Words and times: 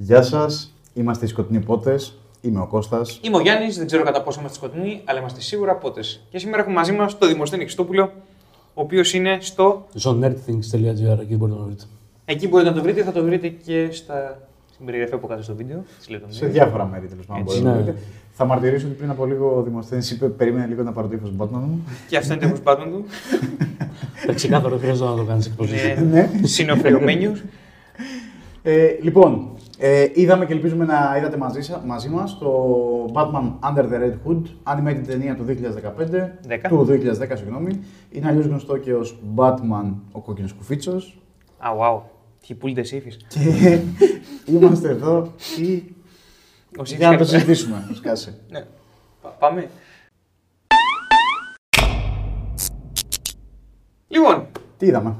Γεια 0.00 0.22
σας, 0.22 0.74
είμαστε 0.94 1.24
οι 1.24 1.28
Σκοτεινοί 1.28 1.60
Πότες. 1.60 2.14
Είμαι 2.40 2.60
ο 2.60 2.66
Κώστας. 2.66 3.20
Είμαι 3.22 3.36
ο 3.36 3.40
Γιάννης, 3.40 3.76
δεν 3.76 3.86
ξέρω 3.86 4.02
κατά 4.02 4.22
πόσο 4.22 4.40
είμαστε 4.40 4.58
σκοτεινοί, 4.58 5.00
αλλά 5.04 5.18
είμαστε 5.18 5.40
σίγουρα 5.40 5.74
πότες. 5.74 6.20
Και 6.30 6.38
σήμερα 6.38 6.60
έχουμε 6.60 6.74
μαζί 6.76 6.92
μας 6.92 7.18
τον 7.18 7.28
Δημοσθένη 7.28 7.62
Χριστόπουλο, 7.62 8.12
ο 8.74 8.80
οποίος 8.82 9.14
είναι 9.14 9.38
στο. 9.40 9.86
zonerdthings.gr, 10.02 11.18
εκεί 11.20 11.36
μπορείτε 11.36 11.58
να 11.58 11.64
βρείτε. 11.64 11.84
Εκεί 12.24 12.48
μπορείτε 12.48 12.70
να 12.70 12.76
το 12.76 12.82
βρείτε, 12.82 13.02
θα 13.02 13.12
το 13.12 13.22
βρείτε 13.24 13.48
και 13.48 13.88
στα... 13.92 14.38
στην 14.72 14.86
περιγραφή 14.86 15.14
από 15.14 15.26
κάτω 15.26 15.42
στο 15.42 15.54
βίντεο. 15.54 15.84
Στη 16.00 16.10
λεπτομέρειες. 16.12 16.44
Σε 16.44 16.52
διάφορα 16.52 16.84
μέρη 16.86 17.06
τέλος 17.06 17.26
πάντων 17.26 17.42
Έτσι. 17.42 17.60
μπορείτε 17.60 17.76
να 17.78 17.84
Ναι. 17.84 17.92
βρείτε. 17.92 18.06
Θα 18.32 18.44
μαρτυρήσω 18.44 18.86
ότι 18.86 18.94
πριν 18.96 19.10
από 19.10 19.26
λίγο 19.26 19.56
ο 19.56 19.62
Δημοσθένης 19.62 20.10
είπε: 20.10 20.26
Περίμενε 20.26 20.66
λίγο 20.66 20.82
να 20.82 20.92
πάρω 20.92 21.08
το 21.08 21.14
ύφος 21.14 21.30
Batman 21.38 21.48
μου. 21.50 21.84
Και 22.08 22.16
αυτό 22.16 22.34
είναι 22.34 22.48
το 22.52 22.60
Batman 22.64 22.86
του. 22.92 23.04
Τα 24.26 24.32
ξεκάθαρο 24.32 24.70
δεν 24.70 24.78
χρειάζεται 24.78 25.08
να 25.10 25.16
το 25.16 25.24
κάνεις 25.24 25.46
εκπροσώπηση. 25.46 25.90
Είναι 25.90 26.30
ναι. 26.40 26.46
συνοφερειωμένο. 26.46 27.32
Ε, 28.62 28.86
λοιπόν, 29.02 29.48
ε, 29.80 30.06
είδαμε 30.14 30.46
και 30.46 30.52
ελπίζουμε 30.52 30.84
να 30.84 31.14
είδατε 31.18 31.36
μαζί, 31.36 31.60
σα- 31.60 31.78
μαζί 31.78 32.08
μας 32.08 32.38
το 32.38 32.50
Batman 33.12 33.52
Under 33.60 33.84
the 33.84 34.00
Red 34.02 34.14
Hood, 34.26 34.42
animated 34.74 35.02
ταινία 35.06 35.36
του 35.36 35.44
2015, 35.44 36.38
Δέκα. 36.46 36.68
του 36.68 36.84
2010, 36.84 37.36
συγγνώμη. 37.36 37.80
Είναι 38.10 38.28
αλλιώς 38.28 38.44
γνωστό 38.46 38.76
και 38.76 38.94
ως 38.94 39.18
Batman 39.36 39.94
ο 40.12 40.20
κόκκινος 40.20 40.52
κουφίτσος. 40.52 41.18
Α, 41.58 41.68
wow. 41.80 42.00
Τι 42.46 42.54
πουλτε 42.54 42.82
σύφη. 42.82 43.10
Και 43.28 43.80
είμαστε 44.52 44.88
εδώ 44.88 45.32
ή... 45.60 45.82
Ο 46.78 46.84
Σύφης 46.84 46.98
για 46.98 47.10
να 47.10 47.16
το 47.16 47.24
καλησπέρα. 47.24 47.24
συζητήσουμε. 47.24 47.88
Σκάσε. 47.94 48.38
Ναι. 48.50 48.64
Πα- 49.22 49.28
Πάμε. 49.38 49.68
Λοιπόν, 54.08 54.46
Τι 54.76 54.86
είδαμε; 54.86 55.14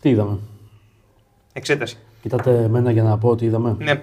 Τι 0.00 0.08
είδαμε; 0.08 0.38
εξέταση. 1.52 1.96
Κοιτάτε 2.22 2.62
εμένα 2.62 2.90
για 2.90 3.02
να 3.02 3.18
πω 3.18 3.36
τι 3.36 3.44
είδαμε. 3.44 3.76
Ναι. 3.78 4.02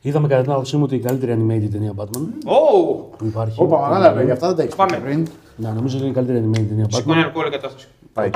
Είδαμε 0.00 0.28
κατά 0.28 0.42
την 0.42 0.50
άποψή 0.52 0.76
μου 0.76 0.86
την 0.86 1.02
καλύτερη 1.02 1.32
animated 1.32 1.68
ταινία 1.72 1.92
Batman 1.96 2.28
Ω! 2.44 2.94
που 3.16 3.24
υπάρχει. 3.24 3.62
Όπα, 3.62 3.80
μεγάλα 3.88 4.12
παιδιά, 4.12 4.32
αυτά 4.32 4.46
δεν 4.46 4.56
τα 4.56 4.62
έχεις 4.62 4.74
πει 4.74 4.80
Πάμε. 4.86 4.96
πριν. 5.04 5.26
Ναι, 5.56 5.68
νομίζω 5.68 5.96
ότι 5.96 6.06
είναι 6.06 6.12
η 6.12 6.24
καλύτερη 6.24 6.44
animated 6.48 6.66
ταινία 6.68 6.86
Σηκώνει 6.88 7.20
Batman. 7.20 7.24
αλκοόλ 7.24 7.46
η 7.46 7.50
κατάσταση. 7.50 7.86
Πάει. 8.12 8.30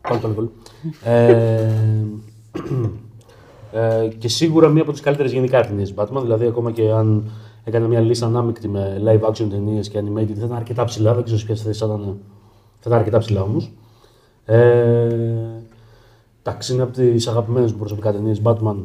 Πάλι 0.00 0.20
το 0.20 0.26
αλκοόλ. 0.28 0.48
ε, 1.04 1.68
ε, 3.72 4.08
και 4.18 4.28
σίγουρα 4.28 4.68
μία 4.68 4.82
από 4.82 4.92
τις 4.92 5.00
καλύτερες 5.00 5.32
γενικά 5.32 5.60
ταινίες 5.60 5.94
Batman. 5.96 6.20
Δηλαδή, 6.22 6.46
ακόμα 6.46 6.70
και 6.70 6.90
αν 6.90 7.30
έκανε 7.64 7.86
μια 7.88 8.00
λίστα 8.00 8.26
ανάμεικτη 8.26 8.68
με 8.68 9.02
live 9.04 9.28
action 9.30 9.46
ταινίες 9.50 9.88
και 9.88 9.98
animated, 9.98 10.32
θα 10.38 10.44
ήταν 10.44 10.52
αρκετά 10.56 10.84
ψηλά. 10.84 11.14
Δεν 11.14 11.24
ξέρω 11.24 11.38
σε 11.38 11.46
ποιες 11.46 11.62
θέσεις 11.62 11.78
θα 11.78 11.86
ήταν. 11.86 12.18
Θα 12.78 12.84
ήταν 12.86 12.98
αρκετά 12.98 13.18
ψηλά 13.18 13.42
όμως. 13.42 13.72
Ε, 14.44 15.08
εντάξει, 16.50 16.72
είναι 16.72 16.82
από 16.82 16.92
τις 16.92 17.26
αγαπημένες 17.26 17.72
μου 17.72 17.78
προσωπικά 17.78 18.12
ταινίες 18.12 18.40
Batman. 18.44 18.76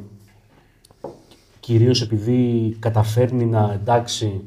Κυρίως 1.60 2.02
επειδή 2.02 2.76
καταφέρνει 2.80 3.46
να 3.46 3.72
εντάξει 3.74 4.42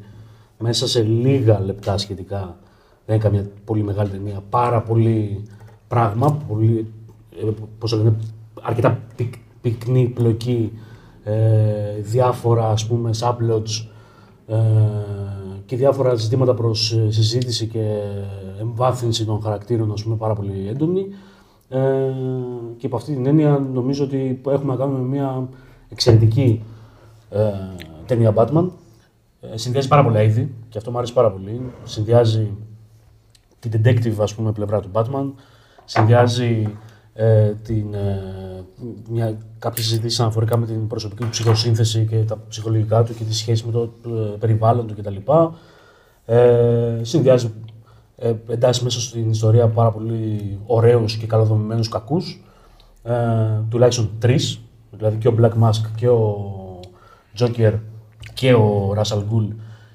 μέσα 0.59 0.89
σε 0.89 1.03
λίγα 1.03 1.61
λεπτά 1.61 1.99
σχετικά. 1.99 2.57
Δεν 3.07 3.17
είναι 3.17 3.25
καμία 3.25 3.51
πολύ 3.65 3.83
μεγάλη 3.83 4.11
ταινία. 4.11 4.43
Πάρα 4.51 4.83
πολύ 4.83 5.43
πράγμα, 5.89 6.33
πολύ, 6.49 6.93
ε, 7.43 7.51
πώς 7.79 7.91
το 7.91 7.97
λένε, 7.97 8.17
αρκετά 8.63 9.01
πυκ, 9.17 9.35
πυκνή 9.61 10.09
πλοκή, 10.09 10.73
ε, 11.25 12.01
διάφορα 12.01 12.69
ας 12.71 12.87
πούμε 12.87 13.11
subplots 13.21 13.87
ε, 14.47 14.57
και 15.67 15.77
διάφορα 15.77 16.15
ζητήματα 16.15 16.55
προς 16.55 16.93
ε, 16.93 17.11
συζήτηση 17.11 17.67
και 17.67 18.01
εμβάθυνση 18.61 19.25
των 19.25 19.43
χαρακτήρων 19.43 19.93
ας 19.93 20.03
πούμε 20.03 20.17
πάρα 20.17 20.35
πολύ 20.35 20.69
έντονη. 20.69 21.07
Ε, 21.69 21.79
και 22.77 22.87
από 22.87 22.97
αυτή 22.97 23.13
την 23.13 23.27
έννοια 23.27 23.69
νομίζω 23.73 24.05
ότι 24.05 24.41
έχουμε 24.47 24.73
να 24.73 24.79
κάνουμε 24.79 24.99
μια 24.99 25.49
εξαιρετική 25.89 26.63
ε, 27.31 27.51
ταινία 28.07 28.33
Batman. 28.37 28.69
Ε, 29.41 29.57
συνδυάζει 29.57 29.89
πάρα 29.89 30.05
πολλά 30.05 30.23
είδη 30.23 30.55
και 30.69 30.79
αυτό 30.79 30.91
μου 30.91 30.99
αρέσει 30.99 31.13
πάρα 31.13 31.31
πολύ. 31.31 31.61
Συνδυάζει 31.85 32.51
την 33.59 33.71
detective 33.75 34.15
ας 34.21 34.35
πούμε 34.35 34.53
πλευρά 34.53 34.81
του 34.81 34.91
Batman, 34.93 35.33
συνδυάζει 35.85 36.77
ε, 37.21 37.55
την, 37.63 37.95
ε, 37.95 38.65
μια, 39.09 39.39
κάποιες 39.59 39.87
συζητήσεις 39.87 40.21
αναφορικά 40.21 40.57
με 40.57 40.67
την 40.67 40.87
προσωπική 40.87 41.23
του 41.23 41.29
ψυχοσύνθεση 41.29 42.07
και 42.11 42.17
τα 42.17 42.39
ψυχολογικά 42.49 43.03
του 43.03 43.15
και 43.15 43.25
τη 43.25 43.35
σχέση 43.35 43.67
με 43.67 43.73
το 43.73 43.93
ε, 44.07 44.37
περιβάλλον 44.39 44.87
του 44.87 44.95
κτλ. 44.95 45.17
Ε, 46.25 47.01
συνδυάζει 47.03 47.53
ε, 48.21 48.35
εντάσσει 48.49 48.85
μέσα 48.85 49.01
στην 49.01 49.31
ιστορία 49.31 49.69
πάρα 49.69 49.91
πολύ 49.91 50.59
ωραίους 50.67 51.17
και 51.17 51.27
καλοδομημένους 51.27 51.89
κακούς. 51.89 52.45
Ε, 53.03 53.15
τουλάχιστον 53.71 54.11
τρεις, 54.19 54.61
δηλαδή 54.91 55.17
και 55.17 55.29
ο 55.29 55.35
Black 55.41 55.53
Mask 55.63 55.83
και 55.97 56.09
ο 56.09 56.81
Joker 57.39 57.75
και 58.35 58.55
ο 58.55 58.95
Russell 58.97 59.19
Gould 59.19 59.49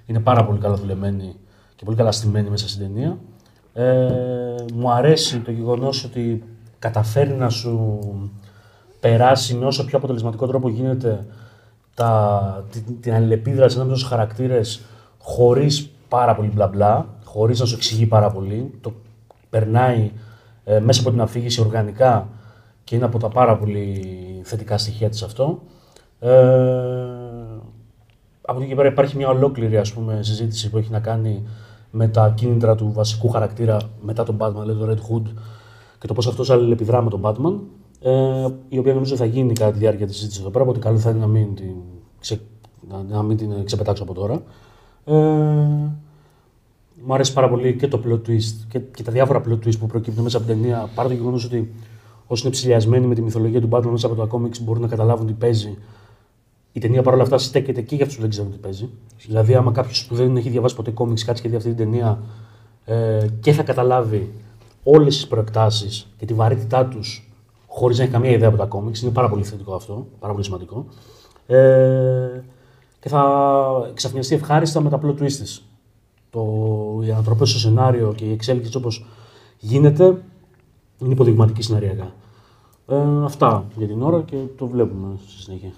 είναι 0.06 0.20
πάρα 0.20 0.46
πολύ 0.46 0.60
καλά 0.60 0.76
δουλεμένοι 0.76 1.36
και 1.76 1.86
πολύ 1.86 1.98
καλά 1.98 2.12
στημένοι 2.12 2.50
μέσα 2.50 2.70
στην 2.70 2.82
ταινία. 2.82 3.18
Ε, 3.74 4.56
μου 4.74 4.92
αρέσει 4.92 5.40
το 5.40 5.52
γεγονός 5.52 6.04
ότι 6.04 6.44
καταφέρει 6.80 7.34
να 7.34 7.50
σου 7.50 8.00
περάσει 9.00 9.56
με 9.56 9.66
όσο 9.66 9.86
πιο 9.86 9.98
αποτελεσματικό 9.98 10.48
τρόπο 10.48 10.70
γίνεται 10.70 11.26
τα, 11.94 12.66
την, 12.72 12.84
την 13.02 13.14
αλληλεπίδραση 13.14 13.76
ανάμεσα 13.76 13.98
στους 13.98 14.10
χαρακτήρες 14.10 14.82
χωρίς 15.20 15.90
πάρα 16.08 16.36
πολύ 16.36 16.52
μπλα 16.54 16.68
μπλα, 16.68 17.06
χωρίς 17.34 17.60
να 17.60 17.66
σου 17.66 17.76
εξηγεί 17.76 18.06
πάρα 18.06 18.32
πολύ. 18.32 18.72
Το 18.82 18.94
περνάει 19.50 20.12
ε, 20.64 20.80
μέσα 20.80 21.02
από 21.02 21.10
την 21.10 21.22
αφήγηση 21.22 21.62
οργανικά 21.62 22.28
και 22.84 22.96
είναι 22.96 23.06
από 23.06 23.20
τα 23.20 23.28
πάρα 23.28 23.58
πολύ 23.58 24.02
θετικά 24.44 24.78
στοιχεία 24.78 25.10
της 25.10 25.24
αυτό. 25.24 25.62
Ε, 26.20 26.32
από 28.42 28.60
εκεί 28.60 28.70
και 28.70 28.76
πέρα 28.76 28.88
υπάρχει 28.88 29.18
μια 29.18 29.30
ολόκληρη 29.30 29.78
ας 29.78 29.94
πούμε, 29.94 30.20
συζήτηση 30.24 30.70
που 30.70 30.78
έχει 30.78 30.92
να 30.92 31.00
κάνει 31.00 31.44
με 31.92 32.08
τα 32.08 32.34
κίνητρα 32.36 32.76
του 32.76 32.92
βασικού 32.94 33.30
χαρακτήρα 33.30 33.78
μετά 34.02 34.24
τον 34.24 34.38
Batman, 34.40 34.62
δηλαδή 34.62 34.80
το 34.80 34.92
Red 34.92 35.12
Hood, 35.12 35.32
και 36.00 36.08
το 36.08 36.14
πώς 36.14 36.28
αυτός 36.28 36.50
αλληλεπιδρά 36.50 37.02
με 37.02 37.10
τον 37.10 37.22
Batman. 37.24 37.60
Ε, 38.02 38.48
η 38.70 38.78
οποία 38.78 38.94
νομίζω 38.94 39.16
θα 39.16 39.26
γίνει 39.26 39.54
κατά 39.54 39.72
τη 39.72 39.78
διάρκεια 39.78 40.06
της 40.06 40.16
συζήτησης 40.16 40.42
εδώ 40.42 40.52
πέρα. 40.52 40.64
Οπότε 40.64 40.80
καλό 40.80 40.98
θα 40.98 41.10
είναι 41.10 41.20
να 41.20 41.28
μην 41.28 41.56
την, 41.56 41.76
ξε, 42.20 42.40
να, 42.90 43.04
να 43.04 43.24
μην 43.24 43.38
την 43.38 43.66
ξεπετάξω 43.66 44.04
από 44.04 44.14
τώρα. 44.14 44.42
Ε, 45.06 45.14
μου 47.06 47.14
αρέσει 47.14 47.34
πάρα 47.34 47.50
πολύ 47.50 47.76
και 47.76 47.88
το 47.88 48.02
plot 48.06 48.30
twist 48.30 48.66
και, 48.70 48.80
και 48.80 49.04
τα 49.04 49.12
διάφορα 49.12 49.42
plot 49.48 49.66
twist 49.66 49.80
που 49.80 49.88
προκύπτουν 49.88 50.24
μέσα 50.24 50.38
από 50.38 50.46
την 50.46 50.56
ταινία. 50.56 50.90
Παρά 50.96 51.08
το 51.08 51.14
γεγονός 51.14 51.46
ότι 51.46 51.74
όσοι 52.28 52.42
είναι 52.46 52.56
ψηλιασμένοι 52.56 53.08
με 53.08 53.16
τη 53.16 53.22
μυθολογία 53.22 53.62
του 53.62 53.70
Batman 53.72 53.86
μέσα 53.86 54.08
από 54.08 54.16
τα 54.16 54.28
comics 54.32 54.60
μπορούν 54.62 54.82
να 54.82 54.88
καταλάβουν 54.88 55.28
τι 55.28 55.34
παίζει. 55.34 55.78
Η 56.72 56.80
ταινία 56.80 57.02
παρόλα 57.02 57.24
αυτά 57.24 57.38
στέκεται 57.38 57.82
και 57.82 57.96
για 57.96 58.04
αυτούς 58.04 58.16
που 58.16 58.22
δεν 58.22 58.32
ξέρουν 58.32 58.52
τι 58.52 58.58
παίζει. 58.58 58.90
Δηλαδή, 59.26 59.56
άμα 59.56 59.72
κάποιος 59.72 60.06
που 60.06 60.16
δεν 60.16 60.38
έχει 60.38 60.50
διαβάσει 60.50 60.76
ποτέ 60.76 60.94
comics 60.96 61.20
κάτσει 61.20 61.44
και 61.44 61.50
δει 61.50 61.56
αυτή 61.56 61.70
την 61.70 61.78
ταινία 61.78 62.20
ε, 62.86 63.28
και 63.40 63.52
θα 63.52 63.64
καταλάβει 63.64 64.34
όλες 64.84 65.16
τις 65.16 65.28
προεκτάσεις 65.28 66.08
και 66.18 66.26
τη 66.26 66.34
βαρύτητά 66.34 66.86
τους 66.86 67.32
χωρίς 67.68 67.98
να 67.98 68.04
έχει 68.04 68.12
καμία 68.12 68.32
ιδέα 68.32 68.48
από 68.48 68.58
τα 68.58 68.68
comics, 68.72 69.02
είναι 69.02 69.12
πάρα 69.12 69.30
πολύ 69.30 69.44
θετικό 69.44 69.74
αυτό, 69.74 70.08
πάρα 70.20 70.34
πολύ 70.34 70.46
σημαντικό. 70.46 70.86
Ε, 71.48 72.44
και 73.00 73.10
θα 73.10 73.88
εξαφνιαστεί 73.90 74.36
ευχάριστα 74.36 74.82
με 74.82 74.90
τα 74.90 75.00
plot 75.04 75.22
twists 75.22 75.32
της. 75.32 75.66
Το, 76.34 76.44
οι 77.04 77.12
ανατροπές 77.12 77.50
στο 77.50 77.60
σενάριο 77.60 78.14
και 78.16 78.26
η 78.26 78.32
εξέλιξη 78.32 78.78
όπως 78.78 79.06
γίνεται 79.58 80.04
είναι 80.98 81.12
υποδειγματική 81.12 81.62
σεναριακά. 81.62 82.14
Ε, 82.88 82.96
αυτά 83.24 83.66
για 83.76 83.88
την 83.88 84.02
ώρα 84.02 84.22
και 84.22 84.36
το 84.58 84.68
βλέπουμε 84.68 85.18
στη 85.28 85.42
συνέχεια. 85.42 85.72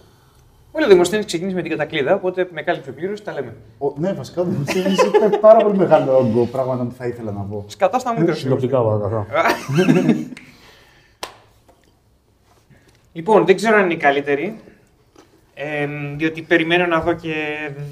Όλοι 0.72 0.86
ο 0.86 0.88
Δημοσθένη 0.88 1.24
ξεκίνησε 1.24 1.56
με 1.56 1.62
την 1.62 1.72
κατακλείδα, 1.72 2.16
οπότε 2.16 2.50
με 2.52 2.62
κάλυψε 2.62 2.92
πλήρως, 2.92 3.24
τα 3.24 3.34
λέμε. 3.34 3.56
Ο, 3.78 3.94
ναι, 3.98 4.14
βασικά 4.14 4.42
ο 4.42 4.46
Δημοσθένης 4.46 5.04
είπε 5.04 5.38
πάρα 5.38 5.64
πολύ 5.64 5.78
μεγάλο 5.78 6.18
όγκο 6.18 6.46
πράγματα 6.46 6.84
που 6.84 6.94
θα 6.98 7.08
ήθελα 7.08 7.32
να 7.32 7.42
πω. 7.42 7.66
Σκατά 7.68 8.00
στα 8.00 8.14
μούτρα 8.14 8.34
σου. 8.34 8.40
Συνοπτικά 8.40 8.82
παρακαλώ. 8.82 9.26
Λοιπόν, 13.14 13.46
δεν 13.46 13.56
ξέρω 13.56 13.78
αν 13.78 13.84
είναι 13.84 13.94
η 13.94 13.98
καλύτερη. 13.98 14.60
Ε, 15.54 15.88
διότι 16.16 16.42
περιμένω 16.42 16.86
να 16.86 17.02
δω 17.02 17.14
και 17.14 17.34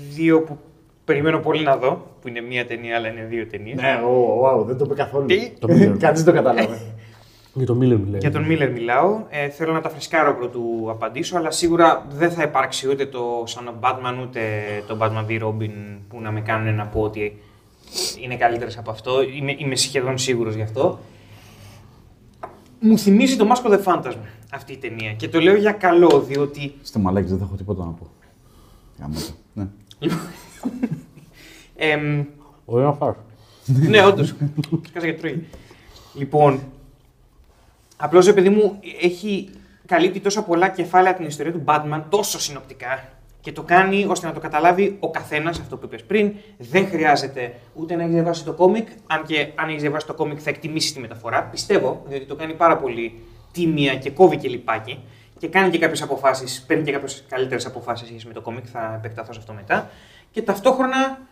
δύο 0.09 0.41
που 0.41 0.57
περιμένω 1.05 1.39
πολύ 1.39 1.63
να 1.63 1.77
δω. 1.77 2.07
Που 2.21 2.27
είναι 2.27 2.41
μία 2.41 2.65
ταινία, 2.65 2.95
αλλά 2.95 3.07
είναι 3.07 3.25
δύο 3.29 3.47
ταινίες. 3.47 3.81
Ναι, 3.81 4.01
ω, 4.05 4.41
wow, 4.43 4.65
δεν 4.65 4.77
το 4.77 4.85
είπε 4.85 4.93
καθόλου. 4.93 5.25
Τι; 5.25 5.49
Το 5.59 5.67
Miller. 5.71 5.97
Κανείς 5.99 6.23
δεν 6.23 6.33
το 6.33 6.41
κατάλαβε. 6.41 6.79
Για 7.55 7.65
το 7.65 7.73
Miller 7.73 7.99
μιλάει. 8.05 8.19
Για 8.19 8.31
τον 8.31 8.43
Μίλλερ 8.43 8.71
μιλάω. 8.71 9.23
Ε, 9.29 9.49
θέλω 9.49 9.73
να 9.73 9.81
τα 9.81 9.89
φρεσκάρω 9.89 10.35
πρωτού 10.35 10.87
απαντήσω, 10.89 11.37
αλλά 11.37 11.51
σίγουρα 11.51 12.05
δεν 12.09 12.31
θα 12.31 12.43
υπάρξει 12.43 12.89
ούτε 12.89 13.05
το 13.05 13.43
Son 13.47 13.67
of 13.67 13.89
Batman 13.89 14.21
ούτε 14.21 14.41
το 14.87 14.97
Batman 15.01 15.25
v 15.29 15.43
Robin 15.43 15.97
που 16.09 16.21
να 16.21 16.31
με 16.31 16.41
κάνουν 16.41 16.75
να 16.75 16.85
πω 16.85 17.01
ότι 17.01 17.39
είναι 18.21 18.35
καλύτερες 18.35 18.77
από 18.77 18.91
αυτό. 18.91 19.21
Είμαι, 19.21 19.55
είμαι 19.57 19.75
σχεδόν 19.75 20.17
σίγουρος 20.17 20.55
γι' 20.55 20.61
αυτό. 20.61 20.99
Μου 22.79 22.97
θυμίζει 22.97 23.35
το 23.35 23.47
Mask 23.51 23.69
of 23.69 23.73
the 23.73 23.83
Phantasm 23.83 24.17
αυτή 24.53 24.73
η 24.73 24.77
ταινία. 24.77 25.13
Και 25.13 25.29
το 25.29 25.39
λέω 25.39 25.55
για 25.55 25.71
καλό, 25.71 26.23
διότι 26.27 26.73
Στο 26.81 26.99
μαλάκι 26.99 27.27
δεν 27.27 27.37
θα 27.37 27.43
έχω 27.43 27.55
τίποτα 27.55 27.83
να 27.83 27.91
πω. 27.91 28.09
Γάμο 28.99 29.13
το. 29.13 29.33
Ναι. 29.53 29.67
εμ, 31.75 32.25
Ωραία 32.65 32.85
να 32.85 32.93
φας. 32.93 33.15
ναι, 33.65 34.05
όντως. 34.05 34.33
Σκάσα 34.87 35.05
για 35.05 35.17
τρώει. 35.17 35.47
Λοιπόν, 36.13 36.59
απλώς 37.97 38.27
επειδή 38.27 38.49
μου 38.49 38.79
έχει 39.01 39.49
καλύπτει 39.85 40.19
τόσα 40.19 40.43
πολλά 40.43 40.69
κεφάλαια 40.69 41.13
την 41.13 41.25
ιστορία 41.25 41.51
του 41.51 41.63
Batman 41.65 42.01
τόσο 42.09 42.39
συνοπτικά 42.39 43.03
και 43.41 43.51
το 43.51 43.63
κάνει 43.63 44.05
ώστε 44.05 44.27
να 44.27 44.33
το 44.33 44.39
καταλάβει 44.39 44.97
ο 44.99 45.11
καθένας, 45.11 45.59
αυτό 45.59 45.77
που 45.77 45.85
είπες 45.85 46.03
πριν. 46.03 46.33
Δεν 46.57 46.87
χρειάζεται 46.87 47.53
ούτε 47.73 47.95
να 47.95 48.03
έχει 48.03 48.11
διαβάσει 48.11 48.43
το 48.43 48.53
κόμικ, 48.53 48.87
αν 49.07 49.23
και 49.25 49.47
αν 49.55 49.69
έχει 49.69 49.79
διαβάσει 49.79 50.05
το 50.05 50.13
κόμικ 50.13 50.39
θα 50.41 50.49
εκτιμήσει 50.49 50.93
τη 50.93 50.99
μεταφορά. 50.99 51.43
Πιστεύω, 51.43 52.03
διότι 52.07 52.25
το 52.25 52.35
κάνει 52.35 52.53
πάρα 52.53 52.77
πολύ 52.77 53.19
τίμια 53.51 53.95
και 53.95 54.09
κόβει 54.09 54.37
και 54.37 54.47
λιπάκι 54.47 54.99
και 55.37 55.47
κάνει 55.47 55.69
και 55.69 55.77
κάποιες 55.77 56.01
αποφάσεις, 56.01 56.63
παίρνει 56.67 56.83
και 56.83 56.91
κάποιες 56.91 57.23
καλύτερες 57.29 57.65
αποφάσεις 57.65 58.25
με 58.25 58.33
το 58.33 58.41
κόμικ. 58.41 58.65
Θα 58.71 58.93
επεκταθώ 58.97 59.33
σε 59.33 59.39
αυτό 59.39 59.53
μετά. 59.53 59.89
Και 60.33 60.41
ταυτόχρονα 60.41 61.27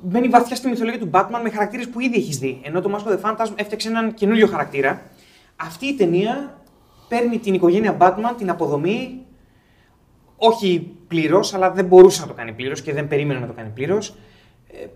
μπαίνει 0.00 0.28
βαθιά 0.28 0.56
στη 0.56 0.68
μυθολογία 0.68 1.00
του 1.00 1.10
Batman 1.12 1.40
με 1.42 1.50
χαρακτήρες 1.50 1.88
που 1.88 2.00
ήδη 2.00 2.16
έχεις 2.16 2.38
δει. 2.38 2.60
Ενώ 2.64 2.80
το 2.80 2.96
Mask 2.96 3.08
of 3.08 3.18
the 3.18 3.20
Phantasm 3.20 3.52
έφτιαξε 3.54 3.88
έναν 3.88 4.14
καινούριο 4.14 4.46
χαρακτήρα. 4.46 5.02
Αυτή 5.56 5.86
η 5.86 5.94
ταινία 5.94 6.62
παίρνει 7.08 7.38
την 7.38 7.54
οικογένεια 7.54 7.96
Batman, 8.00 8.34
την 8.36 8.50
αποδομή, 8.50 9.26
όχι 10.36 10.96
πλήρως, 11.08 11.54
αλλά 11.54 11.70
δεν 11.70 11.84
μπορούσε 11.84 12.20
να 12.20 12.26
το 12.26 12.32
κάνει 12.32 12.52
πλήρως 12.52 12.82
και 12.82 12.92
δεν 12.92 13.08
περίμενε 13.08 13.40
να 13.40 13.46
το 13.46 13.52
κάνει 13.52 13.70
πλήρως. 13.74 14.14
Ε, 14.72 14.86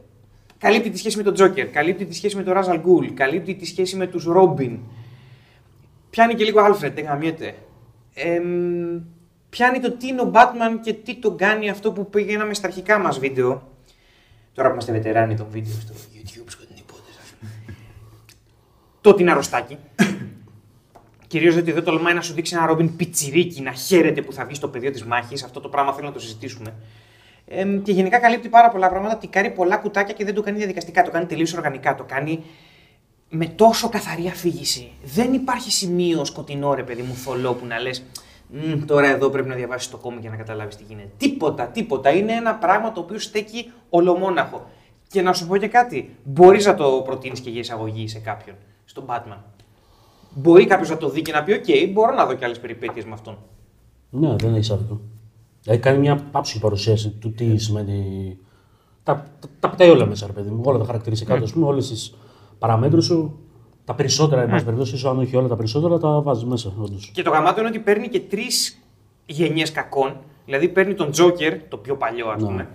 καλύπτει 0.59 0.91
τη 0.91 0.99
σχέση 0.99 1.17
με 1.17 1.23
τον 1.23 1.35
Τζόκερ, 1.35 1.69
καλύπτει 1.69 2.05
τη 2.05 2.15
σχέση 2.15 2.37
με 2.37 2.43
τον 2.43 2.53
Ράζαλ 2.53 2.81
Γκούλ, 2.81 3.07
καλύπτει 3.07 3.55
τη 3.55 3.67
σχέση 3.67 3.97
με 3.97 4.07
τους 4.07 4.25
Ρόμπιν. 4.25 4.79
Πιάνει 6.11 6.35
και 6.35 6.45
λίγο 6.45 6.61
Άλφρεντ, 6.61 6.95
δεν 6.95 7.05
γαμιέται. 7.05 7.55
Ε, 8.15 8.41
πιάνει 9.53 9.81
το 9.81 9.91
τι 9.91 10.07
είναι 10.07 10.21
ο 10.21 10.31
Batman 10.35 10.79
και 10.83 10.93
τι 10.93 11.15
τον 11.15 11.37
κάνει 11.37 11.71
αυτό 11.71 11.93
που 11.93 12.11
πήγαμε 12.11 12.55
στα 12.55 12.67
αρχικά 12.67 12.99
μας 12.99 13.19
βίντεο. 13.19 13.71
Τώρα 14.55 14.69
που 14.69 14.73
είμαστε 14.73 14.93
βετεράνοι 14.93 15.37
των 15.37 15.47
βίντεο 15.51 15.73
στο 15.73 15.95
YouTube, 15.95 16.45
σκοτεινή 16.47 16.83
Το 19.01 19.15
την 19.15 19.31
αρρωστάκι. 19.31 19.79
Κυρίως 21.27 21.55
γιατί 21.55 21.73
δεν 21.73 21.85
τολμάει 21.85 22.15
να 22.15 22.21
σου 22.21 22.33
δείξει 22.33 22.55
ένα 22.55 22.67
Ρόμπιν 22.67 22.97
πιτσιρίκι 22.97 23.61
να 23.61 23.73
χαίρεται 23.73 24.23
που 24.23 24.33
θα 24.33 24.45
βγει 24.45 24.55
στο 24.55 24.69
πεδίο 24.69 24.91
της 24.91 25.05
μάχης. 25.05 25.43
Αυτό 25.45 25.61
το 25.61 25.69
πράγμα 25.69 25.93
θέλω 25.93 26.07
να 26.07 26.13
το 26.13 26.21
συζητήσουμε. 26.21 26.75
Ε, 27.47 27.65
και 27.83 27.93
γενικά 27.93 28.19
καλύπτει 28.19 28.49
πάρα 28.49 28.69
πολλά 28.69 28.89
πράγματα. 28.89 29.17
Τι 29.17 29.27
κάνει 29.27 29.51
πολλά 29.51 29.77
κουτάκια 29.77 30.15
και 30.15 30.25
δεν 30.25 30.35
το 30.35 30.43
κάνει 30.43 30.59
διαδικαστικά. 30.59 31.03
Το 31.03 31.11
κάνει 31.11 31.27
τελείως 31.27 31.53
οργανικά. 31.55 31.95
Το 31.95 32.05
κάνει 32.05 32.43
με 33.29 33.47
τόσο 33.47 33.89
καθαρή 33.89 34.27
αφήγηση. 34.27 34.91
Δεν 35.03 35.33
υπάρχει 35.33 35.73
σημείο 35.73 36.25
σκοτεινό, 36.25 36.75
ρε 36.75 36.83
παιδί 36.83 37.03
μου, 37.03 37.15
θολό 37.15 37.55
που 37.55 37.67
να 37.67 37.81
λες. 37.81 38.03
Τώρα 38.87 39.07
εδώ 39.07 39.31
πρέπει 39.31 39.49
να 39.49 39.55
διαβάσεις 39.55 39.91
το 39.91 39.97
κόμμα 39.97 40.21
για 40.21 40.31
να 40.31 40.37
καταλάβεις 40.37 40.77
τι 40.77 40.85
γίνεται. 40.89 41.11
Τίποτα, 41.17 41.67
τίποτα. 41.67 42.11
Είναι 42.11 42.33
ένα 42.33 42.55
πράγμα 42.55 42.93
το 42.93 43.01
οποίο 43.01 43.19
στέκει 43.19 43.71
ολομόναχο. 43.89 44.67
Και 45.09 45.23
να 45.23 45.33
σου 45.33 45.47
πω 45.47 45.57
και 45.57 45.69
κάτι. 45.69 46.17
Μπορείς 46.25 46.67
να 46.67 46.75
το 46.75 47.03
προτείνεις 47.05 47.41
και 47.41 47.51
για 47.51 47.61
εισαγωγή 47.61 48.09
σε 48.09 48.19
κάποιον. 48.19 48.57
Στον 48.85 49.05
Batman. 49.07 49.39
Μπορεί 50.35 50.67
κάποιος 50.67 50.91
να 50.91 50.97
το 50.97 51.09
δει 51.09 51.23
και 51.23 51.33
να 51.33 51.43
πει: 51.43 51.61
OK, 51.65 51.91
μπορώ 51.93 52.15
να 52.15 52.27
δω 52.27 52.35
και 52.35 52.45
άλλες 52.45 52.61
περιπέτειες 52.61 53.05
με 53.05 53.13
αυτόν. 53.13 53.39
Ναι, 54.11 54.37
δεν 54.37 54.55
έχει 54.55 54.73
άδικο. 54.73 55.01
Έχει 55.67 55.81
κάνει 55.81 55.99
μια 55.99 56.17
πάψη 56.17 56.59
παρουσίαση 56.59 57.11
του 57.11 57.33
τι 57.33 57.57
σημαίνει. 57.59 58.39
Τα, 59.03 59.15
τα, 59.41 59.49
τα 59.61 59.71
πετάει 59.71 59.89
όλα 59.89 60.07
μέσα, 60.07 60.27
ρε 60.27 60.33
παιδί 60.33 60.51
μου. 60.51 60.61
Όλα 60.65 60.79
τα 60.79 60.85
χαρακτηριστικά 60.85 61.41
του, 61.41 61.49
mm. 61.49 61.67
όλες 61.67 61.89
τις 61.89 62.15
παραμέτρους 62.59 63.05
σου. 63.05 63.39
Τα 63.93 63.99
περισσότερα, 63.99 64.43
εν 64.43 64.51
πάση 64.51 64.65
περιπτώσει, 64.65 65.07
αν 65.07 65.19
όχι 65.19 65.37
όλα 65.37 65.49
τα 65.49 65.57
περισσότερα, 65.57 65.99
τα 65.99 66.21
βάζεις 66.21 66.45
μέσα. 66.45 66.73
Όντως. 66.81 67.11
Και 67.15 67.23
το 67.23 67.31
γαμάτο 67.31 67.61
είναι 67.61 67.69
ότι 67.69 67.79
παίρνει 67.79 68.09
και 68.09 68.21
τρεις 68.21 68.83
γενιές 69.27 69.73
κακών. 69.73 70.17
Δηλαδή 70.45 70.69
παίρνει 70.69 70.95
τον 70.95 71.11
Joker, 71.11 71.59
το 71.69 71.77
πιο 71.77 71.97
παλιό, 71.97 72.29
ας 72.29 72.43
ναι. 72.43 72.49
πούμε. 72.49 72.69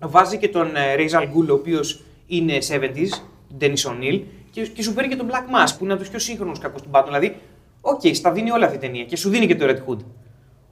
Βάζει 0.00 0.38
και 0.38 0.48
τον 0.48 0.68
Ra's 0.96 1.17
al 1.17 1.28
Ghul, 1.28 1.50
ο 1.50 1.54
οποίος 1.54 2.02
είναι 2.26 2.58
70s, 2.70 3.22
Dennis 3.60 3.90
O'Neill, 3.90 4.20
και, 4.50 4.66
και 4.66 4.82
σου 4.82 4.94
παίρνει 4.94 5.10
και 5.10 5.16
τον 5.16 5.26
Black 5.26 5.54
Mask 5.54 5.74
που 5.78 5.84
είναι 5.84 5.92
από 5.92 6.02
τους 6.02 6.10
πιο 6.10 6.18
σύγχρονους 6.18 6.58
κακούς 6.58 6.82
του 6.82 6.88
Batman. 6.92 7.04
Δηλαδή, 7.06 7.36
ok, 7.80 8.00
okay, 8.02 8.14
στα 8.14 8.32
δίνει 8.32 8.50
όλα 8.50 8.64
αυτή 8.64 8.76
η 8.76 8.80
ταινία 8.80 9.04
και 9.04 9.16
σου 9.16 9.30
δίνει 9.30 9.46
και 9.46 9.56
το 9.56 9.66
Red 9.68 9.90
Hood. 9.90 9.98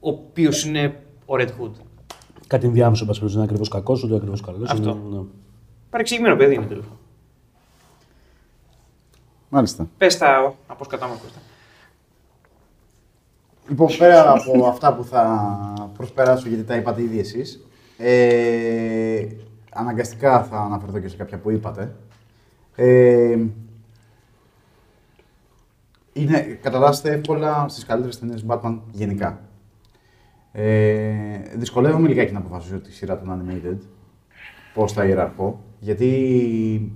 Ο 0.00 0.08
οποίος 0.08 0.64
είναι 0.64 1.00
ο 1.26 1.34
Red 1.38 1.48
Hood. 1.48 1.72
Κάτι 2.46 2.66
ενδιάμεσο, 2.66 3.06
πα 3.06 3.14
είναι 3.32 3.42
ακριβώς 3.42 3.68
κακός, 3.68 4.02
ούτε 4.02 4.14
ακριβώς 4.14 4.40
καλός. 4.40 4.70
Αυτό. 4.70 4.90
Είναι, 4.90 5.16
ναι. 5.16 5.22
Παρεξηγημένο 5.90 6.36
παιδί 6.36 6.54
είναι 6.54 6.66
τέλος. 6.66 6.82
Μάλιστα. 9.48 9.88
Πες 9.98 10.18
τα 10.18 10.54
από 10.66 10.84
κατάμορφα. 10.84 11.24
Λοιπόν, 13.68 13.88
πέρα 13.98 14.32
από 14.32 14.66
αυτά 14.66 14.94
που 14.94 15.04
θα 15.04 15.90
προσπεράσω 15.96 16.48
γιατί 16.48 16.64
τα 16.64 16.76
είπατε 16.76 17.02
ήδη 17.02 17.18
εσείς, 17.18 17.66
ε, 17.98 19.26
αναγκαστικά 19.72 20.44
θα 20.44 20.58
αναφερθώ 20.58 20.98
και 20.98 21.08
σε 21.08 21.16
κάποια 21.16 21.38
που 21.38 21.50
είπατε. 21.50 21.94
Ε, 22.74 23.38
είναι, 26.12 26.40
κατατάσσεται 26.40 27.10
εύκολα 27.10 27.68
στις 27.68 27.84
καλύτερες 27.84 28.18
ταινίες 28.18 28.44
Batman 28.48 28.78
γενικά. 28.90 29.40
Ε, 30.52 31.38
δυσκολεύομαι 31.54 32.08
λιγάκι 32.08 32.32
να 32.32 32.38
αποφασίσω 32.38 32.78
τη 32.78 32.92
σειρά 32.92 33.18
των 33.18 33.42
Animated, 33.42 33.78
πώς 34.74 34.92
θα 34.92 35.04
ιεραρχώ, 35.04 35.60
γιατί 35.78 36.92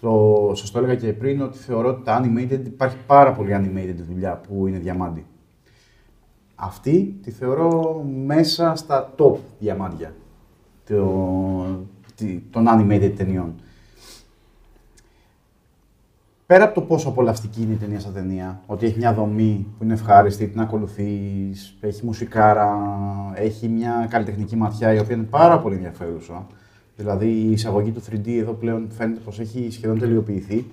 το, 0.00 0.52
σας 0.54 0.70
το 0.70 0.78
έλεγα 0.78 0.94
και 0.94 1.12
πριν 1.12 1.42
ότι 1.42 1.58
θεωρώ 1.58 1.88
ότι 1.88 2.02
τα 2.04 2.22
Animated 2.22 2.60
υπάρχει 2.64 2.96
πάρα 3.06 3.32
πολύ 3.32 3.50
Animated 3.54 4.04
δουλειά 4.08 4.36
που 4.36 4.66
είναι 4.66 4.78
διαμάντι. 4.78 5.26
Αυτή 6.54 7.18
τη 7.22 7.30
θεωρώ 7.30 8.02
μέσα 8.26 8.74
στα 8.74 9.14
top 9.16 9.36
διαμάντια 9.58 10.14
των 12.50 12.66
animated 12.68 13.12
ταινιών 13.16 13.54
πέρα 16.50 16.64
από 16.64 16.74
το 16.74 16.80
πόσο 16.80 17.08
απολαυστική 17.08 17.62
είναι 17.62 17.72
η 17.72 17.76
ταινία 17.76 18.00
σαν 18.00 18.12
ταινία, 18.12 18.60
ότι 18.66 18.86
έχει 18.86 18.98
μια 18.98 19.14
δομή 19.14 19.66
που 19.78 19.84
είναι 19.84 19.92
ευχάριστη, 19.92 20.48
την 20.48 20.60
ακολουθείς, 20.60 21.76
έχει 21.80 22.04
μουσικάρα, 22.04 22.76
έχει 23.34 23.68
μια 23.68 24.06
καλλιτεχνική 24.10 24.56
ματιά 24.56 24.94
η 24.94 24.98
οποία 24.98 25.16
είναι 25.16 25.24
πάρα 25.24 25.58
πολύ 25.58 25.74
ενδιαφέρουσα. 25.74 26.46
Δηλαδή 27.00 27.26
η 27.26 27.50
εισαγωγή 27.50 27.90
του 27.90 28.02
3D 28.10 28.28
εδώ 28.28 28.52
πλέον 28.52 28.86
φαίνεται 28.90 29.20
πως 29.24 29.40
έχει 29.40 29.68
σχεδόν 29.70 29.98
τελειοποιηθεί 29.98 30.64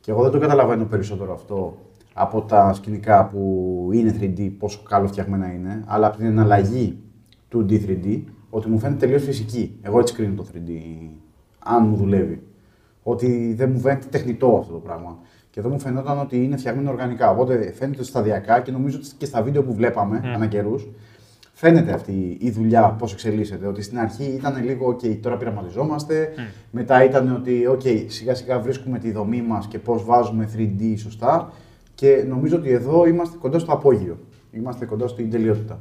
και 0.00 0.10
εγώ 0.10 0.22
δεν 0.22 0.30
το 0.30 0.38
καταλαβαίνω 0.38 0.84
περισσότερο 0.84 1.32
αυτό 1.32 1.76
από 2.12 2.40
τα 2.40 2.72
σκηνικά 2.72 3.26
που 3.26 3.90
είναι 3.92 4.16
3D, 4.20 4.50
πόσο 4.58 4.80
καλό 4.88 5.06
φτιαγμένα 5.06 5.52
είναι, 5.52 5.84
αλλά 5.86 6.06
από 6.06 6.16
την 6.16 6.26
εναλλαγή 6.26 6.98
του 7.48 7.66
D3D, 7.68 8.22
ότι 8.50 8.68
μου 8.68 8.78
φαίνεται 8.78 8.98
τελείως 8.98 9.22
φυσική. 9.22 9.78
Εγώ 9.82 9.98
έτσι 9.98 10.14
κρίνω 10.14 10.34
το 10.34 10.46
3D, 10.52 10.70
αν 11.58 11.86
μου 11.86 11.96
δουλεύει 11.96 12.42
ότι 13.02 13.54
δεν 13.54 13.70
μου 13.70 13.78
φαίνεται 13.78 14.06
τεχνητό 14.10 14.56
αυτό 14.60 14.72
το 14.72 14.78
πράγμα. 14.78 15.18
Και 15.50 15.60
εδώ 15.60 15.68
μου 15.68 15.80
φαινόταν 15.80 16.18
ότι 16.20 16.44
είναι 16.44 16.56
φτιαγμένο 16.56 16.90
οργανικά. 16.90 17.30
Οπότε 17.30 17.72
φαίνεται 17.72 18.02
σταδιακά 18.02 18.60
και 18.60 18.70
νομίζω 18.70 18.98
ότι 18.98 19.08
και 19.18 19.26
στα 19.26 19.42
βίντεο 19.42 19.62
που 19.62 19.74
βλέπαμε 19.74 20.20
mm. 20.24 20.26
ανά 20.34 20.46
καιρούς 20.46 20.88
φαίνεται 21.58 21.92
αυτή 21.92 22.36
η 22.40 22.50
δουλειά 22.50 22.96
πώς 22.98 23.12
εξελίσσεται. 23.12 23.66
Ότι 23.66 23.82
στην 23.82 23.98
αρχή 23.98 24.24
ήταν 24.24 24.64
λίγο, 24.64 24.88
OK, 24.88 25.16
τώρα 25.20 25.36
πειραματιζόμαστε. 25.36 26.32
Mm. 26.36 26.40
Μετά 26.70 27.04
ήταν 27.04 27.34
ότι, 27.34 27.62
OK, 27.70 28.04
σιγά 28.08 28.34
σιγά 28.34 28.58
βρίσκουμε 28.58 28.98
τη 28.98 29.12
δομή 29.12 29.42
μας 29.42 29.66
και 29.66 29.78
πώς 29.78 30.04
βάζουμε 30.04 30.48
3D 30.56 30.94
σωστά. 30.96 31.52
Και 31.94 32.24
νομίζω 32.28 32.56
ότι 32.56 32.70
εδώ 32.70 33.06
είμαστε 33.06 33.36
κοντά 33.36 33.58
στο 33.58 33.72
απόγειο. 33.72 34.18
Είμαστε 34.50 34.86
κοντά 34.86 35.08
στην 35.08 35.30
τελειότητα. 35.30 35.80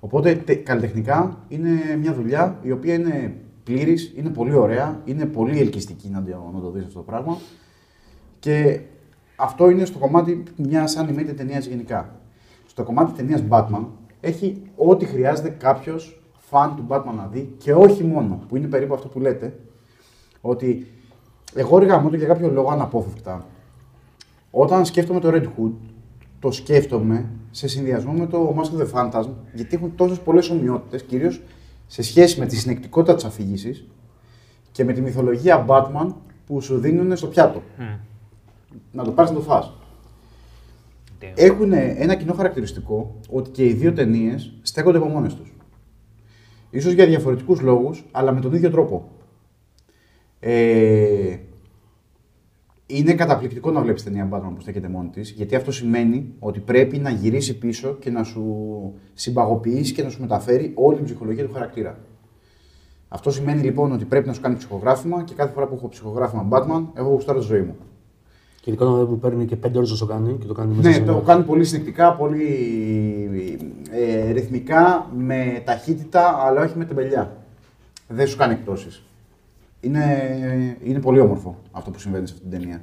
Οπότε 0.00 0.34
καλλιτεχνικά 0.64 1.38
είναι 1.48 1.70
μια 2.00 2.14
δουλειά 2.14 2.58
η 2.62 2.70
οποία 2.70 2.94
είναι 2.94 3.34
πλήρης, 3.64 4.12
είναι 4.16 4.28
πολύ 4.28 4.54
ωραία, 4.54 5.00
είναι 5.04 5.26
πολύ 5.26 5.58
ελκυστική 5.58 6.08
να 6.08 6.22
το, 6.22 6.50
να 6.54 6.60
το 6.60 6.70
δεις 6.70 6.84
αυτό 6.84 6.98
το 6.98 7.04
πράγμα. 7.04 7.38
Και 8.38 8.80
αυτό 9.36 9.70
είναι 9.70 9.84
στο 9.84 9.98
κομμάτι 9.98 10.42
μιας 10.56 10.96
animated 10.98 11.34
ταινίας 11.36 11.66
γενικά. 11.66 12.20
Στο 12.66 12.82
κομμάτι 12.82 13.12
ταινίας 13.12 13.44
Batman 13.48 13.84
έχει 14.24 14.62
ό,τι 14.76 15.04
χρειάζεται 15.04 15.48
κάποιος 15.48 16.22
φαν 16.38 16.76
του 16.76 16.86
Batman 16.88 17.14
να 17.16 17.28
δει 17.32 17.54
και 17.58 17.74
όχι 17.74 18.04
μόνο, 18.04 18.40
που 18.48 18.56
είναι 18.56 18.66
περίπου 18.66 18.94
αυτό 18.94 19.08
που 19.08 19.20
λέτε, 19.20 19.58
ότι 20.40 20.86
εγώ 21.54 21.78
ρε 21.78 21.86
γαμώτο 21.86 22.16
για 22.16 22.26
κάποιο 22.26 22.50
λόγο 22.50 22.70
αναπόφευκτα, 22.70 23.46
όταν 24.50 24.84
σκέφτομαι 24.84 25.20
το 25.20 25.30
Red 25.32 25.44
Hood, 25.44 25.72
το 26.38 26.50
σκέφτομαι 26.50 27.30
σε 27.50 27.68
συνδυασμό 27.68 28.12
με 28.12 28.26
το 28.26 28.56
Mask 28.58 28.78
of 28.78 28.86
the 28.86 28.90
Phantasm, 28.92 29.28
γιατί 29.54 29.76
έχουν 29.76 29.94
τόσες 29.94 30.20
πολλές 30.20 30.50
ομοιότητες, 30.50 31.02
κυρίως 31.02 31.42
σε 31.86 32.02
σχέση 32.02 32.40
με 32.40 32.46
τη 32.46 32.56
συνεκτικότητα 32.56 33.14
της 33.14 33.24
αφήγησης 33.24 33.86
και 34.72 34.84
με 34.84 34.92
τη 34.92 35.00
μυθολογία 35.00 35.64
Batman 35.68 36.06
που 36.46 36.60
σου 36.60 36.78
δίνουν 36.78 37.16
στο 37.16 37.26
πιάτο. 37.26 37.62
Να 38.92 39.04
το 39.04 39.10
πάρεις 39.10 39.30
να 39.30 39.36
το 39.36 39.42
φας. 39.42 39.72
Έχουν 41.34 41.72
ένα 41.72 42.14
κοινό 42.14 42.32
χαρακτηριστικό 42.32 43.20
ότι 43.30 43.50
και 43.50 43.64
οι 43.64 43.72
δύο 43.72 43.92
ταινίες 43.92 44.58
στέκονται 44.62 44.98
από 44.98 45.06
μόνες 45.06 45.34
τους. 45.34 45.54
Ίσως 46.70 46.92
για 46.92 47.06
διαφορετικούς 47.06 47.60
λόγους, 47.60 48.04
αλλά 48.10 48.32
με 48.32 48.40
τον 48.40 48.54
ίδιο 48.54 48.70
τρόπο. 48.70 49.10
Ε, 50.40 51.36
είναι 52.86 53.14
καταπληκτικό 53.14 53.70
να 53.70 53.80
βλέπεις 53.80 54.02
ταινία 54.02 54.28
Batman 54.32 54.52
που 54.54 54.60
στέκεται 54.60 54.88
μόνη 54.88 55.08
της, 55.08 55.30
γιατί 55.30 55.54
αυτό 55.54 55.72
σημαίνει 55.72 56.34
ότι 56.38 56.60
πρέπει 56.60 56.98
να 56.98 57.10
γυρίσει 57.10 57.58
πίσω 57.58 57.94
και 57.94 58.10
να 58.10 58.22
σου 58.22 58.44
συμπαγοποιήσει 59.14 59.92
και 59.92 60.02
να 60.02 60.08
σου 60.08 60.20
μεταφέρει 60.20 60.72
όλη 60.74 60.96
την 60.96 61.04
ψυχολογία 61.04 61.44
του 61.44 61.52
χαρακτήρα. 61.52 61.98
Αυτό 63.08 63.30
σημαίνει 63.30 63.62
λοιπόν 63.62 63.92
ότι 63.92 64.04
πρέπει 64.04 64.26
να 64.26 64.32
σου 64.32 64.40
κάνει 64.40 64.56
ψυχογράφημα 64.56 65.22
και 65.22 65.34
κάθε 65.34 65.52
φορά 65.52 65.66
που 65.66 65.74
έχω 65.74 65.88
ψυχογράφημα 65.88 66.48
Batman, 66.50 66.84
έχω 66.94 67.08
γουστάρω 67.08 67.38
τη 67.38 67.44
ζωή 67.44 67.60
μου. 67.60 67.76
Και 68.64 68.70
ειδικά 68.70 68.86
όταν 68.86 69.06
που 69.08 69.18
παίρνει 69.18 69.44
και 69.44 69.56
5 69.66 69.70
ώρες 69.76 69.90
να 69.90 69.96
το 69.96 70.06
κάνει 70.06 70.36
και 70.40 70.46
το 70.46 70.54
κάνει 70.54 70.74
μέσα 70.74 70.88
Ναι, 70.88 70.94
σε 70.94 71.00
το 71.02 71.12
ένα- 71.12 71.20
κάνει 71.20 71.42
πολύ 71.44 71.64
συνεκτικά, 71.64 72.14
πολύ 72.14 72.44
ε, 73.90 74.30
ρυθμικά, 74.32 75.10
με 75.16 75.62
ταχύτητα, 75.64 76.36
αλλά 76.46 76.62
όχι 76.62 76.78
με 76.78 76.84
τεμπελιά. 76.84 77.36
Δεν 78.08 78.26
σου 78.26 78.36
κάνει 78.36 78.52
εκτόσεις. 78.52 79.02
Είναι, 79.80 80.02
είναι 80.84 81.00
πολύ 81.00 81.20
όμορφο 81.20 81.58
αυτό 81.70 81.90
που 81.90 81.98
συμβαίνει 81.98 82.26
σε 82.26 82.34
αυτή 82.36 82.48
την 82.48 82.58
ταινία. 82.58 82.82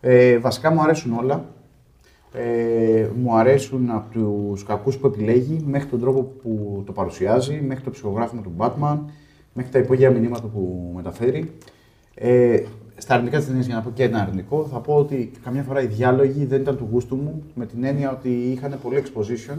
Ε, 0.00 0.38
βασικά 0.38 0.70
μου 0.70 0.80
αρέσουν 0.82 1.12
όλα. 1.12 1.44
Ε, 2.32 3.06
μου 3.16 3.36
αρέσουν 3.36 3.90
από 3.90 4.12
τους 4.18 4.64
κακούς 4.64 4.96
που 4.98 5.06
επιλέγει, 5.06 5.64
μέχρι 5.66 5.88
τον 5.88 6.00
τρόπο 6.00 6.22
που 6.22 6.82
το 6.86 6.92
παρουσιάζει, 6.92 7.60
μέχρι 7.66 7.84
το 7.84 7.90
ψυχογράφημα 7.90 8.42
του 8.42 8.52
Batman, 8.58 8.98
μέχρι 9.52 9.70
τα 9.70 9.78
υπόγεια 9.78 10.10
μηνύματα 10.10 10.46
που 10.46 10.92
μεταφέρει. 10.94 11.52
Ε, 12.14 12.62
στα 12.96 13.14
αρνητικά 13.14 13.38
της 13.38 13.46
ταινίας, 13.46 13.66
για 13.66 13.74
να 13.74 13.80
πω 13.80 13.90
και 13.90 14.02
ένα 14.02 14.20
αρνητικό, 14.20 14.68
θα 14.72 14.78
πω 14.78 14.94
ότι 14.94 15.30
καμιά 15.44 15.62
φορά 15.62 15.82
οι 15.82 15.86
διάλογοι 15.86 16.44
δεν 16.44 16.60
ήταν 16.60 16.76
του 16.76 16.88
γούστου 16.92 17.16
μου, 17.16 17.42
με 17.54 17.66
την 17.66 17.84
έννοια 17.84 18.10
ότι 18.10 18.28
είχαν 18.28 18.78
πολύ 18.82 19.02
exposition, 19.04 19.56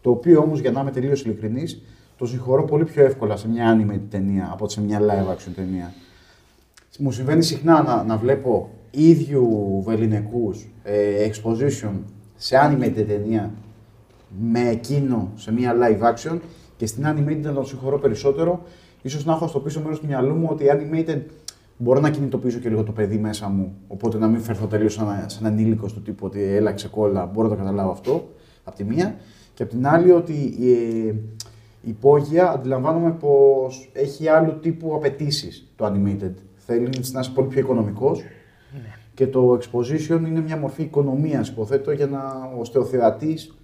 το 0.00 0.10
οποίο 0.10 0.40
όμως, 0.40 0.60
για 0.60 0.70
να 0.70 0.80
είμαι 0.80 0.90
τελείως 0.90 1.24
ειλικρινής, 1.24 1.82
το 2.16 2.26
συγχωρώ 2.26 2.64
πολύ 2.64 2.84
πιο 2.84 3.04
εύκολα 3.04 3.36
σε 3.36 3.48
μια 3.48 3.76
animated 3.76 4.08
ταινία 4.10 4.48
από 4.52 4.64
ότι 4.64 4.72
σε 4.72 4.80
μια 4.80 5.00
live 5.00 5.34
action 5.34 5.52
ταινία. 5.54 5.94
Μου 6.98 7.12
συμβαίνει 7.12 7.42
συχνά 7.42 7.82
να, 7.82 8.04
να 8.04 8.16
βλέπω 8.16 8.70
ίδιου 8.90 9.82
βεληνικούς 9.84 10.68
ε, 10.82 11.28
exposition 11.28 11.92
σε 12.36 12.56
animated 12.62 13.04
ταινία 13.06 13.52
με 14.40 14.68
εκείνο 14.68 15.32
σε 15.34 15.52
μια 15.52 15.74
live 15.80 16.14
action 16.14 16.38
και 16.76 16.86
στην 16.86 17.04
animated 17.06 17.42
να 17.42 17.52
τον 17.52 17.66
συγχωρώ 17.66 17.98
περισσότερο. 17.98 18.62
Ίσως 19.02 19.24
να 19.24 19.32
έχω 19.32 19.46
στο 19.46 19.60
πίσω 19.60 19.80
μέρος 19.80 20.00
του 20.00 20.06
μυαλού 20.06 20.34
μου 20.34 20.48
ότι 20.50 20.64
η 20.64 20.68
animated 20.72 21.20
μπορώ 21.82 22.00
να 22.00 22.10
κινητοποιήσω 22.10 22.58
και 22.58 22.68
λίγο 22.68 22.82
το 22.82 22.92
παιδί 22.92 23.18
μέσα 23.18 23.48
μου, 23.48 23.74
οπότε 23.88 24.18
να 24.18 24.26
μην 24.28 24.40
φερθώ 24.40 24.66
τελείως 24.66 24.92
σαν, 24.92 25.08
ένα- 25.08 25.28
σαν 25.28 25.46
ανήλικος 25.46 25.92
του 25.92 26.02
τύπου 26.02 26.26
ότι 26.26 26.42
έλα 26.42 26.72
ξεκόλλα, 26.72 27.26
μπορώ 27.26 27.48
να 27.48 27.54
το 27.54 27.60
καταλάβω 27.60 27.90
αυτό, 27.90 28.28
από 28.64 28.76
τη 28.76 28.84
μία. 28.84 29.14
Και 29.54 29.62
από 29.62 29.72
την 29.72 29.86
άλλη 29.86 30.10
ότι 30.10 30.32
η, 30.58 30.72
ε, 30.72 31.14
η 31.82 31.88
υπόγεια 31.88 32.50
αντιλαμβάνομαι 32.50 33.10
πως 33.10 33.90
έχει 33.92 34.28
άλλου 34.28 34.58
τύπου 34.60 34.94
απαιτήσεις 34.94 35.66
το 35.76 35.86
animated. 35.86 36.32
Θέλει 36.56 36.88
να 37.12 37.20
είσαι 37.20 37.30
πολύ 37.34 37.48
πιο 37.48 37.60
οικονομικός 37.60 38.22
και 39.14 39.26
το 39.26 39.58
exposition 39.62 40.20
είναι 40.26 40.40
μια 40.40 40.56
μορφή 40.56 40.82
οικονομίας 40.82 41.48
υποθέτω 41.48 41.90
για 41.92 42.06
να 42.06 42.50
ώστε 42.58 42.78
ο 42.78 42.84
θεατής 42.84 43.54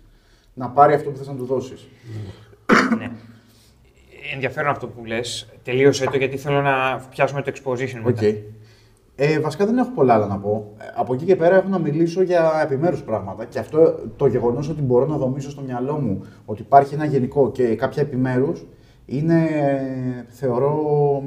να 0.54 0.68
πάρει 0.70 0.94
αυτό 0.94 1.10
που 1.10 1.16
θες 1.16 1.26
να 1.26 1.34
του 1.34 1.44
δώσεις. 1.44 1.86
ναι. 2.98 3.10
Ενδιαφέρον 4.32 4.70
αυτό 4.70 4.86
που 4.86 5.04
λες. 5.04 5.48
Τελείωσε 5.62 6.04
το 6.04 6.16
γιατί 6.16 6.36
θέλω 6.36 6.62
να 6.62 7.02
πιάσουμε 7.10 7.42
το 7.42 7.52
exposition 7.54 7.98
Ok. 7.98 8.04
μετά. 8.04 8.36
Ε, 9.18 9.40
βασικά 9.40 9.66
δεν 9.66 9.78
έχω 9.78 9.90
πολλά 9.90 10.14
άλλα 10.14 10.26
να 10.26 10.38
πω. 10.38 10.74
Ε, 10.78 10.84
Από 10.94 11.14
εκεί 11.14 11.24
και 11.24 11.36
πέρα 11.36 11.56
έχω 11.56 11.68
να 11.68 11.78
μιλήσω 11.78 12.22
για 12.22 12.60
επιμέρους 12.64 13.02
πράγματα. 13.02 13.44
Και 13.44 13.58
αυτό 13.58 13.98
το 14.16 14.26
γεγονός 14.26 14.68
ότι 14.68 14.82
μπορώ 14.82 15.06
να 15.06 15.16
δομήσω 15.16 15.50
στο 15.50 15.60
μυαλό 15.62 16.00
μου 16.00 16.24
ότι 16.44 16.62
υπάρχει 16.62 16.94
ένα 16.94 17.04
γενικό 17.04 17.50
και 17.50 17.74
κάποια 17.74 18.02
επιμέρους 18.02 18.66
είναι, 19.06 19.44
ε, 19.44 20.24
θεωρώ, 20.28 20.74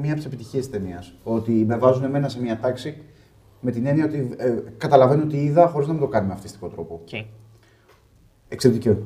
μία 0.00 0.10
από 0.10 0.16
τις 0.16 0.24
επιτυχίες 0.24 0.68
της 0.68 0.78
ταινίας. 0.78 1.14
Ότι 1.22 1.50
με 1.50 1.76
βάζουν 1.76 2.04
εμένα 2.04 2.28
σε 2.28 2.40
μία 2.40 2.58
τάξη 2.58 2.96
με 3.60 3.70
την 3.70 3.86
έννοια 3.86 4.04
ότι 4.04 4.34
ε, 4.36 4.54
καταλαβαίνω 4.76 5.22
ότι 5.22 5.36
είδα 5.36 5.66
χωρίς 5.66 5.86
να 5.86 5.92
μου 5.92 6.00
το 6.00 6.06
κάνει 6.08 6.26
με 6.26 6.32
αυτιστικό 6.32 6.68
τρόπο. 6.68 7.00
Οκ. 7.02 7.24
Εξαιρετικό. 8.48 8.96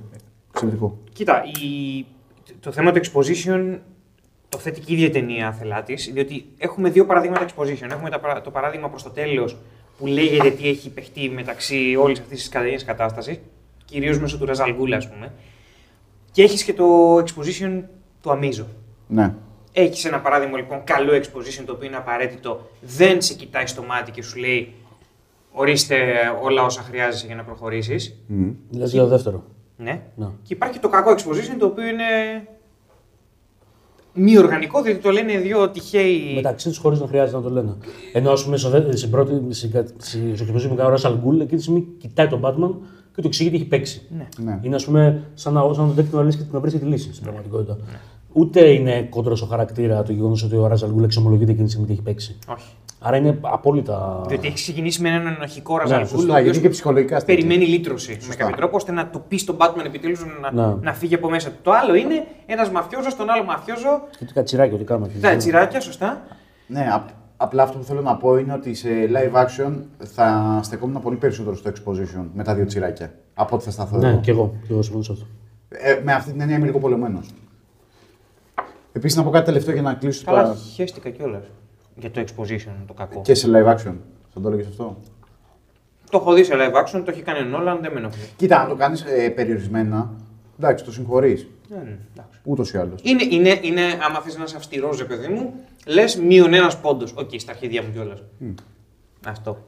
Εξαιρετικό. 0.51 0.99
Κοίτα, 1.13 1.43
η... 1.45 2.05
το 2.61 2.73
θέμα 2.73 2.93
του 2.93 3.01
exposition 3.05 3.79
το 4.49 4.59
θέτει 4.59 4.81
και 4.81 4.93
η 4.93 4.95
ίδια 4.95 5.07
η 5.07 5.11
ταινία 5.11 5.53
θέλά 5.53 5.83
τη, 5.83 5.95
διότι 5.95 6.47
έχουμε 6.59 6.91
δύο 6.91 7.07
παραδείγματα 7.07 7.47
exposition. 7.49 7.91
Έχουμε 7.91 8.11
τα 8.11 8.21
παρα- 8.21 8.41
το 8.41 8.51
παράδειγμα 8.51 8.89
προς 8.89 9.03
το 9.03 9.11
τέλος 9.11 9.57
που 9.99 10.07
λέγεται 10.07 10.51
τι 10.51 10.69
έχει 10.69 10.91
παιχτεί 10.91 11.29
μεταξύ 11.31 11.97
όλης 12.01 12.21
αυτής 12.21 12.39
της 12.39 12.49
καταγενή 12.49 12.83
κατάστασης, 12.83 13.41
κυρίως 13.85 14.19
μέσω 14.21 14.39
του 14.39 14.45
Ραζάλ 14.45 14.75
Γκούλ, 14.75 14.93
ας 14.93 15.09
πούμε. 15.11 15.33
Και 16.33 16.43
έχεις 16.43 16.65
και 16.65 16.73
το 16.73 17.17
exposition 17.19 17.83
του 18.23 18.31
Αμίζο. 18.31 18.67
Ναι. 19.09 19.35
Έχεις 19.73 20.05
ένα 20.05 20.21
παράδειγμα 20.21 20.57
λοιπόν 20.57 20.85
καλό 20.85 21.13
exposition 21.13 21.63
το 21.67 21.73
οποίο 21.73 21.87
είναι 21.87 21.97
απαραίτητο, 21.97 22.71
δεν 22.81 23.23
σε 23.23 23.35
κοιτάει 23.35 23.67
στο 23.67 23.83
μάτι 23.83 24.11
και 24.11 24.23
σου 24.23 24.39
λέει 24.39 24.73
ορίστε 25.53 25.97
όλα 26.43 26.63
όσα 26.63 26.83
χρειάζεσαι 26.83 27.27
για 27.27 27.35
να 27.35 27.43
προχωρήσεις. 27.45 28.17
Μμ. 28.27 28.51
Μιλάς 28.71 28.93
για 28.93 29.01
το 29.03 29.09
δεύτερο. 29.09 29.45
Ναι. 29.77 30.03
Ναι. 30.17 30.27
Και 30.43 30.55
υπάρχει 30.55 30.75
και 30.75 30.81
το 30.81 30.89
κακό 30.89 31.11
exposition 31.13 31.57
το 31.59 31.67
οποίο 31.67 31.87
είναι 31.87 32.05
μη 34.15 34.39
οργανικό, 34.39 34.83
διότι 34.83 34.99
το 35.01 35.11
λένε 35.11 35.39
δύο 35.39 35.71
τυχαίοι. 35.71 36.33
Μεταξύ 36.35 36.69
τους 36.69 36.79
χωρίς 36.79 37.01
να 37.01 37.07
χρειάζεται 37.07 37.37
να 37.37 37.43
το 37.43 37.51
λένε. 37.51 37.75
Ενώ 38.13 38.31
ας 38.31 38.45
πούμε 38.45 38.57
στο 38.57 38.71
δε- 38.71 38.97
στην 38.97 39.11
πρώτη, 39.11 39.41
στην 39.55 39.71
κα- 39.71 39.87
στη- 39.97 40.33
στο 40.35 40.43
ξεπροσύνη 40.43 40.71
που 40.71 40.77
κάνει 40.77 40.89
ο 40.89 40.93
Ράσαλ 40.93 41.19
Γκούλ, 41.19 41.35
εκείνη 41.41 41.57
τη 41.57 41.61
στιγμή 41.63 41.87
κοιτάει 41.99 42.27
τον 42.29 42.41
Batman 42.45 42.75
και 43.15 43.21
του 43.21 43.27
εξηγεί 43.27 43.51
τι 43.51 43.57
έχει 43.57 43.65
παίξει. 43.65 44.03
Ναι. 44.17 44.29
Ναι. 44.45 44.59
Είναι 44.63 44.75
ας 44.75 44.85
πούμε 44.85 45.23
σαν 45.35 45.53
να, 45.53 45.61
σαν 45.61 45.71
να 45.71 45.77
τον 45.77 45.91
δέχεται 45.95 46.17
να 46.17 46.23
λύσει 46.23 46.39
και 46.39 46.45
να 46.53 46.61
βρει 46.61 46.71
τη 46.79 46.85
λύση 46.85 47.11
στην 47.13 47.23
πραγματικότητα. 47.23 47.79
Ούτε 48.33 48.69
είναι 48.71 49.03
κόντρα 49.03 49.35
στο 49.37 49.47
χαρακτήρα 49.47 50.03
το 50.03 50.13
γεγονός 50.13 50.43
ότι 50.43 50.57
ο 50.57 50.67
Ράζαλ 50.67 50.91
Γκούλ 50.91 51.03
εξομολογείται 51.03 51.51
εκείνη 51.51 51.65
τη 51.65 51.71
στιγμή 51.71 51.87
τι 51.89 51.93
έχει 51.93 52.03
παίξει. 52.03 52.39
Όχι. 52.49 52.73
Άρα 53.07 53.17
είναι 53.17 53.39
απόλυτα. 53.41 54.25
Διότι 54.29 54.47
έχει 54.47 54.55
ξεκινήσει 54.55 55.03
με 55.03 55.09
έναν 55.09 55.27
ενοχικό 55.27 55.75
Ναι, 55.77 55.81
Ραζαλ 55.83 56.01
σωστά, 56.07 56.17
Γκούλ, 56.17 56.29
ο 56.31 56.33
γιατί 56.33 56.49
οποίος 56.49 56.63
και 56.63 56.69
ψυχολογικά 56.69 57.21
στην 57.21 57.35
περιμένει 57.35 57.65
λύτρωση 57.67 58.13
με 58.13 58.21
Σωστά. 58.21 58.35
κάποιο 58.37 58.57
τρόπο, 58.57 58.77
ώστε 58.77 58.93
να 58.93 59.11
το 59.11 59.19
πεις 59.19 59.41
στον 59.41 59.57
Batman 59.59 59.85
επιτέλους 59.85 60.21
να, 60.41 60.53
Ναι. 60.67 60.75
να 60.81 60.93
φύγει 60.95 61.15
από 61.15 61.31
μέσα 61.31 61.49
του. 61.51 61.57
Το 61.63 61.71
άλλο 61.73 61.95
είναι 61.95 62.27
ένας 62.47 62.71
μαφιόζος, 62.71 63.17
τον 63.17 63.31
άλλο 63.31 63.45
μαφιόζο. 63.45 64.03
Και 64.19 64.25
τι 64.25 64.33
κατσιράκι, 64.33 64.75
ότι 64.75 64.85
κάνουμε. 64.85 65.09
Τα 65.21 65.37
τσιράκια, 65.37 65.81
σωστά. 65.81 66.23
Ναι, 66.67 66.89
απ- 66.93 67.09
απλά 67.37 67.63
αυτό 67.63 67.79
που 67.79 67.85
θέλω 67.85 68.01
να 68.01 68.17
πω 68.17 68.37
είναι 68.37 68.53
ότι 68.53 68.75
σε 68.75 68.89
live 68.89 69.37
action 69.45 69.73
θα 70.15 70.59
στεκόμουν 70.63 71.03
πολύ 71.03 71.17
περισσότερο 71.17 71.57
στο 71.57 71.71
exposition 71.71 72.25
με 72.35 72.43
τα 72.45 72.55
δύο 72.55 72.65
τσιράκια 72.67 73.13
από 73.35 73.55
ότι 73.57 73.65
θα 73.65 73.71
σταθώ 73.71 73.97
Ναι, 73.99 74.09
εδώ. 74.09 74.21
και 74.21 74.31
εγώ. 74.31 74.55
Και 74.67 74.73
εγώ 74.73 74.83
συμφωνώ 74.83 75.05
σε 75.05 75.13
αυτό. 75.13 75.27
Ε, 75.69 76.01
με 76.05 76.13
αυτή 76.13 76.31
την 76.31 76.41
έννοια 76.41 76.57
είμαι 76.57 76.67
λίγο 76.67 76.79
πολεμένο. 76.79 77.21
Επίσης, 78.93 79.17
να 79.17 79.23
πω 79.25 79.31
κάτι 79.31 79.45
τελευταίο 79.45 79.73
για 79.75 79.83
να 79.83 79.95
κλείσω 79.95 80.25
Καλά, 80.25 80.43
τα... 80.43 80.55
χαίστηκα 80.75 81.11
κιόλας 81.11 81.45
για 81.97 82.11
το 82.11 82.21
exposition 82.21 82.73
το 82.87 82.93
κακό. 82.93 83.21
και 83.21 83.35
σε 83.35 83.49
live 83.51 83.75
action. 83.75 83.95
Θα 84.33 84.41
το 84.41 84.49
έλεγες 84.49 84.67
αυτό; 84.67 84.97
Το 86.11 86.19
έχω 86.19 86.33
δει 86.33 86.45
σε 86.45 86.53
live 86.55 86.85
action, 86.85 87.03
το 87.05 87.11
έχει 87.11 87.23
κάνει 87.23 87.39
ο 87.39 87.45
Νόλαν, 87.45 87.79
δεν 87.83 87.93
με 87.93 87.99
ενοχλεί. 87.99 88.23
Κοίτα, 88.37 88.61
αν 88.61 88.69
το 88.69 88.75
κάνεις 88.75 89.03
ε, 89.03 89.29
περιορισμένα, 89.29 90.11
εντάξει, 90.59 90.85
το 90.85 90.93
συγχωρείς. 90.93 91.47
Ναι, 91.69 91.77
ναι, 91.77 91.99
εντάξει. 92.13 92.41
Ούτως 92.43 92.73
ή 92.73 92.79
άλλως. 92.79 93.01
Είναι, 93.03 93.23
είναι, 93.31 93.59
είναι 93.63 93.83
άμα 94.09 94.21
θες 94.21 94.37
να 94.37 94.45
είσαι 94.45 94.57
αυστηρός, 94.57 94.99
ρε 94.99 95.05
παιδί 95.05 95.29
μου, 95.29 95.55
λες 95.87 96.17
μείον 96.17 96.55
ένας 96.55 96.81
πόντος. 96.81 97.13
Οκ, 97.17 97.31
στα 97.37 97.53
αρχίδια 97.53 97.83
μου 97.83 97.89
κιόλας. 97.93 98.23
Αυτό. 99.27 99.59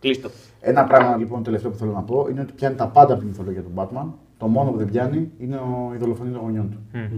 Κλείστο. 0.00 0.30
Ένα 0.60 0.84
πράγμα 0.84 1.16
λοιπόν 1.16 1.42
τελευταίο 1.42 1.70
που 1.70 1.76
θέλω 1.76 1.92
να 1.92 2.02
πω 2.02 2.26
είναι 2.30 2.40
ότι 2.40 2.52
πιάνει 2.52 2.74
τα 2.76 2.86
πάντα 2.86 3.12
από 3.12 3.22
τη 3.22 3.26
μυθολογία 3.28 3.62
του 3.62 3.72
Batman. 3.74 4.06
Το 4.38 4.46
μόνο 4.46 4.70
που 4.70 4.76
δεν 4.76 4.86
πιάνει 4.86 5.30
είναι 5.38 5.56
ο, 5.56 5.92
η 5.94 5.96
δολοφονία 5.96 6.32
των 6.32 6.40
γονιών 6.42 6.70
του. 6.70 6.78
Ναι. 6.92 7.10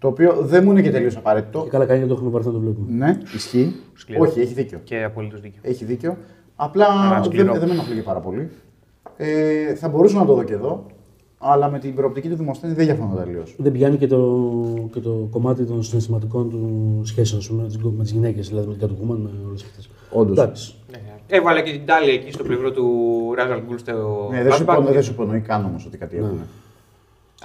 Το 0.00 0.08
οποίο 0.08 0.36
δεν 0.40 0.64
μου 0.64 0.70
είναι 0.70 0.82
και 0.82 0.90
τελείως 0.90 1.16
απαραίτητο. 1.16 1.62
Και 1.62 1.68
καλά 1.70 1.84
κάνει 1.86 1.98
γιατί 1.98 2.12
το 2.12 2.16
έχουμε 2.18 2.30
βαρεθεί 2.30 2.46
να 2.48 2.54
το 2.54 2.60
βλέπουμε. 2.60 2.86
Ναι, 3.06 3.18
ισχύει. 3.34 3.74
Σκληρό. 3.94 4.22
Όχι, 4.22 4.40
έχει 4.40 4.52
δίκιο. 4.54 4.80
Και 4.84 5.04
απολύτως 5.04 5.40
δίκιο. 5.40 5.60
Έχει 5.62 5.84
δίκιο. 5.84 6.16
Απλά 6.56 6.86
Αλλά 6.86 7.14
δεν, 7.14 7.24
σκληρό. 7.24 7.52
δεν 7.52 7.68
με 7.68 7.74
ενοχλεί 7.74 7.94
και 7.94 8.02
πάρα 8.02 8.18
πολύ. 8.20 8.50
Ε, 9.16 9.74
θα 9.74 9.88
μπορούσα 9.88 10.18
να 10.18 10.24
το 10.24 10.34
δω 10.34 10.42
και 10.42 10.52
εδώ, 10.52 10.86
αλλά 11.38 11.70
με 11.70 11.78
την 11.78 11.94
προοπτική 11.94 12.28
του 12.28 12.36
Δημοσθένη 12.36 12.72
δεν 12.74 12.84
διαφωνώ 12.84 13.14
τελείως. 13.14 13.54
Δεν 13.58 13.72
πιάνει 13.72 13.96
και 13.96 14.06
το, 14.06 14.54
και 14.92 15.00
το 15.00 15.28
κομμάτι 15.30 15.64
των 15.64 15.82
συναισθηματικών 15.82 16.50
του 16.50 17.00
σχέσεων 17.04 17.40
ας 17.66 17.76
πούμε, 17.78 17.92
με 17.96 18.02
τις 18.02 18.12
γυναίκες, 18.12 18.48
δηλαδή 18.48 18.68
με 18.68 18.74
την 18.74 18.88
Catwoman, 18.88 19.16
με 19.18 19.30
όλες 19.48 19.62
αυτές. 19.62 19.90
Όντως. 20.10 20.38
Εντάξει. 20.38 20.74
Ναι. 20.90 20.98
Έβαλε 21.26 21.62
και 21.62 21.70
την 21.70 21.86
τάλια 21.86 22.12
εκεί 22.12 22.32
στο 22.32 22.42
πλευρό 22.44 22.70
του 22.72 22.86
Ράζαλ 23.36 23.62
Γκούλ 23.66 23.76
στο. 23.76 24.28
Ναι, 24.30 24.42
δεν, 24.42 24.52
σου 24.52 24.62
flashback. 24.64 24.72
υπονοεί, 24.72 24.92
δεν 24.92 25.02
σου 25.02 25.12
υπονοεί 25.12 25.40
καν 25.40 25.64
όμως 25.64 25.86
ότι 25.86 25.98
κάτι 25.98 26.16
Ναι. 26.16 26.26
έχουν. 26.26 26.40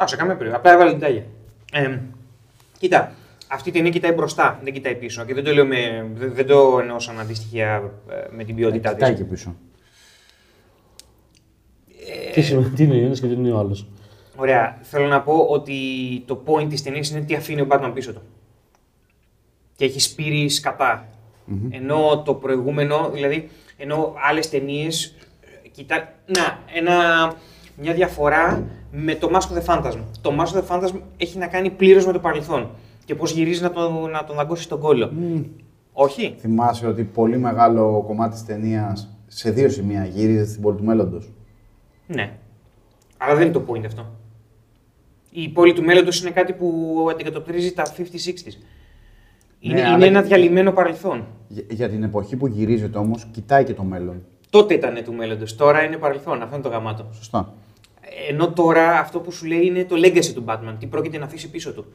Α, 0.01 0.07
σε 0.07 0.15
καμία 0.15 0.35
περίπτωση. 0.35 0.59
Απλά 0.59 0.73
έβαλε 0.73 0.91
την 0.91 0.99
τάλια. 0.99 1.23
Ε, 2.75 2.79
κοίτα, 2.79 3.11
αυτή 3.47 3.69
η 3.69 3.71
ταινία 3.71 3.91
κοιτάει 3.91 4.11
μπροστά, 4.11 4.59
δεν 4.63 4.73
κοιτάει 4.73 4.95
πίσω. 4.95 5.25
Και 5.25 5.33
δεν 5.33 5.43
το 5.43 5.53
λέω 5.53 5.65
με, 5.65 6.11
δεν, 6.13 6.33
δεν 6.33 6.45
το 6.45 6.77
εννοώ 6.81 6.99
σαν 6.99 7.19
αντίστοιχεια 7.19 7.91
ε, 8.09 8.35
με 8.35 8.43
την 8.43 8.55
ποιότητά 8.55 8.93
Κοιτάει 8.93 9.11
της. 9.11 9.19
και 9.19 9.25
πίσω. 9.25 9.55
Τι, 12.33 12.41
σημαίνει, 12.41 12.69
τι 12.69 12.83
είναι 12.83 12.95
ο 12.95 13.05
ένας 13.05 13.19
και 13.19 13.27
τι 13.27 13.33
είναι 13.33 13.51
ο 13.51 13.57
άλλος. 13.57 13.87
Ωραία. 14.35 14.77
Θέλω 14.81 15.07
να 15.07 15.21
πω 15.21 15.33
ότι 15.49 15.73
το 16.25 16.43
point 16.45 16.67
της 16.69 16.83
ταινίας 16.83 17.09
είναι 17.09 17.21
τι 17.21 17.35
αφήνει 17.35 17.61
ο 17.61 17.67
Batman 17.69 17.91
πίσω 17.93 18.13
του. 18.13 18.21
Και 19.75 19.85
έχει 19.85 19.99
σπείρει 19.99 20.49
σκατά. 20.49 21.09
Ενώ 21.69 22.21
το 22.25 22.33
προηγούμενο, 22.33 23.09
δηλαδή, 23.13 23.49
ενώ 23.77 24.13
άλλες 24.29 24.49
ταινίες. 24.49 25.15
Κοιτά. 25.71 26.13
Να, 26.25 26.59
ένα, 26.73 27.33
μια 27.77 27.93
διαφορά 27.93 28.63
με 28.91 29.15
το 29.15 29.29
Mask 29.33 29.53
of 29.53 29.61
the 29.61 29.65
Phantasm. 29.65 29.97
Το 30.21 30.31
Mask 30.39 30.55
of 30.57 30.61
the 30.61 30.67
Phantasm 30.83 30.99
έχει 31.17 31.37
να 31.37 31.47
κάνει 31.47 31.69
πλήρως 31.69 32.05
με 32.05 32.11
το 32.11 32.19
παρελθόν. 32.19 32.69
Και 33.05 33.15
πώς 33.15 33.31
γυρίζει 33.31 33.61
να 33.61 33.71
τον, 33.71 34.09
να 34.09 34.23
τον 34.23 34.35
δαγκώσει 34.35 34.63
στον 34.63 34.79
κόλλο. 34.79 35.11
Όχι. 35.93 36.35
Θυμάσαι 36.39 36.87
ότι 36.87 37.03
πολύ 37.03 37.37
μεγάλο 37.37 38.03
κομμάτι 38.07 38.33
της 38.33 38.45
ταινίας 38.45 39.09
σε 39.27 39.51
δύο 39.51 39.69
σημεία 39.69 40.05
γύριζε 40.05 40.45
στην 40.45 40.61
πόλη 40.61 40.77
του 40.77 40.83
μέλλοντος; 40.83 41.31
Ναι. 42.07 42.31
Αλλά 43.17 43.35
δεν 43.35 43.43
είναι 43.43 43.53
το 43.53 43.63
point 43.67 43.85
αυτό. 43.85 44.05
Η 45.31 45.49
πόλη 45.49 45.73
του 45.73 45.83
μέλλοντος 45.83 46.21
είναι 46.21 46.29
κάτι 46.31 46.53
που 46.53 47.07
αντικατοπτρίζει 47.11 47.73
τα 47.73 47.83
50-60s. 47.97 48.57
Είναι, 49.59 49.73
Ναι, 49.73 49.79
είναι 49.79 49.89
αλλά- 49.89 50.05
ένα 50.05 50.21
διαλυμένο 50.21 50.71
παρελθόν. 50.71 51.25
Για, 51.47 51.63
για 51.69 51.89
την 51.89 52.03
εποχή 52.03 52.35
που 52.35 52.47
γυρίζεται 52.47 52.97
όμως, 52.97 53.25
κοιτάει 53.31 53.63
και 53.63 53.73
το 53.73 53.83
μέλλον. 53.83 54.23
τότε 54.49 54.73
ήταν 54.73 55.03
του 55.03 55.13
μέλλοντος. 55.13 55.55
Τώρα 55.55 55.83
είναι 55.83 55.97
παρελθόν. 55.97 56.41
Αυτό 56.41 56.55
είναι 56.55 56.63
το 56.63 56.69
γαμάτο. 56.69 57.05
Σωστά. 57.13 57.53
Ενώ 58.29 58.51
τώρα 58.53 58.99
αυτό 58.99 59.19
που 59.19 59.31
σου 59.31 59.45
λέει 59.45 59.65
είναι 59.65 59.83
το 59.85 59.95
legacy 59.95 60.31
του 60.33 60.43
Batman. 60.47 60.75
Τι 60.79 60.85
πρόκειται 60.85 61.17
να 61.17 61.25
αφήσει 61.25 61.49
πίσω 61.49 61.73
του. 61.73 61.85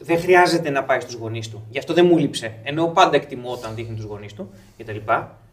Δεν 0.00 0.18
χρειάζεται 0.20 0.70
να 0.70 0.84
πάει 0.84 1.00
στους 1.00 1.14
γονείς 1.14 1.50
του. 1.50 1.64
Γι' 1.70 1.78
αυτό 1.78 1.94
δεν 1.94 2.06
μου 2.06 2.18
λείψε. 2.18 2.54
Ενώ 2.62 2.86
πάντα 2.86 3.16
εκτιμώ 3.16 3.50
όταν 3.50 3.74
δείχνει 3.74 3.94
τους 3.94 4.04
γονείς 4.04 4.34
του 4.34 4.50
κτλ. 4.78 4.96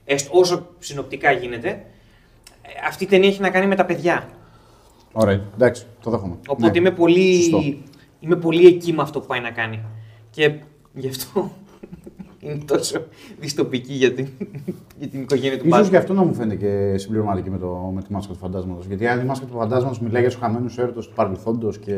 Έστω 0.06 0.40
όσο 0.40 0.68
συνοπτικά 0.80 1.32
γίνεται. 1.32 1.68
ε, 1.70 2.70
Αυτή 2.88 3.04
η 3.04 3.08
ταινία 3.08 3.30
έχει 3.30 3.42
να 3.42 3.50
κάνει 3.50 3.68
με 3.68 3.76
τα 3.76 3.86
παιδιά. 3.86 4.30
Ωραία, 5.12 5.42
εντάξει, 5.56 5.86
το 6.04 6.10
δέχομαι. 6.10 6.36
Οπότε 6.48 6.72
Ναι. 6.72 6.78
είμαι, 6.78 6.92
πολύ, 6.92 7.42
Σωστό. 7.42 7.62
είμαι 8.20 8.36
πολύ 8.36 8.66
εκεί 8.68 8.94
με 8.94 9.02
αυτό 9.02 9.20
που 9.20 9.28
πάει 9.28 9.40
να 9.40 9.52
κάνει. 9.52 9.82
Και 10.30 10.54
γι' 10.94 11.08
αυτό 11.08 11.52
είναι 12.46 12.64
τόσο 12.66 13.00
δυστοπική 13.40 13.94
για 13.94 14.12
την, 14.14 14.28
για 15.00 15.08
την 15.08 15.22
οικογένεια 15.22 15.60
του 15.60 15.68
Ίσως 15.68 15.88
Batman. 15.88 15.90
γι' 15.90 15.96
αυτό 15.98 16.14
να 16.14 16.24
μου 16.24 16.34
φαίνεται 16.34 16.56
και 16.56 16.98
συμπληρωματική 16.98 17.50
με, 17.50 17.58
το, 17.58 17.92
με 17.96 18.02
τη 18.02 18.12
μάσκα 18.14 18.34
του 18.34 18.40
φαντάσματος. 18.40 18.86
Γιατί 18.86 19.08
αν 19.08 19.20
η 19.22 19.24
μάσκα 19.24 19.46
του 19.46 19.54
φαντάσματος 19.58 20.00
μιλάει 20.00 20.22
για 20.22 20.30
τους 20.32 20.40
χαμένους 20.40 20.78
έρωτες 20.78 21.08
του 21.08 21.14
παρελθόντος 21.14 21.78
και 21.80 21.94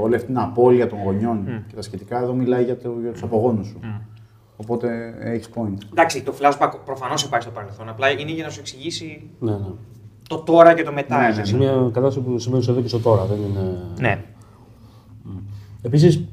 όλη 0.00 0.14
αυτή 0.14 0.26
την 0.26 0.38
απώλεια 0.38 0.86
των 0.86 0.98
γονιών 1.04 1.64
και 1.68 1.74
τα 1.74 1.82
σχετικά, 1.82 2.22
εδώ 2.22 2.32
μιλάει 2.32 2.64
για, 2.64 2.76
το, 2.76 2.94
για 3.02 3.12
τους 3.12 3.22
απογόνους 3.22 3.66
σου. 3.66 3.80
Οπότε 4.56 5.14
έχεις 5.20 5.48
point. 5.54 5.74
Εντάξει, 5.92 6.22
το 6.22 6.34
flashback 6.40 6.70
προφανώς 6.84 7.28
πάει 7.28 7.40
στο 7.40 7.50
παρελθόν. 7.50 7.88
Απλά 7.88 8.10
είναι 8.10 8.30
για 8.32 8.44
να 8.44 8.50
σου 8.50 8.60
εξηγήσει 8.60 9.30
Ναι, 9.38 9.50
ναι. 9.50 9.58
το 10.28 10.38
τώρα 10.38 10.74
και 10.74 10.82
το 10.82 10.92
μετά. 10.92 11.18
Ναι, 11.20 11.26
είναι. 11.26 11.36
ναι, 11.36 11.44
Σε 11.44 11.56
μια 11.56 11.90
κατάσταση 11.92 12.20
που 12.26 12.38
σημαίνει 12.38 12.64
εδώ 12.68 12.80
και 12.80 12.88
στο 12.88 12.98
τώρα. 12.98 13.24
Δεν 13.24 13.38
είναι... 13.38 13.78
ναι. 14.00 14.24
Επίσης, 15.82 16.24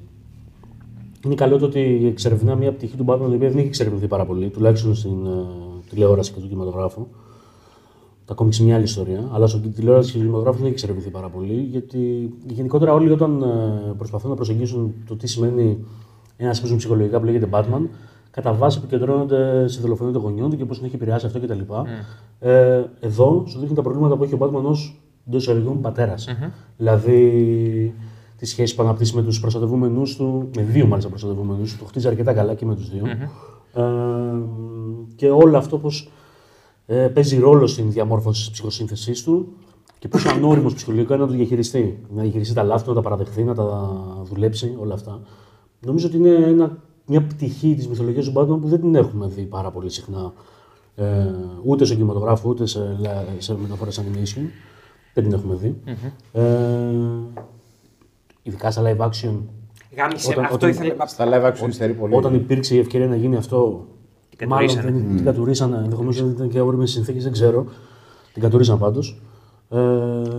είναι 1.26 1.36
καλό 1.36 1.58
το 1.58 1.66
ότι 1.66 2.06
εξερευνά 2.08 2.56
μια 2.56 2.74
πτυχή 2.74 2.96
του 2.96 3.06
Batman 3.08 3.32
η 3.32 3.36
οποία 3.36 3.50
δεν 3.50 3.58
έχει 3.58 3.68
εξερευνηθεί 3.68 4.08
πάρα 4.08 4.26
πολύ, 4.26 4.50
τουλάχιστον 4.50 4.96
στην 4.96 5.26
ε, 5.26 5.30
τηλεόραση 5.90 6.32
και 6.32 6.40
του 6.40 6.48
κινηματογράφου. 6.48 7.08
Τα 8.26 8.34
κόμιξ 8.34 8.58
είναι 8.58 8.68
μια 8.68 8.76
άλλη 8.76 8.86
ιστορία, 8.86 9.30
αλλά 9.32 9.48
στην 9.48 9.74
τηλεόραση 9.74 10.08
και 10.08 10.14
του 10.14 10.20
κινηματογράφου 10.20 10.58
δεν 10.58 10.66
έχει 10.66 10.74
εξερευνηθεί 10.74 11.10
πάρα 11.10 11.30
πολύ, 11.30 11.54
γιατί 11.54 12.34
γενικότερα 12.48 12.94
όλοι 12.94 13.12
όταν 13.12 13.42
ε, 13.42 13.94
προσπαθούν 13.98 14.30
να 14.30 14.36
προσεγγίσουν 14.36 14.94
το 15.08 15.16
τι 15.16 15.28
σημαίνει 15.28 15.86
ένας 16.38 16.58
σύμπαν 16.58 16.78
ψυχολογικά 16.78 17.20
που 17.20 17.26
λέγεται 17.26 17.48
Batman, 17.52 17.88
κατά 18.32 18.54
βάση 18.54 18.78
επικεντρώνονται 18.78 19.68
στη 19.68 19.82
δολοφονία 19.82 20.14
των 20.14 20.22
γονιών 20.22 20.50
του 20.50 20.58
και 20.58 20.66
πώς 20.66 20.78
την 20.78 20.86
έχει 20.86 20.96
επηρεάσει 20.96 21.26
αυτό 21.26 21.40
κτλ. 21.40 21.60
Ε, 22.40 22.84
εδώ 23.00 23.44
σου 23.48 23.60
δείχνει 23.60 23.76
τα 23.76 23.82
προβλήματα 23.82 24.16
που 24.16 24.24
έχει 24.24 24.34
ο 24.34 24.38
Batman 24.42 24.64
ως 24.64 25.02
εντός 25.28 25.42
εισαγωγικών 25.42 25.82
πατέρας. 25.82 26.28
Δηλαδή 26.78 27.94
τη 28.44 28.50
σχέση 28.50 28.76
που 28.76 28.84
αναπτύσσει 28.84 29.16
με 29.16 29.24
τους 29.24 29.40
προστατευόμενους 29.40 30.16
του, 30.16 30.50
με 30.56 30.62
δύο 30.64 30.88
μάλιστα 30.88 31.10
προστατευόμενους 31.10 31.72
του, 31.72 31.78
το 31.80 31.86
χτίζει 31.86 32.08
αρκετά 32.08 32.34
καλά 32.34 32.54
και 32.54 32.66
με 32.66 32.76
τους 32.76 32.90
δυο 32.90 33.06
Ε, 33.74 33.84
και 35.16 35.30
όλο 35.30 35.58
αυτό 35.58 35.78
πώς 35.78 36.10
ε, 36.86 37.08
παίζει 37.08 37.40
ρόλο 37.40 37.68
στην 37.68 37.92
διαμόρφωση 37.92 38.42
της 38.42 38.52
ψυχοσύνθεσής 38.52 39.24
του 39.24 39.54
και 40.00 40.08
πόσο 40.08 40.30
ανώριμος 40.30 40.74
ψυχολογικά 40.74 41.14
είναι 41.14 41.24
να 41.24 41.30
το 41.30 41.36
διαχειριστεί. 41.36 42.00
Να 42.16 42.22
διαχειριστεί 42.22 42.54
τα 42.54 42.64
λάθη 42.64 42.84
του, 42.84 42.90
να 42.90 42.96
τα 42.96 43.02
παραδεχθεί, 43.02 43.44
να 43.44 43.56
τα 43.56 43.98
δουλέψει, 44.24 44.76
όλα 44.80 44.94
αυτά. 44.94 45.22
Νομίζω 45.80 46.08
ότι 46.08 46.18
είναι 46.18 46.30
ένα, 46.30 46.78
μια 47.06 47.24
πτυχή 47.24 47.76
της 47.76 47.88
μυθολογίας 47.88 48.26
του 48.26 48.34
Batman 48.36 48.62
που 48.62 48.68
δεν 48.68 48.80
την 48.80 48.96
έχουμε 48.96 49.28
δει 49.28 49.42
πάρα 49.42 49.72
πολύ 49.72 49.90
συχνά. 49.90 50.34
Ε, 50.96 51.26
ούτε 51.64 51.86
στο 51.86 51.96
κινηματογράφο, 51.96 52.50
ούτε 52.50 52.66
σε, 52.66 52.98
σε 53.38 53.58
μεταφορές 53.58 54.02
animation. 54.02 54.42
Δεν 55.14 55.24
την 55.24 55.34
έχουμε 55.34 55.56
δει. 55.56 55.76
Ε, 56.32 56.42
ειδικά 58.44 58.72
στα 58.72 58.82
live 58.82 59.02
action, 59.06 59.36
Γάμισε. 59.98 60.30
Όταν- 60.32 60.44
αυτό 60.44 60.56
όταν- 60.56 60.70
ήθελα. 60.70 61.08
Στα 61.08 61.26
live 61.28 61.52
action 61.54 61.68
υστερεί 61.68 61.94
πολύ. 61.94 62.16
όταν 62.16 62.34
υπήρξε 62.36 62.76
η 62.76 62.80
ευκαιρία 62.80 63.08
να 63.08 63.16
γίνει 63.16 63.36
αυτό, 63.36 63.86
Την 64.38 64.48
μάλλον 64.48 64.68
κατουρίσανε. 64.68 65.00
δεν 65.08 65.16
την 65.16 65.26
κατουρίσανε. 65.26 65.78
Ενδεχομένως 65.78 66.22
δεν 66.24 66.32
ήταν 66.32 66.50
και 66.50 66.60
όριμες 66.62 66.92
συνθήκες, 66.92 67.24
δεν 67.24 67.32
ξέρω. 67.32 67.66
Την 68.34 68.42
κατουρίσαν 68.42 68.80
πάντως. 68.80 69.22
Ε, 69.70 69.78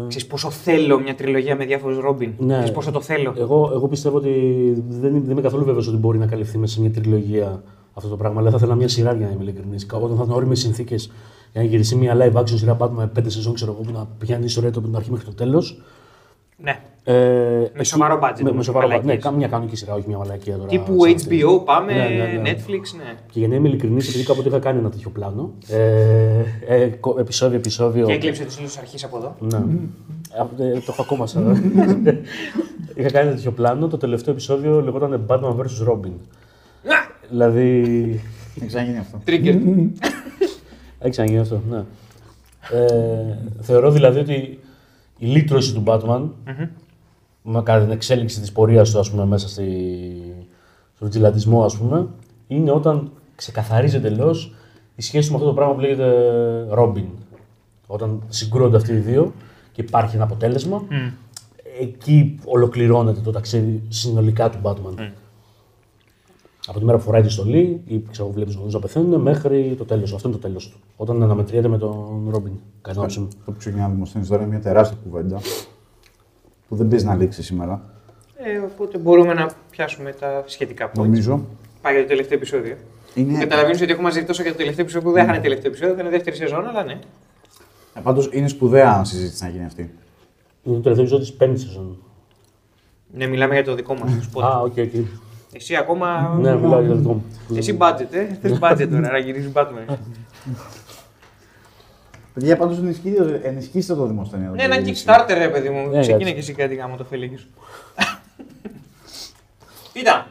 Ξέρεις 0.09 0.27
πόσο 0.27 0.51
θέλω 0.51 0.99
μια 1.01 1.15
τριλογία 1.15 1.57
με 1.57 1.65
διάφορους 1.65 1.99
Ρόμπιν. 1.99 2.33
Ναι. 2.39 2.53
Ξέρεις 2.53 2.73
πόσο 2.73 2.91
το 2.91 3.01
θέλω. 3.01 3.35
εγώ, 3.39 3.71
εγώ 3.75 3.89
πιστεύω 3.89 4.17
ότι 4.17 4.31
δεν, 4.89 5.13
δεν 5.23 5.31
είμαι 5.31 5.41
καθόλου 5.41 5.65
βέβαιος 5.65 5.89
ότι 5.89 5.97
μπορεί 5.97 6.19
να 6.19 6.27
καλυφθεί 6.27 6.59
μέσα 6.59 6.75
σε 6.75 6.81
μια 6.81 6.91
τριλογία 6.91 7.63
αυτό 7.95 8.09
το 8.09 8.17
πράγμα. 8.17 8.41
Αλλά 8.41 8.51
θα 8.51 8.57
ήθελα 8.57 8.75
μια 8.75 8.89
σειρά 8.89 9.15
για 9.15 9.27
να 9.27 9.33
είμαι 9.33 9.43
ειλικρινής. 9.43 9.87
Όταν 9.93 10.09
θα 10.17 10.23
ήταν 10.25 10.31
όριμες 10.37 10.59
συνθήκες 10.59 11.11
για 11.53 11.61
να 11.63 11.67
γυρίσει 11.69 11.97
μια 11.97 12.17
live 12.17 12.41
action 12.41 12.59
σειρά 12.59 12.77
Batman 12.81 12.89
με 12.91 13.07
πέντε 13.07 13.31
σεζόν, 13.31 13.55
ξέρω 13.55 13.73
εγώ, 13.73 13.81
που 13.81 13.93
να 13.99 14.07
πηγαίνει 14.19 14.43
η 14.43 14.45
ιστορία 14.45 14.71
του 14.71 14.79
από 14.79 14.89
την 14.89 14.97
αρχή 14.97 15.11
μέχρι 15.11 15.27
το 15.27 15.33
τέλος. 15.35 15.83
Ναι. 16.57 16.81
Ε, 17.07 17.63
εκεί- 17.75 17.85
σοβαρό 17.85 18.19
budget, 18.23 18.43
Με, 18.43 18.51
με 18.51 18.57
με 18.57 18.63
σοβαρό 18.63 18.87
budget. 18.87 18.91
Ναι, 18.91 18.97
μαλακίες. 18.99 19.23
κα- 19.25 19.31
μια 19.31 19.49
κανονική 19.49 19.77
σειρά, 19.77 19.95
όχι 19.95 20.05
μια 20.09 20.19
μαλακία 20.19 20.57
τώρα. 20.57 20.69
Τύπου 20.69 21.05
σαν 21.05 21.15
αυτή. 21.15 21.41
HBO, 21.43 21.65
πάμε, 21.65 21.93
Ναι, 21.93 21.99
ναι, 22.09 22.39
ναι. 22.43 22.51
Netflix, 22.53 22.97
ναι. 22.97 23.15
Και 23.31 23.39
για 23.39 23.49
να 23.49 23.55
είμαι 23.55 23.69
ειλικρινής, 23.69 24.09
επειδή 24.09 24.25
κάποτε 24.25 24.49
είχα 24.49 24.59
κάνει 24.59 24.79
ένα 24.79 24.91
τέτοιο 24.91 25.11
πλάνο. 25.11 25.53
Ε, 25.69 26.75
ε, 26.75 26.87
κο- 26.87 27.17
επεισόδιο, 27.19 27.57
επεισόδιο. 27.57 28.07
Και 28.07 28.13
έκλεψε 28.13 28.45
του 28.45 28.53
ήλιου 28.59 28.71
αρχής 28.79 29.05
από 29.05 29.17
εδώ. 29.17 29.37
Ναι. 29.39 29.59
Ε, 30.59 30.73
το 30.73 30.85
έχω 30.89 31.03
ακόμα 31.03 31.27
σαν. 31.27 31.45
είχα 32.97 33.11
κάνει 33.11 33.27
ένα 33.27 33.35
τέτοιο 33.37 33.51
πλάνο. 33.51 33.89
Το 33.89 33.97
τελευταίο 33.97 34.33
επεισόδιο 34.35 34.81
λεγόταν 34.83 35.27
Batman 35.29 35.55
vs. 35.57 35.89
Robin. 35.91 36.11
δηλαδή. 37.31 37.81
Έχει 38.57 38.67
ξαναγίνει 38.67 38.99
αυτό. 38.99 39.19
Trigger. 39.27 39.59
Έχει 40.99 41.11
ξαναγίνει 41.11 41.39
αυτό, 41.41 41.61
ναι. 41.71 41.77
Ε, 42.71 43.39
θεωρώ 43.61 43.91
δηλαδή 43.91 44.19
ότι 44.21 44.59
η 45.19 45.27
λύτρωση 45.27 45.75
του 45.75 45.83
Batman, 45.87 46.23
μα 47.47 47.63
κατά 47.63 47.81
την 47.83 47.91
εξέλιξη 47.91 48.41
της 48.41 48.53
πορείας 48.53 48.91
του, 48.91 48.99
ας 48.99 49.11
πούμε, 49.11 49.25
μέσα 49.25 49.49
στη, 49.49 49.67
στο 50.95 51.05
βιτζιλαντισμό, 51.05 51.65
ας 51.65 51.77
πούμε, 51.77 52.07
είναι 52.47 52.71
όταν 52.71 53.11
ξεκαθαρίζει 53.35 53.97
εντελώς 53.97 54.55
η 54.97 55.03
σχέση 55.03 55.27
του 55.27 55.33
με 55.33 55.37
αυτό 55.37 55.49
το 55.49 55.55
πράγμα 55.55 55.75
που 55.75 55.81
λέγεται 55.81 56.13
Robin. 56.79 57.05
Όταν 57.87 58.23
συγκρούονται 58.29 58.77
αυτοί 58.77 58.93
οι 58.93 58.97
δύο 58.97 59.33
και 59.73 59.81
υπάρχει 59.81 60.15
ένα 60.15 60.25
αποτέλεσμα, 60.25 60.83
εκεί 61.81 62.39
ολοκληρώνεται 62.45 63.21
το 63.21 63.31
ταξίδι 63.31 63.83
συνολικά 63.89 64.51
του 64.51 64.59
Batman. 64.63 64.95
Από 66.67 66.79
τη 66.79 66.85
μέρα 66.85 66.99
που 66.99 67.05
φοράει 67.05 67.23
τη 67.23 67.29
στολή 67.29 67.83
ή 67.85 68.03
ξέρω, 68.11 68.31
βλέπεις 68.31 68.55
του 68.55 68.61
γονεί 68.61 68.73
να 68.73 68.79
πεθαίνουν 68.79 69.21
μέχρι 69.21 69.75
το 69.79 69.85
τέλος. 69.85 70.13
Αυτό 70.13 70.29
είναι 70.29 70.37
το 70.37 70.43
τέλος 70.43 70.69
του. 70.69 70.77
Όταν 70.97 71.23
αναμετριέται 71.23 71.69
με 71.69 71.79
τον 71.79 72.29
Ρόμπιν. 72.31 72.53
Κατά 72.83 72.91
την 72.91 72.99
άποψή 72.99 73.21
μου. 73.21 73.29
Το 73.45 73.53
που 73.53 73.59
ξεκινάμε 73.59 73.89
να 73.89 73.95
δημοσιεύει 73.95 74.27
τώρα 74.29 74.43
είναι 74.43 74.51
μια 74.51 74.61
τεράστια 74.61 74.99
κουβέντα 75.05 75.41
που 76.75 76.81
δεν 76.81 76.89
παίζει 76.89 77.05
να 77.05 77.15
λήξει 77.15 77.43
σήμερα. 77.43 77.83
Ε, 78.37 78.59
οπότε 78.59 78.99
μπορούμε 78.99 79.35
να 79.35 79.51
πιάσουμε 79.71 80.13
τα 80.13 80.43
σχετικά 80.47 80.91
points. 80.91 80.97
Νομίζω. 80.97 81.47
Πάει 81.83 81.93
για 81.93 82.03
το 82.03 82.09
τελευταίο 82.09 82.37
επεισόδιο. 82.37 82.77
Είναι... 83.15 83.39
Καταλαβαίνω 83.39 83.79
ότι 83.83 83.93
έχω 83.93 84.03
μαζευτεί 84.03 84.27
τόσο 84.27 84.43
για 84.43 84.51
το 84.51 84.57
τελευταίο 84.57 84.85
επεισόδιο 84.85 85.09
που 85.09 85.15
δεν 85.15 85.29
είχαν 85.29 85.43
τελευταίο 85.43 85.71
επεισόδιο, 85.71 85.95
ήταν 85.95 86.11
δεύτερη 86.11 86.37
σεζόν, 86.37 86.67
αλλά 86.67 86.85
ναι. 86.85 86.99
Ε, 87.95 88.01
Πάντως 88.03 88.29
είναι 88.33 88.49
σπουδαία 88.49 89.05
συζήτηση 89.05 89.45
να 89.45 89.51
γίνει 89.51 89.65
αυτή. 89.65 89.83
Είναι 90.63 90.77
το 90.77 90.81
τελευταίο 90.81 91.05
επεισόδιο 91.05 91.27
της 91.27 91.33
πέμπτης 91.33 91.63
σεζόν. 91.63 91.99
Ναι, 93.15 93.27
μιλάμε 93.27 93.55
για 93.55 93.65
το 93.65 93.75
δικό 93.75 93.95
μας 93.95 94.29
spot. 94.33 94.43
Α, 94.43 94.61
ok, 94.61 94.73
ok. 94.77 95.05
Εσύ 95.53 95.77
ακόμα. 95.77 96.39
Ναι, 96.41 96.55
μιλάω 96.55 96.81
για 96.81 96.89
το 96.89 96.97
δικό 96.97 97.13
μου. 97.13 97.25
Εσύ 97.57 97.77
budget, 97.81 98.07
ε. 98.11 98.27
Θες 98.41 98.59
budget 98.61 98.89
τώρα 98.91 99.11
να 99.11 99.19
γυρίσεις 99.19 99.51
Batman. 99.55 99.95
Παιδιά, 102.35 102.57
πάντως 102.57 102.79
ενισχύστε, 102.79 103.41
ενισχύστε 103.45 103.95
το 103.95 104.07
δημοσιογραφικό. 104.07 104.55
Ναι, 104.55 104.63
ένα 104.63 104.77
Kickstarter, 104.77 105.35
ρε 105.39 105.49
παιδί 105.49 105.69
μου. 105.69 105.89
Ναι, 105.89 106.01
Ξεκίνα 106.01 106.15
εντάξει. 106.15 106.33
και 106.33 106.39
εσύ 106.39 106.53
κάτι 106.53 106.75
γαμώ 106.75 106.97
το 106.97 107.05
φελέκι 107.05 107.37
σου. 107.37 107.49
Κοίτα. 109.93 110.27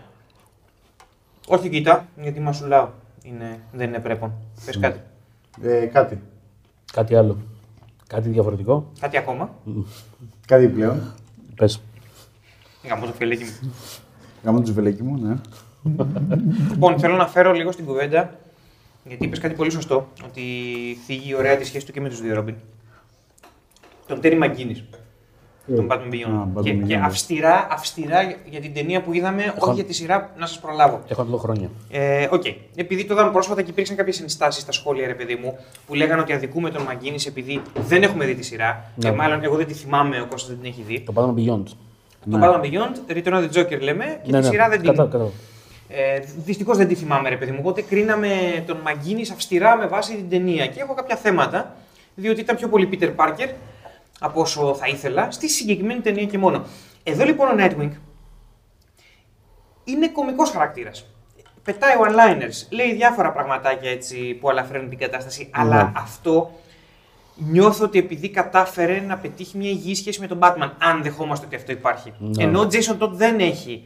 Όχι 1.48 1.70
κοίτα, 1.70 2.08
γιατί 2.22 2.40
μασουλάω. 2.40 2.90
Είναι, 3.24 3.60
δεν 3.72 3.88
είναι 3.88 4.00
πρέπον. 4.00 4.32
Πες 4.66 4.80
κάτι. 4.80 5.00
Ε, 5.62 5.86
κάτι. 5.86 6.22
Κάτι 6.94 7.16
άλλο. 7.16 7.38
Κάτι 8.08 8.30
διαφορετικό. 8.30 8.92
Κάτι 9.00 9.18
ακόμα. 9.18 9.50
Κάτι 10.48 10.68
πλέον. 10.68 11.14
Πες. 11.56 11.82
Γάμο 12.88 13.06
το 13.06 13.14
φελέγγι 13.14 13.44
μου. 13.44 13.74
Γαμώ 14.44 14.62
του 14.62 14.74
βελέκι 14.74 15.04
μου, 15.04 15.18
ναι. 15.18 15.36
λοιπόν, 16.70 17.00
θέλω 17.00 17.16
να 17.16 17.28
φέρω 17.28 17.52
λίγο 17.52 17.72
στην 17.72 17.86
κουβέντα, 17.86 18.34
γιατί 19.04 19.26
είπες 19.26 19.40
κάτι 19.40 19.54
πολύ 19.56 19.72
σωστό, 19.72 20.08
ότι 20.26 20.42
θίγει 21.06 21.36
ωραία 21.36 21.56
της 21.58 21.68
σχέση 21.68 21.86
του 21.86 21.92
και 21.92 22.02
με 22.02 22.10
τους 22.10 22.22
δύο 22.22 22.34
Ρόμπιν. 22.36 22.56
Τον 24.08 24.22
Τέρι 24.22 24.36
Μαγκίνης. 24.38 24.84
Τον 25.76 25.88
Batman 25.92 25.94
Α, 25.94 26.10
Beyond. 26.12 26.60
Batman 26.60 26.64
Και, 26.64 26.72
και 26.74 26.96
Beyond. 26.98 27.02
αυστηρά, 27.04 27.68
αυστηρά 27.72 28.22
για 28.50 28.60
την 28.60 28.74
ταινία 28.74 29.02
που 29.02 29.14
είδαμε, 29.14 29.44
Έχω- 29.44 29.56
όχι 29.66 29.74
για 29.76 29.84
τη 29.84 29.94
σειρά, 29.94 30.32
να 30.38 30.46
σας 30.46 30.60
προλάβω. 30.60 31.02
Έχω 31.08 31.22
να 31.22 31.26
το 31.30 31.32
δω 31.32 31.38
χρόνια. 31.38 31.70
Ε, 31.90 32.28
Οκ. 32.32 32.44
Επειδή 32.76 33.06
το 33.06 33.14
είδαμε 33.14 33.32
πρόσφατα 33.32 33.62
και 33.62 33.70
υπήρξαν 33.70 33.96
κάποιες 33.96 34.22
ενστάσεις 34.22 34.62
στα 34.62 34.72
σχόλια, 34.72 35.08
ρε 35.08 35.14
παιδί 35.14 35.36
μου, 35.36 35.58
που 35.88 35.94
λέγανε 35.94 36.22
ότι 36.22 36.34
αδικούμε 36.34 36.70
τον 36.70 36.82
McGinnis 36.82 37.26
επειδή 37.26 37.62
δεν 37.88 38.04
έχουμε 38.04 38.26
δει 38.26 38.36
τη 38.36 38.44
σειρά. 38.44 38.92
Ναι. 38.96 39.10
Και 39.10 39.16
μάλλον 39.16 39.44
εγώ 39.44 39.56
δεν 39.56 39.68
τη 39.68 39.74
θυμάμαι, 39.74 40.22
ο 40.22 40.26
Κώστας 40.28 40.50
δεν 40.50 40.60
την 40.62 40.70
έχει 40.72 40.82
δει. 40.82 41.00
Το 41.00 41.14
Batman 41.16 41.40
Beyond. 41.40 41.64
Το 42.32 42.40
Batman 42.42 42.62
Beyond, 42.62 43.12
Return 43.18 43.34
of 43.34 43.50
the 43.50 43.58
Joker 43.60 43.82
λέμε, 43.82 44.06
και 44.24 44.32
ναι, 44.32 44.38
τη 44.40 44.44
ναι. 44.46 44.52
σειρά 44.52 44.70
δεν 44.70 44.82
την. 44.82 44.90
Κατά, 44.90 45.06
κατά. 45.06 45.30
Ε, 45.88 46.20
Δυστυχώς 46.38 46.78
δεν 46.78 46.88
τη 46.88 46.96
θυμάμαι, 46.96 47.30
ρε 47.30 47.38
παιδί 47.38 47.52
μου. 47.52 47.58
Οπότε 47.62 47.82
κρίναμε 47.82 48.64
τον 48.68 48.78
McGinnis 48.78 49.32
αυστηρά 49.32 49.76
με 49.78 49.88
βάση 49.88 50.16
την 50.16 50.30
ταινία. 50.30 50.68
Και 50.68 50.82
έχω 50.82 50.94
κάποια 50.94 51.16
θέματα, 51.16 51.76
διότι 52.16 52.40
ήταν 52.42 52.56
πιο 52.56 52.68
πολύ 52.68 52.90
Peter 52.92 53.16
Parker 53.16 53.50
από 54.20 54.42
όσο 54.42 54.76
θα 54.76 54.88
ήθελα 54.88 55.32
στη 55.32 55.50
συγκεκριμένη 55.50 56.02
ταινία 56.02 56.26
και 56.26 56.38
μόνο. 56.38 56.66
Εδώ 57.04 57.26
λοιπόν 57.26 57.48
ο 57.48 57.56
Nightwing 57.58 57.92
είναι 59.84 60.08
κωμικός 60.08 60.50
χαρακτήρας. 60.50 61.06
πετάει 61.64 61.94
one-liners, 62.00 62.68
λέει 62.70 62.94
διάφορα 62.94 63.32
πραγματάκια 63.32 63.90
έτσι 63.92 64.34
που 64.34 64.50
αλαφραίνουν 64.50 64.90
την 64.90 64.98
κατάσταση, 64.98 65.50
αλλά 65.52 65.92
αυτό 65.96 66.52
νιώθω 67.36 67.86
ότι 67.86 68.00
επειδή 68.00 68.30
κατάφερε 68.30 69.00
να 69.00 69.18
πετύχει 69.18 69.58
μια 69.58 69.70
υγιή 69.70 69.96
σχέση 69.96 70.20
με 70.20 70.28
τον 70.28 70.40
Batman, 70.42 70.72
αν 70.78 71.04
δεχόμαστε 71.04 71.46
ότι 71.46 71.56
αυτό 71.56 71.72
υπάρχει. 71.72 72.14
Ναι. 72.18 72.44
Ενώ 72.44 72.60
ο 72.60 72.68
Jason 72.72 73.04
Todd 73.04 73.12
δεν 73.12 73.40
έχει 73.40 73.84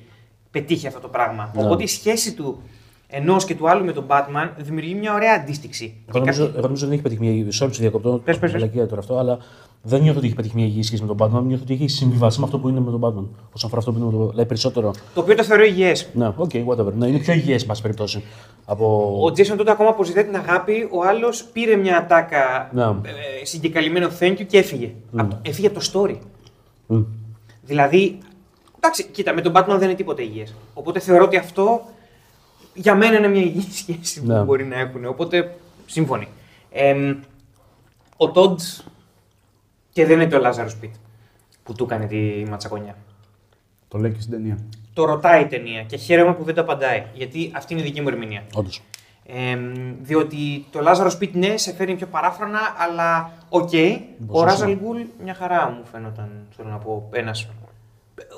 πετύχει 0.59 0.87
αυτό 0.87 0.99
το 0.99 1.07
πράγμα. 1.07 1.51
Ναι. 1.55 1.63
Οπότε 1.63 1.83
η 1.83 1.87
σχέση 1.87 2.33
του 2.33 2.61
ενός 3.07 3.45
και 3.45 3.55
του 3.55 3.69
άλλου 3.69 3.85
με 3.85 3.91
τον 3.91 4.05
Batman 4.07 4.49
δημιουργεί 4.57 4.93
μια 4.93 5.13
ωραία 5.13 5.33
αντίστοιξη. 5.33 5.83
Εγώ 6.01 6.11
Και 6.11 6.19
νομίζω, 6.19 6.41
κάτι- 6.45 6.57
εγώ 6.57 6.67
νομίζω 6.67 6.85
ότι 6.85 6.85
δεν 6.85 6.93
έχει 6.93 7.01
πετύχει 7.01 7.21
μια 7.21 7.31
υγιή. 7.31 7.47
Sorry, 7.61 7.69
σε 7.71 7.81
διακόπτω. 7.81 8.09
Πες, 8.09 8.21
πες, 8.23 8.39
πες. 8.39 8.53
μαλακία 8.53 8.87
τώρα 8.87 8.99
αυτό, 9.01 9.17
αλλά 9.17 9.37
δεν 9.81 10.01
νιώθω 10.01 10.17
ότι 10.17 10.27
έχει 10.27 10.35
πετύχει 10.35 10.55
μια 10.55 10.65
υγιή 10.65 10.83
σχέση 10.83 11.03
με 11.03 11.15
τον 11.15 11.17
Batman. 11.19 11.43
Νιώθω 11.45 11.63
ότι 11.63 11.73
έχει 11.73 11.87
συμβιβαστεί 11.87 12.39
με 12.39 12.45
αυτό 12.45 12.59
που 12.59 12.69
είναι 12.69 12.79
με 12.79 12.91
τον 12.91 12.99
Batman. 13.01 13.25
Όσον 13.53 13.69
αφορά 13.71 13.77
αυτό 13.77 13.91
που 13.91 13.97
είναι 13.97 14.05
με 14.05 14.11
τον 14.11 14.21
Batman. 14.25 14.29
Δηλαδή 14.29 14.47
περισσότερο. 14.47 14.91
Το 15.13 15.21
οποίο 15.21 15.35
το 15.35 15.43
θεωρώ 15.43 15.63
υγιές. 15.63 16.07
Ναι, 16.13 16.27
OK, 16.35 16.49
whatever. 16.67 16.93
Ναι, 16.93 17.07
είναι 17.07 17.17
πιο 17.19 17.33
υγιές, 17.33 17.61
εν 17.61 17.67
πάση 17.67 17.81
περιπτώσει. 17.81 18.23
Από... 18.65 18.85
Ο 19.25 19.31
Jason 19.37 19.59
Todd 19.61 19.67
ακόμα 19.67 19.89
αποζητάει 19.89 20.23
την 20.23 20.35
αγάπη, 20.35 20.87
ο 20.91 21.03
άλλος 21.03 21.43
πήρε 21.43 21.75
μια 21.75 21.97
ατάκα 21.97 22.69
Ναι. 22.73 22.83
ε, 22.83 23.45
συγκεκαλυμμένο 23.45 24.09
thank 24.19 24.31
you 24.39 24.45
και 24.47 24.57
έφυγε. 24.57 24.91
Από 25.15 25.29
το- 25.29 25.39
έφυγε 25.41 25.67
από 25.67 25.79
το 25.79 25.89
story. 25.93 26.15
Μμ. 26.87 27.01
Δηλαδή, 27.63 28.17
εντάξει, 28.77 29.03
κοίτα, 29.03 29.33
με 29.33 29.41
τον 29.41 29.53
Batman 29.55 29.65
δεν 29.77 29.81
είναι 29.81 29.93
τίποτα 29.93 30.21
υγιές. 30.21 30.53
Οπότε 30.73 30.99
θεωρώ 30.99 31.23
ότι 31.23 31.37
αυτό 31.37 31.81
για 32.73 32.95
μένα 32.95 33.17
είναι 33.17 33.27
μια 33.27 33.41
υγιή 33.41 33.71
σχέση 33.71 34.21
που 34.21 34.27
Ναι. 34.27 34.41
μπορεί 34.41 34.65
να 34.65 34.79
έχουν. 34.79 35.05
Οπότε, 35.05 35.57
σύμφωνοι. 35.85 36.27
Εμ, 36.71 37.19
ο 38.17 38.31
Τόντς 38.31 38.83
και 39.93 40.05
δεν 40.05 40.19
είναι 40.21 40.29
το 40.29 40.39
Λάζαρος 40.39 40.71
Σπιτ 40.71 40.93
που 41.63 41.73
του 41.73 41.83
έκανε 41.83 42.05
τη 42.05 42.43
ματσακονιά. 42.49 42.95
Το 43.87 43.97
λέει 43.97 44.11
και 44.11 44.19
στην 44.19 44.31
ταινία. 44.31 44.57
Το 44.93 45.05
ρωτάει 45.05 45.41
η 45.41 45.45
ταινία 45.45 45.83
και 45.83 45.97
χαίρομαι 45.97 46.33
που 46.33 46.43
δεν 46.43 46.55
το 46.55 46.61
απαντάει. 46.61 47.05
Γιατί 47.13 47.51
αυτή 47.55 47.73
είναι 47.73 47.81
η 47.81 47.85
δική 47.85 48.01
μου 48.01 48.07
ερμηνεία. 48.07 48.43
Όντως. 48.53 48.81
Εμ, 49.25 49.71
διότι 50.01 50.65
το 50.71 50.81
Λάζαρος 50.81 51.13
Σπιτ 51.13 51.35
ναι, 51.35 51.57
σε 51.57 51.73
φέρνει 51.73 51.95
πιο 51.95 52.07
παράφρανα, 52.07 52.59
αλλά 52.77 53.31
οκ. 53.49 53.69
ο 53.73 54.25
Πόσο 54.27 54.45
Ράζαλ 54.45 54.69
είναι. 54.69 54.79
Γκουλ 54.83 55.01
μια 55.23 55.33
χαρά 55.33 55.69
μου 55.69 55.85
φαίνονταν, 55.91 56.29
θέλω 56.55 56.69
να 56.69 56.77
πω, 56.77 57.09
ένας. 57.13 57.47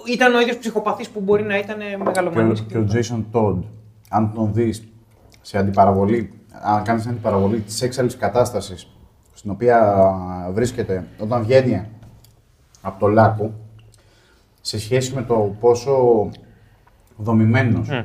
Ήταν 0.08 0.36
ο 0.36 0.40
ίδιος 0.42 0.58
ψυχοπαθής 0.58 1.10
που 1.10 1.20
μπορεί 1.20 1.44
να 1.44 1.58
ήταν 1.58 1.80
Και 1.80 1.96
ο, 2.00 2.04
μεγαλομανής. 2.04 2.62
και 2.62 2.78
ο 2.78 2.88
Jason 2.94 3.24
Todd, 3.32 3.58
αν 4.10 4.34
τον 4.34 4.54
δεις 4.54 4.84
σε 5.42 5.58
αντιπαραβολή, 5.58 6.34
αν 6.62 6.84
κάνεις 6.84 7.08
αντιπαραβολή 7.08 7.60
της 7.60 7.82
έξαλλης 7.82 8.18
κατάστασης 8.18 8.88
στην 9.34 9.52
οποία 9.52 10.12
βρίσκεται 10.54 11.08
όταν 11.20 11.44
βγαίνει 11.44 11.86
από 12.82 13.00
το 13.00 13.08
λάκκο, 13.08 13.54
σε 14.62 14.80
σχέση 14.80 15.14
με 15.14 15.22
το 15.24 15.56
πόσο 15.60 16.30
δομημένος 17.18 17.90
Μμ. 17.90 18.00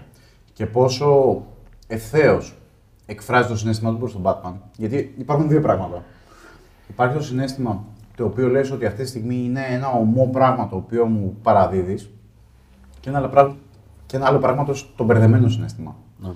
και 0.53 0.67
πόσο 0.67 1.43
ευθέως 1.87 2.57
εκφράζει 3.07 3.49
το 3.49 3.57
συνέστημα 3.57 3.91
του 3.91 3.99
προς 3.99 4.13
τον 4.13 4.23
Batman. 4.25 4.53
Γιατί 4.77 5.15
υπάρχουν 5.19 5.49
δύο 5.49 5.61
πράγματα. 5.61 6.05
Υπάρχει 6.89 7.17
το 7.17 7.23
συνέστημα 7.23 7.85
το 8.17 8.25
οποίο 8.25 8.49
λες 8.49 8.71
ότι 8.71 8.87
αυτή 8.87 9.03
τη 9.03 9.09
στιγμή 9.09 9.45
είναι 9.45 9.61
ένα 9.71 9.89
ομό 9.89 10.29
πράγμα 10.33 10.69
το 10.69 10.77
οποίο 10.77 11.07
μου 11.07 11.37
παραδίδεις 11.43 12.11
και 13.01 13.09
ένα 13.09 13.19
άλλο 13.19 13.29
πράγμα, 13.29 13.57
και 14.07 14.17
ένα 14.17 14.27
άλλο 14.27 14.39
πράγμα 14.39 14.65
το, 14.65 14.75
το 14.97 15.05
μπερδεμένο 15.05 15.49
συνέστημα. 15.49 15.97
Ναι. 16.23 16.31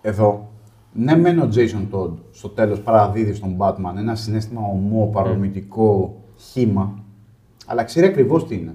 Εδώ, 0.00 0.50
ναι 0.92 1.16
μεν 1.16 1.38
ο 1.38 1.48
Jason 1.54 1.86
Todd 1.94 2.10
στο 2.30 2.48
τέλος 2.48 2.80
παραδίδει 2.80 3.34
στον 3.34 3.56
Batman 3.58 3.96
ένα 3.96 4.14
συνέστημα 4.14 4.60
ομό, 4.60 5.10
παρομητικό, 5.12 6.22
χήμα, 6.36 6.94
αλλά 7.66 7.84
ξέρει 7.84 8.06
ακριβώς 8.06 8.46
τι 8.46 8.54
είναι. 8.54 8.74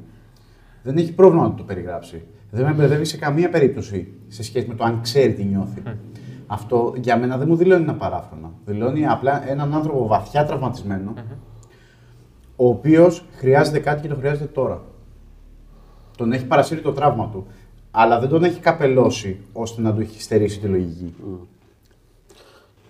Δεν 0.83 0.97
έχει 0.97 1.13
πρόβλημα 1.13 1.43
να 1.43 1.53
το 1.53 1.63
περιγράψει. 1.63 2.23
Δεν 2.51 2.65
με 2.65 2.73
μπερδεύει 2.73 3.05
σε 3.05 3.17
καμία 3.17 3.49
περίπτωση 3.49 4.13
σε 4.27 4.43
σχέση 4.43 4.67
με 4.67 4.75
το 4.75 4.83
αν 4.83 5.01
ξέρει 5.01 5.33
τι 5.33 5.43
νιώθει. 5.43 5.81
Αυτό 6.47 6.93
για 6.97 7.17
μένα 7.17 7.37
δεν 7.37 7.47
μου 7.47 7.55
δηλώνει 7.55 7.83
ένα 7.83 7.95
παράφρονα. 7.95 8.51
Δηλώνει 8.65 9.07
απλά 9.07 9.49
έναν 9.49 9.73
άνθρωπο 9.73 10.07
βαθιά 10.07 10.45
τραυματισμένο, 10.45 11.13
ο 12.55 12.67
οποίος 12.67 13.25
χρειάζεται 13.35 13.79
κάτι 13.79 14.01
και 14.01 14.07
το 14.07 14.15
χρειάζεται 14.15 14.45
τώρα. 14.45 14.81
Τον 16.17 16.31
έχει 16.31 16.45
παρασύρει 16.45 16.81
το 16.81 16.91
τραύμα 16.91 17.29
του, 17.31 17.45
αλλά 17.91 18.19
δεν 18.19 18.29
τον 18.29 18.43
έχει 18.43 18.59
καπελώσει 18.59 19.39
ώστε 19.53 19.81
να 19.81 19.93
του 19.93 20.01
έχει 20.01 20.21
στερήσει 20.21 20.59
τη 20.59 20.67
λογική. 20.67 21.13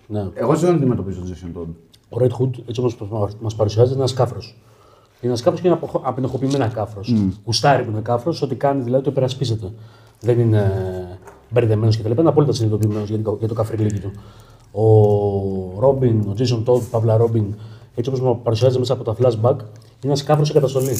Ναι. 0.06 0.28
Εγώ 0.34 0.54
δεν 0.54 0.66
τον 0.66 0.74
αντιμετωπίζω 0.76 1.20
τον 1.20 1.34
Jason 1.34 1.58
Todd. 1.60 1.66
Ο 2.08 2.16
Red 2.20 2.42
Hood, 2.42 2.50
έτσι 2.68 2.80
όπως 2.80 2.96
μας 3.40 3.54
παρουσιάζεται, 3.54 3.94
είναι 3.94 4.02
ένας 4.02 4.14
κάφρος. 4.14 4.56
Είναι 5.20 5.32
ένας 5.32 5.42
κάφρος 5.42 5.60
και 5.60 5.66
είναι 5.68 5.76
αποχ- 5.76 6.06
απενεχοποιημένο 6.06 6.70
κάφρος. 6.74 7.14
Γουστάρι 7.44 7.84
που 7.84 7.90
είναι 7.90 8.00
κάφρος, 8.00 8.42
ό,τι 8.42 8.54
κάνει 8.54 8.82
δηλαδή 8.82 9.04
το 9.04 9.10
υπερασπίζεται. 9.10 9.72
Δεν 10.20 10.38
είναι 10.40 10.72
μπερδεμένος 11.50 11.98
κτλ. 11.98 12.10
Είναι 12.10 12.28
απόλυτα 12.28 12.52
συνειδητοποιημένος 12.52 13.08
για, 13.08 13.22
το- 13.22 13.36
για 13.38 13.48
το 13.48 13.54
καφριλίκι 13.54 14.00
του. 14.00 14.10
Ο 14.72 15.80
Ρόμπιν, 15.80 16.20
ο 16.20 16.34
Jason 16.38 16.64
Todd, 16.64 16.80
Παύλα 16.90 17.16
Ρόμπιν, 17.16 17.54
έτσι 17.94 18.10
όπως 18.10 18.38
παρουσιάζεται 18.42 18.78
μέσα 18.78 18.92
από 18.92 19.04
τα 19.04 19.14
flashback, 19.18 19.58
είναι 19.58 20.12
ένας 20.12 20.22
κάφρο 20.22 20.44
σε 20.44 20.52
καταστολή. 20.52 20.96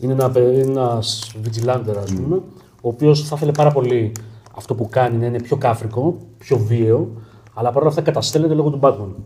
Είναι 0.00 0.12
ένα, 0.12 0.32
ένας 0.36 1.32
vigilanter, 1.44 1.96
ας 2.02 2.12
πούμε, 2.12 2.36
ο 2.80 2.88
οποίος 2.88 3.28
θα 3.28 3.34
ήθελε 3.36 3.52
πάρα 3.52 3.72
πολύ 3.72 4.12
αυτό 4.56 4.74
που 4.74 4.88
κάνει 4.88 5.16
να 5.16 5.26
είναι 5.26 5.40
πιο 5.40 5.56
κάφρικο, 5.56 6.16
πιο 6.38 6.58
βίαιο, 6.58 7.08
αλλά 7.54 7.72
παρόλα 7.72 7.88
αυτά 7.88 8.02
καταστέλλεται 8.02 8.54
λόγω 8.54 8.70
του 8.70 8.78
Batman. 8.82 9.22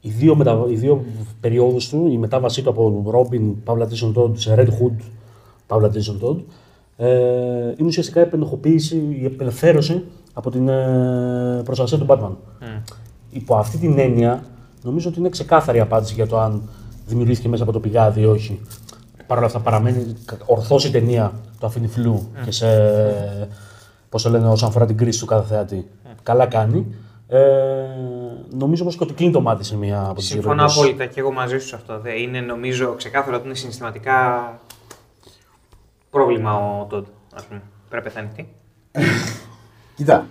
Οι 0.00 0.10
δύο, 0.10 0.36
μετα... 0.36 0.64
οι 0.68 0.74
δύο 0.74 1.04
περιόδους 1.40 1.88
του, 1.88 2.06
η 2.06 2.18
μετάβασή 2.18 2.62
του 2.62 2.70
από 2.70 3.12
Robin, 3.14 3.52
Παύλα 3.64 3.88
Jason 3.88 4.12
Todd, 4.14 4.38
σε 4.38 4.54
Red 4.58 4.68
Hood, 4.68 5.04
Παύλα 5.66 5.90
Jason 5.92 6.24
Todd, 6.24 6.36
ε, 6.96 7.74
είναι 7.76 7.88
ουσιαστικά 7.88 8.20
η 8.20 8.22
επενοχοποίηση, 8.22 9.18
η 9.22 9.26
απελευθέρωση 9.26 10.04
από 10.32 10.50
την 10.50 10.68
ε, 10.68 11.62
προστασία 11.64 11.98
του 11.98 12.06
Batman. 12.08 12.32
Υπό 13.30 13.56
αυτή 13.56 13.78
την 13.78 13.98
έννοια, 13.98 14.44
νομίζω 14.84 15.08
ότι 15.08 15.18
είναι 15.18 15.28
ξεκάθαρη 15.28 15.78
η 15.78 15.80
απάντηση 15.80 16.14
για 16.14 16.26
το 16.26 16.38
αν 16.38 16.68
δημιουργήθηκε 17.06 17.48
μέσα 17.48 17.62
από 17.62 17.72
το 17.72 17.80
πηγάδι 17.80 18.20
ή 18.20 18.26
όχι. 18.26 18.60
Παρ' 19.26 19.38
όλα 19.38 19.46
αυτά 19.46 19.60
παραμένει 19.60 20.16
ορθώς 20.46 20.84
η 20.84 20.90
ταινία, 20.90 21.32
το 21.58 21.66
αφήνει 21.66 21.86
φλού 21.86 22.30
και 22.44 22.50
σε. 22.50 22.66
Πώς 24.08 24.22
το 24.22 24.30
λένε, 24.30 24.48
όσον 24.48 24.68
αφορά 24.68 24.86
την 24.86 24.96
κρίση 24.96 25.20
του 25.20 25.26
κάθε 25.26 25.46
θεατή. 25.46 25.90
Καλά 26.22 26.46
κάνει. 26.46 26.94
Ε, 27.28 27.40
νομίζω 28.50 28.82
όμως 28.82 28.96
και 28.96 29.02
ότι 29.02 29.12
κλείνει 29.12 29.32
το 29.32 29.40
μάτι 29.40 29.64
σε 29.64 29.76
μία 29.76 30.04
από 30.04 30.14
τις 30.14 30.26
Συμφωνώ 30.26 30.64
απόλυτα 30.64 31.06
και 31.06 31.20
εγώ 31.20 31.32
μαζί 31.32 31.58
σου 31.58 31.66
σε 31.66 31.74
αυτό. 31.74 32.00
Δε. 32.00 32.20
Είναι 32.20 32.40
νομίζω 32.40 32.94
ξεκάθαρο 32.94 33.36
ότι 33.36 33.46
είναι 33.46 33.54
συναισθηματικά 33.54 34.50
πρόβλημα 36.10 36.80
ο 36.80 36.84
Τόντ. 36.84 37.06
Ας 37.34 37.44
πούμε. 37.44 37.62
Πρέπει 37.88 38.04
να 38.06 38.12
πεθάνει 38.12 38.28
τι. 38.36 38.46
Κοίτα, 39.96 40.26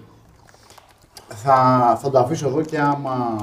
θα, 1.28 2.00
θα 2.02 2.10
το 2.10 2.20
αφήσω 2.20 2.48
εδώ 2.48 2.62
και 2.62 2.80
άμα 2.80 3.38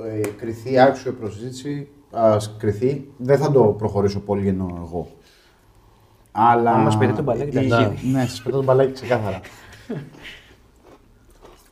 ε, 0.00 0.20
κριθεί 0.36 0.78
άξιο 0.78 1.12
προσζήτηση, 1.12 1.88
ας 2.10 2.56
κριθεί, 2.58 3.10
δεν 3.16 3.38
θα 3.38 3.50
το 3.50 3.62
προχωρήσω 3.64 4.20
πολύ 4.20 4.48
ενώ 4.48 4.82
εγώ. 4.86 5.08
Αλλά... 6.32 6.70
Αν 6.72 6.80
μας 6.80 6.98
πείτε 6.98 7.12
το 7.12 7.22
μπαλάκι, 7.22 7.50
τα 7.50 7.60
η- 7.60 7.92
έχει 7.92 8.06
Ναι, 8.08 8.26
σας 8.26 8.42
πετώ 8.42 8.56
το 8.56 8.62
μπαλάκι 8.62 8.92
ξεκάθαρα. 8.92 9.40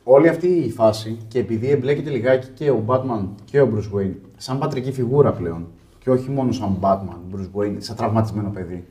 Όλη 0.03 0.27
αυτή 0.27 0.47
η 0.47 0.71
φάση 0.71 1.17
και 1.27 1.39
επειδή 1.39 1.69
εμπλέκεται 1.69 2.09
λιγάκι 2.09 2.47
και 2.47 2.69
ο 2.69 2.83
Batman 2.87 3.25
και 3.45 3.61
ο 3.61 3.69
Bruce 3.73 3.97
Wayne 3.99 4.13
σαν 4.37 4.57
πατρική 4.57 4.91
φιγούρα 4.91 5.31
πλέον 5.31 5.67
και 5.99 6.09
όχι 6.09 6.29
μόνο 6.29 6.51
σαν 6.51 6.77
Batman, 6.81 7.35
Bruce 7.35 7.59
Wayne, 7.61 7.75
σαν 7.77 7.95
τραυματισμένο 7.95 8.49
παιδί. 8.49 8.87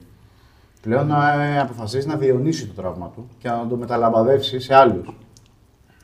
Πλέον 0.83 1.07
να 1.07 1.43
ε, 1.43 1.61
αποφασίσει 1.61 2.07
να 2.07 2.17
διαιωνίσει 2.17 2.67
το 2.67 2.73
τραύμα 2.83 3.11
του 3.15 3.29
και 3.39 3.49
να 3.49 3.67
το 3.67 3.77
μεταλαμπαδεύσει 3.77 4.61
σε 4.61 4.75
άλλους. 4.75 5.15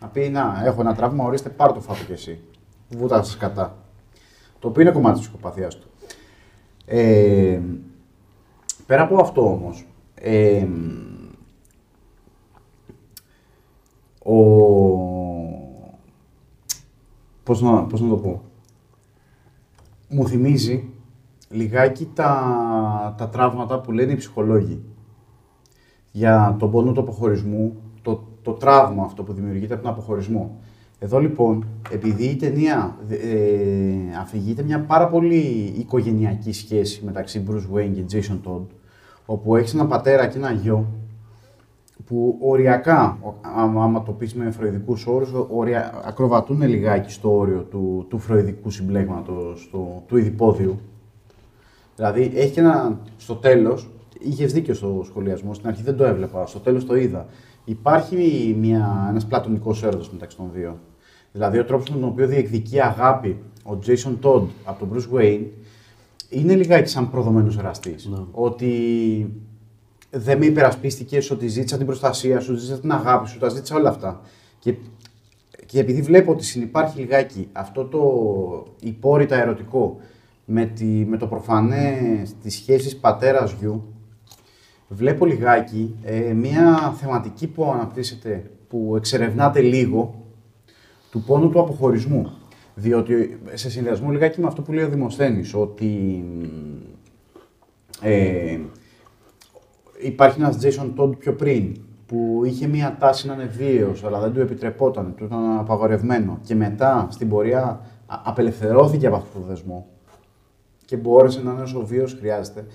Να 0.00 0.06
πει, 0.06 0.28
να, 0.28 0.62
έχω 0.64 0.80
ένα 0.80 0.94
τραύμα, 0.94 1.24
ορίστε, 1.24 1.48
πάρ' 1.48 1.72
το 1.72 1.80
φάτο 1.80 2.04
κι 2.04 2.12
εσύ. 2.12 2.40
Βούτα 2.88 3.22
σας 3.22 3.36
κατά. 3.36 3.76
Το 4.58 4.68
οποίο 4.68 4.82
είναι 4.82 4.90
κομμάτι 4.90 5.18
της 5.18 5.28
ψυχοπαθίας 5.28 5.76
του. 5.76 5.88
Ε, 6.86 7.60
πέρα 8.86 9.02
από 9.02 9.20
αυτό 9.20 9.50
όμως, 9.50 9.86
ε, 10.14 10.66
ο... 14.22 14.36
Πώς 17.42 17.62
να, 17.62 17.84
πώς 17.84 18.00
να 18.00 18.08
το 18.08 18.16
πω. 18.16 18.42
Μου 20.08 20.28
θυμίζει 20.28 20.90
λιγάκι 21.48 22.10
τα, 22.14 23.14
τα 23.18 23.28
τραύματα 23.28 23.80
που 23.80 23.92
λένε 23.92 24.12
οι 24.12 24.16
ψυχολόγοι. 24.16 24.82
Για 26.12 26.56
τον 26.58 26.70
πόνο 26.70 26.92
του 26.92 27.00
αποχωρισμού, 27.00 27.76
το, 28.02 28.24
το 28.42 28.52
τραύμα 28.52 29.04
αυτό 29.04 29.22
που 29.22 29.32
δημιουργείται 29.32 29.74
από 29.74 29.82
τον 29.82 29.92
αποχωρισμό. 29.92 30.60
Εδώ 30.98 31.18
λοιπόν, 31.18 31.66
επειδή 31.90 32.24
η 32.24 32.36
ταινία 32.36 32.96
ε, 33.08 33.16
αφηγείται 34.20 34.62
μια 34.62 34.80
πάρα 34.80 35.08
πολύ 35.08 35.74
οικογενειακή 35.78 36.52
σχέση 36.52 37.02
μεταξύ 37.04 37.44
Bruce 37.50 37.76
Wayne 37.76 37.90
και 37.94 38.04
Jason 38.12 38.48
Todd, 38.50 38.66
όπου 39.26 39.56
έχεις 39.56 39.74
ένα 39.74 39.86
πατέρα 39.86 40.26
και 40.26 40.38
ένα 40.38 40.50
γιο, 40.50 40.86
που 42.06 42.38
οριακά, 42.40 43.18
ο- 43.22 43.34
άμα, 43.56 43.82
άμα 43.84 44.02
το 44.02 44.12
πεις 44.12 44.34
με 44.34 44.50
φροηδικούς 44.50 45.06
όρους, 45.06 45.32
ο- 45.32 45.46
ορια, 45.50 46.02
ακροβατούν 46.04 46.62
λιγάκι 46.62 47.10
στο 47.12 47.36
όριο 47.36 47.60
του, 47.70 48.06
του 48.08 48.18
φροηδικού 48.18 48.70
συμπλέγματος, 48.70 49.68
του, 49.70 50.02
του 50.06 50.16
ειδipόδιου. 50.16 50.78
Δηλαδή, 51.96 52.32
έχει 52.34 52.52
και 52.52 52.60
ένα, 52.60 53.00
στο 53.16 53.34
τέλος, 53.34 53.90
Είχες 54.20 54.52
δίκιο 54.52 54.74
στο 54.74 55.02
σχολιασμό. 55.04 55.54
Στην 55.54 55.68
αρχή 55.68 55.82
δεν 55.82 55.96
το 55.96 56.04
έβλεπα. 56.04 56.46
Στο 56.46 56.58
τέλος 56.58 56.86
το 56.86 56.96
είδα. 56.96 57.26
Υπάρχει 57.68 58.56
ένας 59.08 59.26
πλατωνικός 59.26 59.82
έρωτα 59.82 60.06
μεταξύ 60.12 60.36
των 60.36 60.50
δύο. 60.52 60.78
Δηλαδή, 61.32 61.58
ο 61.58 61.64
τρόπος 61.64 61.90
με 61.90 61.98
τον 61.98 62.08
οποίο 62.08 62.26
διεκδικεί 62.26 62.80
αγάπη 62.80 63.38
ο 63.64 63.78
Jason 63.86 64.16
Todd 64.22 64.46
από 64.64 64.86
τον 64.86 64.90
Bruce 64.92 65.18
Wayne 65.18 65.44
είναι 66.28 66.54
λιγάκι 66.54 66.88
σαν 66.88 67.10
προδομένος 67.10 67.58
εραστής. 67.58 68.06
Ναι. 68.06 68.18
Ότι 68.32 68.70
δεν 70.10 70.38
με 70.38 70.46
υπερασπίστηκες, 70.46 71.30
ότι 71.30 71.48
ζήτησα 71.48 71.76
την 71.76 71.86
προστασία 71.86 72.40
σου, 72.40 72.54
ζήτησα 72.54 72.80
την 72.80 72.92
αγάπη 72.92 73.28
σου, 73.28 73.38
τα 73.38 73.48
ζήτησα 73.48 73.76
όλα 73.76 73.88
αυτά. 73.88 74.20
Και, 74.58 74.74
και 75.66 75.78
επειδή 75.78 76.02
βλέπω 76.02 76.32
ότι 76.32 76.44
συνεπάρχει 76.44 77.00
λιγάκι 77.00 77.48
αυτό 77.52 77.84
το 77.84 78.02
υπόρρητα 78.80 79.36
ερωτικό 79.36 79.96
με, 80.44 80.64
τη, 80.64 80.84
με 80.84 81.16
το 81.16 81.26
προφανές 81.26 82.34
της 82.42 82.54
σχέσης 82.54 82.96
πατέρα-γιου, 82.96 83.84
βλέπω 84.88 85.26
λιγάκι 85.26 85.96
ε, 86.02 86.32
μια 86.32 86.94
θεματική 86.96 87.46
που 87.46 87.64
αναπτύσσεται, 87.64 88.50
που 88.68 88.94
εξερευνάται 88.96 89.60
λίγο, 89.60 90.14
του 91.10 91.22
πόνου 91.22 91.50
του 91.50 91.60
αποχωρισμού. 91.60 92.30
Διότι 92.74 93.40
σε 93.54 93.70
συνδυασμό 93.70 94.10
λιγάκι 94.10 94.40
με 94.40 94.46
αυτό 94.46 94.62
που 94.62 94.72
λέει 94.72 94.84
ο 94.84 94.88
Δημοσθένης, 94.88 95.54
ότι 95.54 96.24
ε, 98.00 98.58
υπάρχει 99.98 100.40
ένας 100.40 100.58
Jason 100.62 100.92
Todd 100.96 101.18
πιο 101.18 101.32
πριν, 101.32 101.76
που 102.06 102.42
είχε 102.44 102.66
μία 102.66 102.96
τάση 103.00 103.26
να 103.26 103.34
είναι 103.34 103.44
βίαιος, 103.56 104.04
αλλά 104.04 104.20
δεν 104.20 104.32
του 104.32 104.40
επιτρεπόταν, 104.40 105.14
του 105.16 105.24
ήταν 105.24 105.58
απαγορευμένο. 105.58 106.38
Και 106.42 106.54
μετά, 106.54 107.06
στην 107.10 107.28
πορεία, 107.28 107.62
α- 108.06 108.20
απελευθερώθηκε 108.24 109.06
από 109.06 109.16
αυτό 109.16 109.38
το 109.38 109.44
δεσμό 109.46 109.86
και 110.84 110.96
μπόρεσε 110.96 111.42
να 111.42 111.52
είναι 111.52 111.62
όσο 111.62 111.86
βίαιος 111.86 112.16
χρειάζεται. 112.18 112.66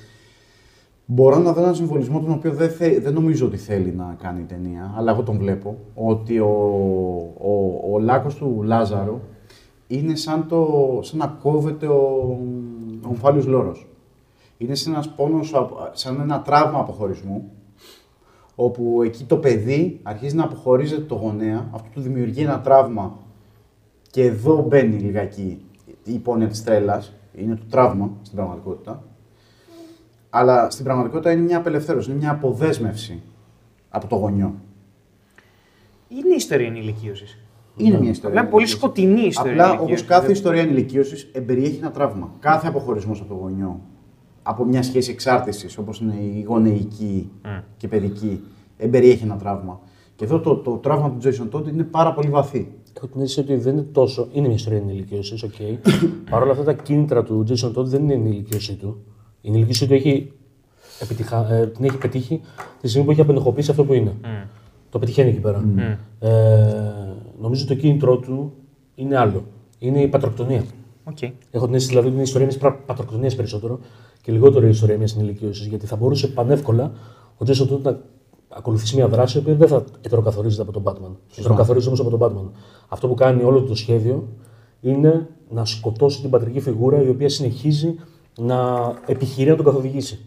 Μπορώ 1.13 1.37
να 1.37 1.53
δω 1.53 1.61
έναν 1.61 1.75
συμβολισμό 1.75 2.19
τον 2.19 2.31
οποίο 2.31 2.51
δεν, 2.51 2.69
θε- 2.69 3.01
δεν 3.03 3.13
νομίζω 3.13 3.45
ότι 3.45 3.57
θέλει 3.57 3.91
να 3.91 4.15
κάνει 4.21 4.41
η 4.41 4.43
ταινία, 4.43 4.93
αλλά 4.97 5.11
εγώ 5.11 5.23
τον 5.23 5.37
βλέπω, 5.37 5.77
ότι 5.95 6.39
ο, 6.39 6.47
ο, 7.37 7.81
ο 7.93 7.99
λάκκος 7.99 8.35
του 8.35 8.61
Λάζαρου 8.63 9.19
είναι 9.87 10.15
σαν, 10.15 10.47
το, 10.47 10.67
σαν 11.01 11.17
να 11.19 11.27
κόβεται 11.27 11.87
ο, 11.87 11.95
ο 13.03 13.07
ομφάλιος 13.07 13.45
λόρος. 13.45 13.87
Είναι 14.57 14.75
σαν 14.75 14.93
ένας 14.93 15.09
πόνος, 15.09 15.53
απο- 15.53 15.89
σαν 15.93 16.19
ένα 16.19 16.41
τραύμα 16.41 16.79
αποχωρισμού, 16.79 17.51
όπου 18.55 19.01
εκεί 19.03 19.23
το 19.23 19.37
παιδί 19.37 19.99
αρχίζει 20.03 20.35
να 20.35 20.43
αποχωρίζεται 20.43 21.01
το 21.01 21.15
γονέα, 21.15 21.69
αυτό 21.71 21.89
του 21.93 22.01
δημιουργεί 22.01 22.41
ένα 22.41 22.61
τραύμα 22.61 23.17
και 24.11 24.23
εδώ 24.23 24.65
μπαίνει 24.67 24.95
λιγάκι 24.95 25.65
η 26.03 26.13
υπόνοια 26.13 26.47
της 26.47 26.63
τρέλας, 26.63 27.13
είναι 27.35 27.55
το 27.55 27.63
τραύμα 27.69 28.11
στην 28.21 28.35
πραγματικότητα, 28.35 29.03
αλλά 30.33 30.69
στην 30.69 30.85
πραγματικότητα 30.85 31.31
είναι 31.31 31.41
μια 31.41 31.57
απελευθέρωση, 31.57 32.09
είναι 32.09 32.19
μια 32.19 32.31
αποδέσμευση 32.31 33.21
από 33.89 34.07
το 34.07 34.15
γονιό. 34.15 34.55
Είναι 36.07 36.35
ιστορία 36.35 36.67
ενηλικίωσης. 36.67 37.37
Είναι 37.77 37.99
μια 37.99 38.09
ιστορία. 38.09 38.39
Απλά 38.39 38.51
πολύ 38.51 38.63
ενηλικίωσης. 38.63 38.71
σκοτεινή 38.71 39.21
ιστορία. 39.21 39.51
Απλά 39.51 39.65
όπως 39.65 39.79
ενηλικίωσης. 39.79 40.07
κάθε 40.07 40.31
ιστορία 40.31 40.61
ενηλικίωσης 40.61 41.29
εμπεριέχει 41.33 41.77
ένα 41.77 41.91
τραύμα. 41.91 42.31
Κάθε 42.39 42.67
αποχωρισμός 42.67 43.19
από 43.19 43.29
το 43.29 43.35
γονιό, 43.35 43.79
από 44.43 44.65
μια 44.65 44.83
σχέση 44.83 45.11
εξάρτησης 45.11 45.77
όπως 45.77 45.99
είναι 45.99 46.13
η 46.13 46.45
γονεϊκή 46.47 47.31
και 47.77 47.87
παιδική, 47.87 48.43
εμπεριέχει 48.77 49.23
ένα 49.23 49.35
τραύμα. 49.35 49.79
Και 50.15 50.23
εδώ 50.23 50.39
το, 50.39 50.55
το 50.55 50.71
τραύμα 50.71 51.11
του 51.11 51.17
Jason 51.23 51.55
Todd 51.55 51.67
είναι 51.67 51.83
πάρα 51.83 52.13
πολύ 52.13 52.29
βαθύ. 52.29 52.71
Έχω 52.97 53.07
την 53.07 53.21
αίσθηση 53.21 53.39
ότι 53.39 53.55
δεν 53.55 53.73
είναι 53.73 53.81
τόσο. 53.91 54.27
Είναι 54.31 54.47
μια 54.47 54.55
ιστορία 54.55 54.79
ενηλικίωσης, 54.79 55.43
οκ. 55.43 55.51
Παρ' 56.29 56.41
όλα 56.41 56.51
αυτά 56.51 56.63
τα 56.63 56.73
κίνητρα 56.73 57.23
του 57.23 57.45
Jason 57.49 57.73
Todd 57.75 57.85
δεν 57.85 58.03
είναι 58.03 58.13
η 58.13 58.15
ενηλικίωσή 58.15 58.75
του. 58.75 59.03
Η 59.41 59.49
ενηλικίωσή 59.49 59.87
του 59.87 59.93
έχει, 59.93 60.31
επιτυχα... 60.99 61.53
ε, 61.53 61.67
την 61.67 61.85
έχει 61.85 61.97
πετύχει 61.97 62.41
τη 62.81 62.87
στιγμή 62.87 63.05
που 63.05 63.11
έχει 63.11 63.21
απενεχοποιήσει 63.21 63.71
αυτό 63.71 63.83
που 63.83 63.93
είναι. 63.93 64.15
Το 64.89 64.99
πετυχαίνει 64.99 65.29
εκεί 65.29 65.39
πέρα. 65.39 65.63
Ε, 66.19 66.29
νομίζω 67.41 67.65
το 67.65 67.75
κίνητρό 67.75 68.17
του 68.17 68.53
είναι 68.95 69.17
άλλο. 69.17 69.43
Είναι 69.79 70.01
η 70.01 70.07
πατροκτονία. 70.07 70.63
Οκ. 71.03 71.21
Έχω 71.51 71.65
την 71.65 71.75
αίσθηση 71.75 71.87
δηλαδή 71.87 72.07
ότι 72.07 72.15
είναι 72.15 72.19
η 72.19 72.27
ιστορία 72.27 72.47
μιας 72.47 72.75
πατροκτονίας 72.85 73.35
περισσότερο 73.35 73.79
και 74.21 74.31
λιγότερο 74.31 74.65
η 74.65 74.69
ιστορία 74.69 74.97
μιας 74.97 75.15
ενηλικίωσης. 75.15 75.67
Γιατί 75.67 75.85
θα 75.85 75.95
μπορούσε 75.95 76.27
πανεύκολα 76.27 76.91
ο 77.37 77.45
Jason 77.45 77.73
Todd 77.73 77.81
να 77.81 77.99
ακολουθήσει 78.49 78.95
μια 78.95 79.07
δράση 79.07 79.37
η 79.37 79.41
οποία 79.41 79.55
δεν 79.55 79.67
θα 79.67 79.83
ετεροκαθορίζεται 80.01 80.61
από 80.61 80.71
τον 80.71 80.83
Batman. 80.85 81.15
Ετεροκαθορίζεται 81.37 81.93
όμως 81.93 82.13
από 82.13 82.17
τον 82.17 82.29
Batman. 82.29 82.49
Αυτό 82.87 83.07
που 83.07 83.13
κάνει 83.13 83.43
όλο 83.43 83.61
το 83.61 83.75
σχέδιο 83.75 84.27
είναι 84.81 85.27
να 85.49 85.65
σκοτώσει 85.65 86.21
την 86.21 86.29
πατρική 86.29 86.59
φιγούρα 86.59 87.01
η 87.01 87.09
οποία 87.09 87.29
συνεχίζει 87.29 87.95
να 88.41 88.91
επιχειρεί 89.05 89.49
να 89.49 89.55
τον 89.55 89.65
καθοδηγήσει. 89.65 90.23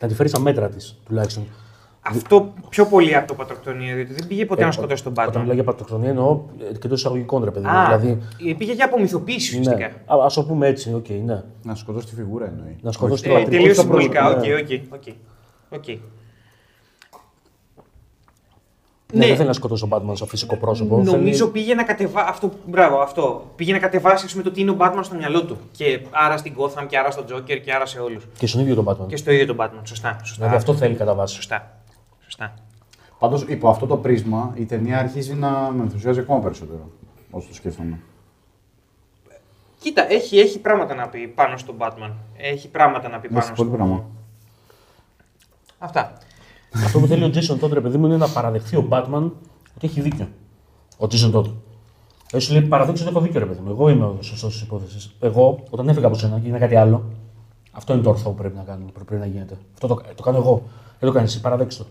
Να 0.00 0.08
τη 0.08 0.14
φέρει 0.14 0.28
στα 0.28 0.40
μέτρα 0.40 0.68
της 0.68 0.98
τουλάχιστον. 1.06 1.44
Αυτό 2.02 2.52
πιο 2.68 2.86
πολύ 2.86 3.14
από 3.16 3.26
το 3.26 3.34
πατροκτονία, 3.34 3.94
διότι 3.94 4.12
δεν 4.12 4.26
πήγε 4.26 4.46
ποτέ 4.46 4.64
να 4.64 4.70
σκοτώσει 4.72 5.02
τον 5.04 5.12
Όταν 5.12 5.28
Batman. 5.30 5.36
μιλάω 5.38 5.54
για 5.54 5.64
πατροκτονία 5.64 6.08
εννοώ 6.08 6.40
και 6.58 6.80
εντός 6.84 6.94
εισαγωγικών 6.94 7.44
ρε 7.44 7.50
παιδί. 7.50 7.64
μου. 7.66 7.70
Α, 7.72 7.98
δηλαδή, 7.98 8.18
πήγε 8.54 8.72
για 8.72 8.84
απομυθοποίηση 8.84 9.58
ουσιαστικά. 9.58 9.86
ναι, 9.88 9.94
α 10.06 10.24
ας 10.24 10.34
το 10.34 10.44
πούμε 10.44 10.66
έτσι, 10.66 10.94
οκ, 10.94 11.08
ναι. 11.08 11.42
Να 11.62 11.74
σκοτώσει 11.74 12.06
τη 12.06 12.14
φιγούρα 12.14 12.46
εννοεί. 12.46 12.76
Να 12.82 12.92
σκοτώσει 12.92 13.22
την 13.22 13.30
Ε, 13.30 13.34
πατρική 13.34 13.50
Τελείω 13.56 13.66
όχι 13.70 13.76
το 13.76 13.80
συμβολικά. 13.82 14.20
πρόσωπο, 14.24 14.40
Οκ, 14.54 14.68
ναι. 14.68 14.74
OK, 14.90 14.92
OK. 14.94 15.14
OK. 15.78 15.98
Ναι, 19.12 19.18
Ναι. 19.18 19.26
δεν 19.26 19.36
θέλει 19.36 19.46
να 19.48 19.52
σκοτώσει 19.54 19.88
τον 19.88 19.90
Batman 20.08 20.16
σαν 20.16 20.28
φυσικό 20.28 20.56
πρόσωπο. 20.56 20.96
Νομίζω 21.02 21.38
Θέλει- 21.38 21.50
πήγε 21.52 21.74
να 21.74 21.82
κατεβάσει. 21.84 22.26
Αυτό, 22.28 22.50
μπράβο, 22.66 22.98
αυτό. 23.00 23.50
Πήγε 23.56 23.72
να 23.72 23.78
κατεβάσει 23.78 24.24
ας 24.24 24.30
πούμε, 24.30 24.42
το 24.42 24.50
τι 24.50 24.60
είναι 24.60 24.70
ο 24.70 24.76
Batman 24.78 25.00
στο 25.02 25.14
μυαλό 25.16 25.44
του. 25.44 25.56
Και 25.72 26.00
άρα 26.10 26.36
στην 26.36 26.54
Gotham 26.58 26.86
και 26.88 26.98
άρα 26.98 27.10
στον 27.10 27.24
Joker 27.32 27.60
και 27.64 27.72
άρα 27.74 27.86
σε 27.86 27.98
όλους. 28.00 28.26
Και 28.38 28.46
στον 28.46 28.60
ίδιο 28.60 28.74
τον 28.74 28.84
Batman. 28.88 29.06
Και 29.08 29.16
στο 29.16 29.30
ίδιο 29.30 29.46
τον 29.46 29.56
Batman. 29.60 29.80
Σωστά. 29.84 30.16
Σωστά. 30.18 30.34
Δηλαδή 30.36 30.56
αυτό 30.56 30.74
θέλει 30.74 30.94
κατά 30.94 31.14
βάση. 31.14 31.34
Σωστά. 31.34 31.70
Σωστά. 32.22 32.54
Πάντως, 33.18 33.42
υπό 33.48 33.68
αυτό 33.68 33.86
το 33.86 33.96
πρίσμα, 33.96 34.52
η 34.54 34.64
ταινία 34.64 34.98
αρχίζει 34.98 35.34
να 35.34 35.50
με 35.50 35.82
ενθουσιάζει 35.82 36.20
ακόμα 36.20 36.40
περισσότερο. 36.40 36.90
Όσο 37.30 37.48
το 37.48 37.54
σκέφτομαι. 37.54 37.98
Κοίτα, 39.80 40.12
έχει, 40.12 40.38
έχει 40.38 40.58
πράγματα 40.58 40.94
να 40.94 41.08
πει 41.08 41.28
πάνω 41.28 41.56
στον 41.56 41.74
Batman. 41.78 42.10
Έχει 42.36 42.68
πράγματα 42.68 43.08
να 43.08 43.18
πει 43.18 43.28
πάνω 43.28 43.38
Έχει 43.40 43.52
πολύ 43.52 43.68
στον 43.68 43.78
πράγμα. 43.78 44.04
Αυτά. 45.78 46.12
Αυτό 46.74 47.00
που 47.00 47.06
θέλει 47.06 47.24
ο 47.24 47.30
Jason 47.34 47.64
Todd, 47.64 47.72
ρε 47.72 47.80
παιδί 47.80 47.96
μου, 47.96 48.06
είναι 48.06 48.16
να 48.16 48.28
παραδεχθεί 48.28 48.76
ο 48.76 48.88
Batman 48.90 49.30
ότι 49.76 49.86
έχει 49.86 50.00
δίκιο. 50.00 50.28
Ο 50.98 51.06
Jason 51.10 51.32
Todd. 51.32 51.50
Έτσι 52.32 52.46
σου 52.46 52.52
λέει: 52.52 52.62
Παραδείξω 52.62 53.04
ότι 53.04 53.12
έχω 53.12 53.24
δίκιο, 53.24 53.40
ρε 53.40 53.46
παιδί 53.46 53.60
μου. 53.60 53.70
Εγώ 53.70 53.88
είμαι 53.88 54.04
ο 54.04 54.18
σωστός 54.20 54.52
της 54.52 54.62
υπόθεσης. 54.62 55.14
Εγώ, 55.20 55.62
όταν 55.70 55.88
έφυγα 55.88 56.06
από 56.06 56.16
σένα 56.16 56.34
και 56.34 56.40
έγινε 56.42 56.58
κάτι 56.58 56.76
άλλο, 56.76 57.04
αυτό 57.72 57.92
είναι 57.92 58.02
το 58.02 58.10
ορθό 58.10 58.30
που 58.30 58.34
πρέπει 58.34 58.56
να 58.56 58.62
κάνουμε, 58.62 58.90
που 58.90 59.04
πρέπει 59.04 59.20
να 59.20 59.26
γίνεται. 59.26 59.58
Αυτό 59.72 59.86
το, 59.86 60.02
το 60.14 60.22
κάνω 60.22 60.38
εγώ. 60.38 60.62
Δεν 60.98 61.08
το 61.08 61.14
κάνεις 61.14 61.32
εσύ, 61.32 61.40
παραδέξτε 61.40 61.82
το. 61.82 61.88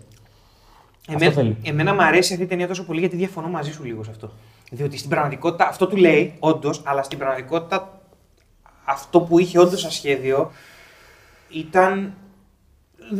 Αυτό 1.13 1.31
θέλει. 1.31 1.57
Εμένα 1.63 1.93
μου 1.93 2.03
αρέσει 2.03 2.33
αυτή 2.33 2.45
η 2.45 2.47
ταινία 2.47 2.67
τόσο 2.67 2.85
πολύ 2.85 2.99
γιατί 2.99 3.15
διαφωνώ 3.15 3.47
μαζί 3.47 3.71
σου 3.71 3.83
λίγο 3.83 4.03
σε 4.03 4.09
αυτό. 4.09 4.29
Διότι 4.71 4.97
στην 4.97 5.09
πραγματικότητα 5.09 5.67
αυτό 5.67 5.87
του 5.87 5.95
λέει, 5.95 6.33
όντως, 6.39 6.81
αλλά 6.83 7.03
στην 7.03 7.17
πραγματικότητα 7.17 8.01
αυτό 8.85 9.21
που 9.21 9.39
είχε 9.39 9.59
όντως 9.59 9.81
σαν 9.81 9.91
σχέδιο 9.91 10.51
ήταν. 11.49 12.13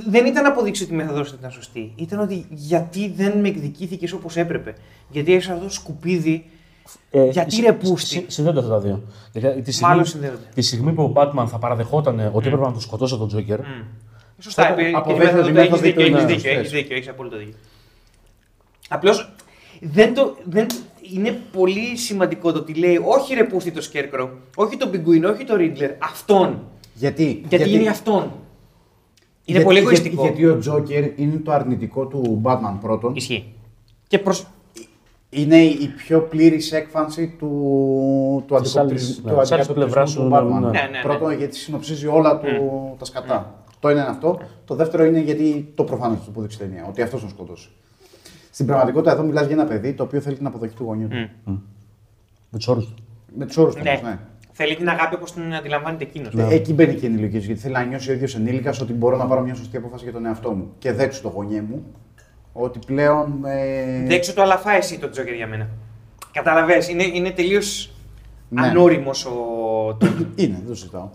Δεν 0.07 0.25
ήταν 0.25 0.43
να 0.43 0.49
αποδείξει 0.49 0.83
ότι 0.83 0.93
η 0.93 0.95
μέθοδο 0.95 1.19
ήταν 1.39 1.51
σωστή. 1.51 1.91
Ήταν 1.95 2.19
ότι 2.19 2.45
γιατί 2.49 3.09
δεν 3.15 3.39
με 3.39 3.47
εκδικήθηκες 3.47 4.11
όπως 4.11 4.35
έπρεπε. 4.37 4.75
Γιατί 5.09 5.33
έχεις 5.33 5.49
αυτό 5.49 5.63
το 5.63 5.69
σκουπίδι. 5.71 6.45
γιατί 7.31 7.51
συ- 7.53 7.63
ρε 7.65 7.73
πούστη. 7.73 8.07
συ- 8.07 8.31
Συνδέονται 8.31 8.59
αυτά 8.59 8.71
τα 8.71 8.79
δύο. 8.79 9.01
Δηλαδή, 9.31 9.61
τη 9.61 9.71
στιγμή, 9.71 9.89
Μάλλον 9.91 10.05
συνδέονται. 10.05 10.37
τη 10.53 10.61
στιγμή 10.61 10.91
που 10.93 11.03
ο 11.03 11.13
Batman 11.15 11.45
θα 11.47 11.57
παραδεχόταν 11.59 12.19
ότι 12.33 12.47
έπρεπε 12.47 12.65
να 12.65 12.71
τον 12.71 12.81
σκοτώσω 12.81 13.17
τον 13.17 13.27
Τζόκερ, 13.27 13.59
Σωστά, 14.39 14.67
Τότε 14.69 14.81
επί- 14.81 14.91
και 14.91 14.97
αποδέχεται 14.97 15.33
τη 15.33 15.39
ότι 15.39 15.49
η 15.49 15.53
μέθοδο 15.53 15.69
μέθοδοι 15.71 15.87
έχει 15.87 15.97
δίκιο, 15.97 16.09
του 16.09 16.15
έχεις 16.17 16.23
είναι 16.23 16.25
δίκιο, 16.25 16.33
σωστές. 16.51 16.57
έχεις 16.59 16.71
δίκιο, 16.71 16.95
έχεις 16.95 17.07
απόλυτο 17.09 17.37
δίκιο. 17.37 17.53
Απλώς 18.89 19.33
δεν 19.81 20.13
το, 20.13 20.35
δεν, 20.43 20.67
είναι 21.13 21.39
πολύ 21.51 21.97
σημαντικό 21.97 22.51
το 22.51 22.59
ότι 22.59 22.73
λέει 22.73 22.99
όχι 23.05 23.33
ρε 23.33 23.43
πούστη 23.43 23.71
το 23.71 23.89
Scarecrow, 23.93 24.29
όχι 24.55 24.77
τον 24.77 24.91
Πιγκουίν, 24.91 25.25
όχι 25.25 25.43
τον 25.43 25.57
Ρίτλερ, 25.57 25.91
αυτόν. 25.99 26.59
Γιατί, 26.93 27.41
Γιατί, 27.49 27.73
είναι 27.73 27.89
αυτόν. 27.89 28.31
Είναι 29.49 29.59
γιατί- 29.59 29.63
πολύ 29.65 29.79
γιατί- 29.79 29.95
εγωιστικό. 29.95 30.21
Γιατί, 30.21 30.45
ο 30.45 30.57
Τζόκερ 30.59 31.19
είναι 31.19 31.37
το 31.37 31.51
αρνητικό 31.51 32.05
του 32.05 32.41
Batman 32.43 32.73
πρώτον. 32.81 33.15
Ισχύει. 33.15 33.53
Και 34.07 34.19
προς... 34.19 34.47
Είναι 35.29 35.57
η 35.63 35.87
πιο 35.97 36.21
πλήρης 36.21 36.71
έκφανση 36.71 37.35
του, 37.39 37.47
του 38.47 38.55
Της 38.61 38.75
αντικοπτρι- 38.75 38.99
άλλης- 38.99 39.15
του 39.15 39.21
ναι, 39.35 39.41
της 39.41 39.51
άλλης 39.51 39.51
αντικατοπτρισμού 39.51 39.75
πλευράς 39.75 40.13
του 40.13 40.21
του, 40.21 40.29
Batman. 40.33 40.43
ναι. 40.43 40.59
Ναι, 40.59 40.81
ναι, 40.81 40.87
ναι. 40.97 41.01
Πρώτον, 41.03 41.31
γιατί 41.37 41.55
συνοψίζει 41.55 42.07
όλα 42.07 42.39
του 42.39 42.47
τα 42.99 43.05
σκατά. 43.05 43.63
Το 43.79 43.87
ένα 43.87 44.01
είναι 44.01 44.09
αυτό. 44.09 44.39
Το 44.65 44.75
δεύτερο 44.75 45.05
είναι 45.05 45.19
γιατί 45.19 45.71
το 45.75 45.83
προφανέ 45.83 46.15
του 46.25 46.31
που 46.31 46.41
δείξει 46.41 46.57
η 46.63 46.65
ταινία. 46.67 46.85
Ότι 46.89 47.01
αυτός 47.01 47.19
τον 47.19 47.29
σκότωσε. 47.29 47.69
Στην 48.51 48.65
πραγματικότητα, 48.65 49.11
εδώ 49.11 49.23
μιλάς 49.23 49.45
για 49.45 49.55
ένα 49.55 49.65
παιδί 49.65 49.93
το 49.93 50.03
οποίο 50.03 50.19
θέλει 50.19 50.35
την 50.35 50.45
αποδοχή 50.45 50.75
του 50.75 50.83
γονιού 50.83 51.07
του. 51.07 51.29
με 52.49 52.57
τους 52.57 52.67
όρους 52.67 52.85
του. 52.85 52.93
Με 53.37 53.45
τους 53.45 53.57
όρους 53.57 53.75
του 53.75 53.81
Ναι. 53.83 54.19
Όμως, 54.59 54.65
ναι. 54.65 54.65
Θέλει 54.65 54.75
την 54.75 54.89
αγάπη 54.89 55.15
όπως 55.15 55.33
την 55.33 55.55
αντιλαμβάνεται 55.55 56.03
εκείνος. 56.03 56.33
Ε, 56.37 56.47
Εκεί 56.55 56.73
μπαίνει 56.73 56.93
και 56.93 57.05
η 57.05 57.09
ενηλικίωση, 57.09 57.45
γιατί 57.45 57.61
θέλει 57.61 57.73
να 57.73 57.83
νιώσει 57.83 58.09
ο 58.09 58.13
ίδιος 58.13 58.35
ενήλικας 58.35 58.81
ότι 58.81 58.93
μπορώ 58.93 59.17
να 59.17 59.25
πάρω 59.25 59.41
μια 59.41 59.55
σωστή 59.55 59.77
απόφαση 59.77 60.03
για 60.03 60.13
τον 60.13 60.25
εαυτό 60.25 60.51
μου. 60.51 60.71
Και 60.79 60.91
δέξω 60.91 61.21
το 61.21 61.27
γονιέ 61.29 61.61
μου 61.61 61.83
ότι 62.53 62.79
πλέον. 62.85 63.45
Ε... 63.45 64.05
Δέξου 64.07 64.33
το 64.33 64.41
αλαφά 64.41 64.71
εσύ 64.71 64.99
το 64.99 65.09
Τζόκερ 65.09 65.33
για 65.33 65.47
μένα. 65.47 65.67
Καταλαβες, 66.31 66.89
είναι, 66.89 67.03
είναι 67.03 67.31
τελείως 67.31 67.91
Ναι. 68.49 68.67
ανώριμος 68.67 69.25
ο... 69.25 69.31
Είναι, 70.35 70.55
δεν 70.57 70.67
το 70.67 70.75
συζητάω. 70.75 71.09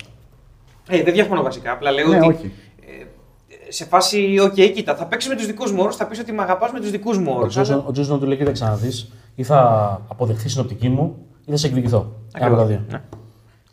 Ε, 0.88 1.02
δεν 1.02 1.12
διαφωνώ 1.14 1.42
βασικά, 1.42 1.72
απλά 1.72 1.90
λέω 1.90 2.08
Ναι, 2.08 2.16
ότι 2.16 2.26
όχι. 2.26 2.52
ε, 2.80 3.70
σε 3.72 3.84
φάση, 3.84 4.38
οκ, 4.42 4.54
κοίτα, 4.54 4.96
θα 4.96 5.06
παίξεις 5.06 5.30
με 5.30 5.36
τους 5.36 5.46
δικούς 5.46 5.72
μου 5.72 5.82
όρους, 5.82 5.96
θα 5.96 6.06
πεις 6.06 6.18
ότι 6.18 6.32
με 6.32 6.42
αγαπάς 6.42 6.72
με 6.72 6.80
τους 6.80 6.90
δικούς 6.90 7.18
μου 7.18 7.32
Ο 7.32 7.38
όρους. 7.38 7.52
Jason- 7.52 7.84
Ο 7.86 7.90
Jason 7.92 8.20
του 8.20 8.26
λέει: 8.26 8.36
Κοίταξε 8.36 8.64
να 8.64 8.76
δεις, 8.76 9.12
ή 9.34 9.42
θα 9.42 9.60
αποδεχθείς 10.08 10.52
την 10.52 10.62
οπτική 10.62 10.88
μου, 10.88 11.16
ή 11.44 11.50
θα 11.50 11.56
σε 11.56 11.66
εκδικηθώ. 11.66 12.12
Ένα 12.36 12.46
από 12.46 12.56
τα 12.56 12.64
δύο. 12.64 12.84
Ναι. 12.90 13.00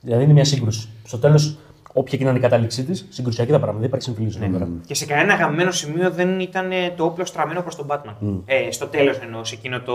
Δηλαδή 0.01 0.23
είναι 0.23 0.33
μια 0.33 0.45
σύγκρουση. 0.45 0.89
Στο 1.05 1.17
τέλος, 1.17 1.57
όποια 1.93 2.17
και 2.17 2.23
να 2.23 2.29
είναι 2.29 2.39
η 2.39 2.41
κατάληξή 2.41 2.83
της, 2.83 3.05
συγκρουσιακή 3.09 3.51
τα 3.51 3.57
πράγματα. 3.57 3.79
Δεν 3.79 3.87
υπάρχει 3.87 4.05
συμφιλίωση 4.05 4.39
εδώ 4.41 4.51
πέρα. 4.57 4.67
Και 4.85 4.93
σε 4.93 5.05
κανένα 5.05 5.33
αγαπημένο 5.33 5.71
σημείο 5.71 6.11
δεν 6.11 6.39
ήταν 6.39 6.71
ε, 6.71 6.89
το 6.97 7.05
όπλο 7.05 7.25
στραμμένο 7.25 7.61
προς 7.61 7.75
τον 7.75 7.87
Batman. 7.89 8.41
Ε, 8.45 8.71
στο 8.71 8.87
τέλος 8.87 9.17
εννοώ, 9.17 9.43
σε 9.43 9.55
εκείνο 9.55 9.81
το. 9.81 9.93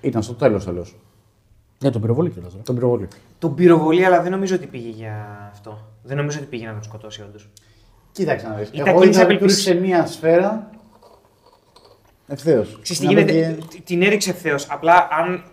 Ήταν 0.00 0.22
στο 0.22 0.34
τέλος 0.34 0.64
τέλος. 0.64 0.96
Ναι, 1.78 1.90
τον 1.90 2.00
πυροβολή 2.00 2.30
κιόλας. 2.30 2.52
Τον 2.64 2.74
πυροβολή. 2.74 3.08
Τον 3.38 3.54
πυροβολή, 3.54 4.04
αλλά 4.04 4.22
δεν 4.22 4.30
νομίζω 4.30 4.54
ότι 4.54 4.66
πήγε 4.66 4.88
για 4.88 5.48
αυτό. 5.52 5.78
Δεν 6.02 6.16
νομίζω 6.16 6.38
ότι 6.38 6.46
πήγε 6.46 6.66
να 6.66 6.72
τον 6.72 6.82
σκοτώσει, 6.82 7.22
όντως. 7.22 7.48
Κοίταξε 8.12 8.48
να 8.48 8.54
δεις. 8.54 8.68
Ήταν 8.72 8.86
Εγώ 8.86 9.00
κίνηση 9.00 9.18
είδα 9.18 9.24
ότι 9.26 9.34
απελπισ- 9.34 9.64
του 9.64 9.70
ρίξε 9.70 9.86
μία 9.86 10.06
σφαίρα. 10.06 10.70
Ευθέως. 12.26 12.78
Ξέρεις 12.82 13.02
τι 13.02 13.06
γίνεται, 13.06 13.58
τ- 13.68 13.84
την 13.84 14.02
έριξε 14.02 14.30
ευθέως. 14.30 14.66
Απλά 14.70 15.08
αν 15.10 15.44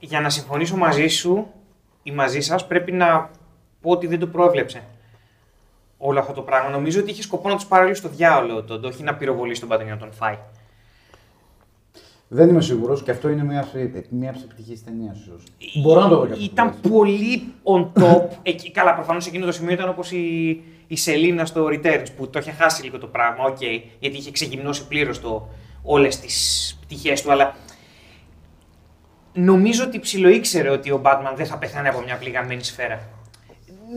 για 0.00 0.20
να 0.20 0.30
συμφωνήσω 0.30 0.76
μαζί 0.76 1.06
σου 1.08 1.46
ή 2.02 2.10
μαζί 2.10 2.40
σας 2.40 2.66
πρέπει 2.66 2.92
να 2.92 3.30
πω 3.80 3.90
ότι 3.90 4.06
δεν 4.06 4.18
το 4.18 4.26
πρόβλεψε 4.26 4.82
όλο 5.98 6.18
αυτό 6.18 6.32
το 6.32 6.42
πράγμα. 6.42 6.70
Νομίζω 6.70 7.00
ότι 7.00 7.10
είχε 7.10 7.22
σκοπό 7.22 7.48
να 7.48 7.54
τους 7.54 7.66
πάρει 7.66 7.94
στο 7.94 8.08
διάολο 8.08 8.62
τον, 8.62 8.84
όχι 8.84 9.02
να 9.02 9.14
πυροβολήσει 9.14 9.60
τον 9.60 9.68
Batman 9.72 9.84
για 9.84 9.94
να 9.94 10.00
τον 10.00 10.12
φάει. 10.12 10.38
Δεν 12.34 12.48
είμαι 12.48 12.60
σίγουρος 12.60 13.02
και 13.02 13.10
αυτό 13.10 13.28
είναι 13.28 13.44
μία, 13.44 13.68
μία 14.08 14.30
από 14.30 14.38
τις 14.38 14.44
επιτυχίες 14.44 14.74
της 14.74 14.82
ταινίας, 14.82 15.16
ίσως. 15.20 15.42
Μπορώ 15.82 16.00
να 16.00 16.08
το 16.08 16.16
δω 16.16 16.26
και 16.26 16.32
αυτό. 16.32 16.44
Ήταν 16.44 16.74
πολύ 16.90 17.52
on 17.62 18.02
top. 18.02 18.22
Εκεί, 18.42 18.70
καλά, 18.70 18.94
προφανώς 18.94 19.26
εκείνο 19.26 19.46
το 19.46 19.52
σημείο 19.52 19.72
ήταν 19.72 19.88
όπως 19.88 20.12
η, 20.12 20.62
η 20.86 20.96
Σελίνα 20.96 21.44
στο 21.44 21.66
Returns 21.66 22.06
που 22.16 22.30
το 22.30 22.38
είχε 22.38 22.50
χάσει 22.50 22.82
λίγο 22.82 22.98
το 22.98 23.06
πράγμα. 23.06 23.44
Οκ, 23.44 23.62
γιατί 23.98 24.16
είχε 24.16 24.30
ξεγυμνώσει 24.30 24.86
πλήρως 24.86 25.20
όλες 25.82 26.20
τις 26.20 26.78
πτυχές 26.82 27.22
του. 27.22 27.32
Αλλά 27.32 27.54
νομίζω 29.32 29.84
ότι 29.84 29.98
ψιλοήξερε 29.98 30.70
ότι 30.70 30.90
ο 30.90 31.00
Batman 31.04 31.32
δεν 31.36 31.46
θα 31.46 31.58
πεθάνει 31.58 31.88
από 31.88 32.00
μια 32.00 32.16
γαμημένη 32.16 32.62
σφαίρα. 32.62 33.00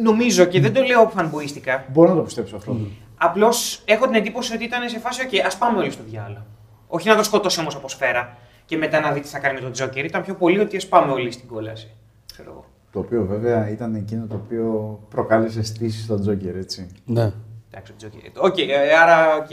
Νομίζω 0.03 0.45
και 0.45 0.59
δεν 0.59 0.73
το 0.73 0.81
λέω 0.81 1.11
φανμποίστικα. 1.15 1.85
Μπορώ 1.91 2.09
να 2.09 2.15
το 2.15 2.21
πιστέψω 2.21 2.55
αυτό. 2.55 2.77
Απλώς 3.17 3.81
έχω 3.85 4.05
την 4.05 4.15
εντύπωση 4.15 4.53
ότι 4.53 4.63
ήταν 4.63 4.89
σε 4.89 4.99
φάση, 4.99 5.27
OK, 5.31 5.37
ας 5.45 5.57
πάμε 5.57 5.77
όλοι 5.77 5.91
στο 5.91 6.03
διάλογο. 6.09 6.45
Όχι 6.87 7.07
να 7.07 7.15
το 7.15 7.23
σκοτώσει 7.23 7.59
όμως 7.59 7.75
από 7.75 7.89
σφαίρα 7.89 8.37
και 8.65 8.77
μετά 8.77 8.99
να 8.99 9.11
δει 9.11 9.19
τι 9.19 9.27
θα 9.27 9.39
κάνει 9.39 9.53
με 9.53 9.61
τον 9.61 9.71
Τζόκερ. 9.71 10.05
Ήταν 10.05 10.23
πιο 10.23 10.35
πολύ 10.35 10.59
ότι 10.59 10.77
ας 10.77 10.87
πάμε 10.87 11.11
όλοι 11.11 11.31
στην 11.31 11.47
κόλαση. 11.47 11.91
Ξέρω 12.31 12.51
εγώ. 12.51 12.65
Το 12.91 12.99
οποίο 12.99 13.25
βέβαια 13.25 13.69
ήταν 13.69 13.95
εκείνο 13.95 14.25
το 14.27 14.35
οποίο 14.35 14.99
προκάλεσε 15.09 15.63
στήσει 15.63 16.03
στον 16.03 16.21
Τζόκερ, 16.21 16.55
έτσι. 16.55 16.87
Ναι. 17.05 17.31
Εντάξει, 17.71 17.91
ο 17.91 17.95
Τζόκερ. 17.97 18.31
Οκ, 18.37 18.57
ε, 18.57 18.95
άρα 19.01 19.35
οκ. 19.35 19.49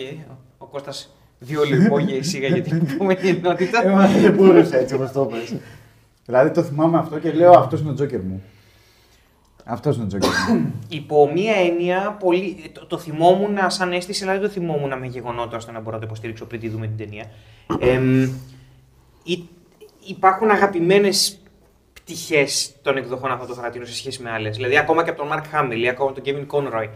Ο 0.58 0.66
Κώστας 0.66 1.16
δύο 1.42 1.62
λιπόγια 1.62 2.22
σιγά 2.22 2.48
για 2.48 2.62
την 2.62 2.87
επόμενη 2.90 3.28
ενότητα. 3.28 3.85
Ε, 3.87 3.88
μα 3.90 4.07
δεν 4.07 4.33
μπορούσε 4.35 4.76
έτσι 4.76 4.94
όπως 4.94 5.12
το 5.12 5.24
πες. 5.24 5.55
Δηλαδή 6.26 6.50
το 6.50 6.62
θυμάμαι 6.62 6.98
αυτό 6.98 7.18
και 7.18 7.33
λέω 7.33 7.50
αυτός 7.52 7.81
είναι 7.81 7.90
ο 7.90 7.94
Τζόκερ 7.94 8.20
μου. 8.20 8.42
Αυτός 9.64 9.96
είναι 9.96 10.05
ο 10.05 10.07
Τζόκερ 10.07 10.28
μου. 10.50 10.72
Υπό 10.88 11.31
μία 11.35 11.55
έννοια, 11.55 12.16
πολύ, 12.20 12.70
το, 12.72 12.87
το 12.87 12.98
θυμόμουν 12.98 13.57
σαν 13.66 13.92
αίσθηση, 13.92 14.22
αλλά 14.22 14.33
δεν 14.33 14.42
το 14.42 14.48
θυμόμουν 14.48 14.98
με 14.98 15.07
γεγονότα 15.07 15.57
ώστε 15.57 15.72
να 15.72 15.81
μπορώ 15.81 15.92
να 15.94 15.98
το 16.00 16.07
υποστηρίξω 16.07 16.44
πριν 16.44 16.61
τη 16.61 16.68
δούμε 16.68 16.87
την 16.87 16.96
ταινία. 16.96 17.24
Εμ, 17.81 18.22
υ- 19.22 19.48
υπάρχουν 20.07 20.50
αγαπημένες 20.50 21.37
πτυχές 21.92 22.72
των 22.83 22.96
εκδοχών 22.96 23.31
αυτών 23.31 23.46
των 23.46 23.57
χαρακτήρων 23.57 23.87
σε 23.87 23.94
σχέση 23.94 24.22
με 24.22 24.31
άλλες. 24.31 24.57
Δηλαδή, 24.57 24.78
ακόμα 24.78 25.05
και 25.05 25.11
από 25.11 25.18
τον 25.18 25.28
Mark 25.33 25.42
Hamill 25.57 25.76
ή 25.78 25.88
ακόμα 25.88 26.11
από 26.11 26.20
τον 26.20 26.35
Kevin 26.35 26.46
Conroy. 26.57 26.88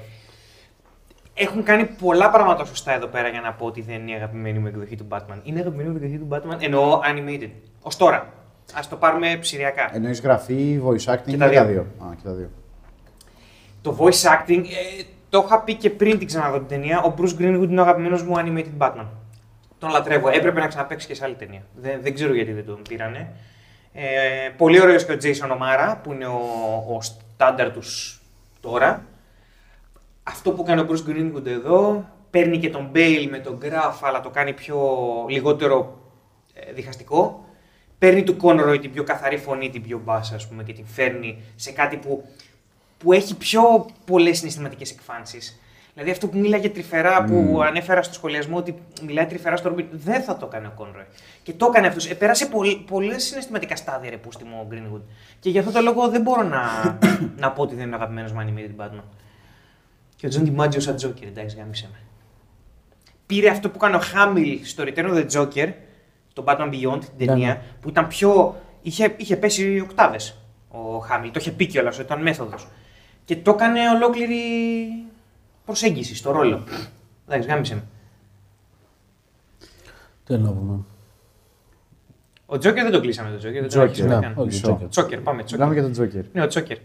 Έχουν 1.38 1.62
κάνει 1.62 1.84
πολλά 1.84 2.30
πράγματα 2.30 2.64
σωστά 2.64 2.92
εδώ 2.92 3.06
πέρα 3.06 3.28
για 3.28 3.40
να 3.40 3.52
πω 3.52 3.66
ότι 3.66 3.80
δεν 3.80 3.94
είναι 4.00 4.10
η 4.10 4.14
αγαπημένη 4.14 4.58
μου 4.58 4.66
εκδοχή 4.66 4.96
του 4.96 5.06
Batman. 5.10 5.38
Είναι 5.42 5.58
η 5.58 5.60
αγαπημένη 5.60 5.88
μου 5.88 5.96
εκδοχή 5.96 6.18
του 6.18 6.28
Batman, 6.30 6.62
εννοώ 6.62 7.00
animated. 7.12 7.50
Ω 7.82 7.88
τώρα. 7.96 8.16
Α 8.74 8.80
το 8.88 8.96
πάρουμε 8.96 9.36
ψηριακά. 9.40 9.90
Εννοείς 9.92 10.20
γραφή, 10.20 10.80
voice 10.84 11.12
acting 11.14 11.26
Και 11.26 11.36
τα 11.36 11.48
δύο. 11.48 11.80
Α, 11.80 12.14
και 12.16 12.22
τα 12.24 12.32
δύο. 12.32 12.50
Το 13.82 13.96
voice 14.00 14.28
acting, 14.28 14.62
ε, 14.64 15.02
το 15.28 15.42
είχα 15.46 15.60
πει 15.60 15.74
και 15.74 15.90
πριν 15.90 16.18
την 16.18 16.26
ξαναδώ 16.26 16.58
την 16.58 16.66
ταινία. 16.66 17.02
Ο 17.02 17.14
Bruce 17.18 17.40
Greenwood 17.40 17.68
είναι 17.68 17.80
ο 17.80 17.82
αγαπημένος 17.82 18.22
μου 18.22 18.34
animated 18.36 18.78
Batman. 18.78 19.06
Τον 19.78 19.90
λατρεύω. 19.90 20.28
Έπρεπε 20.28 20.60
να 20.60 20.66
ξαναπέξει 20.66 21.06
και 21.06 21.14
σε 21.14 21.24
άλλη 21.24 21.34
ταινία. 21.34 21.62
Δεν, 21.74 21.98
δεν 22.02 22.14
ξέρω 22.14 22.34
γιατί 22.34 22.52
δεν 22.52 22.64
τον 22.64 22.82
πήρανε. 22.88 23.32
Ε, 23.92 24.04
πολύ 24.56 24.80
ωραίος 24.80 25.04
και 25.04 25.12
ο 25.12 25.16
Jason 25.22 25.50
O'Mara 25.50 25.96
που 26.02 26.12
είναι 26.12 26.26
ο, 26.26 26.40
ο 26.96 27.00
στάνταρ 27.02 27.70
τους 27.70 28.20
τώρα. 28.60 29.04
Αυτό 30.28 30.52
που 30.52 30.62
κάνει 30.62 30.80
ο 30.80 30.86
Bruce 30.90 31.10
Greenwood 31.10 31.46
εδώ 31.46 32.04
παίρνει 32.30 32.58
και 32.58 32.70
τον 32.70 32.90
Bale 32.94 33.26
με 33.30 33.38
τον 33.38 33.58
Graf 33.62 33.98
αλλά 34.00 34.20
το 34.20 34.30
κάνει 34.30 34.52
πιο 34.52 34.78
λιγότερο 35.28 35.98
ε, 36.54 36.72
διχαστικό. 36.72 37.44
Παίρνει 37.98 38.22
του 38.22 38.36
Conroy 38.42 38.78
την 38.80 38.92
πιο 38.92 39.04
καθαρή 39.04 39.38
φωνή, 39.38 39.70
την 39.70 39.82
πιο 39.82 40.00
μπάσα 40.04 40.34
ας 40.34 40.48
πούμε 40.48 40.62
και 40.62 40.72
την 40.72 40.86
φέρνει 40.86 41.38
σε 41.56 41.72
κάτι 41.72 41.96
που 41.96 42.24
που 42.98 43.12
έχει 43.12 43.36
πιο 43.36 43.86
πολλές 44.04 44.38
συναισθηματικές 44.38 44.90
εκφάνσεις. 44.90 45.60
Δηλαδή 45.92 46.10
αυτό 46.10 46.28
που 46.28 46.38
μίλαγε 46.38 46.68
τρυφερά, 46.68 47.24
που 47.24 47.62
ανέφερα 47.62 48.02
στο 48.02 48.14
σχολιασμό 48.14 48.56
ότι 48.56 48.74
μιλάει 49.06 49.26
τρυφερά 49.26 49.56
στο 49.56 49.68
Ρόμπιν, 49.68 49.86
δεν 49.90 50.22
θα 50.22 50.36
το 50.36 50.46
έκανε 50.46 50.66
ο 50.66 50.72
Κόνροϊ. 50.76 51.06
Και 51.42 51.52
το 51.52 51.66
έκανε 51.66 51.86
αυτός. 51.86 52.10
Ε, 52.10 52.14
πέρασε 52.14 52.48
πολλές 52.86 53.24
συναισθηματικά 53.24 53.76
στάδια 53.76 54.10
ρε 54.10 54.16
πούστη 54.16 54.44
μου 54.44 54.56
ο 54.60 54.66
Greenwood. 54.72 55.00
Και 55.40 55.50
γι' 55.50 55.58
αυτό 55.58 55.70
το 55.70 55.80
λόγο 55.80 56.08
δεν 56.08 56.20
μπορώ 56.20 56.42
να, 56.42 56.62
να 57.42 57.52
πω 57.52 57.62
ότι 57.62 57.74
δεν 57.74 57.86
είναι 57.86 57.96
αγαπημένος 57.96 58.32
μου 58.32 58.40
animated 58.40 58.82
Batman. 58.82 59.04
Και 60.16 60.26
ο 60.26 60.28
Τζον 60.28 60.42
Ντιμάτζιο 60.42 60.80
σαν 60.80 60.96
Τζόκερ, 60.96 61.28
εντάξει, 61.28 61.56
γάμισε 61.56 61.88
με. 61.92 61.98
Πήρε 63.26 63.50
αυτό 63.50 63.68
που 63.70 63.74
έκανε 63.76 63.96
ο 63.96 64.00
Χάμιλ 64.00 64.64
στο 64.64 64.84
Return 64.86 65.14
of 65.14 65.14
the 65.14 65.30
Joker, 65.30 65.72
στο 66.30 66.44
Batman 66.46 66.70
Beyond, 66.72 67.00
την 67.16 67.26
ταινία, 67.26 67.48
ναι. 67.48 67.62
που 67.80 67.88
ήταν 67.88 68.06
πιο. 68.06 68.56
είχε, 68.82 69.14
είχε 69.16 69.36
πέσει 69.36 69.80
οκτάβες 69.80 70.16
ο 70.68 70.98
Χάμιλ. 70.98 71.30
Το 71.30 71.38
είχε 71.40 71.50
πει 71.50 71.66
κιόλας, 71.66 71.98
ήταν 71.98 72.22
μέθοδος. 72.22 72.68
Και 73.24 73.36
το 73.36 73.50
έκανε 73.50 73.88
ολόκληρη 73.88 74.42
προσέγγιση 75.64 76.14
στο 76.16 76.30
ρόλο. 76.30 76.64
Εντάξει, 77.28 77.48
γάμισε 77.48 77.74
με. 77.74 77.82
Τι 80.24 80.34
εννοούμε. 80.34 80.84
Ο 82.46 82.58
Τζόκερ 82.58 82.82
δεν 82.82 82.92
τον 82.92 83.00
κλείσαμε 83.00 83.28
τον 83.28 83.38
Τζόκερ. 83.38 83.60
Δεν 83.60 83.70
τον 83.70 83.70
Τζόκερ, 83.70 83.88
αρχίσαμε 83.88 84.14
ναι. 84.14 84.20
καν. 84.20 84.32
Όχι, 84.36 84.46
Μισό. 84.46 84.60
Τζόκερ. 84.62 84.88
Τσόκερ, 84.88 85.20
πάμε. 85.20 85.44
Μιλάμε 85.50 85.72
Τσόκερ. 85.72 85.72
για 85.72 85.82
τον 85.82 85.92
Τζόκερ. 85.92 86.24
Ναι, 86.32 86.42
ο 86.42 86.46
Τσόκερ. 86.46 86.78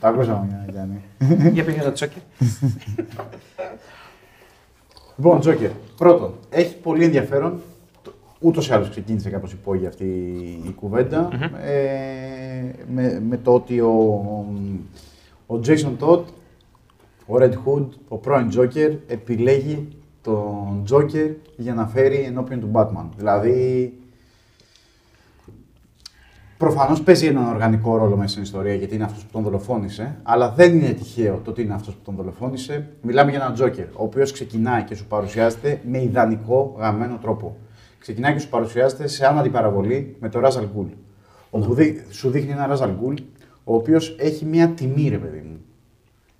Το 0.00 0.06
ακούσαμε 0.06 0.46
για 0.48 0.64
να 0.66 0.72
κάνει. 0.72 1.00
Για 1.52 1.64
πήγα 1.64 1.82
το 1.82 1.92
Τσόκερ. 1.92 2.22
Λοιπόν, 5.16 5.40
Τζόκερ. 5.40 5.70
Πρώτον, 5.96 6.34
έχει 6.50 6.76
πολύ 6.76 7.04
ενδιαφέρον. 7.04 7.60
Ούτως 8.40 8.68
ή 8.68 8.72
άλλως 8.72 8.90
ξεκίνησε 8.90 9.30
κάπως 9.30 9.52
υπόγεια 9.52 9.88
αυτή 9.88 10.04
η 10.66 10.72
κουβεντα 10.76 11.28
Ε, 11.64 12.62
με, 12.92 13.22
με 13.28 13.36
το 13.36 13.54
ότι 13.54 13.80
ο, 13.80 13.92
ο 15.46 15.60
Jason 15.66 15.92
Todd, 16.00 16.22
ο 17.26 17.34
Red 17.38 17.52
Hood, 17.52 17.86
ο 18.08 18.16
πρώην 18.16 18.48
Joker, 18.56 18.96
επιλέγει 19.06 19.88
τον 20.22 20.84
Joker 20.90 21.30
για 21.56 21.74
να 21.74 21.86
φέρει 21.86 22.16
ενώπιον 22.16 22.60
του 22.60 22.70
Batman. 22.72 23.06
Δηλαδή, 23.16 23.92
Προφανώς 26.56 27.02
παίζει 27.02 27.26
έναν 27.26 27.48
οργανικό 27.48 27.96
ρόλο 27.96 28.16
μέσα 28.16 28.28
στην 28.28 28.42
ιστορία 28.42 28.74
γιατί 28.74 28.94
είναι 28.94 29.04
αυτός 29.04 29.22
που 29.24 29.28
τον 29.32 29.42
δολοφόνησε, 29.42 30.16
αλλά 30.22 30.50
δεν 30.50 30.76
είναι 30.78 30.88
τυχαίο 30.92 31.40
το 31.44 31.50
ότι 31.50 31.62
είναι 31.62 31.74
αυτός 31.74 31.94
που 31.94 32.00
τον 32.04 32.14
δολοφόνησε. 32.14 32.88
Μιλάμε 33.02 33.30
για 33.30 33.40
έναν 33.40 33.54
Τζόκερ, 33.54 33.84
ο 33.84 34.02
οποίος 34.02 34.32
ξεκινάει 34.32 34.82
και 34.82 34.94
σου 34.94 35.06
παρουσιάζεται 35.06 35.80
με 35.90 36.02
ιδανικό 36.02 36.74
γαμμένο 36.78 37.18
τρόπο. 37.20 37.56
Ξεκινάει 37.98 38.32
και 38.32 38.38
σου 38.38 38.48
παρουσιάζεται 38.48 39.06
σε 39.06 39.26
άνατη 39.26 39.48
παραβολή 39.48 40.16
με 40.20 40.28
τον 40.28 40.40
Ράζαλ 40.40 40.64
Γκουλ. 40.74 40.86
Όπου 41.50 41.74
δει- 41.74 42.04
σου 42.10 42.30
δείχνει 42.30 42.50
ένα 42.50 42.66
Ράζαλ 42.66 42.90
Γκουλ, 43.00 43.14
ο 43.64 43.74
οποίος 43.74 44.16
έχει 44.18 44.44
μια 44.44 44.68
τιμή, 44.68 45.08
ρε 45.08 45.18
παιδί 45.18 45.42
μου. 45.48 45.56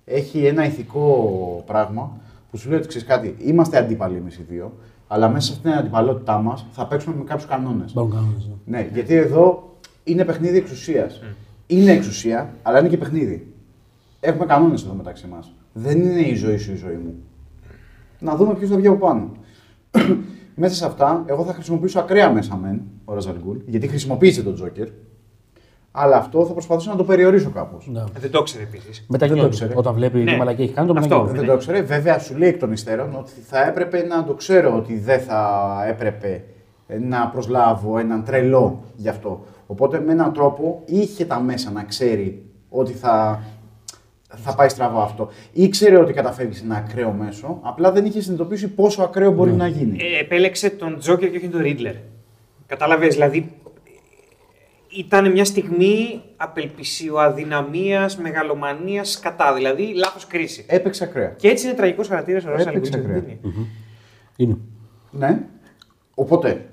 Έχει 0.05 0.45
ένα 0.45 0.65
ηθικό 0.65 1.63
πράγμα 1.65 2.17
που 2.51 2.57
σου 2.57 2.69
λέει 2.69 2.77
ότι 2.77 2.87
ξέρεις 2.87 3.07
κάτι, 3.07 3.35
είμαστε 3.39 3.77
αντίπαλοι 3.77 4.17
εμείς 4.17 4.37
οι 4.37 4.45
δύο, 4.49 4.73
αλλά 5.07 5.29
μέσα 5.29 5.45
σε 5.47 5.53
αυτήν 5.53 5.71
την 5.71 5.79
αντιπαλότητά 5.79 6.37
μας 6.37 6.65
θα 6.71 6.87
παίξουμε 6.87 7.15
με 7.15 7.23
κάποιους 7.23 7.45
κανόνες. 7.47 7.91
Υπάρχουν 7.91 8.11
κανόνες, 8.13 8.49
ναι. 8.65 8.77
Ναι, 8.79 8.89
γιατί 8.93 9.13
εδώ 9.15 9.74
είναι 10.07 10.25
παιχνίδι 10.25 10.57
εξουσίας. 10.57 11.21
Είναι 11.67 11.91
εξουσία, 11.91 12.53
αλλά 12.61 12.79
είναι 12.79 12.87
και 12.87 12.97
παιχνίδι. 12.97 13.53
Έχουμε 14.19 14.45
κανόνες 14.45 14.83
εδώ 14.83 14.93
μεταξύ 14.93 15.27
μας. 15.27 15.53
Δεν 15.73 16.01
είναι 16.01 16.21
η 16.21 16.35
ζωή 16.35 16.57
σου 16.57 16.71
η 16.71 16.75
ζωή 16.75 16.95
μου. 16.95 17.13
Να 18.19 18.35
δούμε 18.35 18.53
ποιος 18.53 18.69
θα 18.69 18.75
βγει 18.75 18.87
από 18.87 18.97
πάνω. 18.97 19.31
μέσα 20.55 20.75
σε 20.75 20.85
αυτά, 20.85 21.23
εγώ 21.25 21.43
θα 21.43 21.53
χρησιμοποιήσω 21.53 21.99
ακραία 21.99 22.31
μέσα 22.31 22.55
μεν, 22.55 22.81
ο 23.05 23.13
Ραζαλγκούλ, 23.13 23.57
γιατί 23.65 23.87
χρησιμοποίησε 23.87 24.43
τον 24.43 24.53
Τζόκερ. 24.53 24.87
Αλλά 25.97 26.17
αυτό 26.17 26.45
θα 26.45 26.53
προσπαθήσω 26.53 26.89
να 26.91 26.95
το 26.97 27.03
περιορίσω 27.03 27.49
κάπως. 27.49 27.87
Ναι. 27.91 27.99
Ε, 27.99 28.03
Δεν 28.19 28.31
το 28.31 28.39
ήξερε 28.41 28.63
επίσης. 28.63 29.05
Μετά 29.07 29.27
και 29.27 29.33
Δεν 29.33 29.41
το 29.41 29.47
το 29.47 29.53
ήξερε. 29.53 29.73
Όταν 29.75 29.93
βλέπει 29.93 30.17
Ναι. 30.17 30.31
τι 30.31 30.37
μαλακή 30.37 30.61
έχει 30.61 30.73
κάνει, 30.73 30.87
το 30.87 30.93
Αυτό. 30.97 31.21
μετά 31.21 31.31
Δεν 31.33 31.45
το 31.45 31.53
ήξερε. 31.53 31.81
Βέβαια, 31.81 32.19
σου 32.19 32.37
λέει 32.37 32.49
εκ 32.49 32.59
των 32.59 32.71
υστέρων 32.71 33.15
ότι 33.15 33.31
θα 33.47 33.67
έπρεπε 33.67 34.03
να 34.05 34.23
το 34.23 34.33
ξέρω 34.33 34.75
ότι 34.77 34.97
δεν 34.99 35.19
θα 35.19 35.69
έπρεπε 35.87 36.43
να 37.01 37.27
προσλάβω 37.27 37.97
έναν 37.97 38.23
τρελό 38.23 38.83
γι' 38.95 39.09
αυτό. 39.09 39.45
Οπότε 39.67 39.99
με 39.99 40.11
έναν 40.11 40.33
τρόπο 40.33 40.81
είχε 40.85 41.25
τα 41.25 41.39
μέσα 41.39 41.71
να 41.71 41.83
ξέρει 41.83 42.45
ότι 42.69 42.93
θα, 42.93 43.43
θα 44.35 44.55
πάει 44.55 44.69
στραβό 44.69 44.99
αυτό. 45.01 45.29
Ήξερε 45.53 45.99
ότι 45.99 46.13
καταφεύγει 46.13 46.53
σε 46.57 46.63
ένα 46.63 46.75
ακραίο 46.75 47.11
μέσο, 47.11 47.59
απλά 47.61 47.91
δεν 47.91 48.05
είχε 48.05 48.21
συνειδητοποιήσει 48.21 48.67
πόσο 48.67 49.01
ακραίο 49.03 49.31
μπορεί 49.31 49.51
Ναι. 49.51 49.57
να 49.57 49.67
γίνει. 49.67 49.97
Ε, 50.01 50.19
επέλεξε 50.19 50.69
τον 50.69 50.97
Τζόκερ 50.99 51.29
και 51.31 51.37
όχι 51.37 51.47
τον 51.49 51.61
Ρίτλερ. 51.61 51.93
Κατάλαβες, 52.67 53.13
δηλαδή. 53.13 53.51
Ήταν 54.97 55.31
μια 55.31 55.45
στιγμή 55.45 56.21
απελπισίου, 56.37 57.19
αδυναμίας, 57.21 58.17
μεγαλομανίας, 58.17 59.19
κατά. 59.19 59.53
Δηλαδή, 59.53 59.93
λάθος 59.95 60.27
κρίση. 60.27 60.65
Έπαιξε 60.67 61.03
ακραία. 61.03 61.27
Και 61.29 61.47
έτσι 61.47 61.67
είναι 61.67 61.75
τραγικός 61.75 62.07
χαρακτήρας 62.07 62.45
ο 62.45 62.49
Ράσαλ 62.49 62.75
Έπαιξε 62.75 62.97
Γκουίν. 62.99 63.15
ακραία. 63.15 63.37
Είναι. 64.37 64.57
Ναι. 65.11 65.39
Οπότε, 66.15 66.65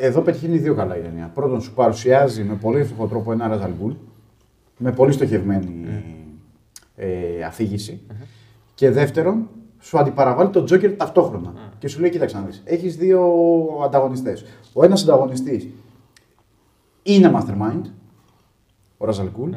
εδώ 0.00 0.20
πετυχαίνει 0.20 0.58
δύο 0.58 0.74
καλά 0.74 0.96
η 0.96 1.00
ταινία. 1.00 1.30
Πρώτον, 1.34 1.60
σου 1.60 1.74
παρουσιάζει 1.74 2.42
με 2.42 2.54
πολύ 2.54 2.80
εύστοχο 2.80 3.06
τρόπο 3.06 3.32
ένα 3.32 3.48
Ραζαλγκούλ, 3.48 3.92
με 4.78 4.92
πολύ 4.92 5.12
στοχευμένη 5.12 5.86
ε, 6.96 7.42
αφήγηση. 7.42 8.00
Και 8.74 8.90
δεύτερον, 8.90 9.48
σου 9.80 9.98
αντιπαραβάλλει 9.98 10.50
τον 10.50 10.64
Τζόκερ 10.64 10.96
ταυτόχρονα. 10.96 11.52
Και 11.78 11.88
σου 11.88 12.00
λέει: 12.00 12.10
Κοίταξε 12.10 12.36
να 12.36 12.42
δεις. 12.42 12.62
Έχεις 12.64 12.96
δύο 12.96 13.32
ανταγωνιστές. 13.84 14.44
Ο 14.72 14.84
ένας 14.84 15.02
ανταγωνιστής 15.02 15.66
είναι 17.02 17.32
mastermind, 17.34 17.82
ο 18.98 19.04
Ραζαλγκούλ. 19.04 19.50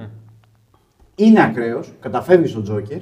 Είναι 1.16 1.44
ακραίος, 1.44 1.94
καταφεύγει 2.00 2.48
στον 2.48 2.64
Τζόκερ. 2.64 3.02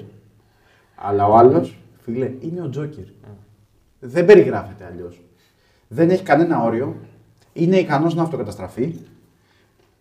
Αλλά 0.96 1.28
ο 1.28 1.36
άλλος, 1.36 1.80
φίλε, 1.98 2.32
είναι 2.39 2.62
ο 2.62 2.70
Τζόκερ. 2.70 3.04
Δεν 4.00 4.26
περιγράφεται 4.26 4.86
αλλιώς. 4.86 5.22
Δεν 5.88 6.10
έχει 6.10 6.24
κανένα 6.24 6.64
όριο. 6.64 6.96
Είναι 7.54 7.78
ικανός 7.78 8.16
να 8.16 8.24
αυτοκαταστραφεί. 8.24 8.95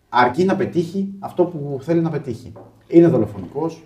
Αρκεί 0.09 0.43
να 0.43 0.55
πετύχει 0.55 1.13
αυτό 1.19 1.45
που 1.45 1.79
θέλει 1.81 2.01
να 2.01 2.09
πετύχει. 2.09 2.53
Είναι 2.87 3.07
δολοφονικός. 3.07 3.83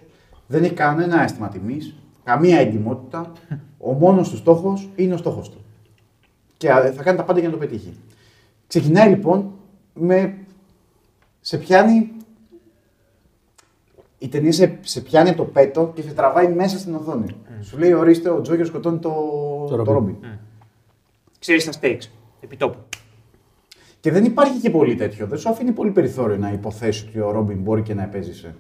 Δεν 0.47 0.63
έχει 0.63 0.74
κανένα 0.74 1.24
αίσθημα 1.24 1.49
τιμής. 1.49 1.95
Καμία 2.24 2.59
εντυμότητα. 2.59 3.32
Ο 3.78 3.91
μόνος 3.93 4.30
του 4.30 4.38
στόχος 4.38 4.89
είναι 4.95 5.13
ο 5.13 5.18
στόχος 5.18 5.49
του. 5.49 5.57
Και 6.57 6.72
α, 6.72 6.93
θα 6.93 7.03
κάνει 7.03 7.18
τα 7.18 7.24
πάντα 7.24 7.39
για 7.39 7.47
να 7.47 7.53
το 7.53 7.59
πετύχει. 7.59 7.93
Ξεκινάει 8.68 9.09
λοιπόν 9.09 9.51
με. 9.93 10.38
Σε 11.41 11.57
πιάνει. 11.57 12.11
Η 14.18 14.28
ταινία 14.28 14.51
σε, 14.51 14.80
σε 14.82 15.01
πιάνει 15.01 15.34
το 15.34 15.43
πέτο 15.43 15.91
και 15.95 16.01
σε 16.01 16.13
τραβάει 16.13 16.53
μέσα 16.53 16.78
στην 16.78 16.95
οθόνη. 16.95 17.36
Σου 17.61 17.78
λέει: 17.78 17.93
Ορίστε, 17.93 18.30
ο 18.30 18.41
Τζόκερς 18.41 18.68
σκοτώνει 18.68 18.99
το, 18.99 19.09
Το 19.70 19.76
το 19.76 19.76
Ρόμπιν. 19.76 19.93
Ρόμπιν. 19.93 20.16
Ξέρεις 21.39 21.66
τα 21.66 21.72
stakes, 21.82 22.09
επιτόπου. 22.39 22.78
Και 24.06 24.12
δεν 24.12 24.26
υπάρχει 24.26 24.60
και 24.60 24.70
πολύ 24.70 24.95
τέτοιο. 24.95 25.28
Δεν 25.28 25.38
σου 25.38 25.49
αφήνει 25.49 25.72
πολύ 25.72 25.91
περιθώριο 25.91 26.38
να 26.38 26.51
υποθέσεις 26.51 27.08
ότι 27.08 27.20
ο 27.20 27.32
Ρόμπιν 27.32 27.58
μπορεί 27.58 27.82
και 27.82 27.93
να 27.93 28.03
επέζησε. 28.03 28.56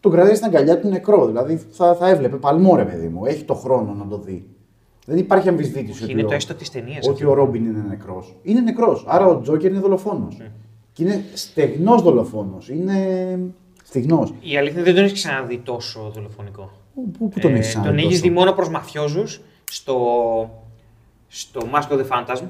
Τον 0.00 0.12
κρατάει 0.12 0.34
στην 0.34 0.46
αγκαλιά 0.46 0.80
του 0.80 0.88
νεκρό. 0.88 1.26
Δηλαδή 1.26 1.56
θα, 1.70 1.94
θα 1.94 2.08
έβλεπε 2.08 2.36
παλμό, 2.36 2.76
ρε 2.76 2.84
παιδί 2.84 3.08
μου. 3.08 3.24
Έχει 3.24 3.44
το 3.44 3.54
χρόνο 3.54 3.92
να 3.92 4.06
το 4.06 4.18
δει. 4.18 4.46
Δεν 5.06 5.16
υπάρχει 5.16 5.48
αμφισβήτηση 5.48 6.02
ότι, 6.02 6.12
Είναι 6.12 6.24
ο, 6.24 6.26
το 6.26 6.34
έστω 6.34 6.54
της 6.54 6.70
ταινίας. 6.70 7.08
ότι 7.08 7.24
ο 7.24 7.34
Ρόμπιν 7.34 7.64
είναι 7.64 7.84
νεκρός. 7.88 8.36
Είναι 8.42 8.60
νεκρός. 8.60 9.04
Άρα 9.08 9.26
ο 9.26 9.40
Τζόκερ 9.40 9.70
είναι 9.70 9.80
δολοφόνος. 9.80 10.40
Και 10.92 11.02
είναι 11.02 11.24
στεγνός 11.34 12.02
δολοφόνος. 12.02 12.68
Είναι 12.68 13.38
στιγνό. 13.82 14.28
Η 14.40 14.56
αλήθεια 14.56 14.80
είναι 14.80 14.82
δεν 14.82 14.94
τον 14.94 15.04
έχεις 15.04 15.22
ξαναδεί 15.22 15.58
τόσο 15.58 16.10
δολοφονικό. 16.14 16.70
Πού, 16.94 17.10
πού 17.10 17.40
τον 17.40 17.54
Ε, 17.54 17.58
έχει 17.58 17.68
ξαναδεί 17.68 17.88
Τον 17.88 17.98
έχεις 17.98 18.18
τόσο; 18.18 18.22
δει 18.22 18.30
μόνο 18.30 18.52
προς 18.52 18.68
μαφιόζους 18.68 19.40
στο, 19.70 19.96
στο 21.28 21.60
Mask 21.72 21.92
of 21.92 21.98
the 21.98 22.06
Phantasm. 22.08 22.44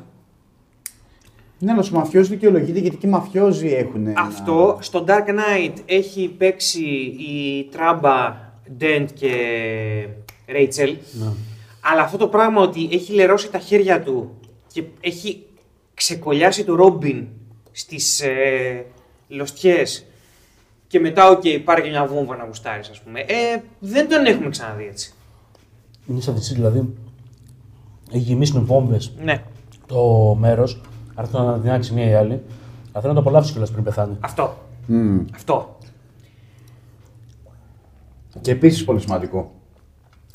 Ναι, 1.59 1.73
αλλά 1.73 1.83
στους 1.83 1.95
μαφιόζοι 1.97 2.29
δικαιολογείται 2.31 2.79
γιατί 2.79 2.97
και 2.97 3.07
οι 3.07 3.11
μαφιόζοι 3.11 3.69
έχουν. 3.69 4.07
ένα- 4.07 4.21
Αυτό 4.21 4.79
στο 4.81 5.05
Dark 5.09 5.29
Knight 5.29 5.73
έχει 5.87 6.29
παίξει 6.29 6.85
η 7.29 7.65
Τράμπα, 7.71 8.37
Dent 8.81 9.07
και 9.15 9.31
Rachel. 10.49 10.95
Ναι. 11.13 11.27
Αλλά 11.81 12.03
αυτό 12.03 12.17
το 12.17 12.29
πράγμα 12.29 12.61
ότι 12.63 12.89
έχει 12.93 13.13
λερώσει 13.13 13.51
τα 13.51 13.59
χέρια 13.59 14.03
του 14.03 14.31
και 14.73 14.83
έχει 15.01 15.43
ξεκολλιάσει 15.95 16.65
το 16.65 16.75
Ρόμπιν 16.75 17.27
στις 17.73 18.21
ε, 18.21 18.85
λοστιές 19.29 20.05
και 20.87 21.01
μετά, 21.01 21.29
οκ, 21.31 21.43
πάρε 21.65 21.81
και 21.81 21.89
μια 21.89 22.07
βόμβα 22.07 22.37
να 22.37 22.45
γουστάρεις, 22.45 22.89
ας 22.89 23.01
πούμε. 23.03 23.21
Ε, 23.21 23.61
δεν 23.79 24.09
τον 24.09 24.27
έχουμε 24.27 24.49
ξαναδεί 24.49 24.87
έτσι. 24.91 25.13
Είναι 26.09 26.21
σαν 26.21 26.35
τη 26.35 26.55
δηλαδή. 26.55 26.95
Έχει 28.11 28.23
γεμίσει 28.23 28.53
με 28.55 28.61
βόμβες 28.61 29.13
Ναι, 29.23 29.43
το 29.87 30.35
μέρος. 30.41 30.81
Άρα 31.19 31.29
θέλω 31.29 31.45
να 31.45 31.59
την 31.59 31.71
άξει 31.71 31.95
μία 31.95 32.09
ή 32.11 32.15
άλλη. 32.15 32.33
Αλλά 32.93 33.01
θέλω 33.01 33.13
να 33.13 33.15
το 33.15 33.21
απολαύσει 33.21 33.51
κιόλας 33.53 33.71
πριν 33.71 33.85
πεθάνει. 33.85 34.17
αυτό. 34.21 34.57
Μμμ. 34.87 35.25
Αυτό. 35.35 35.77
Και 38.41 38.51
επίσης 38.51 38.85
πολύ 38.85 39.01
σημαντικό. 39.01 39.53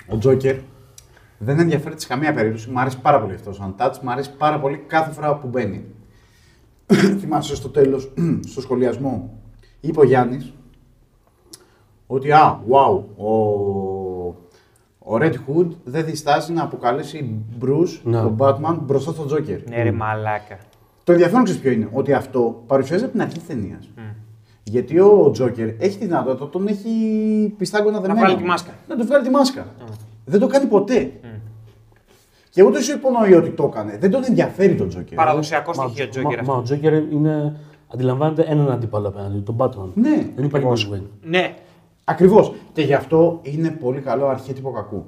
Ο 0.10 0.18
Τζόκερ 0.18 0.56
δεν 1.38 1.60
ενδιαφέρεται 1.60 2.02
σε 2.02 2.08
καμία 2.08 2.34
περίπτωση. 2.34 2.70
Μ' 2.70 2.78
αρέσει 2.80 3.00
πάρα 3.00 3.22
πολύ 3.22 3.34
αυτός 3.34 3.56
σαν 3.56 3.76
touch. 3.80 3.94
Μ' 4.04 4.10
αρέσει 4.10 4.32
πάρα 4.38 4.60
πολύ 4.60 4.78
κάθε 4.78 5.12
φορά 5.12 5.36
που 5.36 5.48
μπαίνει. 5.48 5.86
Θυμάσαι 7.20 7.56
στο 7.56 7.70
τέλος, 7.70 8.12
στο 8.48 8.62
σχολιασμό, 8.62 9.30
είπε 9.80 10.00
ο 10.00 10.04
Γιάννης 10.04 10.54
ότι 12.08 12.32
α, 12.32 12.60
wow, 12.70 13.02
ο, 13.16 13.30
ο 15.00 15.18
Red 15.20 15.34
Hood 15.34 15.68
δεν 15.84 16.06
διστάζει 16.06 16.54
να 16.54 16.64
αποκαλέσει 16.64 17.46
Bruce, 17.62 18.00
Ναι. 18.04 18.22
τον 18.22 18.36
Batman, 18.40 18.78
μπροστά 18.82 19.12
στον 19.12 19.26
Τζόκερ. 19.28 19.70
Ναι, 19.70 19.84
ρε 19.84 19.92
μαλάκα. 19.92 20.58
Το 21.04 21.12
ενδιαφέρον 21.12 21.44
ξέρεις 21.44 21.62
ποιο 21.62 21.72
είναι, 21.72 21.90
ότι 21.92 22.14
αυτό 22.14 22.64
παρουσιάζεται 22.68 23.06
από 23.06 23.12
την 23.18 23.22
αρχή 23.22 23.38
της 23.38 23.48
ταινίας. 23.48 23.90
Γιατί 24.64 25.00
ο 25.00 25.30
Τζόκερ 25.32 25.68
έχει 25.68 25.98
τη 25.98 26.06
δυνατότητα, 26.06 26.50
τον 26.50 26.68
έχει 26.68 26.90
πιστάγκωνα 27.58 28.00
δεμένο. 28.00 28.20
βγάλει 28.20 28.36
τη 28.36 28.44
μάσκα. 28.44 28.72
Να 28.88 28.96
του 28.98 29.06
βγάλει 29.06 29.24
τη 29.24 29.30
μάσκα. 29.30 29.66
Δεν 30.26 30.40
το 30.40 30.48
κάνει 30.48 30.66
ποτέ. 30.66 31.12
Και 32.50 32.64
ούτε 32.64 32.82
σου 32.82 32.92
υπονοεί 32.94 33.34
ότι 33.34 33.50
το 33.50 33.64
έκανε. 33.64 33.98
Δεν 33.98 34.12
τον 34.12 34.24
ενδιαφέρει 34.28 34.76
τον 34.76 34.90
Τζόκερ. 34.90 35.16
Παραδοσιακό 35.16 35.72
Μα, 35.76 35.84
στοιχείο 35.84 36.06
μα, 36.06 36.10
Τζόκερ 36.10 36.36
μα, 36.36 36.40
αυτό. 36.40 36.58
ο 36.58 36.62
Τζόκερ 36.62 36.94
είναι. 36.94 37.56
Αντιλαμβάνεται 37.94 38.46
έναν 38.48 38.72
αντίπαλο 38.72 39.08
απέναντι, 39.08 39.40
τον 39.40 39.56
Batman. 39.58 39.90
Ναι, 39.94 40.26
Δεν 40.36 40.46
υπάρχει 40.46 40.68
Bruce 40.70 40.94
Wayne. 40.96 41.08
Ναι, 41.24 41.56
Ακριβώς. 42.04 42.54
Και 42.74 42.82
γι' 42.82 42.94
αυτό 42.94 43.40
είναι 43.42 43.70
πολύ 43.70 44.02
καλό 44.02 44.28
αρχέτυπο 44.28 44.72
κακού. 44.72 45.06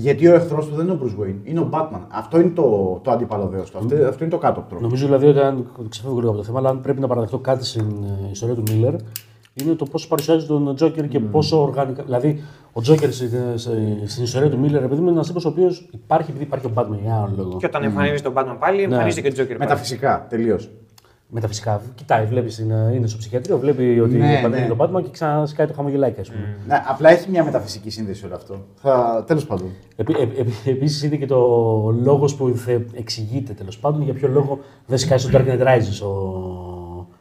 Γιατί 0.00 0.26
ο 0.28 0.34
εχθρός 0.34 0.66
του 0.68 0.74
δεν 0.74 0.84
είναι 0.86 0.94
ο 0.94 0.98
Bruce 1.02 1.22
Wayne, 1.24 1.34
είναι 1.44 1.60
ο 1.60 1.68
Batman. 1.72 2.00
Αυτό 2.08 2.40
είναι 2.40 2.50
το, 2.50 3.00
το 3.04 3.10
αντίπαλο 3.10 3.46
δέος 3.46 3.70
του. 3.70 3.78
Αυτό, 3.78 3.94
αυτό 4.08 4.24
είναι 4.24 4.32
το 4.32 4.38
κάτωπτρο. 4.38 4.80
Νομίζω 4.80 5.04
δηλαδή 5.06 5.26
ότι 5.26 5.38
αν 5.38 5.66
ξεφεύγω 5.88 6.18
λίγο 6.18 6.28
από 6.28 6.38
το 6.38 6.44
θέμα, 6.44 6.58
αλλά 6.58 6.68
αν 6.68 6.80
πρέπει 6.80 7.00
να 7.00 7.06
παραδεχτώ 7.06 7.38
κάτι 7.38 7.64
στην 7.64 7.86
ε, 8.04 8.30
ιστορία 8.30 8.54
του 8.54 8.62
Μίλλερ, 8.70 8.94
είναι 9.54 9.74
το 9.74 9.84
πώ 9.84 10.00
παρουσιάζει 10.08 10.46
τον 10.46 10.74
Τζόκερ 10.74 11.08
και 11.08 11.20
πόσο 11.20 11.62
οργανικά. 11.62 12.02
Δηλαδή, 12.02 12.42
ο 12.72 12.80
Τζόκερ 12.80 13.12
στην, 13.12 13.28
σε- 13.54 14.02
στην 14.06 14.22
ιστορία 14.24 14.50
του 14.50 14.58
Μίλλερ, 14.58 14.82
επειδή 14.82 15.00
είναι 15.00 15.10
ένας 15.10 15.26
τύπος 15.26 15.44
ο 15.44 15.48
οποίος 15.48 15.88
υπάρχει 15.92 16.30
επειδή 16.30 16.44
υπάρχει 16.44 16.66
ο 16.66 16.70
Batman 16.74 16.98
για 17.02 17.14
έναν 17.16 17.34
λόγο. 17.36 17.56
και 17.58 17.66
όταν 17.66 17.82
εμφανίζεται 17.82 18.20
τον 18.30 18.32
Batman 18.36 18.56
πάλι, 18.58 18.82
εμφανίζεται 18.82 19.20
και 19.20 19.28
ο 19.28 19.32
Τζόκερ. 19.32 19.56
πάλι. 19.56 19.68
Μεταφυσικά, 19.70 20.26
τελείως. 20.28 20.70
Μεταφυσικά, 21.30 21.82
κοιτάει, 21.94 22.26
βλέπεις, 22.26 22.58
είναι, 22.58 22.92
είναι 22.94 23.06
στο 23.06 23.18
ψυχιατρίο, 23.18 23.58
βλέπει 23.58 24.00
ότι 24.00 24.16
Ναι, 24.16 24.40
παντρεύει 24.42 24.68
ναι. 24.68 24.74
τον 24.74 24.78
Batman 24.96 25.02
και 25.02 25.10
ξανασκάει 25.10 25.66
το 25.66 25.72
χαμογελάκι, 25.72 26.20
ας 26.20 26.28
πούμε. 26.30 26.56
Ναι, 26.66 26.82
απλά 26.86 27.10
έχει 27.10 27.30
μια 27.30 27.44
μεταφυσική 27.44 27.90
σύνδεση 27.90 28.24
όλο 28.24 28.34
αυτό. 28.34 28.64
Θα... 28.74 29.24
Τέλος 29.26 29.46
πάντων. 29.46 29.70
Επί, 29.96 30.12
ε, 30.18 30.22
ε, 30.22 30.70
Επίσης 30.70 31.02
είναι 31.02 31.16
και 31.16 31.26
το 31.26 31.38
λόγος 32.02 32.34
που 32.34 32.48
θε, 32.56 32.78
εξηγείται 32.92 33.52
τέλος 33.52 33.78
πάντων 33.78 34.02
για 34.02 34.12
ποιο 34.14 34.28
λόγο 34.28 34.58
δεν 34.86 34.98
σκάει 34.98 35.18
στο 35.18 35.30
Dark 35.32 35.44
Knight 35.46 35.60
Rises 35.66 36.06
ο, 36.06 36.08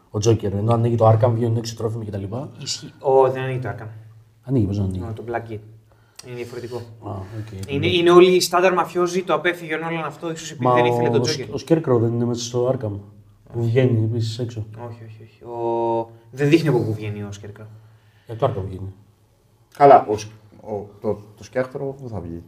ο 0.09 0.19
Τζόκερ. 0.19 0.53
Ενώ 0.53 0.73
ανοίγει 0.73 0.95
το 0.95 1.09
Arkham, 1.09 1.31
βγαίνουν 1.33 1.57
έξω 1.57 1.75
τρόφιμα 1.75 2.03
κτλ. 2.05 2.23
Ισχύει. 2.61 2.93
Ω, 2.99 3.29
δεν 3.31 3.43
ανοίγει 3.43 3.59
το 3.59 3.69
Arkham. 3.69 3.87
Ανοίγει, 4.43 4.65
πώς 4.65 4.77
να 4.77 4.83
ανοίγει; 4.83 5.03
Ω, 5.03 5.13
Το 5.15 5.23
Black 5.27 5.51
Gate. 5.51 5.59
Είναι 6.27 6.35
διαφορετικό. 6.35 6.77
Α, 6.77 7.11
οκ. 7.11 7.73
Είναι, 7.73 7.87
είναι 7.87 8.11
όλοι 8.11 8.35
οι 8.35 8.39
στάνταρ 8.41 8.73
μαφιόζοι, 8.73 9.23
το 9.23 9.33
απέφυγε 9.33 9.75
ο 9.75 9.77
Νόλαν 9.77 10.03
αυτό, 10.05 10.31
ίσως 10.31 10.51
επειδή 10.51 10.65
Μα 10.65 10.73
δεν 10.73 10.85
ήθελε 10.85 11.09
τον 11.09 11.19
ο, 11.19 11.23
Τζόκερ. 11.23 11.45
ο 11.49 11.57
Scarecrow 11.67 11.99
δεν 12.01 12.13
είναι 12.13 12.25
μέσα 12.25 12.41
στο 12.43 12.75
Arkham. 12.75 12.91
Που 13.53 13.63
βγαίνει 13.63 14.03
επίσης 14.03 14.39
έξω. 14.39 14.65
Όχι, 14.87 14.99
όχι, 15.07 15.17
όχι. 15.23 15.43
Ο... 15.43 16.09
Δεν 16.31 16.49
δείχνει 16.49 16.67
από 16.69 16.79
πού 16.79 16.93
βγαίνει 16.93 17.23
ο 17.23 17.31
Scarecrow. 17.31 17.67
Ε, 18.27 18.33
το 18.33 18.45
Arkham 18.45 18.63
βγαίνει. 18.67 18.93
Καλά, 19.77 20.05
ο, 20.09 20.17
σ- 20.17 20.31
ο, 20.61 20.89
το, 21.01 21.19
το 21.37 21.43
σκιάχτρο 21.43 21.95
δεν 21.99 22.09
θα 22.09 22.19
βγει. 22.19 22.41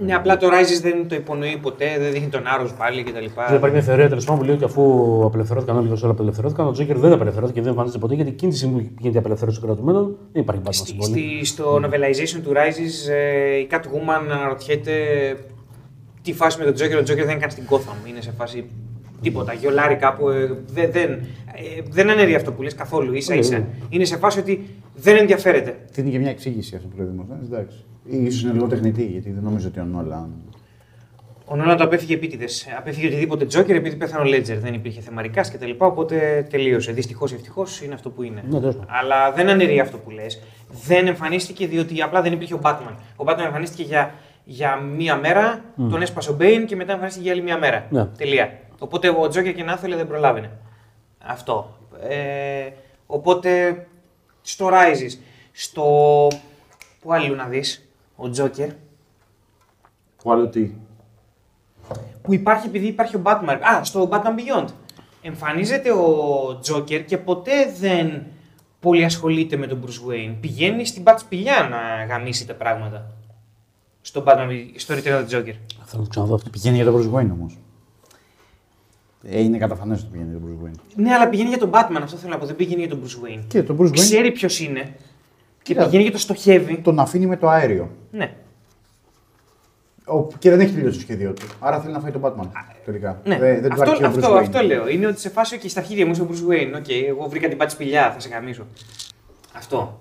Ναι, 0.00 0.14
απλά 0.14 0.36
το 0.36 0.46
Rises 0.48 0.80
δεν 0.82 1.08
το 1.08 1.14
υπονοεί 1.14 1.58
ποτέ, 1.62 1.98
δεν 1.98 2.12
δείχνει 2.12 2.28
το 2.28 2.46
Narrows 2.46 2.74
πάλι 2.74 3.02
κτλ. 3.02 3.24
Δεν 3.48 3.56
υπάρχει 3.56 3.70
μια 3.70 3.82
θεωρία 3.82 4.08
τέλος 4.08 4.24
πάντων 4.24 4.40
που 4.40 4.46
λέει 4.46 4.54
ότι 4.54 4.64
αφού 4.64 4.82
απελευθερώθηκαν 5.24 5.76
όλοι 5.76 5.90
όσοι 5.90 6.04
όλα 6.04 6.12
απελευθερώθηκαν, 6.12 6.66
ο 6.66 6.70
Τζόκερ 6.70 6.98
δεν 6.98 7.12
απελευθερώθηκε 7.12 7.54
και 7.58 7.60
δεν 7.60 7.70
εμφανίζεται 7.70 8.00
ποτέ 8.00 8.14
γιατί 8.14 8.30
εκείνη 8.30 8.50
τη 8.52 8.56
στιγμή 8.58 8.82
που 8.82 8.94
γίνεται 8.98 9.16
η 9.16 9.20
απελευθέρωση 9.20 9.60
των 9.60 9.68
κρατουμένων 9.68 10.16
δεν 10.32 10.42
υπάρχει 10.42 10.62
Batman 10.64 10.68
στην 10.72 10.86
Στη, 10.86 11.12
πόλη. 11.12 11.44
στη, 11.44 11.44
στο 11.44 11.76
novelization 11.76 12.40
του 12.42 12.50
Rises 12.50 13.10
ε, 13.10 13.56
η 13.56 13.68
Catwoman 13.70 14.26
αναρωτιέται 14.32 14.92
τι 16.22 16.32
φάση 16.32 16.58
με 16.58 16.64
τον 16.64 16.74
Τζόκερ. 16.74 16.98
Ο 16.98 17.02
Τζόκερ 17.02 17.24
δεν 17.24 17.32
είναι 17.32 17.40
καν 17.40 17.50
στην 17.50 17.64
Gotham. 17.70 18.08
Είναι 18.08 18.20
σε 18.20 18.30
φάση 18.30 18.70
τίποτα. 19.22 19.52
Γιολάρει 19.52 19.96
κάπου. 19.96 20.28
Ε, 20.28 20.46
δεν, 20.66 20.90
δεν, 20.92 21.10
ε, 21.12 21.82
δεν 21.90 22.10
αναιρεί 22.10 22.34
αυτό 22.34 22.52
που 22.52 22.62
λες 22.62 22.74
καθόλου. 22.74 23.22
σα 23.22 23.34
ίσα. 23.34 23.56
Ε, 23.56 23.66
Είναι 23.88 24.04
σε 24.04 24.16
φάση 24.16 24.38
ότι 24.38 24.66
δεν 24.94 25.16
ενδιαφέρεται. 25.16 25.76
Δίνει 25.92 26.10
και 26.10 26.18
μια 26.18 26.30
εξήγηση 26.30 26.76
αυτό 26.76 26.88
που 26.88 26.96
λέει 26.96 27.06
ο 27.06 27.10
Δημοσθένης, 27.10 27.46
εντάξει. 27.46 27.84
Ή 28.04 28.24
ίσως 28.24 28.42
είναι 28.42 28.52
λίγο 28.52 28.66
τεχνητή, 28.66 29.04
γιατί 29.04 29.30
δεν 29.30 29.42
νομίζω 29.42 29.68
ότι 29.68 29.80
ο 29.80 29.84
Νόλαν. 29.84 30.30
Ο 31.44 31.56
Νόλαν 31.56 31.76
το 31.76 31.84
απέφυγε 31.84 32.14
επίτηδες. 32.14 32.66
Απέφυγε 32.78 33.06
οτιδήποτε 33.06 33.44
Τζόκερ 33.46 33.76
επειδή 33.76 33.96
πέθανε 33.96 34.22
ο 34.22 34.24
Λέτζερ. 34.24 34.58
Δεν 34.58 34.74
υπήρχε 34.74 35.00
θεμαρικά 35.00 35.40
κτλ. 35.40 35.70
Οπότε 35.78 36.46
τελείωσε. 36.50 36.92
Δυστυχώς 36.92 37.32
ή 37.32 37.34
ευτυχώς 37.34 37.82
είναι 37.82 37.94
αυτό 37.94 38.10
που 38.10 38.22
είναι. 38.22 38.42
Ναι, 38.48 38.58
τέλος 38.60 38.74
πάντων. 38.76 38.90
Αλλά 39.00 39.32
δεν 39.32 39.48
αναιρεί 39.48 39.80
αυτό 39.80 39.98
που 39.98 40.10
λες. 40.10 40.42
Δεν 40.86 41.06
εμφανίστηκε 41.06 41.66
διότι 41.66 42.02
απλά 42.02 42.22
δεν 42.22 42.32
υπήρχε 42.32 42.54
ο 42.54 42.60
Batman. 42.62 42.94
Ο 43.16 43.24
Batman 43.26 43.44
εμφανίστηκε 43.44 43.82
για, 43.82 44.14
για 44.44 44.76
μία 44.96 45.16
μέρα, 45.16 45.64
τον 45.90 46.02
έσπασε 46.02 46.30
ο 46.30 46.36
Bane 46.40 46.64
και 46.66 46.76
μετά 46.76 46.92
εμφανίστηκε 46.92 47.24
για 47.24 47.32
άλλη 47.32 47.42
μία 47.42 47.58
μέρα. 47.58 47.86
Ναι. 47.90 48.04
Τελεία. 48.04 48.58
Οπότε 48.82 49.08
ο 49.08 49.28
Τζόκερ 49.28 49.54
και 49.54 49.64
να 49.64 49.72
ήθελε 49.72 49.96
δεν 49.96 50.06
προλάβαινε. 50.06 50.50
Αυτό. 51.18 51.78
Ε, 52.00 52.70
οπότε 53.06 53.86
στο 54.42 54.68
Rises, 54.72 55.18
στο. 55.52 56.28
Πού 57.00 57.12
αλλού 57.12 57.34
να 57.34 57.46
δεις, 57.46 57.88
ο 58.16 58.30
Τζόκερ, 58.30 58.68
Που 60.22 60.32
άλλο 60.32 60.48
τι; 60.48 60.70
που 62.22 62.34
υπάρχει 62.34 62.66
επειδή 62.66 62.86
υπάρχει 62.86 63.16
ο 63.16 63.22
Batman. 63.24 63.58
Α, 63.60 63.84
στο 63.84 64.08
Batman 64.12 64.16
Beyond. 64.38 64.66
Εμφανίζεται 65.22 65.92
ο 65.92 66.58
Τζόκερ 66.60 67.04
και 67.04 67.18
ποτέ 67.18 67.72
δεν 67.78 68.22
πολύ 68.80 69.04
ασχολείται 69.04 69.56
με 69.56 69.66
τον 69.66 69.84
Bruce 69.84 70.10
Wayne. 70.10 70.36
Πηγαίνει 70.40 70.86
στην 70.86 71.02
πατσπηλιά 71.02 71.68
να 71.70 72.04
γαμίσει 72.04 72.46
τα 72.46 72.54
πράγματα. 72.54 73.12
Στο, 74.00 74.24
Batman, 74.26 74.48
στο 74.76 74.94
Return 74.94 74.98
of 74.98 75.28
the 75.28 75.36
Joker. 75.36 75.54
Θέλω 75.84 76.02
να 76.02 76.02
το 76.02 76.08
ξαναδώ 76.08 76.34
αυτό. 76.34 76.50
Πηγαίνει 76.50 76.76
για 76.76 76.84
τον 76.84 76.94
Bruce 76.94 77.18
Wayne 77.18 77.30
όμως. 77.32 77.56
Ε, 79.24 79.40
είναι 79.42 79.58
καταφανές 79.58 80.00
ότι 80.00 80.08
πηγαίνει 80.12 80.30
για 80.30 80.38
τον 80.40 80.48
Bruce 80.48 80.66
Wayne. 80.66 80.80
Ναι, 80.94 81.12
αλλά 81.14 81.28
πηγαίνει 81.28 81.48
για 81.48 81.58
τον 81.58 81.70
Batman, 81.72 82.00
αυτό 82.02 82.16
θέλω 82.16 82.32
να 82.32 82.38
πω. 82.38 82.46
Δεν 82.46 82.56
πηγαίνει 82.56 82.80
για 82.80 82.90
τον 82.90 83.02
Bruce 83.04 83.26
Wayne. 83.26 83.44
Και 83.46 83.62
τον 83.62 83.76
Bruce 83.80 83.86
Wayne 83.88 83.92
Ξέρει 83.92 84.30
ποιος 84.32 84.60
είναι 84.60 84.80
και 85.62 85.72
Κοίτα. 85.74 85.84
πηγαίνει 85.84 86.04
και 86.04 86.10
το 86.10 86.18
στοχεύει. 86.18 86.76
τον 86.78 86.98
αφήνει 86.98 87.26
με 87.26 87.36
το 87.36 87.48
αέριο. 87.48 87.90
Ναι. 88.10 88.34
Ο, 90.04 90.26
και 90.38 90.50
δεν 90.50 90.60
έχει 90.60 90.72
τελειώσει 90.74 90.96
το 90.96 91.02
σχέδιο 91.02 91.32
του. 91.32 91.46
Άρα 91.60 91.80
θέλει 91.80 91.92
να 91.92 92.00
φάει 92.00 92.10
τον 92.10 92.20
Batman. 92.24 92.46
Τελικά. 92.84 93.20
Ναι, 93.24 93.38
Δεν, 93.38 93.60
δεν 93.60 93.70
του 93.70 93.82
αυτό, 93.82 93.90
αρκεί 93.90 94.04
ο 94.04 94.06
αυτό, 94.06 94.28
Bruce 94.32 94.36
Wayne. 94.36 94.40
αυτό 94.40 94.62
λέω. 94.62 94.88
Είναι 94.88 95.06
ότι 95.06 95.20
σε 95.20 95.28
φάση 95.30 95.58
και 95.58 95.68
στα 95.68 95.80
αρχίδια 95.80 96.06
μου 96.06 96.12
είσαι 96.12 96.22
ο 96.22 96.28
Bruce 96.30 96.52
Wayne. 96.52 96.76
OK, 96.78 96.88
εγώ 97.08 97.28
βρήκα 97.28 97.48
τη 97.48 97.56
bat 97.58 97.72
σπηλιά, 97.72 98.12
θα 98.12 98.20
σε 98.20 98.28
γαμίσω. 98.28 98.66
Αυτό. 99.52 100.00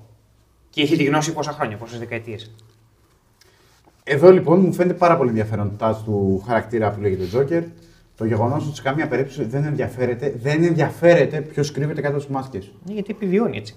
Και 0.70 0.82
έχει 0.82 0.98
τη 0.98 1.04
γνώση 1.04 1.34
πόσα 1.34 1.52
χρόνια, 1.52 1.78
πόσες 1.78 2.00
δεκαετίες. 2.00 2.52
Εδώ 4.04 4.32
λοιπόν 4.32 4.60
μου 4.60 4.74
φαίνεται 4.74 4.98
πάρα 4.98 5.18
πολύ 5.18 5.30
ενδιαφέρον 5.30 5.78
το 5.78 5.88
touch 5.90 5.96
του 6.06 6.44
χαρακτήρα 6.48 6.92
που 6.92 7.02
λέγεται 7.02 7.38
Joker. 7.40 7.64
Το 8.22 8.28
γεγονός 8.28 8.68
ότι 8.68 8.76
σε 8.76 8.82
καμία 8.82 9.08
περίπτωση 9.08 9.44
δεν 9.44 9.64
ενδιαφέρεται, 9.64 10.34
δεν 10.38 10.64
ενδιαφέρεται 10.64 11.42
ποιος 11.42 11.72
κρύβεται 11.72 12.02
κάτω 12.02 12.20
στις 12.20 12.32
μάσκες. 12.32 12.72
Ναι, 12.86 12.94
γιατί 12.94 13.12
επιβιώνει 13.12 13.58
έτσι. 13.58 13.76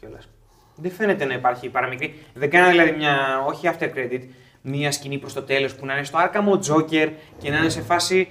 Κιόλας. 0.00 0.28
Δεν 0.76 0.90
φαίνεται 0.90 1.24
να 1.24 1.34
υπάρχει 1.34 1.68
παραμικρή. 1.68 2.14
Δεν 2.34 2.50
κάνει 2.50 2.70
δηλαδή 2.70 2.92
μια, 2.96 3.44
όχι 3.46 3.68
after 3.72 3.84
credit, 3.84 4.20
μια 4.62 4.92
σκηνή 4.92 5.18
προς 5.18 5.32
το 5.32 5.42
τέλος 5.42 5.74
που 5.74 5.86
να 5.86 5.94
είναι 5.94 6.04
στο 6.04 6.18
Arkham 6.18 6.47
ο 6.47 6.52
Joker 6.52 7.10
και 7.38 7.50
να 7.50 7.58
είναι 7.58 7.68
σε 7.68 7.80
φάση. 7.80 8.28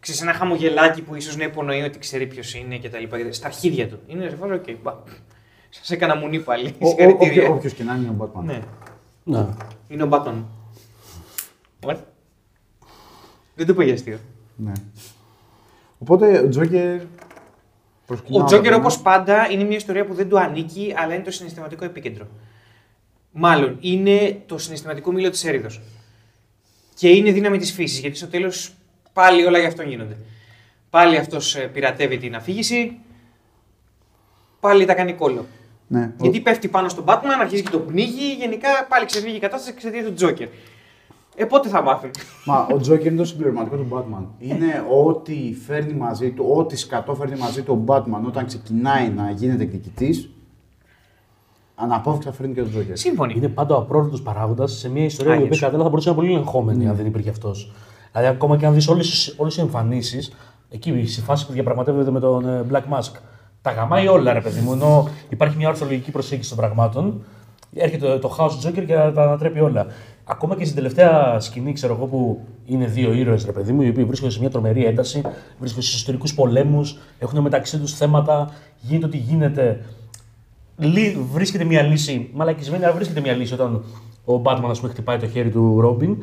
Ξέρεις, 0.00 0.22
ένα 0.22 0.32
χαμογελάκι 0.32 1.02
που 1.02 1.14
ίσως 1.14 1.36
να 1.36 1.44
υπονοεί 1.44 1.82
ότι 1.82 1.98
ξέρει 1.98 2.26
ποιος 2.26 2.54
είναι 2.54 2.76
και 2.76 2.88
τα 2.88 2.98
λοιπά. 2.98 3.18
Στα 3.30 3.46
αρχίδια 3.46 3.88
του. 3.88 3.98
Είναι 4.06 4.28
σε 4.28 4.36
φάση, 4.36 4.52
OK, 4.52 4.64
okay, 4.66 4.92
Σας 5.68 5.90
έκανα 5.90 6.16
μουνί 6.16 6.40
πάλι. 6.40 6.74
Συγχαρητήρια. 6.82 7.48
Όποιο 7.48 7.70
και 7.70 7.84
να 7.84 7.94
είναι 7.94 8.08
ο 8.08 8.16
Batman. 8.34 8.44
Ναι, 8.44 8.60
Ναι. 9.24 9.46
είναι 9.88 10.02
ο 10.02 10.08
Batman. 10.10 10.44
What? 11.86 11.96
Δεν 13.54 13.66
το 13.66 13.72
είπα 13.72 13.84
για 13.84 13.94
αστείο. 13.94 14.18
Ναι. 14.56 14.72
Οπότε 15.98 16.38
ο 16.38 16.48
Joker. 16.54 17.00
προσκυνάω 18.06 18.42
Ο 18.42 18.44
Τζόκερ 18.44 18.72
ακόμα. 18.72 18.76
όπως 18.76 19.00
πάντα 19.00 19.50
είναι 19.50 19.64
μια 19.64 19.76
ιστορία 19.76 20.06
που 20.06 20.14
δεν 20.14 20.28
του 20.28 20.38
ανήκει, 20.38 20.94
αλλά 20.96 21.14
είναι 21.14 21.24
το 21.24 21.30
συναισθηματικό 21.30 21.84
επίκεντρο. 21.84 22.26
Μάλλον 23.32 23.76
είναι 23.80 24.42
το 24.46 24.58
συναισθηματικό 24.58 25.12
μήλο 25.12 25.30
της 25.30 25.44
έριδος. 25.44 25.68
Και 26.94 27.08
είναι 27.08 27.30
δύναμη 27.30 27.58
της 27.58 27.72
φύσης, 27.72 27.98
γιατί 27.98 28.16
στο 28.16 28.26
τέλος 28.26 28.74
πάλι 29.12 29.44
όλα 29.44 29.58
για 29.58 29.68
αυτόν 29.68 29.88
γίνονται. 29.88 30.16
Πάλι 30.90 31.16
αυτός 31.16 31.56
πειρατεύει 31.72 32.18
την 32.18 32.34
αφήγηση, 32.34 32.98
πάλι 34.60 34.84
τα 34.84 34.94
κάνει 34.94 35.12
κόλλο. 35.12 35.46
Ναι. 35.88 36.12
Γιατί 36.20 36.40
πέφτει 36.40 36.68
πάνω 36.68 36.88
στον 36.88 37.04
Batman, 37.06 37.36
αρχίζει 37.40 37.62
και 37.62 37.70
το 37.70 37.78
πνίγει, 37.78 38.34
γενικά 38.34 38.68
πάλι 38.88 39.06
ξεφύγει 39.06 39.36
η 39.36 39.38
κατάσταση 39.38 39.72
εξαιτίας 39.74 40.04
του 40.04 40.14
Τζόκερ. 40.14 40.48
Ε, 41.38 41.44
πότε 41.44 41.68
θα 41.68 41.82
μάθουν. 41.82 42.10
Μα 42.44 42.58
ο 42.58 42.76
Joker 42.88 43.04
είναι 43.04 43.16
το 43.16 43.24
συμπληρωματικό 43.24 43.76
του 43.76 43.86
Batman. 43.92 44.24
Είναι 44.38 44.84
ό,τι 45.06 45.54
φέρνει 45.66 45.92
μαζί 45.92 46.30
του, 46.30 46.44
ό,τι 46.56 46.76
σκατό 46.76 47.14
φέρνει 47.14 47.36
μαζί 47.38 47.62
του 47.62 47.84
ο 47.86 47.92
Batman 47.92 48.26
όταν 48.26 48.46
ξεκινάει 48.46 49.08
να 49.08 49.30
γίνεται 49.30 49.62
εκδικητής. 49.62 50.30
Αναπόφευκτα 51.74 52.32
φέρνει 52.32 52.54
και 52.54 52.60
τον 52.62 52.70
Joker. 52.76 52.90
Σύμφωνοι. 52.92 53.34
Είναι 53.36 53.48
πάντα 53.48 53.74
ο 53.74 53.78
απρόβλεπτο 53.78 54.18
παράγοντας 54.22 54.72
σε 54.72 54.90
μια 54.90 55.04
ιστορία 55.04 55.32
η 55.32 55.34
Άγιος. 55.36 55.48
οποία 55.48 55.60
κατά 55.60 55.74
άλλα 55.74 55.82
θα 55.84 55.88
μπορούσε 55.90 56.08
να 56.08 56.14
είναι 56.14 56.24
πολύ 56.24 56.34
ελεγχόμενη 56.36 56.84
Ναι. 56.84 56.90
αν 56.90 56.96
δεν 56.96 57.06
υπήρχε 57.06 57.30
αυτός. 57.30 57.72
Δηλαδή, 58.12 58.28
ακόμα 58.34 58.56
και 58.56 58.66
αν 58.66 58.74
δεις 58.74 58.88
όλες 58.88 59.34
τις 59.46 59.58
εμφανίσεις, 59.58 60.32
εκεί 60.70 61.06
στη 61.06 61.20
φάση 61.20 61.46
που 61.46 61.52
διαπραγματεύεται 61.52 62.10
με 62.10 62.20
τον 62.20 62.48
ε, 62.48 62.64
Black 62.72 62.98
Mask, 62.98 63.10
τα 63.62 63.70
γαμάει 63.70 64.06
όλα, 64.08 64.32
ρε 64.32 64.40
παιδί 64.40 64.60
μου. 64.60 64.72
Ενώ 64.72 65.08
υπάρχει 65.28 65.56
μια 65.56 65.68
ορθολογική 65.68 66.10
προσέγγιση 66.10 66.48
των 66.48 66.58
πραγμάτων, 66.58 67.24
έρχεται 67.74 68.06
το, 68.06 68.18
το 68.18 68.36
House 68.38 68.66
Joker 68.68 68.84
και 68.86 68.94
τα 68.94 69.22
ανατρέπει 69.22 69.60
όλα. 69.60 69.86
Ακόμα 70.28 70.56
και 70.56 70.64
στην 70.64 70.76
τελευταία 70.76 71.40
σκηνή, 71.40 71.72
ξέρω 71.72 71.94
εγώ, 71.94 72.06
που 72.06 72.40
είναι 72.66 72.86
δύο 72.86 73.12
ήρωες, 73.12 73.44
ρε 73.44 73.52
παιδί 73.52 73.72
μου, 73.72 73.82
οι 73.82 73.88
οποίοι 73.88 74.04
βρίσκονται 74.04 74.32
σε 74.32 74.38
μια 74.40 74.50
τρομερή 74.50 74.84
ένταση, 74.84 75.20
βρίσκονται 75.58 75.84
σε 75.86 75.96
ιστορικούς 75.96 76.34
πολέμους, 76.34 76.98
έχουν 77.18 77.40
μεταξύ 77.40 77.78
τους 77.78 77.92
θέματα, 77.94 78.50
γίνεται 78.80 79.06
ό,τι 79.06 79.16
γίνεται. 79.16 79.84
Λύ- 80.78 81.16
βρίσκεται 81.32 81.64
μια 81.64 81.82
λύση, 81.82 82.30
μαλακισμένη, 82.34 82.84
αλλά 82.84 82.94
βρίσκεται 82.94 83.20
μια 83.20 83.32
λύση 83.32 83.54
όταν 83.54 83.84
ο 84.24 84.42
Batman 84.44 84.68
ας 84.70 84.78
πούμε, 84.80 84.92
χτυπάει 84.92 85.18
το 85.18 85.28
χέρι 85.28 85.50
του 85.50 85.80
Ρόμπιν 85.80 86.16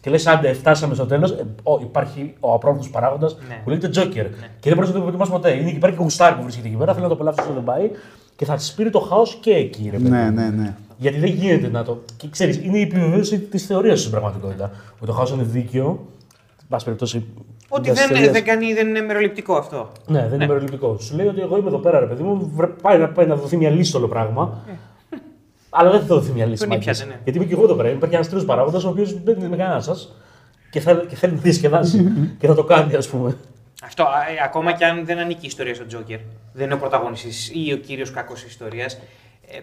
και 0.00 0.10
λες: 0.10 0.26
Άντε, 0.26 0.52
φτάσαμε 0.52 0.94
στο 0.94 1.06
τέλος. 1.06 1.34
υπάρχει 1.82 2.34
ο 2.40 2.52
απρόβλεπτο 2.52 2.88
παράγοντας 2.92 3.36
Ναι. 3.48 3.60
που 3.64 3.70
λέγεται 3.70 3.88
Joker. 4.00 4.26
Και 4.60 4.68
δεν 4.68 4.74
μπορεί 4.74 4.86
να 4.86 4.92
το 4.94 5.00
προτιμάσει 5.00 5.30
ποτέ. 5.30 5.50
Είναι 5.50 5.68
εκεί 5.68 5.78
πέρα 5.78 5.92
και 5.92 5.98
ο 5.98 6.02
Γουστάρ 6.02 6.34
που 6.34 6.42
βρίσκεται 6.42 6.68
εκεί 6.68 6.76
πέρα, 6.76 6.90
θέλει 6.92 7.02
να 7.02 7.08
το 7.08 7.14
απολαύσει 7.14 7.40
όσο 7.40 7.52
δεν 7.52 7.64
πάει 7.64 7.90
και 8.42 8.48
θα 8.48 8.56
τη 8.56 8.72
πήρε 8.76 8.90
το 8.90 9.00
χάος 9.00 9.38
και 9.40 9.50
εκεί, 9.50 9.88
ρε 9.92 9.96
παιδί. 9.96 10.10
Ναι, 10.10 10.30
ναι, 10.30 10.48
ναι. 10.48 10.74
Γιατί 10.96 11.18
δεν 11.18 11.30
γίνεται 11.30 11.68
να 11.68 11.84
το. 11.84 12.02
Και 12.16 12.28
ξέρεις, 12.30 12.56
είναι 12.56 12.78
η 12.78 12.80
επιβεβαίωση 12.80 13.38
της 13.38 13.66
θεωρίας 13.66 13.98
στην 13.98 14.10
πραγματικότητα. 14.10 14.70
Ότι 14.96 15.06
το 15.06 15.12
χάος 15.12 15.30
είναι 15.30 15.42
δίκαιο. 15.42 16.06
Εν 16.60 16.66
πάση 16.68 16.84
περιπτώσει. 16.84 17.24
Ότι 17.68 17.80
μιας 17.90 17.98
δεν, 17.98 18.08
θεωρίας- 18.08 18.32
δεν, 18.32 18.44
κάνει, 18.44 18.72
δεν 18.74 18.88
είναι 18.88 19.00
μεροληπτικό 19.00 19.54
αυτό. 19.54 19.92
ναι, 20.06 20.20
δεν 20.28 20.34
είναι 20.34 20.46
μεροληπτικό. 20.46 20.96
Σου 21.00 21.16
λέει 21.16 21.26
ότι 21.26 21.40
εγώ 21.40 21.56
είμαι 21.58 21.68
εδώ 21.68 21.78
πέρα, 21.78 22.00
ρε 22.00 22.06
παιδί 22.06 22.22
μου, 22.22 22.50
βρε- 22.54 22.70
πάει, 22.82 22.98
να- 22.98 23.08
πάει 23.08 23.26
να 23.26 23.36
δοθεί 23.36 23.56
μια 23.56 23.70
λύση 23.70 23.88
στο 23.88 23.98
όλο 23.98 24.08
πράγμα. 24.08 24.58
Αλλά 25.70 25.90
δεν 25.90 26.00
θα 26.00 26.06
δοθεί 26.06 26.32
μια 26.32 26.46
λύση. 26.46 26.58
Τον 26.60 26.68
μάγκες. 26.68 26.84
ήπιασε, 26.84 27.04
ναι. 27.04 27.20
Γιατί 27.24 27.38
είμαι 27.38 27.46
και 27.48 27.54
εγώ 27.54 27.62
εδώ 27.64 27.74
πέρα. 27.74 27.88
Υπάρχει 27.90 28.14
ένας 28.14 28.26
τρίτος 28.28 28.46
παράγοντας 28.46 28.84
ο 28.84 28.88
οποίος 28.88 29.22
δεν 29.24 29.38
είναι 29.38 29.48
με 29.48 29.56
κανένα 29.56 29.80
σας 29.80 30.14
και, 30.70 30.80
θα- 30.80 31.04
και 31.08 31.14
θέλει 31.16 31.32
να 31.34 31.40
διασκεδάσει 31.40 32.12
και 32.38 32.46
θα 32.46 32.54
το 32.54 32.64
κάνει, 32.64 32.94
ας 32.94 33.08
πούμε. 33.08 33.36
Αυτό, 33.84 34.02
α, 34.02 34.06
ε, 34.06 34.44
ακόμα 34.44 34.72
και 34.72 34.84
αν 34.84 35.04
δεν 35.04 35.18
ανήκει 35.18 35.40
η 35.44 35.46
ιστορία 35.46 35.74
στον 35.74 35.86
Τζόκερ, 35.86 36.18
δεν 36.52 36.64
είναι 36.64 36.74
ο 36.74 36.78
πρωταγωνιστής 36.78 37.50
ή 37.54 37.72
ο 37.72 37.76
κύριος 37.76 38.10
κακός 38.10 38.40
της 38.42 38.50
ιστορίας, 38.50 38.98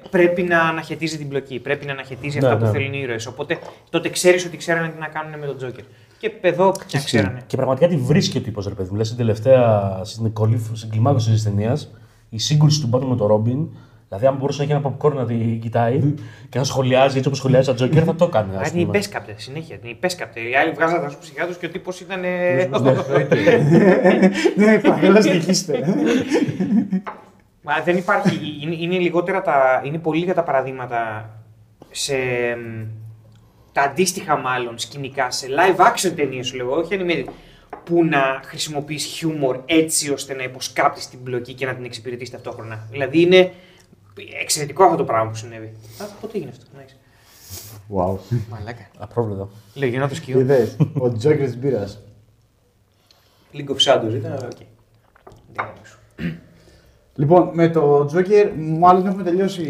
πρέπει 0.09 0.41
να 0.43 0.61
αναχαιτίζει 0.61 1.17
την 1.17 1.27
πλοκή. 1.29 1.59
Πρέπει 1.59 1.85
να 1.85 1.91
αναχαιτίζει 1.91 2.39
Ναι, 2.39 2.47
αυτά 2.47 2.59
ναι. 2.59 2.65
που 2.65 2.71
θέλουν 2.77 2.93
οι 2.93 2.99
ήρωες. 3.01 3.25
Οπότε 3.25 3.59
τότε 3.89 4.09
ξέρεις 4.09 4.45
ότι 4.45 4.57
ξέρανε 4.57 4.87
τι 4.89 4.99
να 4.99 5.07
κάνουν 5.07 5.39
με 5.39 5.45
τον 5.45 5.57
Τζόκερ. 5.57 5.83
Και 6.19 6.31
εδώ 6.41 6.71
πια 6.87 6.99
ξέρανε. 6.99 7.41
Και 7.47 7.55
πραγματικά 7.55 7.87
τη 7.87 7.97
βρίσκει 7.97 8.37
ο 8.37 8.41
τύπο, 8.41 8.61
ρε 8.67 8.73
παιδί 8.73 8.89
μου. 8.89 8.95
Λες, 8.95 9.05
στην 9.05 9.17
τελευταία, 9.17 9.99
στην, 10.03 10.33
κολύφ- 10.33 10.75
στην 10.75 10.89
κλιμάκωση 10.89 11.31
της 11.31 11.43
ταινίας, 11.43 11.91
η 12.29 12.37
σύγκρουση 12.39 12.81
του 12.81 12.89
Batman 12.93 13.05
με 13.05 13.15
τον 13.15 13.27
Ρόμπιν, 13.27 13.67
δηλαδή 14.09 14.27
αν 14.27 14.35
μπορούσε 14.35 14.57
να 14.57 14.63
έχει 14.63 14.73
ένα 14.83 14.95
popcorn 14.97 15.13
να 15.13 15.25
την 15.25 15.59
κοιτάει 15.61 16.13
και 16.49 16.57
να 16.57 16.63
σχολιάζει 16.63 17.15
έτσι 17.15 17.27
όπως 17.27 17.37
σχολιάζει 17.39 17.65
τον 17.65 17.75
Τζόκερ, 17.75 18.03
θα 18.05 18.15
το 18.15 18.25
έκανε. 18.25 18.55
Α, 18.57 18.59
ας 18.61 18.71
την 18.71 18.79
πούμε. 18.85 18.97
υπέσκαπτε 18.97 19.33
συνέχεια. 19.37 19.77
Την 19.77 19.89
υπέσκαπτε. 19.89 20.39
Οι 20.39 20.55
άλλοι 20.55 20.71
βγάζαν 20.71 21.01
τα 21.01 21.11
ψυχιά 21.19 21.45
τους 21.47 21.57
και 21.57 21.65
ο 21.65 21.69
τύπος 21.69 21.99
ήταν. 21.99 22.23
ε, 22.23 22.69
Ναι, 24.55 24.79
παρέλα 24.89 25.21
συνεχίστε. 25.21 25.83
Μα 27.61 27.81
δεν 27.85 27.97
υπάρχει. 27.97 28.39
Είναι, 28.61 28.75
είναι, 28.79 28.97
λιγότερα 28.97 29.41
τα, 29.41 29.81
είναι 29.85 29.97
πολύ 29.97 30.19
λίγα 30.19 30.33
τα 30.33 30.43
παραδείγματα 30.43 31.29
σε. 31.91 32.13
μ, 32.55 32.85
τα 33.71 33.81
αντίστοιχα 33.81 34.37
μάλλον 34.37 34.77
σκηνικά 34.79 35.31
σε 35.31 35.47
live 35.49 35.79
action 35.85 36.13
ταινίες 36.15 36.47
σου 36.47 36.55
λέγω, 36.55 36.75
όχι 36.75 36.97
animated, 36.99 37.25
που 37.83 38.05
να 38.05 38.39
χρησιμοποιείς 38.43 39.03
χιούμορ 39.05 39.57
έτσι 39.65 40.11
ώστε 40.11 40.33
να 40.33 40.43
υποσκάπτεις 40.43 41.09
την 41.09 41.23
πλοκή 41.23 41.53
και 41.53 41.65
να 41.65 41.73
την 41.75 41.85
εξυπηρετήσει 41.85 42.31
ταυτόχρονα. 42.31 42.87
Δηλαδή 42.91 43.21
είναι 43.21 43.51
εξαιρετικό 44.41 44.83
αυτό 44.83 44.95
το 44.95 45.03
πράγμα 45.03 45.29
που 45.29 45.35
συνέβη. 45.35 45.73
Α, 46.01 46.05
πότε 46.21 46.37
έγινε 46.37 46.51
αυτό. 46.51 46.65
Nice. 46.77 46.93
Wow. 47.95 48.37
Μαλάκα. 48.49 48.87
Απρόβλεπτο. 48.97 49.49
Λεγεώνα 49.73 50.07
των 50.07 50.15
Σκιών. 50.15 50.39
Είδες, 50.39 50.75
ο 50.79 51.05
Joker 51.23 51.37
της 51.43 51.57
μπύρας. 51.57 51.99
League 53.53 53.69
of 53.69 53.77
Shadows 53.77 54.13
ήταν, 54.13 54.31
οκ. 54.33 54.57
Δεν 55.53 55.65
είναι 55.65 56.37
Λοιπόν, 57.15 57.49
με 57.53 57.69
το 57.69 58.09
Joker 58.13 58.51
μάλλον 58.57 59.07
έχουμε 59.07 59.23
τελειώσει 59.23 59.63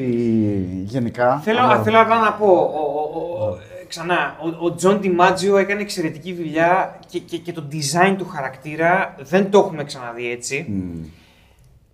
γενικά. 0.83 1.39
Θέλω, 1.43 1.59
αλλά- 1.59 1.81
θέλω 1.83 1.99
απλά 2.01 2.19
να 2.19 2.33
πω, 2.33 2.45
ο, 2.45 2.79
ο, 3.15 3.19
ο, 3.45 3.53
ε, 3.81 3.85
ξανά, 3.87 4.37
ο, 4.61 4.65
ο 4.65 4.75
John 4.75 4.99
DiMaggio 5.01 5.57
έκανε 5.57 5.81
εξαιρετική 5.81 6.33
δουλειά 6.33 6.99
και, 7.07 7.19
και, 7.19 7.37
και 7.37 7.51
το 7.53 7.67
design 7.71 8.15
του 8.17 8.25
χαρακτήρα 8.27 9.15
δεν 9.19 9.51
το 9.51 9.59
έχουμε 9.59 9.83
ξαναδεί 9.83 10.31
έτσι. 10.31 10.65
Μμ. 10.69 11.03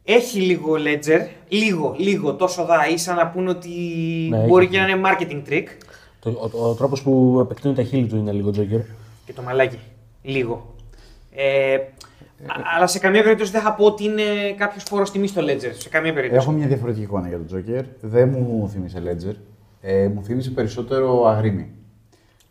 Έχει 0.07 0.39
λίγο 0.39 0.73
Ledger, 0.73 1.27
λίγο, 1.47 1.95
λίγο, 1.97 2.33
τόσο 2.33 2.65
δα, 2.65 2.87
ίσα 2.89 3.13
να 3.13 3.27
πούνε 3.27 3.49
ότι 3.49 3.69
Ναι, 4.29 4.37
μπορεί 4.45 4.63
έχει. 4.65 4.73
και 4.73 4.79
να 4.79 4.87
είναι 4.89 5.01
marketing 5.05 5.49
trick. 5.49 5.65
Το, 6.19 6.29
ο, 6.53 6.67
ο, 6.69 6.73
τρόπος 6.73 7.01
που 7.01 7.39
επεκτείνει 7.41 7.73
τα 7.73 7.83
χείλη 7.83 8.07
του 8.07 8.15
είναι 8.15 8.31
λίγο 8.31 8.51
Τζόκερ. 8.51 8.79
Και 9.25 9.33
το 9.33 9.41
μαλάκι. 9.41 9.79
Λίγο. 10.21 10.75
Ε, 11.35 11.73
α- 11.73 11.81
αλλά 12.75 12.87
σε 12.87 12.99
καμία 12.99 13.23
περίπτωση 13.23 13.51
δεν 13.51 13.61
θα 13.61 13.73
πω 13.73 13.85
ότι 13.85 14.03
είναι 14.03 14.23
κάποιος 14.57 14.83
φόρος 14.83 15.11
τιμή 15.11 15.27
στο 15.27 15.41
Ledger. 15.41 15.71
Σε 15.77 15.89
καμία 15.89 16.13
περίπτωση. 16.13 16.41
Έχω 16.43 16.51
μια 16.57 16.67
διαφορετική 16.67 17.03
εικόνα 17.03 17.27
για 17.27 17.37
τον 17.37 17.45
Τζόκερ. 17.47 17.83
Δεν 18.01 18.29
μου 18.29 18.69
θύμισε 18.71 19.01
Ledger. 19.05 19.35
Ε, 19.81 20.07
μου 20.07 20.23
θύμισε 20.23 20.49
περισσότερο 20.49 21.25
αγρίμι. 21.25 21.67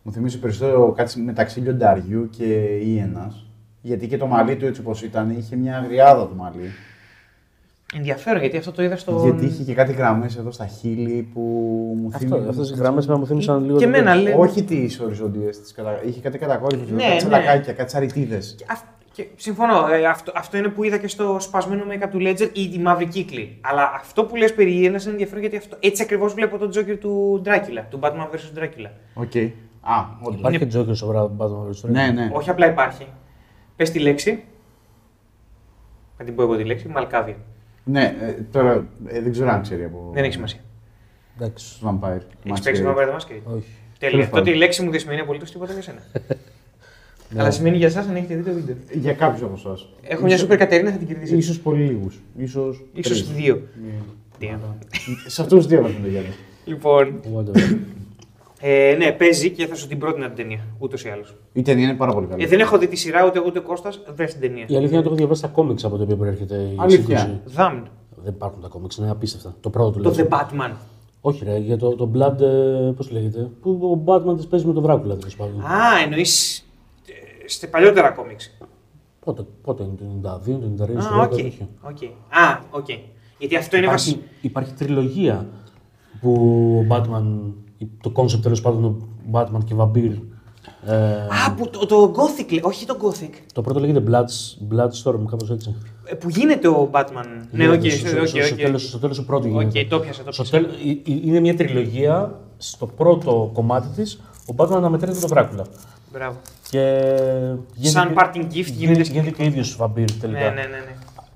Μου 0.02 0.12
θύμισε 0.12 0.38
περισσότερο 0.38 0.92
κάτι 0.96 1.20
μεταξύ 1.20 1.60
λιονταριού 1.60 2.28
και 2.36 2.44
Ιένα. 2.84 3.34
Γιατί 3.80 4.06
και 4.08 4.16
το 4.16 4.26
μαλλί 4.26 4.56
του 4.56 4.66
έτσι 4.66 4.80
όπως 4.80 5.02
ήταν, 5.02 5.30
είχε 5.38 5.56
μια 5.56 5.76
αγριάδα 5.78 6.28
το 6.28 6.34
μαλλί. 6.34 6.70
Ενδιαφέρον 7.96 8.40
γιατί 8.40 8.56
αυτό 8.56 8.72
το 8.72 8.82
είδα 8.82 8.96
στο. 8.96 9.20
Γιατί 9.22 9.44
είχε 9.44 9.62
και 9.62 9.74
κάτι 9.74 9.92
γραμμές 9.92 10.36
εδώ 10.36 10.50
στα 10.50 10.66
χείλη 10.66 11.28
που 11.34 11.40
μου 12.00 12.10
Αυτό, 12.14 12.26
θύμισε. 12.28 12.48
αυτές 12.48 12.70
οι 12.70 12.74
γραμμές 12.74 13.06
με 13.06 13.16
μου 13.16 13.26
θύμισαν 13.26 13.64
λίγο... 13.64 13.78
Και 13.78 13.84
το- 13.84 13.88
εμένα, 13.96 14.14
λέει. 14.14 14.34
Όχι 14.36 14.62
τις 14.64 15.00
οριζόντιες, 15.00 15.72
κατα... 15.74 16.02
είχε 16.04 16.20
κάτι 16.20 16.38
κατακόρυφε, 16.38 16.92
Ναι, 16.92 17.00
κάτι 17.02 17.10
ναι. 17.12 17.16
τσαλακάκια, 17.16 17.72
κάτι 17.72 17.90
σαριτίδες. 17.90 18.54
Και 18.58 18.64
αυ- 18.70 18.84
και 19.12 19.26
συμφωνώ. 19.36 19.86
ε, 19.92 20.06
αυτό, 20.06 20.32
αυτό 20.34 20.56
είναι 20.56 20.68
που 20.68 20.84
είδα 20.84 20.96
και 20.98 21.08
στο 21.08 21.36
σπασμένο 21.40 21.82
make-up 21.90 22.08
του 22.10 22.18
Ledger 22.20 22.48
ή 22.52 22.68
οι 22.68 22.78
μαύροι 22.78 23.06
κύκλοι. 23.06 23.58
Αλλά 23.60 23.92
αυτό 23.94 24.24
που 24.24 24.36
λες 24.36 24.54
περί 24.54 24.80
ύαινας 24.80 25.02
είναι 25.02 25.12
ενδιαφέρον 25.12 25.40
γιατί 25.40 25.56
αυτό, 25.56 25.76
έτσι 25.80 26.02
ακριβώς 26.02 26.34
βλέπω 26.34 26.58
τον 26.58 26.70
Joker 26.74 26.96
του 27.00 27.42
Dracula, 27.44 27.82
του 27.90 27.98
Batman 28.02 28.10
vs. 28.34 28.58
Dracula. 28.58 28.90
OK. 29.14 29.36
Α, 29.80 30.04
όντως. 30.22 30.38
Υπάρχει 30.40 30.66
και 30.66 30.78
Joker 30.78 30.96
στο 30.96 31.36
Batman 31.38 31.44
vs. 31.46 31.88
Superman. 31.88 31.92
Ναι, 31.92 32.06
ναι. 32.14 32.30
Όχι 32.32 32.50
απλά 32.50 32.66
υπάρχει. 32.66 33.06
Πες 33.76 33.90
τη 33.90 33.98
λέξη. 33.98 34.44
Θα 36.16 36.24
την 36.24 36.34
πω 36.34 36.42
εγώ 36.42 36.56
τη 36.56 36.64
λέξη. 36.64 36.88
Malkavian. 36.88 37.36
Ναι, 37.84 38.16
ε, 38.20 38.32
τώρα 38.52 38.86
ε, 39.06 39.20
δεν 39.20 39.32
ξέρω 39.32 39.50
αν 39.50 39.62
ξέρει 39.62 39.84
από. 39.84 40.10
Δεν 40.14 40.24
έχει 40.24 40.32
σημασία. 40.32 40.60
Εντάξει. 41.36 41.80
Vampire. 41.84 42.20
Έχεις 42.44 42.60
παίξει 42.60 42.82
το 42.82 42.90
Vampire 42.90 43.08
the 43.08 43.16
Masquerade; 43.16 43.56
Όχι. 43.56 43.66
Τέλεια. 43.98 44.16
Τέλος 44.16 44.24
πάντων. 44.24 44.38
Τότε 44.44 44.50
η 44.50 44.54
λέξη 44.54 44.82
μου 44.82 44.90
δεν 44.90 45.00
σημαίνει 45.00 45.20
απολύτως 45.20 45.50
τίποτα 45.52 45.72
για 45.72 45.82
σένα. 45.82 45.98
Αλλά 47.36 47.50
σημαίνει 47.50 47.76
για 47.76 47.86
εσάς 47.86 48.06
αν 48.06 48.16
έχετε 48.16 48.34
δει 48.34 48.42
το 48.42 48.52
βίντεο. 48.52 48.76
Για 48.92 49.12
κάποιους 49.12 49.42
από 49.42 49.54
εσάς. 49.56 49.88
Έχω 50.02 50.24
μια 50.24 50.38
σούπερ 50.38 50.58
Κατερίνα, 50.58 50.90
θα 50.90 50.96
την 50.96 51.06
κερδίσετε. 51.06 51.40
σω 51.40 51.60
πολύ 51.60 51.82
λίγους. 51.82 52.20
Ίσως 52.36 52.84
Ίσως 52.92 53.24
τρεις. 53.24 53.36
δύο. 53.36 53.62
Ναι. 53.84 53.92
Δύο. 54.38 54.76
Σε 55.26 55.42
αυτούς 55.42 55.62
του 55.62 55.68
δύο 55.68 55.82
βαθμού 55.82 56.00
το 56.02 56.08
Γιάννη. 56.08 56.28
Λοιπόν, 56.64 57.20
Whatever. 57.34 57.76
Ε, 58.66 58.94
ναι, 58.98 59.12
παίζει 59.12 59.50
και 59.50 59.66
θα 59.66 59.74
σου 59.74 59.88
την 59.88 59.98
πρότεινα 59.98 60.26
την 60.26 60.36
ταινία. 60.36 60.60
Ούτως 60.78 61.04
ή 61.04 61.08
άλλως. 61.08 61.34
Η 61.52 61.62
ταινία 61.62 61.84
είναι 61.88 61.96
πάρα 61.96 62.12
πολύ 62.12 62.26
καλή. 62.26 62.42
Ε, 62.42 62.46
δεν 62.46 62.60
έχω 62.60 62.78
δει 62.78 62.88
τη 62.88 62.96
σειρά 62.96 63.26
ούτε 63.26 63.38
εγώ 63.38 63.46
ούτε 63.48 63.58
ο 63.58 63.62
Κώστας, 63.62 64.00
δες 64.14 64.32
την 64.32 64.40
ταινία. 64.40 64.64
Η 64.68 64.76
αλήθεια 64.76 64.88
είναι 64.88 64.96
ότι 64.98 65.06
έχω 65.06 65.14
διαβάσει 65.16 65.42
τα 65.42 65.48
κόμιξ 65.48 65.84
από 65.84 65.96
το 65.96 66.02
οποίο 66.02 66.16
προέρχεται 66.16 66.54
η 66.54 66.74
Αλήθεια. 66.76 67.18
σύγκρουση. 67.18 67.40
Damned. 67.56 67.82
Δεν 68.16 68.32
υπάρχουν 68.32 68.60
τα 68.62 68.68
κόμιξ, 68.68 68.96
είναι 68.96 69.10
απίστευτα. 69.10 69.54
Το 69.60 69.70
πρώτο 69.70 69.90
Το 69.90 70.10
The 70.10 70.12
τουλάχιστον. 70.16 70.28
Batman. 70.60 70.72
Όχι, 71.20 71.44
ρε, 71.44 71.56
για 71.56 71.76
το, 71.76 71.94
το 71.96 72.10
Blood, 72.14 72.40
ε, 72.40 72.92
πώς 72.96 73.10
λέγεται, 73.10 73.50
που 73.62 73.70
ο 73.70 74.12
Batman 74.12 74.36
της 74.36 74.46
παίζει 74.46 74.66
με 74.66 74.72
τον 74.72 74.82
Δράκουλα, 74.82 75.16
τέλος 75.16 75.36
πάντων. 75.36 75.60
Α, 75.60 75.98
εννοείς 76.04 76.64
σε 77.44 77.66
παλιότερα 77.66 78.10
κόμιξ. 78.10 78.56
Πότε, 79.24 79.44
πότε 79.62 79.82
είναι, 79.82 79.92
το 80.22 80.40
92, 80.44 80.58
το 80.76 80.84
93, 80.84 80.96
Α, 80.96 81.22
οκ. 81.22 81.30
το 81.30 81.36
90, 81.36 81.68
οκ. 81.82 82.02
Α, 82.28 82.60
οκ. 82.70 82.86
Γιατί 83.38 83.56
αυτό 83.56 83.76
είναι 83.76 83.86
Υπάρχει, 83.86 84.10
βασικό. 84.10 84.28
υπάρχει 84.40 84.72
τριλογία 84.72 85.46
που 86.20 86.32
ο 86.90 86.94
Batman, 86.94 87.52
το 88.00 88.12
concept 88.16 88.40
τέλος 88.42 88.60
πάντων 88.60 88.82
του 88.82 89.08
Batman 89.32 89.64
και 89.64 89.74
Vampire. 89.78 90.18
Ε, 90.86 90.94
Α, 91.46 91.54
που 91.56 91.68
το, 91.70 91.86
το 91.86 92.12
Gothic, 92.16 92.50
λέει. 92.50 92.60
όχι 92.64 92.86
το 92.86 92.96
Gothic. 93.02 93.30
το 93.52 93.60
πρώτο 93.62 93.80
λέγεται 93.80 94.02
Bloods, 94.06 94.72
Bloodstorm, 94.74 95.20
κάπως 95.30 95.50
έτσι. 95.50 95.74
Ε, 96.04 96.14
Που 96.14 96.28
γίνεται 96.28 96.68
ο 96.68 96.88
Batman. 96.92 97.24
Ναι, 97.50 97.68
οκ, 97.68 97.80
στο, 97.90 98.06
στο, 98.08 98.20
οκ, 98.20 98.26
στο, 98.26 98.42
στο, 98.42 98.54
οκ. 98.54 98.60
τέλος, 98.60 98.88
στο 98.88 98.98
τέλος 98.98 99.16
του 99.16 99.24
πρώτου 99.24 99.48
Οκ, 99.54 99.60
γίνεται. 99.60 99.84
το 99.84 100.00
πιάσα, 100.00 100.22
το 100.22 100.32
Στο 100.32 100.42
πιάσα. 100.42 100.66
τέλ- 100.66 100.74
ε, 101.06 101.10
ε, 101.12 101.20
είναι 101.24 101.40
μια 101.40 101.56
τριλογία. 101.56 102.38
Στο 102.56 102.86
πρώτο 102.86 103.50
κομμάτι 103.52 103.88
της, 103.88 104.20
ο 104.46 104.54
Batman 104.56 104.72
αναμετρείται 104.74 105.18
τον 105.20 105.28
Δράκουλα. 105.28 105.64
Μπράβο. 106.12 106.36
Και 106.70 107.00
Σαν 107.80 108.08
και- 108.08 108.14
parting 108.18 108.38
gift 108.42 108.50
γίνεται 108.52 108.74
γίνεται, 108.74 109.04
σκηνικό. 109.04 109.20
γίνεται 109.22 109.36
και 109.36 109.42
ο 109.42 109.44
ίδιος 109.46 109.76
βαμπίρ 109.76 110.10
τελικά. 110.12 110.38
Ναι, 110.38 110.44
ναι, 110.48 110.54
ναι. 110.54 110.66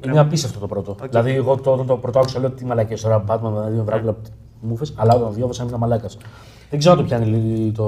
ναι. 0.05 0.11
Είναι 0.11 0.21
απίστευτο 0.21 0.59
το 0.59 0.67
πρώτο. 0.67 0.97
Δηλαδή, 1.11 1.31
εγώ 1.31 1.57
το, 1.57 1.73
όταν 1.73 1.87
το 1.87 1.97
πρώτο 1.97 2.19
άκουσα, 2.19 2.39
λέω 2.41 2.51
τι 2.51 2.65
μαλακίες 2.65 3.01
τώρα, 3.01 3.25
Batman, 3.29 3.51
δηλαδή 3.53 3.79
ο 3.79 3.83
Δράκουλα, 3.85 4.17
μου 4.61 4.77
λες, 4.77 4.95
αλλά 4.97 5.15
όταν 5.15 5.27
το 5.27 5.33
διάβασα 5.35 5.63
ήμουν 5.65 5.79
μαλάκας. 5.79 6.19
Δεν 6.71 6.79
ξέρω 6.79 6.95
αν 6.95 7.01
το 7.01 7.07
πιάνει 7.07 7.27
λίγο 7.27 7.73
το. 7.73 7.87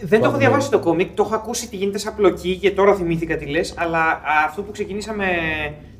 Δεν 0.00 0.20
το 0.20 0.26
έχω 0.26 0.34
Batman. 0.36 0.38
διαβάσει 0.38 0.70
το 0.70 0.78
κόμικ, 0.78 1.14
το 1.14 1.22
έχω 1.22 1.34
ακούσει 1.34 1.68
τι 1.68 1.76
γίνεται 1.76 1.98
σαν 1.98 2.14
πλοκή 2.16 2.56
και 2.56 2.70
τώρα 2.70 2.94
θυμήθηκα 2.94 3.36
τι 3.36 3.46
λες. 3.46 3.74
Αλλά 3.76 3.98
α, 3.98 4.20
αυτό 4.46 4.62
που 4.62 4.72
ξεκινήσαμε 4.72 5.24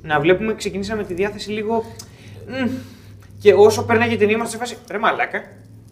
να 0.02 0.20
βλέπουμε, 0.20 0.54
ξεκινήσαμε 0.54 1.02
τη 1.04 1.14
διάθεση 1.14 1.50
λίγο. 1.50 1.82
μμ, 2.48 2.68
και 3.40 3.52
όσο 3.54 3.84
πέρναγε 3.84 4.14
η 4.14 4.16
ταινία, 4.16 4.34
είμαστε 4.34 4.56
σε 4.56 4.62
φάση. 4.64 4.76
Ρε 4.90 4.98
μαλάκα. 4.98 5.42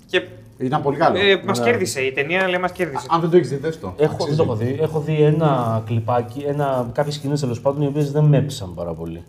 Και 0.07 0.22
Ήταν 0.59 0.82
πολύ 0.82 0.97
καλό. 0.97 1.18
ε, 1.18 1.42
μας 1.47 1.59
Ναι. 1.59 1.64
κέρδισε 1.64 2.01
η 2.01 2.12
ταινία, 2.12 2.49
λέει 2.49 2.61
μας 2.61 2.72
κέρδισε. 2.72 3.07
Αν 3.11 3.20
δεν 3.20 3.30
το 3.30 3.36
έχεις 3.36 3.49
δει, 3.49 3.57
δες 3.57 3.80
το. 3.80 3.94
Έχω, 3.99 4.12
Αξίζει. 4.12 4.28
δεν 4.28 4.36
το 4.36 4.42
έχω 4.42 4.55
δει. 4.57 4.78
Έχω 4.80 5.01
δει 5.01 5.22
ένα 5.22 5.82
κλιπάκι, 5.86 6.40
ένα, 6.47 6.90
κάποιες 6.92 7.14
σκηνές 7.14 7.40
τέλος 7.40 7.61
πάντων, 7.61 7.82
οι 7.82 7.86
οποίες 7.86 8.12
δεν 8.12 8.24
με 8.24 8.36
έπεισαν 8.36 8.74
πάρα 8.74 8.92
πολύ. 8.92 9.22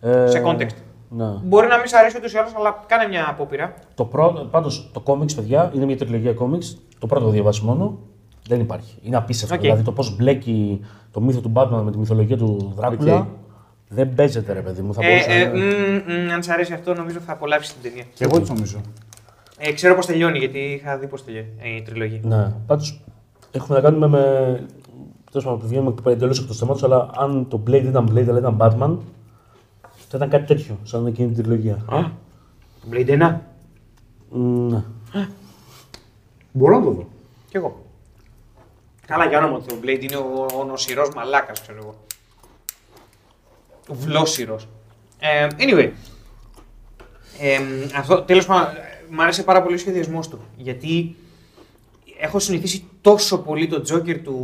Ε, 0.00 0.26
Σε 0.26 0.42
context. 0.46 0.74
Ναι. 1.10 1.26
Μπορεί 1.44 1.66
να 1.66 1.76
μην 1.76 1.86
σ' 1.86 1.92
αρέσει 1.94 2.16
ούτως 2.16 2.32
ή 2.32 2.36
άλλως, 2.38 2.52
αλλά 2.56 2.84
κάνε 2.86 3.08
μια 3.08 3.26
απόπειρα. 3.28 3.74
Το 3.94 4.04
πρώτο, 4.04 4.44
πάντως, 4.50 4.90
το 4.92 5.00
κόμιξ, 5.00 5.34
παιδιά, 5.34 5.70
είναι 5.74 5.84
μια 5.84 5.96
τριλογία 5.96 6.32
κόμιξ. 6.32 6.78
Το 6.98 7.06
πρώτο 7.06 7.24
το 7.24 7.30
διαβάσει 7.30 7.64
μόνο. 7.64 7.98
Δεν 8.48 8.60
υπάρχει. 8.60 8.94
Είναι 9.02 9.16
απίστευτο. 9.16 9.54
Οκ. 9.54 9.60
Δηλαδή 9.60 9.82
το 9.82 9.92
πώς 9.92 10.16
μπλέκει 10.16 10.80
το 11.10 11.20
μύθο 11.20 11.40
του 11.40 11.52
Batman 11.54 11.80
με 11.84 11.90
τη 11.90 11.98
μυθολογία 11.98 12.36
του 12.36 12.72
Δράκουλα. 12.76 13.16
Οκ. 13.18 13.24
Δεν 13.88 14.14
παίζεται, 14.14 14.52
ρε 14.52 14.60
παιδί 14.60 14.82
μου. 14.82 14.94
Θα 14.94 15.00
Ε, 15.06 15.08
μπορούσα 15.10 15.32
ε, 15.32 15.44
να- 15.44 15.50
μ, 15.54 16.26
μ, 16.26 16.30
αν 16.32 16.42
σ' 16.42 16.48
αρέσει 16.48 16.72
αυτό, 16.72 16.94
νομίζω 16.94 17.18
θα 17.18 17.32
απολαύσεις 17.32 17.72
την 17.72 17.82
ταινία. 17.82 18.04
Και 18.14 18.24
εγώ 18.24 18.36
έτσι 18.36 18.52
νομίζω. 18.52 18.80
Ε, 19.58 19.72
ξέρω 19.72 19.94
πώς 19.94 20.06
τελειώνει, 20.06 20.38
γιατί 20.38 20.58
είχα 20.58 20.98
δει 20.98 21.06
πώς 21.06 21.24
τελειώνει 21.24 21.48
ε, 21.58 21.76
η 21.76 21.82
τριλογία. 21.82 22.20
Ναι. 22.22 22.52
Πάντως 22.66 23.00
έχουμε 23.50 23.76
να 23.78 23.84
κάνουμε 23.84 24.06
με. 24.06 24.20
Τέλος 25.30 25.44
πάντων, 25.46 25.60
βγαίνουμε 25.68 25.94
εντελώς 26.04 26.38
εκτός 26.40 26.58
θέματος, 26.58 26.82
αλλά 26.84 27.10
αν 27.16 27.46
το 27.48 27.60
Blade 27.66 27.70
δεν 27.70 27.86
ήταν 27.88 28.08
Blade, 28.12 28.28
αλλά 28.28 28.38
ήταν 28.38 28.56
Batman, 28.60 28.96
θα 30.08 30.16
ήταν 30.16 30.28
κάτι 30.30 30.46
τέτοιο, 30.46 30.78
σαν 30.84 31.06
εκείνη 31.06 31.32
την 31.32 31.42
τριλογία. 31.42 31.74
Α, 31.74 32.02
το 32.80 32.88
Blade 32.92 33.08
1. 33.08 33.36
Μ, 34.30 34.66
Ναι. 35.12 35.28
Μπορώ 36.52 36.78
να 36.78 36.84
το 36.84 36.90
δω. 36.90 37.08
Κι 37.50 37.56
εγώ. 37.56 37.84
Καλά, 39.06 39.26
για 39.26 39.38
όνομα 39.38 39.58
του 39.58 39.64
Θεού, 39.68 39.78
ο 39.78 39.80
Blade 39.84 40.02
είναι 40.02 40.16
ο, 40.16 40.46
ο 40.60 40.64
νοσηρός 40.64 41.08
μαλάκας, 41.14 41.60
ξέρω 41.60 41.78
εγώ. 41.82 41.94
Ο 43.88 43.94
βλόσιρος. 43.94 44.68
Ε, 45.18 45.46
anyway. 45.58 45.90
Ε, 47.40 47.58
αυτό, 47.98 48.22
τέλος 48.22 48.46
πάντων, 48.46 48.74
μ' 49.10 49.20
άρεσε 49.20 49.42
πάρα 49.42 49.62
πολύ 49.62 49.74
ο 49.74 49.78
σχεδιασμός 49.78 50.28
του. 50.28 50.38
Γιατί 50.56 51.16
έχω 52.20 52.38
συνηθίσει 52.38 52.84
τόσο 53.00 53.38
πολύ 53.38 53.68
το 53.68 53.82
Joker 53.88 54.18
του 54.24 54.36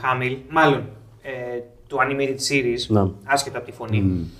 Χάμιλ, 0.00 0.36
μάλλον 0.50 0.88
ε, 1.22 1.30
του 1.86 1.96
Animated 2.00 2.36
Series, 2.50 2.86
Ναι. 2.88 3.10
άσχετα 3.24 3.56
από 3.58 3.66
τη 3.66 3.72
φωνή, 3.72 4.30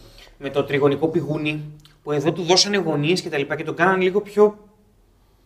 με 0.41 0.51
το 0.51 0.65
τριγωνικό 0.65 1.09
πηγούνι, 1.09 1.63
που 2.03 2.13
εδώ 2.13 2.33
του 2.33 2.43
δώσανε 2.43 2.77
γωνίες 2.77 3.21
και 3.21 3.29
τα 3.29 3.39
λοιπά 3.39 3.57
και 3.57 3.65
τον 3.65 3.75
κάνανε 3.75 4.03
λίγο 4.03 4.21
πιο 4.21 4.59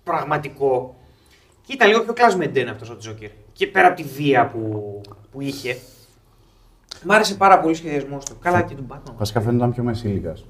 πραγματικό. 0.05 0.97
Και 1.66 1.72
ήταν 1.72 1.88
λίγο 1.88 2.03
πιο 2.03 2.12
κλασμεντέν 2.12 2.68
αυτός 2.68 2.90
ο 2.90 2.97
Τζόκερ. 2.97 3.30
Και 3.53 3.66
πέρα 3.66 3.86
από 3.86 3.97
τη 3.97 4.03
βία 4.03 4.47
που, 4.47 5.01
που 5.30 5.40
είχε. 5.40 5.76
Μ' 7.05 7.11
άρεσε 7.12 7.34
πάρα 7.34 7.61
πολύ 7.61 7.72
ο 7.72 7.76
σχεδιασμός 7.76 8.24
του. 8.24 8.36
Καλά 8.40 8.62
και 8.62 8.74
του 8.74 8.86
Batman. 8.90 9.12
Βασικά 9.16 9.40
φαίνεται 9.40 9.57
να 9.59 9.62
ήταν 9.62 9.72
πιο 9.74 9.82
μεσήλικας. 9.82 10.45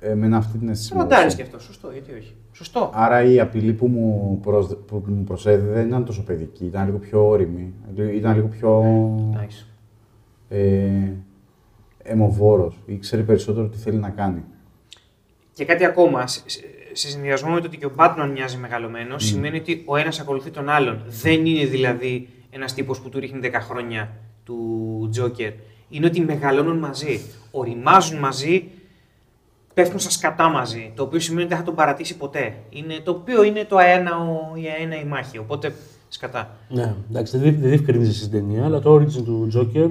Εμένα 0.00 0.36
αυτή 0.36 0.58
την 0.58 0.68
αίσθηση. 0.68 0.94
μου 0.94 0.98
Φροντάρει 1.00 1.20
έδωσε. 1.22 1.36
και 1.36 1.42
αυτό. 1.42 1.58
Σωστό, 1.58 1.90
γιατί 1.90 2.12
όχι. 2.12 2.34
Σωστό. 2.52 2.90
Άρα 2.94 3.22
η 3.22 3.40
απειλή 3.40 3.72
που 3.72 3.86
μου, 3.86 4.38
προσ... 4.42 4.76
που 4.86 5.02
μου 5.06 5.24
προσέδιδε 5.24 5.72
δεν 5.72 5.86
ήταν 5.86 6.04
τόσο 6.04 6.22
παιδική, 6.22 6.64
ήταν 6.64 6.84
λίγο 6.84 6.98
πιο 6.98 7.28
όρημη. 7.28 7.74
Ήταν 8.14 8.34
λίγο 8.34 8.46
πιο 8.46 8.84
Nice. 9.34 9.66
ε, 10.48 11.12
αιμοβόρος. 12.08 12.78
Ήξερε 12.86 13.22
περισσότερο 13.22 13.66
τι 13.68 13.76
θέλει 13.78 13.96
να 13.98 14.10
κάνει. 14.10 14.42
Και 15.52 15.64
κάτι 15.64 15.84
ακόμα. 15.84 16.26
Σε, 16.26 16.40
σε- 16.46 16.60
σε 16.92 17.08
συνδυασμό 17.08 17.50
με 17.52 17.60
το 17.60 17.66
ότι 17.66 17.76
και 17.76 17.86
ο 17.86 17.92
Batman 17.96 18.30
μοιάζει 18.32 18.56
μεγαλωμένο, 18.56 19.18
σημαίνει 19.18 19.56
ότι 19.56 19.82
ο 19.86 19.96
ένας 19.96 20.20
ακολουθεί 20.20 20.50
τον 20.50 20.68
άλλον. 20.68 21.02
Δεν 21.08 21.46
είναι 21.46 21.64
δηλαδή 21.64 22.28
ένας 22.50 22.74
τύπος 22.74 23.00
που 23.00 23.08
του 23.08 23.18
ρίχνει 23.18 23.40
10 23.42 23.50
χρόνια 23.60 24.10
του 24.44 25.08
Τζόκερ. 25.10 25.52
Είναι 25.88 26.06
ότι 26.06 26.20
μεγαλώνουν 26.20 26.78
μαζί. 26.78 27.20
Οριμάζουν 27.50 28.18
μαζί, 28.18 28.64
πέφτουν 29.74 29.98
στα 29.98 30.10
σκατά 30.10 30.48
μαζί. 30.48 30.92
Το 30.94 31.02
οποίο 31.02 31.18
σημαίνει 31.20 31.40
ότι 31.42 31.48
δεν 31.50 31.58
θα 31.58 31.64
τον 31.64 31.74
παρατήσει 31.74 32.16
ποτέ. 32.16 32.54
Είναι, 32.70 32.94
το 33.04 33.10
οποίο 33.10 33.42
είναι 33.42 33.64
το 33.64 33.76
αέναο, 33.76 34.36
η 34.54 34.66
αένα 34.78 35.00
η 35.00 35.04
μάχη. 35.04 35.38
Οπότε 35.38 35.72
σκατά. 36.08 36.56
Ναι, 36.68 36.94
εντάξει, 37.10 37.38
δεν, 37.38 37.56
δεν 37.60 37.68
διευκρινίζει 37.68 38.14
στην 38.14 38.30
ταινία, 38.30 38.64
αλλά 38.64 38.80
το 38.80 38.94
origin 38.94 39.22
του 39.24 39.48
Joker, 39.54 39.90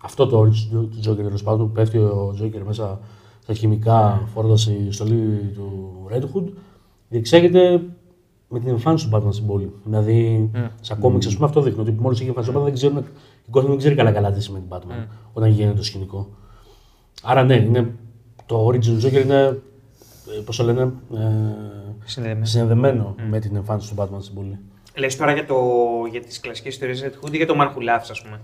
αυτό 0.00 0.26
το 0.26 0.40
origin 0.40 0.68
του, 0.70 0.88
του 0.88 1.10
Joker 1.10 1.16
τέλος 1.16 1.42
πάντων, 1.42 1.66
που 1.66 1.72
πέφτει 1.72 1.98
ο 1.98 2.36
Joker 2.42 2.62
μέσα 2.66 3.00
στα 3.42 3.54
χημικά 3.54 4.28
φορώντα 4.34 4.56
η 4.88 4.92
στολή 4.92 5.52
του 5.54 5.92
Red 6.12 6.22
Hood, 6.22 6.52
διεξάγεται 7.08 7.82
με 8.48 8.58
την 8.58 8.68
εμφάνιση 8.68 9.08
του 9.08 9.16
Batman 9.16 9.32
στην 9.32 9.46
πόλη. 9.46 9.72
Δηλαδή, 9.84 10.50
σαν 10.80 10.98
κόμιξ, 10.98 11.26
ας 11.26 11.34
πούμε, 11.34 11.46
αυτό 11.46 11.60
δείχνει 11.60 11.80
ότι 11.80 11.90
μόλις 11.90 12.18
έχει 12.20 12.28
εμφανιστεί 12.28 12.56
ο 12.56 12.60
Batman, 12.60 12.64
δεν 12.64 12.74
ξέρουν, 12.74 12.96
η 13.46 13.50
κόσμος 13.50 13.70
δεν 13.70 13.78
ξέρει 13.78 13.94
καλά-καλά 13.94 14.32
τι 14.32 14.42
σημαίνει 14.42 14.64
Batman 14.68 15.06
όταν 15.32 15.50
γίνεται 15.50 15.76
το 15.76 15.82
σκηνικό. 15.84 16.28
Άρα, 17.22 17.44
ναι, 17.44 17.54
είναι, 17.54 17.94
το 18.46 18.66
origin 18.66 18.84
του 18.84 19.00
Joker 19.02 19.22
είναι, 19.24 19.62
πώς 20.44 20.56
το 20.56 20.64
λένε, 20.64 20.80
ε, 21.14 21.26
Συνδεδεμένο. 22.04 22.46
συνδεδεμένο 22.46 23.14
με 23.30 23.38
την 23.38 23.56
εμφάνιση 23.56 23.94
του 23.94 24.02
Batman 24.02 24.20
στην 24.20 24.34
πόλη. 24.34 24.58
Λες 24.96 25.16
τώρα 25.16 25.32
για, 25.32 25.46
το, 25.46 25.56
για 26.10 26.20
τις 26.20 26.40
κλασικές 26.40 26.72
ιστορίες 26.72 27.04
Red 27.04 27.26
Hood 27.26 27.32
ή 27.32 27.36
για 27.36 27.46
το 27.46 27.54
Man 27.58 27.66
Who 27.66 27.78
Laughs, 27.78 28.08
ας 28.10 28.22
πούμε. 28.22 28.40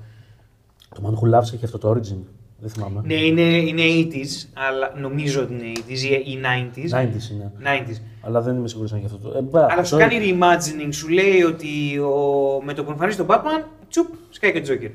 Το 0.94 1.02
Man 1.04 1.12
Who 1.18 1.34
Laughs 1.38 1.52
έχει 1.54 1.64
αυτό 1.64 1.78
το 1.78 1.90
origin. 1.90 2.16
Δεν 2.58 2.70
θυμάμαι. 2.72 3.00
Ναι, 3.04 3.14
είναι, 3.14 3.40
είναι 3.42 3.82
80s, 3.82 4.48
αλλά 4.54 4.92
νομίζω 5.00 5.42
ότι 5.42 5.52
είναι 5.52 5.72
80s 5.88 5.98
ή- 6.02 6.30
ή 6.32 6.40
90s. 6.42 6.98
90s 7.00 7.30
είναι. 7.32 7.52
90s. 7.62 7.96
Αλλά 8.22 8.40
δεν 8.40 8.56
είμαι 8.56 8.68
σίγουρος 8.68 8.92
αν 8.92 8.98
έχει 8.98 9.06
αυτό 9.06 9.28
το. 9.28 9.38
Ε, 9.38 9.40
μπα, 9.40 9.66
Αλλά 9.72 9.84
σου 9.84 9.90
το- 9.90 9.98
κάνει 10.00 10.18
reimagining, 10.40 10.88
σου 10.90 11.08
λέει 11.08 11.42
ότι 11.42 11.98
ο... 11.98 12.60
με 12.64 12.72
το 12.74 12.84
που 12.84 12.90
εμφανίζει 12.90 13.16
τον 13.16 13.26
Batman, 13.30 13.64
τσουπ, 13.88 14.06
σκάει 14.30 14.52
και 14.52 14.72
ο 14.72 14.74
Joker. 14.74 14.90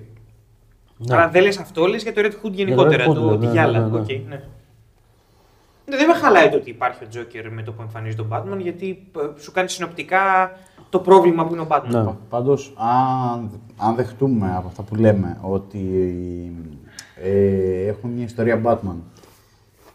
Ναι. 0.98 1.16
Αλλά 1.16 1.30
δεν 1.30 1.44
λες 1.44 1.58
αυτό, 1.58 1.86
λες 1.86 2.04
για 2.04 2.14
το 2.14 2.22
Red 2.24 2.46
Hood 2.46 2.52
γενικότερα, 2.52 3.06
Red 3.06 3.10
Hood, 3.10 3.14
το, 3.16 3.30
ναι, 3.32 3.38
τη 3.38 3.46
ναι, 3.46 3.52
γυάλα. 3.52 3.80
ναι, 3.80 3.86
ναι. 3.88 4.00
Οκ, 4.00 4.08
ναι. 4.10 4.42
Ναι, 5.86 5.98
Δεν 5.98 6.08
με 6.08 6.14
χαλάει 6.14 6.50
το 6.50 6.56
ότι 6.56 6.70
υπάρχει 6.70 7.04
ο 7.04 7.08
Joker 7.14 7.50
με 7.52 7.64
το 7.64 7.72
που 7.72 7.82
εμφανίζει 7.82 8.16
τον 8.16 8.28
Batman, 8.32 8.58
γιατί 8.62 9.08
ε, 9.18 9.42
σου 9.42 9.52
κάνει 9.52 9.70
συνοπτικά 9.70 10.52
το 10.90 11.00
πρόβλημα 11.00 11.46
που 11.46 11.54
είναι 11.54 11.62
ο 11.62 11.68
Batman. 11.70 12.04
Ναι. 12.04 12.14
Πάντως, 12.30 12.74
αν, 12.78 13.50
αν 13.78 13.96
δεχτούμε 13.96 14.54
από 14.56 14.68
αυτά 14.68 14.84
που 14.84 14.96
λέμε 14.96 15.38
ότι 15.42 15.82
ε, 17.24 17.88
έχουν 17.88 18.10
μια 18.10 18.24
ιστορία 18.24 18.62
Batman 18.66 18.96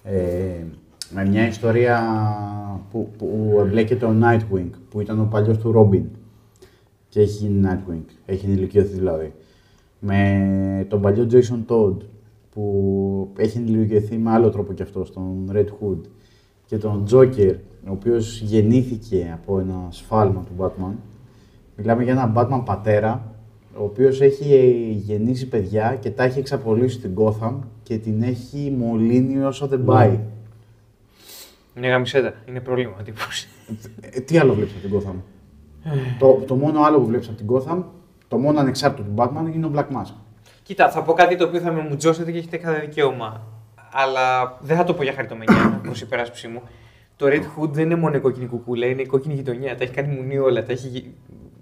ε, 0.05 0.64
με 1.11 1.26
μια 1.26 1.47
ιστορία 1.47 2.01
που, 2.90 3.11
που 3.18 3.57
εμπλέκεται 3.59 4.05
ο 4.05 4.14
Nightwing, 4.22 4.70
που 4.90 5.01
ήταν 5.01 5.20
ο 5.20 5.28
παλιός 5.30 5.59
του 5.59 5.72
Robin 5.76 6.05
και 7.09 7.20
έχει 7.20 7.47
γίνει 7.47 7.68
Nightwing, 7.68 8.05
έχει 8.26 8.47
ενηλικιωθεί 8.47 8.95
δηλαδή. 8.95 9.32
Με 9.99 10.86
τον 10.88 11.01
παλιό 11.01 11.26
Jason 11.30 11.72
Todd, 11.72 11.97
που 12.51 13.32
έχει 13.36 13.59
ενηλικιωθεί 13.59 14.18
με 14.18 14.30
άλλο 14.30 14.51
τρόπο 14.51 14.72
κι 14.72 14.82
αυτό, 14.82 15.05
στον 15.05 15.51
Red 15.53 15.66
Hood. 15.66 16.01
Και 16.66 16.78
τον 16.78 17.05
Joker, 17.11 17.55
ο 17.87 17.93
οποίος 17.93 18.41
γεννήθηκε 18.41 19.30
από 19.35 19.59
ένα 19.59 19.87
σφάλμα 19.91 20.45
του 20.45 20.64
Batman. 20.64 20.93
Μιλάμε 21.76 22.03
για 22.03 22.12
έναν 22.12 22.32
Batman 22.37 22.62
πατέρα, 22.64 23.35
ο 23.76 23.85
οποίος 23.85 24.20
έχει 24.20 24.93
γεννήσει 25.05 25.49
παιδιά 25.49 25.97
και 26.01 26.11
τα 26.11 26.22
έχει 26.22 26.39
εξαπολύσει 26.39 26.99
στην 26.99 27.14
Gotham 27.16 27.55
και 27.82 27.99
την 27.99 28.22
έχει 28.22 28.74
μολύνει 28.78 29.43
όσο 29.43 29.66
δεν 29.66 29.85
πάει. 29.85 30.18
Είναι 31.76 31.89
γαμισέτα, 31.89 32.35
είναι 32.49 32.61
πρόβλημα 32.61 32.95
τύπος. 33.05 33.47
Ε, 34.01 34.20
τι 34.20 34.39
άλλο 34.39 34.55
βλέπεις 34.55 34.72
από 34.74 34.89
την 34.89 34.99
Gotham; 34.99 35.14
το, 36.18 36.43
το 36.47 36.55
μόνο 36.55 36.80
άλλο 36.80 36.99
που 36.99 37.07
βλέπεις 37.07 37.28
από 37.28 37.37
την 37.37 37.47
Gotham, 37.51 37.82
το 38.28 38.39
μόνο 38.39 38.61
ανεξάρτητο 38.61 39.03
του 39.03 39.14
Batman 39.16 39.55
είναι 39.55 39.66
ο 39.66 39.70
Black 39.74 39.97
Mask. 39.97 40.14
Κοίτα, 40.62 40.91
θα 40.91 41.03
πω 41.03 41.12
κάτι 41.12 41.37
το 41.37 41.45
οποίο 41.45 41.61
θα 41.61 41.72
με 41.72 41.87
μουτζώσετε 41.89 42.32
και 42.32 42.39
έχετε 42.39 42.57
κάθε 42.57 42.80
δικαίωμα. 42.80 43.43
Αλλά 43.93 44.59
δεν 44.61 44.76
θα 44.76 44.85
το 44.85 44.95
πω 44.95 45.03
για 45.03 45.12
χαριτωμενιά 45.12 45.80
προς 45.82 45.92
υπεράσπιση 46.03 46.49
μου. 46.49 46.62
Το 47.16 47.26
Red 47.28 47.42
Hood 47.62 47.68
δεν 47.70 47.84
είναι 47.84 47.96
μόνο 47.96 48.16
η 48.16 48.20
κόκκινη 48.20 48.46
κουκούλα, 48.46 48.86
είναι 48.86 49.02
η 49.02 49.06
κόκκινη 49.06 49.34
γειτονιά. 49.34 49.76
Τα 49.76 49.84
έχει 49.84 49.92
κάνει 49.92 50.14
μουνί 50.16 50.38
όλα, 50.38 50.64
τα 50.64 50.72
έχει 50.72 50.88
γυ- 50.88 51.04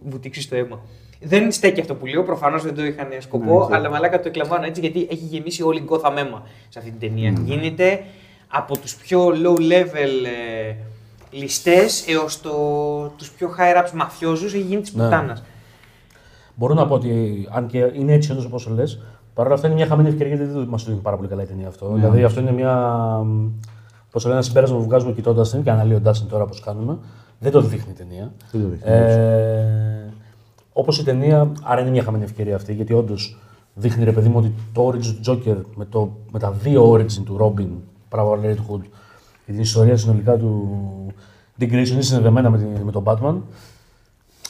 βουτήξει 0.04 0.40
στο 0.40 0.56
αίμα. 0.56 0.80
Δεν 1.20 1.52
στέκει 1.52 1.80
αυτό 1.80 1.94
που 1.94 2.06
λέω, 2.06 2.22
προφανώς 2.22 2.62
δεν 2.62 2.74
το 2.74 2.84
είχαν 2.84 3.06
σκοπό, 3.18 3.44
Ναι, 3.44 3.50
οκ. 3.64 3.72
αλλά 3.72 3.90
μαλάκα 3.90 4.20
το 4.20 4.28
εκλαμβάνω 4.28 4.64
έτσι 4.66 4.80
γιατί 4.80 5.06
έχει 5.10 5.24
γεμίσει 5.24 5.62
όλη 5.62 5.78
η 5.78 5.84
Gotham 5.88 6.12
αίμα 6.16 6.42
σε 6.68 6.78
αυτή 6.78 6.90
την 6.90 7.00
ταινία. 7.08 7.32
Γίνεται 7.44 8.04
από 8.48 8.78
τους 8.78 8.94
πιο 8.96 9.26
low 9.28 9.58
level 9.60 10.24
ε, 10.70 10.74
ληστές 11.30 12.08
έως 12.08 12.40
το, 12.40 12.50
τους 13.16 13.30
πιο 13.30 13.48
high 13.58 13.82
ups 13.84 13.90
μαφιόζους 13.94 14.54
έχει 14.54 14.62
γίνει 14.62 14.80
της 14.80 14.94
Ναι. 14.94 15.02
πουτάνας. 15.04 15.42
Μπορώ 16.54 16.74
να 16.74 16.86
πω 16.86 16.94
ότι 16.94 17.46
αν 17.50 17.66
και 17.66 17.78
είναι 17.94 18.12
έτσι 18.12 18.32
όντω 18.32 18.42
όπως 18.46 18.66
λες, 18.66 19.02
παρόλα 19.34 19.54
αυτά 19.54 19.66
είναι 19.66 19.76
μια 19.76 19.86
χαμένη 19.86 20.08
ευκαιρία 20.08 20.34
γιατί 20.34 20.52
δεν 20.52 20.66
μας 20.68 20.84
το 20.84 20.90
δίνει 20.90 21.02
πάρα 21.02 21.16
πολύ 21.16 21.28
καλά 21.28 21.42
η 21.42 21.46
ταινία 21.46 21.68
αυτό. 21.68 21.92
Δηλαδή 21.94 22.24
αυτό 22.24 22.40
είναι 22.40 22.52
μια. 22.52 22.96
Πώς 24.12 24.22
το 24.22 24.28
λένε, 24.28 24.40
ένα 24.40 24.42
συμπέρασμα 24.48 24.76
που 24.76 24.82
βγάζουμε 24.82 25.12
κοιτώντας 25.12 25.50
την 25.50 25.62
και 25.62 25.70
αναλύοντα 25.70 26.10
την 26.12 26.26
τώρα 26.28 26.42
όπω 26.42 26.54
κάνουμε. 26.64 26.98
Δεν 27.38 27.52
το 27.52 27.60
δείχνει 27.60 27.90
η 27.92 27.94
ταινία. 27.94 28.32
Δεν 28.52 28.62
το 28.62 28.68
δείχνει, 28.68 28.90
Ε, 28.92 30.12
Όπως 30.72 30.98
η 30.98 31.04
ταινία, 31.04 31.52
άρα 31.62 31.80
είναι 31.80 31.90
μια 31.90 32.02
χαμένη 32.02 32.24
ευκαιρία 32.24 32.56
αυτή 32.56 32.74
γιατί 32.74 32.92
όντως 32.92 33.38
δείχνει 33.74 34.04
ρε 34.04 34.12
παιδί 34.12 34.28
μου 34.28 34.38
ότι 34.38 34.52
το 34.72 34.88
origin 34.88 35.16
του 35.22 35.40
Joker 35.44 35.56
με, 35.74 35.84
το, 35.84 36.16
με 36.32 36.38
τα 36.38 36.50
δύο 36.50 36.90
origin 36.92 37.22
του 37.24 37.36
Robin, 37.40 37.68
πράγμα 38.08 38.38
Red 38.42 38.54
Hood 38.56 38.80
και 39.46 39.52
την 39.52 39.60
ιστορία 39.60 39.96
συνολικά 39.96 40.36
του 40.36 40.68
Dick 41.60 41.64
Grayson 41.72 41.72
είναι 41.88 42.00
συνδεδεμένα 42.02 42.50
με, 42.50 42.58
την- 42.58 42.82
με 42.84 42.90
τον 42.92 43.02
Batman. 43.06 43.34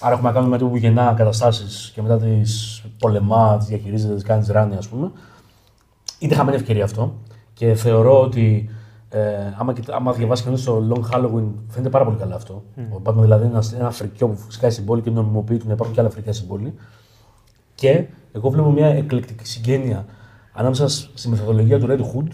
Άρα 0.00 0.12
έχουμε 0.14 0.28
να 0.28 0.32
κάνουμε 0.34 0.50
με 0.52 0.58
το 0.58 0.66
που 0.66 0.76
γεννά 0.76 1.14
καταστάσεις 1.16 1.90
και 1.94 2.02
μετά 2.02 2.18
τις 2.18 2.82
πολεμάς, 2.98 3.64
τι 3.64 3.70
διαχειρίζεται, 3.74 4.14
τις 4.14 4.22
κάνει 4.24 4.46
ράνι, 4.48 4.76
ας 4.76 4.88
πούμε. 4.88 5.10
Είναι 6.18 6.34
χαμένη 6.34 6.56
ευκαιρία 6.56 6.84
αυτό. 6.84 7.14
Και 7.54 7.74
θεωρώ 7.74 8.20
ότι 8.22 8.70
ε, 9.14 9.54
άμα, 9.58 9.72
κοιτά- 9.72 9.94
άμα 9.94 10.12
διαβάσεις 10.12 10.44
κανεί 10.44 10.60
το 10.60 10.82
Long 10.90 11.14
Halloween, 11.16 11.44
φαίνεται 11.68 11.90
πάρα 11.90 12.04
πολύ 12.04 12.16
καλά 12.16 12.34
αυτό. 12.34 12.62
Ο 12.92 13.00
Batman 13.04 13.14
δηλαδή 13.20 13.44
είναι 13.46 13.52
ένα, 13.56 13.64
ένα 13.78 13.90
φρικιό 13.90 14.28
που 14.28 14.36
σκάει 14.48 14.70
στην 14.70 14.84
πόλη 14.84 15.00
και 15.02 15.10
νομιμοποιεί 15.10 15.56
του 15.56 15.66
να 15.66 15.72
υπάρχουν 15.72 15.94
και 15.94 16.00
άλλα 16.00 16.10
φρικιά 16.10 16.32
στην 16.32 16.48
πόλη. 16.48 16.74
Και 17.74 18.04
εγώ 18.32 18.50
βλέπω 18.50 18.70
μια 18.70 18.86
εκλεκτική 18.86 19.46
συγγένεια 19.46 20.04
ανάμεσα 20.52 20.88
στη 20.88 21.28
μεθοδολογία 21.28 21.78
του 21.80 21.86
Red 21.90 22.00
Hood 22.00 22.28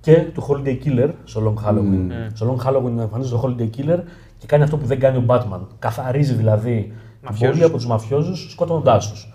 και 0.00 0.14
του 0.34 0.42
Holiday 0.48 0.78
Killer 0.84 1.10
στο 1.24 1.40
Long 1.64 1.68
Halloween. 1.68 2.06
Στο 2.32 2.54
Long 2.56 2.66
Halloween 2.66 2.98
εμφανίζεται 2.98 3.36
το 3.36 3.42
Holiday 3.58 3.70
Killer 3.76 3.98
και 4.38 4.46
κάνει 4.46 4.62
αυτό 4.62 4.76
που 4.76 4.86
δεν 4.86 4.98
κάνει 5.00 5.16
ο 5.16 5.24
Batman. 5.28 5.60
Καθαρίζει 5.78 6.34
δηλαδή 6.34 6.82
την 6.82 7.28
Μαφιόζους. 7.30 7.54
πόλη 7.56 7.64
από 7.64 7.76
τους 7.76 7.86
μαφιόζους 7.86 8.50
σκοτώνοντάς 8.50 9.10
τους. 9.10 9.32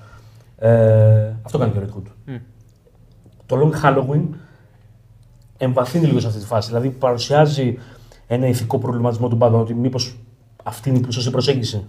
Ε, 0.57 1.34
αυτό 1.43 1.57
κάνει 1.57 1.72
και 1.72 1.78
ο 1.78 1.82
Red 1.86 1.97
Hood. 1.97 2.11
Το 3.45 3.55
Long 3.59 3.84
Halloween 3.86 4.22
εμβαθύνει 5.57 6.05
λίγο 6.05 6.19
σε 6.19 6.27
αυτή 6.27 6.39
τη 6.39 6.45
φάση. 6.45 6.67
Δηλαδή 6.67 6.89
παρουσιάζει 6.89 7.77
ένα 8.27 8.47
ηθικό 8.47 8.77
προβληματισμό 8.77 9.27
του 9.27 9.37
Batman 9.41 9.51
ότι 9.51 9.73
μήπως 9.73 10.17
αυτή 10.63 10.89
είναι 10.89 10.99
η 11.07 11.11
σωστή 11.11 11.29
προσέγγιση. 11.29 11.87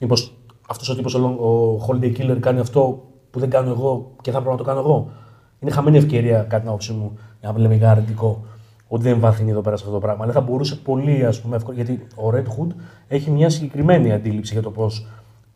Μήπως 0.00 0.34
αυτός 0.68 0.88
ο 0.88 0.94
τύπος 0.94 1.14
ο 1.14 1.86
Holiday 1.88 2.16
Killer 2.16 2.36
κάνει 2.40 2.60
αυτό 2.60 3.02
που 3.30 3.38
δεν 3.38 3.50
κάνω 3.50 3.70
εγώ 3.70 4.10
και 4.20 4.30
θα 4.30 4.36
πρέπει 4.36 4.50
να 4.50 4.56
το 4.56 4.64
κάνω 4.64 4.80
εγώ. 4.80 5.10
Είναι 5.58 5.70
χαμένη 5.70 5.96
ευκαιρία, 5.96 6.38
κατά 6.38 6.58
την 6.58 6.68
άποψή 6.68 6.92
μου, 6.92 7.18
για 7.40 7.52
να 7.52 7.58
λέμε 7.58 7.74
για 7.74 7.90
αρνητικό, 7.90 8.44
ότι 8.88 9.02
δεν 9.02 9.12
εμβαθύνει 9.12 9.50
εδώ 9.50 9.60
πέρα 9.60 9.76
σε 9.76 9.82
αυτό 9.82 9.94
το 9.94 10.00
πράγμα. 10.00 10.24
Αλλά 10.24 10.32
θα 10.32 10.40
μπορούσε 10.40 10.76
πολύ, 10.76 11.26
ας 11.26 11.40
πούμε, 11.40 11.56
εύκολα, 11.56 11.76
γιατί 11.76 12.06
ο 12.14 12.30
Red 12.34 12.44
Hood 12.44 12.74
έχει 13.08 13.30
μια 13.30 13.50
συγκεκριμένη 13.50 14.12
αντίληψη 14.12 14.52
για 14.52 14.62
το 14.62 14.70
πώς 14.70 15.06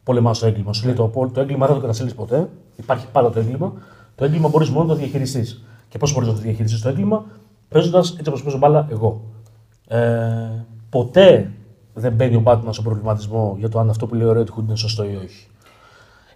πολεμάς 0.03 0.39
το 0.39 0.47
έγκλημα. 0.47 0.73
Σου 0.73 0.87
λέει 0.87 0.95
το, 0.95 1.31
το 1.33 1.41
έγκλημα 1.41 1.67
δεν 1.67 1.75
το 1.75 1.81
καταστέλνει 1.81 2.13
ποτέ, 2.13 2.49
υπάρχει 2.77 3.07
πάντα 3.13 3.31
το 3.31 3.39
έγκλημα. 3.39 3.73
Το 4.15 4.25
έγκλημα 4.25 4.49
μπορείς 4.49 4.71
μόνο 4.71 4.85
να 4.85 4.93
το 4.93 4.99
διαχειριστείς. 4.99 5.65
Και 5.89 5.99
πώς 5.99 6.13
μπορείς 6.13 6.29
να 6.29 6.35
το 6.35 6.41
διαχειριστείς 6.41 6.81
το 6.81 6.89
έγκλημα, 6.89 7.25
παίζοντας 7.75 8.11
έτσι 8.11 8.29
όπως 8.29 8.43
παίζω 8.43 8.59
μπάλα 8.59 8.89
εγώ. 8.91 9.21
Ε, 9.89 10.65
ποτέ 10.91 11.51
δεν 11.95 12.13
μπαίνει 12.13 12.37
ο 12.37 12.43
Batman 12.45 12.69
στον 12.71 12.85
προβληματισμό 12.85 13.57
για 13.59 13.69
το 13.69 13.79
αν 13.79 13.91
αυτό 13.91 14.07
που 14.07 14.15
λέει 14.15 14.27
ο 14.27 14.33
Red 14.33 14.45
Hood 14.45 14.63
είναι 14.63 14.77
σωστό 14.77 15.05
ή 15.05 15.17
όχι. 15.25 15.47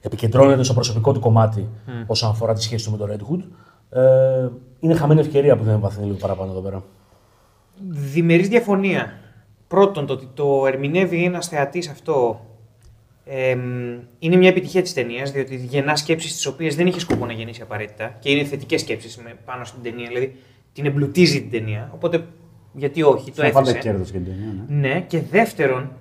Επικεντρώνεται 0.01 0.63
στο 0.63 0.75
προσωπικό 0.75 1.13
του 1.13 1.21
κομμάτι 1.21 1.69
όσον 2.07 2.31
αφορά 2.31 2.55
τη 2.55 2.63
σχέση 2.63 2.85
του 2.85 2.91
με 2.91 2.97
το 2.97 3.07
Red 3.11 3.21
Hood. 3.21 3.43
Ε, 3.99 4.49
είναι 4.81 4.95
χαμένη 4.95 5.21
ευκαιρία 5.21 5.57
που 5.57 5.65
δεν 5.65 5.75
εμβαθύνει 5.75 6.07
λίγο 6.07 6.19
παραπάνω 6.19 6.51
εδώ 6.51 6.61
πέρα. 6.61 6.83
Διμερής 7.89 8.49
διαφωνία. 8.49 9.13
Πρώτον, 9.69 10.07
το 10.07 10.13
ότι 10.13 10.29
το 10.35 10.67
ερμηνεύει 10.67 11.25
ένας 11.25 11.49
θεατής 11.49 11.89
αυτό 11.89 12.41
εμ, 13.25 13.61
είναι 14.19 14.37
μια 14.37 14.49
επιτυχία 14.49 14.83
της 14.83 14.93
ταινίας, 14.93 15.31
διότι 15.31 15.57
γεννά 15.57 15.97
σκέψεις 15.97 16.35
τις 16.35 16.47
οποίες 16.47 16.77
δεν 16.77 16.87
είχε 16.87 17.01
σκοπό 17.01 17.27
να 17.27 17.33
γεννήσει 17.33 17.63
απαραίτητα 17.63 18.17
και 18.19 18.31
είναι 18.31 18.45
θετικές 18.45 18.81
σκέψεις 18.81 19.19
πάνω 19.45 19.65
στην 19.65 19.83
ταινία, 19.83 20.07
δηλαδή 20.07 20.37
την 20.79 20.87
εμπλουτίζει 20.87 21.41
την 21.41 21.51
ταινία. 21.51 21.91
Οπότε, 21.95 22.27
γιατί 22.73 23.03
όχι, 23.03 23.31
το 23.33 23.43
Θα 23.43 23.51
πάντα 23.51 23.71
έθεσε. 23.71 23.89
κέρδος 23.89 24.11
για 24.11 24.21
την 24.21 24.33
ταινία, 24.33 24.65
ναι. 24.69 24.89
Ναι, 24.89 25.01
και 25.01 25.21
δεύτερον, 25.21 25.93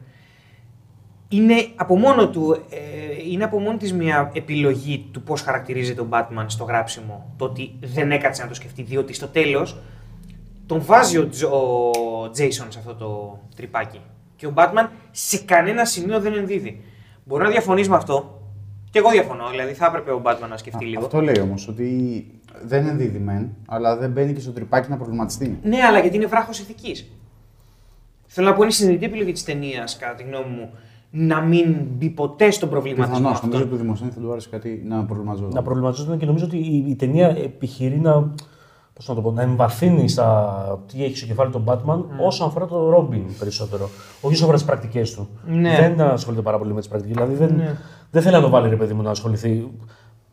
είναι 1.29 1.53
από 1.75 1.97
μόνο 1.97 2.29
του, 2.29 2.63
ε, 2.69 2.77
είναι 3.31 3.43
από 3.43 3.59
μόνη 3.59 3.77
της 3.77 3.93
μια 3.93 4.31
επιλογή 4.33 5.05
του 5.11 5.21
πώς 5.21 5.41
χαρακτηρίζεται 5.41 6.01
ο 6.01 6.07
Batman 6.09 6.45
στο 6.47 6.63
γράψιμο. 6.63 7.33
Το 7.37 7.45
ότι 7.45 7.71
δεν 7.81 8.11
έκατσε 8.11 8.41
να 8.41 8.47
το 8.47 8.53
σκεφτεί, 8.53 8.81
διότι 8.83 9.13
στο 9.13 9.27
τέλος 9.27 9.77
τον 10.65 10.81
βάζει 10.85 11.17
ο, 11.17 11.27
Τζο- 11.29 11.49
ο 11.49 12.23
Jason 12.25 12.49
σε 12.69 12.79
αυτό 12.79 12.93
το 12.95 13.39
τρυπάκι. 13.55 13.99
Και 14.35 14.45
ο 14.47 14.53
Batman 14.55 14.87
σε 15.11 15.37
κανένα 15.37 15.85
σημείο 15.85 16.19
δεν 16.19 16.33
ενδίδει. 16.33 16.81
Μπορεί 17.25 17.43
να 17.43 17.49
διαφωνείς 17.49 17.89
με 17.89 17.95
αυτό, 17.95 18.41
και 18.89 18.99
εγώ 18.99 19.09
διαφωνώ, 19.09 19.49
δηλαδή 19.49 19.73
θα 19.73 19.85
έπρεπε 19.85 20.11
ο 20.11 20.21
Batman 20.25 20.49
να 20.49 20.57
σκεφτεί 20.57 20.83
Α, 20.85 20.87
λίγο. 20.87 21.05
Αυτό 21.05 21.21
λέει 21.21 21.39
όμως, 21.39 21.67
ότι 21.67 22.25
δεν 22.65 22.87
ενδίδει 22.87 23.19
μεν, 23.19 23.49
αλλά 23.67 23.97
δεν 23.97 24.11
μπαίνει 24.11 24.33
και 24.33 24.39
στο 24.39 24.51
τρυπάκι 24.51 24.89
να 24.89 24.97
προβληματιστεί. 24.97 25.59
Ναι, 25.63 25.77
αλλά 25.87 25.99
γιατί 25.99 26.15
είναι 26.15 26.25
βράχος 26.25 26.59
ηθικής. 26.59 27.11
Θέλω 28.27 28.47
να 28.49 28.53
πω 28.55 28.63
είναι 28.63 28.71
συνειδητή 28.71 29.05
επιλογή 29.05 29.31
της 29.31 29.43
ταινίας, 29.43 29.97
κατά 29.97 30.15
τη 30.15 30.23
γνώμη 30.23 30.49
μου, 30.55 30.69
να 31.11 31.41
μην 31.41 31.75
μπει 31.97 32.09
ποτέ 32.09 32.51
στον 32.51 32.69
προβληματισμό 32.69 33.15
Πιθανώς, 33.17 33.31
αυτό. 33.31 33.45
νομίζω 33.47 33.63
ότι 33.63 33.71
του 33.75 33.81
δημοσίου 33.81 34.11
θα 34.13 34.19
του 34.19 34.31
άρεσε 34.31 34.49
κάτι 34.49 34.83
να 34.87 35.03
προβληματιζόταν. 35.05 35.53
να 35.53 35.61
προβληματιζόταν 35.61 36.17
και 36.17 36.25
νομίζω 36.25 36.45
ότι 36.45 36.57
η, 36.57 36.85
η 36.87 36.95
ταινία 36.95 37.27
επιχειρεί 37.27 37.99
να, 37.99 38.31
πώς 38.93 39.07
να, 39.07 39.15
το 39.15 39.21
πω, 39.21 39.31
να 39.31 39.41
εμβαθύνει 39.41 40.09
στα 40.09 40.79
τι 40.91 41.03
έχει 41.03 41.17
στο 41.17 41.25
κεφάλι 41.25 41.51
τον 41.51 41.63
Batman 41.67 42.03
όσον 42.25 42.47
αφορά 42.47 42.65
τον 42.65 42.93
Robin 42.95 43.21
περισσότερο. 43.39 43.83
Όχι 44.21 44.33
όσον 44.33 44.35
αφορά 44.43 44.57
τις 44.57 44.65
πρακτικές 44.65 45.13
του. 45.13 45.29
Ναι. 45.47 45.75
Δεν 45.95 46.01
ασχολείται 46.01 46.41
πάρα 46.41 46.57
πολύ 46.57 46.73
με 46.73 46.79
τις 46.79 46.87
πρακτικές. 46.89 47.15
Δηλαδή 47.15 47.35
δεν, 47.45 47.55
Ναι. 47.55 47.77
δεν 48.11 48.21
θέλει 48.21 48.35
να 48.35 48.41
το 48.41 48.49
βάλει 48.49 48.69
ρε 48.69 48.75
παιδί 48.75 48.93
μου 48.93 49.01
να 49.01 49.09
ασχοληθεί. 49.09 49.71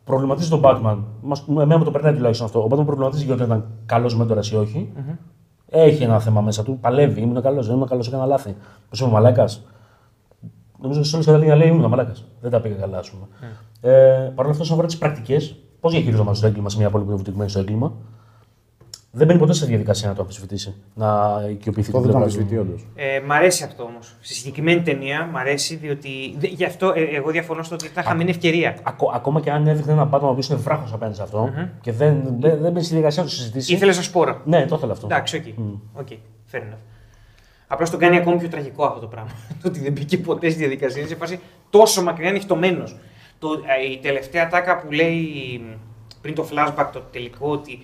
Προβληματίζει 0.05 0.49
τον 0.49 0.61
Batman. 0.63 0.97
Μας, 1.21 1.45
εμένα 1.49 1.77
με 1.77 1.83
το 1.83 1.91
περνάει 1.91 2.13
τουλάχιστον 2.13 2.45
αυτό. 2.45 2.59
Ο 2.59 2.67
Batman 2.71 2.85
προβληματίζει 2.85 3.25
για 3.25 3.33
όταν 3.33 3.45
ήταν 3.45 3.65
καλός 3.85 4.15
μέντορα 4.15 4.41
ή 4.51 4.55
όχι. 4.55 4.93
Έχει 5.69 6.03
ένα 6.03 6.19
θέμα 6.19 6.41
μέσα 6.41 6.63
του. 6.63 6.77
Παλεύει. 6.81 7.21
Ήμουν 7.21 7.41
καλός, 7.41 7.65
δεν 7.65 7.75
ήμουν 7.75 7.87
καλός, 7.87 8.07
έκανα 8.07 8.25
λάθη. 8.25 8.55
Πώς 8.89 8.99
είμαι 8.99 9.11
μαλάκας; 9.11 9.65
νομίζω 10.81 10.99
ότι 10.99 11.07
σε 11.07 11.15
όλες 11.15 11.27
τι 11.27 11.31
κατάληγε 11.31 11.57
να 11.57 11.65
λέει 11.65 11.67
ήμουν 11.67 11.89
μαλάκας. 11.89 12.25
Δεν 12.41 12.51
τα 12.51 12.61
πήγα 12.61 12.75
καλά, 12.75 12.97
ας 12.97 13.11
πούμε. 13.11 13.27
Ε, 13.81 14.31
Παρ' 14.35 14.45
όλα 14.45 14.49
αυτά, 14.49 14.61
όσον 14.61 14.73
αφορά 14.73 14.87
τις 14.87 14.97
πρακτικές, 14.97 15.55
πώς 15.79 15.91
διαχειριζόμαστε 15.91 16.41
το 16.41 16.47
έγκλημα 16.47 16.69
σε 16.69 16.77
μια 16.77 16.89
πόλη 16.89 17.03
που 17.03 17.09
είναι 17.09 17.17
βουτυγμένη 17.17 17.49
στο 17.49 17.59
έγκλημα, 17.59 17.93
δεν 19.17 19.27
μπαίνει 19.27 19.39
ποτέ 19.39 19.53
σε 19.53 19.65
διαδικασία 19.65 20.07
να 20.09 20.15
το 20.15 20.21
αμφισβητήσει. 20.21 20.75
Να 20.93 21.39
οικειοποιηθεί 21.49 21.89
Αυτό 21.89 22.01
την 22.01 22.11
δεν 22.11 22.11
το 22.11 22.17
πλευρά 22.17 22.19
του. 22.19 22.23
αμφισβητεί 22.23 22.57
όντως. 22.57 22.85
Ε, 22.95 23.19
μ' 23.25 23.31
αρέσει 23.31 23.63
αυτό 23.63 23.83
όμως. 23.83 24.15
Στη 24.21 24.33
συγκεκριμένη 24.33 24.81
ταινία 24.81 25.29
μ' 25.33 25.37
αρέσει 25.37 25.75
διότι. 25.75 26.09
Δε, 26.37 26.47
γι' 26.47 26.65
αυτό 26.65 26.93
ε, 26.95 27.01
εγώ 27.15 27.31
διαφωνώ 27.31 27.63
στο 27.63 27.75
ότι 27.75 27.85
ήταν 27.85 28.03
χαμένη 28.03 28.29
ευκαιρία. 28.29 28.77
Ακό- 28.83 29.11
ακόμα 29.13 29.41
και 29.41 29.51
αν 29.51 29.67
έδειχνε 29.67 29.91
ένα 29.91 30.07
πάτωμα 30.07 30.33
που 30.33 30.39
είναι 30.49 30.59
βράχος 30.59 30.93
απέναντι 30.93 31.15
σε 31.15 31.21
αυτό 31.23 31.49
και 31.81 31.91
δεν, 31.91 32.23
δεν, 32.23 32.51
δεν 32.61 32.71
μπαίνει 32.71 32.79
στη 32.83 32.89
διαδικασία 32.89 33.23
να 33.23 33.29
το 33.29 33.35
συζητήσει. 33.35 33.73
Ήθελες 33.73 33.97
ένα 33.97 34.03
σπόρο. 34.03 34.41
Ναι, 34.45 34.65
το 34.65 34.75
ήθελα 34.75 34.91
αυτό. 34.91 35.05
Εντάξει, 35.05 35.35
OK. 35.37 35.43
OK, 36.01 36.07
fair 36.51 36.57
enough. 36.57 36.77
Απλώς 37.67 37.89
το 37.89 37.97
κάνει 37.97 38.17
ακόμη 38.17 38.37
πιο 38.37 38.47
τραγικό 38.47 38.85
αυτό 38.85 38.99
το 38.99 39.07
πράγμα. 39.07 39.29
Το 39.61 39.67
ότι 39.67 39.79
δεν 39.79 39.91
μπήκε 39.91 40.17
ποτέ 40.17 40.49
στη 40.49 40.59
διαδικασία. 40.59 40.99
Είναι 40.99 41.09
σε 41.09 41.15
φάση 41.15 41.39
τόσο 41.69 42.03
μακριά 42.03 42.29
νυχτωμένος. 42.29 42.95
Η 43.93 43.97
τελευταία 44.01 44.47
ατάκα 44.49 44.77
που 44.79 44.91
λέει 44.91 45.25
πριν 46.21 46.35
το 46.35 46.47
flashback 46.51 46.87
το 46.93 46.99
τελικό 47.11 47.49
ότι 47.51 47.79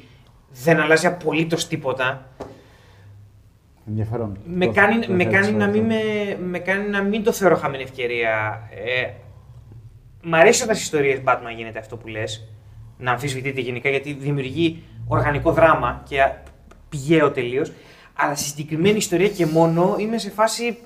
δεν 0.53 0.79
αλλάζει 0.79 1.07
απολύτως 1.07 1.67
τίποτα. 1.67 2.25
Ενδιαφέρον. 3.87 4.37
Με 4.45 4.65
Το- 4.65 4.71
κάνει, 4.71 5.05
το 5.05 5.11
με, 5.11 5.23
θέτεις 5.23 5.39
κάνει 5.39 5.57
να 5.57 5.65
αυτό. 5.65 5.77
μην 5.77 5.85
με, 5.87 6.37
με 6.49 6.59
κάνει 6.59 6.89
να 6.89 7.01
μην 7.01 7.23
το 7.23 7.31
θεωρώ 7.31 7.55
χαμένη 7.55 7.83
ευκαιρία. 7.83 8.61
Ε, 8.85 9.09
μ' 10.23 10.35
αρέσει 10.35 10.63
όταν 10.63 10.75
στις 10.75 10.87
ιστορίες 10.87 11.21
Batman 11.25 11.55
γίνεται 11.55 11.79
αυτό 11.79 11.97
που 11.97 12.07
λες. 12.07 12.47
Να 12.97 13.11
αμφισβητείτε 13.11 13.61
γενικά 13.61 13.89
γιατί 13.89 14.13
δημιουργεί 14.13 14.83
οργανικό 15.07 15.51
δράμα 15.51 16.03
και 16.07 16.21
α- 16.21 16.43
πηγαίο 16.89 17.31
τελείως. 17.31 17.71
Αλλά 18.13 18.35
στη 18.35 18.47
συγκεκριμένη 18.49 18.97
ιστορία 18.97 19.27
και 19.29 19.45
μόνο 19.45 19.95
είμαι 19.99 20.17
σε 20.17 20.29
φάση. 20.29 20.77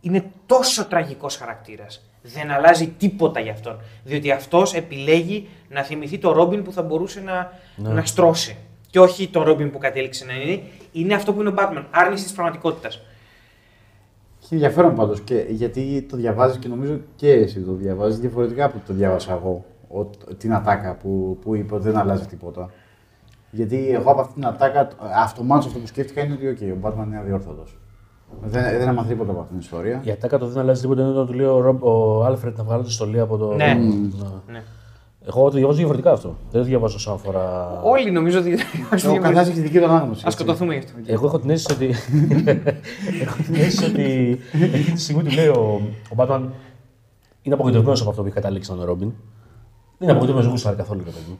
Είναι 0.00 0.24
τόσο 0.46 0.84
τραγικός 0.86 1.36
χαρακτήρας. 1.36 2.10
Δεν 2.22 2.50
αλλάζει 2.50 2.88
τίποτα 2.88 3.40
για 3.40 3.52
αυτόν. 3.52 3.80
Διότι 4.04 4.30
αυτός 4.30 4.74
επιλέγει 4.74 5.48
να 5.68 5.82
θυμηθεί 5.82 6.18
το 6.18 6.32
Ρόμπιν 6.32 6.62
που 6.62 6.72
θα 6.72 6.82
μπορούσε 6.82 7.20
να, 7.20 7.52
να 7.76 8.04
στρώσει. 8.04 8.56
Και 8.92 9.00
όχι 9.00 9.28
το 9.28 9.42
Ρόμπιν 9.42 9.70
που 9.70 9.78
κατέληξε 9.78 10.24
να 10.24 10.32
είναι. 10.34 10.62
Είναι 10.92 11.14
αυτό 11.14 11.32
που 11.32 11.40
είναι 11.40 11.48
ο 11.48 11.54
Batman. 11.56 11.84
Άρνηση 11.90 12.22
της 12.24 12.32
πραγματικότητας. 12.32 13.00
Έχει 14.42 14.54
ενδιαφέρον 14.54 14.94
πάντως 14.94 15.20
και 15.20 15.44
γιατί 15.48 16.06
το 16.10 16.16
διαβάζεις 16.16 16.58
και 16.58 16.68
νομίζω 16.68 16.98
και 17.16 17.32
εσύ 17.32 17.60
το 17.60 17.72
διαβάζεις 17.72 18.18
διαφορετικά 18.18 18.64
από 18.64 18.80
το 18.86 18.92
διάβασα 18.92 19.32
εγώ. 19.32 19.64
Ο, 19.88 20.04
την 20.38 20.54
ατάκα 20.54 20.94
που, 20.94 21.38
που 21.42 21.54
είπε 21.54 21.74
ότι 21.74 21.82
δεν 21.84 21.96
αλλάζει 21.96 22.26
τίποτα. 22.26 22.70
Γιατί 23.50 23.90
εγώ 23.90 24.10
από 24.10 24.20
αυτή 24.20 24.34
την 24.34 24.46
ατάκα, 24.46 24.88
αυτομάτως 25.16 25.66
αυτό 25.66 25.78
που 25.78 25.86
σκέφτηκα 25.86 26.22
είναι 26.24 26.34
ότι 26.34 26.56
okay, 26.60 26.72
ο 26.84 26.88
Batman 26.88 27.06
είναι 27.06 27.18
αδιόρθωτος. 27.18 27.76
Δεν, 28.42 28.62
δεν 28.78 28.88
έμαθα 28.88 29.08
τίποτα 29.08 29.30
από 29.30 29.40
αυτήν 29.40 29.56
την 29.58 29.64
ιστορία. 29.64 30.00
Η 30.04 30.10
ατάκα 30.10 30.38
το 30.38 30.46
δεν 30.46 30.62
αλλάζει 30.62 30.80
τίποτα 30.80 31.00
είναι 31.02 31.10
όταν 31.10 31.26
του 31.26 31.32
λέει 31.32 31.46
ο, 31.46 31.60
Ρομπ- 31.60 31.84
ο 31.84 32.24
Άλφρεντ 32.24 32.56
να 32.58 32.64
βγάλει 32.64 32.82
τη 32.84 32.92
στολή 32.92 33.20
από 33.20 33.36
το. 33.36 33.54
Ναι. 33.54 33.74
Ναι. 33.74 33.82
Ναι. 34.46 34.62
Εγώ 35.26 35.44
το 35.44 35.56
διαβάζω 35.56 35.76
διαφορετικά 35.76 36.12
αυτό. 36.12 36.36
Δεν 36.50 36.60
το 36.60 36.66
διαβάζω 36.66 36.96
όσον 36.96 37.14
αφορά. 37.14 37.80
Όλοι 37.82 38.10
νομίζω 38.10 38.38
ότι. 38.38 38.58
Ο 38.90 39.18
καθένας 39.18 39.46
έχει 39.46 39.54
τη 39.54 39.60
δική 39.60 39.78
του 39.78 39.84
ανάγνωση. 39.84 40.26
Α 40.26 40.30
σκοτωθούμε 40.30 40.74
γι' 40.74 40.78
αυτό. 40.78 40.92
Εγώ 41.06 41.26
έχω 41.26 41.38
την 41.38 41.50
αίσθηση 41.50 41.74
ότι. 41.74 41.94
έχω 43.22 43.42
την 43.42 43.54
αίσθηση 43.54 43.84
ότι 43.84 44.38
εκείνη 44.52 44.92
τη 44.94 45.00
στιγμή 45.00 45.22
του 45.22 45.34
λέει 45.34 45.46
ο, 45.46 45.80
ο 46.10 46.14
Batman 46.16 46.40
είναι 47.42 47.54
απογοητευμένος 47.54 48.00
από 48.00 48.10
αυτό 48.10 48.22
που 48.22 48.26
έχει 48.26 48.36
καταλήξει 48.36 48.70
να 48.70 48.76
είναι 48.76 48.84
ο 48.84 48.86
Ρόμπιν. 48.86 49.08
Δεν 49.08 50.08
είναι 50.08 50.10
απογοητευμένος, 50.10 50.42
δεν 50.42 50.50
γούσταρε 50.50 50.76
καθόλου 50.76 51.02
το 51.04 51.10
παιδί 51.10 51.24
μου. 51.28 51.36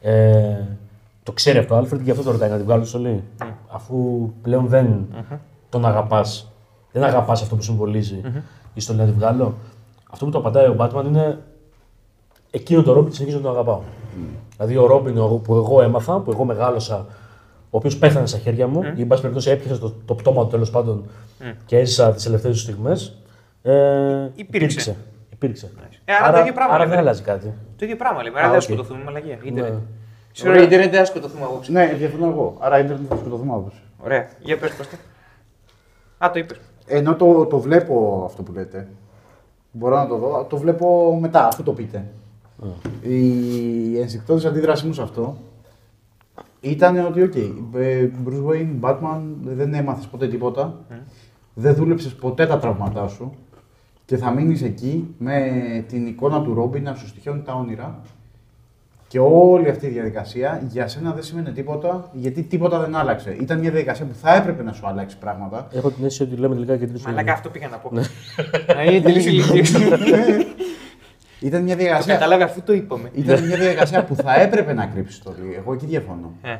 Ε, 0.00 0.78
το 1.22 1.32
ξέρει 1.32 1.58
αυτό 1.58 1.74
ο 1.74 1.78
Άλφρεντ 1.78 1.98
και 1.98 2.04
γι' 2.04 2.10
αυτό 2.10 2.22
το 2.22 2.30
ρωτάει 2.30 2.50
να 2.50 2.56
την 2.56 2.64
βγάλω 2.64 2.82
τη 2.82 2.88
στολή. 2.88 3.22
Αφού 3.68 4.30
πλέον 4.42 4.66
δεν 4.66 5.06
τον 5.68 5.86
αγαπάς, 5.86 6.52
δεν 6.92 7.04
αγαπάς 7.04 7.42
αυτό 7.42 7.56
που 7.56 7.62
συμβολίζει 7.62 8.20
η 8.74 8.80
στολή 8.80 8.98
να 8.98 9.04
την 9.04 9.14
βγάλω. 9.14 9.54
Αυτό 10.10 10.24
που 10.24 10.30
το 10.30 10.38
απαντάει 10.38 10.66
ο 10.66 10.76
Batman 10.78 11.04
είναι 11.06 11.38
εκείνο 12.50 12.82
το 12.82 12.92
Ρόμπιν 12.92 13.12
συνεχίζω 13.12 13.36
να 13.38 13.42
τον 13.44 13.52
αγαπάω. 13.52 13.80
Δηλαδή 14.56 14.76
ο 14.76 14.86
Ρόμπιν 14.86 15.18
ο- 15.18 15.40
που 15.44 15.54
εγώ 15.54 15.82
έμαθα, 15.82 16.20
που 16.20 16.30
εγώ 16.30 16.44
μεγάλωσα, 16.44 17.06
ο 17.70 17.76
οποίος 17.76 17.96
πέθανε 17.98 18.26
στα 18.26 18.38
χέρια 18.38 18.66
μου, 18.66 18.82
ή 18.96 19.00
εν 19.00 19.06
πάση 19.06 19.20
περιπτώσει 19.20 19.50
έπιασε 19.50 19.80
το, 19.80 19.94
το 20.04 20.14
πτώμα 20.14 20.42
του 20.42 20.48
τέλος 20.50 20.70
πάντων 20.70 21.04
και 21.66 21.78
έζησα 21.78 22.12
τις 22.12 22.22
τελευταίες 22.24 22.52
τους 22.52 22.62
στιγμές. 22.62 23.16
Ε, 23.62 24.30
Υπήρξε. 24.34 24.96
υπήρξε. 25.32 25.70
Ε, 26.04 26.12
άρα 26.22 26.32
το 26.32 26.38
ίδιο 26.40 26.52
πράγμα 26.52 26.74
άρα 26.74 26.82
λέμε. 26.82 26.94
δεν 26.94 27.04
αλλάζει 27.04 27.22
κάτι. 27.22 27.46
Το 27.76 27.84
ίδιο 27.84 27.96
πράγμα 27.96 28.22
λέμε. 28.22 28.38
Α, 28.38 28.42
Άρα 28.42 28.48
δεν 28.50 28.56
οκ. 28.58 28.62
σκοτωθούμε, 28.64 29.02
μαλαγία. 29.04 29.38
ίντερνετ. 29.42 29.72
Ναι. 29.72 29.78
Σε 30.32 30.48
ώρα 30.48 30.62
ίντερνετ 30.62 30.90
δεν 30.90 30.98
θα 30.98 31.04
σκοτωθούμε 31.04 31.44
απόψε. 31.44 31.72
Ναι, 31.72 31.94
διαφωνώ 31.98 32.26
εγώ. 32.26 32.56
Άρα 32.58 32.78
ίντερνετ 32.78 33.06
θα 33.08 33.16
σκοτωθούμε 33.16 33.52
απόψε. 33.52 33.78
Ωραία. 34.04 34.28
Για 34.40 34.56
πες 34.58 34.70
Κώστα. 34.76 34.96
Α, 36.18 36.30
το 36.32 36.38
είπες. 36.38 36.56
Ενώ 36.86 37.14
το, 37.14 37.46
το 37.46 37.58
βλέπω 37.58 38.22
αυτό 38.26 38.42
που 38.42 38.52
λέτε. 38.52 38.88
Μπορώ 39.72 39.96
να 39.96 40.06
το 40.06 40.16
δω. 40.16 40.46
Το 40.48 40.56
βλέπω 40.56 41.18
μετά, 41.20 41.46
αφού 41.46 41.62
το 41.62 41.72
πείτε. 41.72 42.04
Η 43.02 43.98
ενστικτώδη 44.00 44.46
αντίδρασή 44.46 44.86
μου 44.86 44.92
σε 44.92 45.02
αυτό 45.02 45.36
ήταν 46.60 47.06
ότι, 47.06 47.22
οκ, 47.22 47.34
ε, 47.34 48.10
Bruce 48.26 48.50
Wayne, 48.50 48.80
Batman, 48.80 49.20
δεν 49.42 49.74
έμαθες 49.74 50.06
ποτέ 50.06 50.28
τίποτα. 50.28 50.84
Δεν 51.54 51.74
δούλεψες 51.74 52.14
ποτέ 52.14 52.46
τα 52.46 52.58
τραύματά 52.58 53.08
σου. 53.08 53.32
Και 54.04 54.16
θα 54.16 54.30
μείνεις 54.30 54.62
εκεί 54.62 55.14
με 55.18 55.50
την 55.88 56.06
εικόνα 56.06 56.42
του 56.42 56.54
Ρόμπιν 56.54 56.82
να 56.82 56.94
σου 56.94 57.06
στοιχιώνει 57.06 57.42
τα 57.42 57.54
όνειρα. 57.54 58.00
Και 59.08 59.18
όλη 59.18 59.68
αυτή 59.68 59.86
η 59.86 59.88
διαδικασία 59.88 60.62
για 60.68 60.88
σένα 60.88 61.12
δεν 61.12 61.22
σημαίνει 61.22 61.52
τίποτα, 61.52 62.10
γιατί 62.12 62.42
τίποτα 62.42 62.80
δεν 62.80 62.96
άλλαξε. 62.96 63.36
Ήταν 63.40 63.58
μια 63.58 63.70
διαδικασία 63.70 64.04
που 64.06 64.14
θα 64.14 64.34
έπρεπε 64.34 64.62
να 64.62 64.72
σου 64.72 64.86
αλλάξει 64.86 65.18
πράγματα. 65.18 65.68
Έχω 65.72 65.90
την 65.90 66.04
αίσθηση 66.04 66.22
ότι 66.30 66.40
λέμε 66.40 66.54
τελικά 66.54 66.76
και 66.76 66.86
τρεις 66.86 67.02
Μαλάκα, 67.04 67.32
αυτό 67.32 67.48
πήγα 67.48 67.68
να 67.68 67.76
πω. 67.76 67.90
Να 68.74 68.82
είναι 68.82 69.00
τελείως 69.00 69.24
ηλικία. 69.30 69.80
Ήταν 71.46 71.62
μια 71.62 71.74
Το 71.76 71.80
διαδικασία. 71.82 72.12
καταλάβει 72.14 72.42
αφού 72.42 72.62
το 72.62 72.72
είπαμε. 72.72 73.10
Ήταν 73.14 73.44
μια 73.46 73.56
διαδικασία 73.56 74.04
που 74.04 74.14
θα 74.14 74.40
έπρεπε 74.40 74.72
να 74.72 74.86
κρύψει 74.86 75.22
το 75.22 75.34
λίγο. 75.42 75.54
Εγώ 75.56 75.72
εκεί 75.72 75.86
διαφωνώ. 75.86 76.32
Ε, 76.42 76.56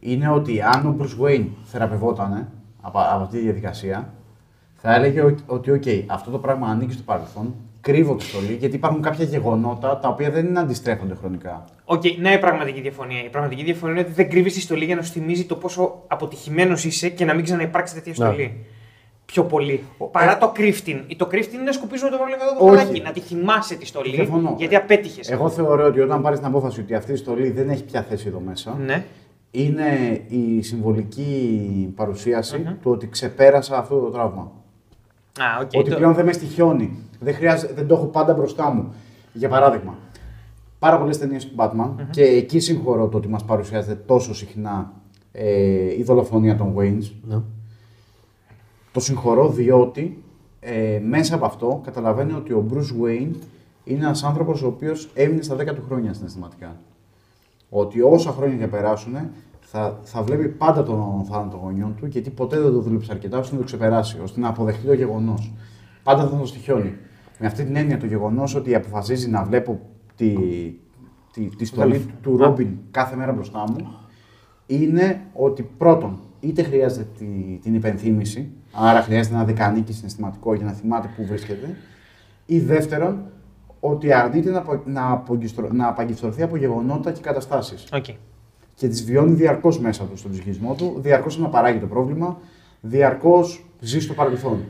Είναι 0.00 0.28
ότι 0.30 0.60
αν 0.62 0.86
ο 0.86 0.96
Bruce 1.00 1.24
Wayne 1.26 1.46
θεραπευόταν 1.64 2.48
από, 2.80 2.98
από 2.98 3.22
αυτή 3.22 3.36
τη 3.36 3.42
διαδικασία, 3.42 4.12
θα 4.76 4.94
έλεγε 4.94 5.20
ο- 5.22 5.34
ότι, 5.46 5.70
οκ, 5.70 5.82
αυτό 6.06 6.30
το 6.30 6.38
πράγμα 6.38 6.66
ανήκει 6.68 6.92
στο 6.92 7.02
παρελθόν, 7.02 7.54
κρύβω 7.80 8.14
τη 8.14 8.24
στολή, 8.24 8.52
γιατί 8.54 8.76
υπάρχουν 8.76 9.02
κάποια 9.02 9.24
γεγονότα 9.24 9.98
τα 9.98 10.08
οποία 10.08 10.30
δεν 10.30 10.58
αντιστρέφονται 10.58 11.14
χρονικά. 11.14 11.64
Οκ, 11.84 12.02
ναι, 12.20 12.30
η 12.32 12.38
πραγματική 12.38 12.80
διαφωνία. 12.80 13.24
Η 13.24 13.28
πραγματική 13.28 13.62
διαφωνία 13.64 13.94
είναι 13.94 14.04
ότι 14.04 14.12
δεν 14.14 14.30
κρύβεις 14.30 14.54
τη 14.54 14.60
στολή 14.60 14.84
για 14.84 14.96
να 14.96 15.02
σου 15.02 15.12
θυμίζει 15.12 15.44
το 15.44 15.56
πόσο 15.56 16.02
αποτυχημένος 16.06 16.84
είσαι 16.84 17.08
και 17.08 17.24
να 17.24 17.34
μην 17.34 17.44
ξαναυπάρξει 17.44 17.94
τέτοια 17.94 18.28
Ναι. 18.28 18.50
Στολή. 19.32 19.44
Πιο 19.44 19.44
πολύ. 19.44 19.84
Παρά 20.10 20.38
το 20.38 20.48
κρύφτην. 20.48 21.04
Το 21.16 21.26
κρύφτην 21.26 21.54
είναι 21.54 21.64
να 21.64 21.72
σκουπίζουμε 21.72 22.10
το 22.10 22.16
πρόβλημα 22.16 22.42
εδώ 22.50 22.58
το 22.58 22.64
Όχι. 22.72 22.76
χαλάκι. 22.76 23.00
Να 23.00 23.12
τη 23.12 23.20
θυμάσαι 23.20 23.74
τη 23.74 23.86
στολή. 23.86 24.14
Διαφωνώ. 24.14 24.54
Γιατί 24.58 24.76
απέτυχες. 24.76 25.30
Εγώ 25.30 25.48
θεωρώ 25.48 25.86
ότι 25.86 26.00
όταν 26.00 26.22
πάρεις 26.22 26.38
την 26.38 26.48
απόφαση 26.48 26.80
ότι 26.80 26.94
αυτή 26.94 27.12
η 27.12 27.16
στολή 27.16 27.50
δεν 27.50 27.68
έχει 27.70 27.84
πια 27.84 28.02
θέση 28.02 28.28
εδώ 28.28 28.40
μέσα, 28.40 28.78
Ναι. 28.84 29.04
είναι 29.50 30.20
η 30.28 30.62
συμβολική 30.62 31.92
παρουσίαση 31.96 32.58
του 32.82 32.90
ότι 32.90 33.08
ξεπέρασα 33.08 33.78
αυτό 33.78 33.98
το 33.98 34.10
τραύμα. 34.10 34.50
Α, 35.40 35.44
οκ. 35.62 35.70
ότι 35.74 35.90
το- 35.90 35.96
πλέον 35.96 36.14
δεν 36.14 36.24
με 36.24 36.32
στοιχειώνει. 36.32 36.98
Δεν, 37.20 37.34
χρειάζεται, 37.34 37.72
δεν 37.72 37.86
το 37.86 37.94
έχω 37.94 38.06
πάντα 38.06 38.34
μπροστά 38.34 38.70
μου. 38.70 38.94
Για 39.32 39.48
παράδειγμα, 39.48 39.94
πάρα 40.78 40.98
πολλές 40.98 41.18
ταινίες 41.18 41.46
του 41.46 41.52
Batman 41.56 41.90
και 42.10 42.22
εκεί 42.22 42.60
συγχωρώ 42.60 43.08
το 43.08 43.16
ότι 43.16 43.28
μας 43.28 43.44
παρουσιάζεται 43.44 43.94
τόσο 44.06 44.34
συχνά 44.34 44.92
ε, 45.32 45.96
η 45.98 46.02
δολοφονία 46.02 46.56
των 46.56 46.74
Waynes. 46.78 47.12
Ναι. 47.22 47.36
Το 48.92 49.00
συγχωρώ 49.00 49.48
διότι 49.48 50.22
ε, 50.60 51.00
μέσα 51.04 51.34
από 51.34 51.44
αυτό 51.46 51.80
καταλαβαίνει 51.84 52.32
ότι 52.32 52.52
ο 52.52 52.66
Bruce 52.72 53.04
Wayne 53.04 53.30
είναι 53.84 54.04
ένας 54.04 54.22
άνθρωπος 54.24 54.62
ο 54.62 54.66
οποίος 54.66 55.10
έμεινε 55.14 55.42
στα 55.42 55.54
10 55.54 55.64
του 55.74 55.82
χρόνια 55.86 56.12
συναισθηματικά. 56.12 56.76
Ότι 57.70 58.00
όσα 58.00 58.30
χρόνια 58.30 58.56
και 58.56 58.66
περάσουν 58.66 59.12
θα, 59.60 59.98
θα 60.02 60.22
βλέπει 60.22 60.48
πάντα 60.48 60.82
τον 60.82 61.24
θάνατο 61.30 61.50
των 61.50 61.60
γονιών 61.60 61.94
του 61.96 62.06
γιατί 62.06 62.30
ποτέ 62.30 62.60
δεν 62.60 62.72
το 62.72 62.80
δούλεψε 62.80 63.12
αρκετά 63.12 63.38
ώστε 63.38 63.52
να 63.54 63.58
το 63.60 63.66
ξεπεράσει, 63.66 64.18
ώστε 64.22 64.40
να 64.40 64.48
αποδεχτεί 64.48 64.86
το 64.86 64.92
γεγονός. 64.92 65.52
Πάντα 66.02 66.28
θα 66.28 66.36
το 66.36 66.46
στοιχειώνει. 66.46 66.94
Με 67.38 67.46
αυτή 67.46 67.64
την 67.64 67.76
έννοια 67.76 67.98
το 67.98 68.06
γεγονός 68.06 68.54
ότι 68.54 68.74
αποφασίζει 68.74 69.28
να 69.30 69.42
βλέπω 69.44 69.80
τη, 70.16 70.34
τη, 71.32 71.42
τη 71.56 71.64
στολή 71.64 72.06
του 72.22 72.36
Ρόμπιν 72.36 72.76
κάθε 72.90 73.16
μέρα 73.16 73.32
μπροστά 73.32 73.64
μου 73.70 73.76
είναι 74.66 75.20
ότι 75.32 75.62
πρώτον, 75.78 76.18
είτε 76.40 76.62
χρειάζεται 76.62 77.06
τη- 77.18 77.58
την 77.62 77.74
υπενθύμηση, 77.74 78.50
άρα 78.72 79.02
χρειάζεται 79.02 79.34
ένα 79.34 79.44
δεκανίκι 79.44 79.92
συναισθηματικό 79.92 80.54
για 80.54 80.64
να 80.64 80.72
θυμάται 80.72 81.08
πού 81.16 81.26
βρίσκεται, 81.26 81.76
ή 82.46 82.60
δεύτερον, 82.60 83.22
ότι 83.80 84.12
αρνείται 84.12 84.50
να, 84.50 84.58
απο- 84.58 84.82
να, 84.84 85.10
απογιστρω- 85.10 85.72
να 85.72 85.88
απαγκιστρωθεί 85.88 86.42
από 86.42 86.56
γεγονότα 86.56 87.12
και 87.12 87.20
καταστάσεις. 87.20 87.84
Οκ. 87.92 88.04
Και 88.74 88.88
τις 88.88 89.04
βιώνει 89.04 89.34
διαρκώς 89.34 89.80
μέσα 89.80 90.04
του 90.04 90.16
στον 90.16 90.30
ψυχισμό 90.30 90.74
του, 90.74 90.96
διαρκώς 90.98 91.38
αναπαράγει 91.38 91.78
το 91.78 91.86
πρόβλημα, 91.86 92.38
διαρκώς 92.80 93.64
ζει 93.80 94.00
στο 94.00 94.14
παρελθόν. 94.14 94.64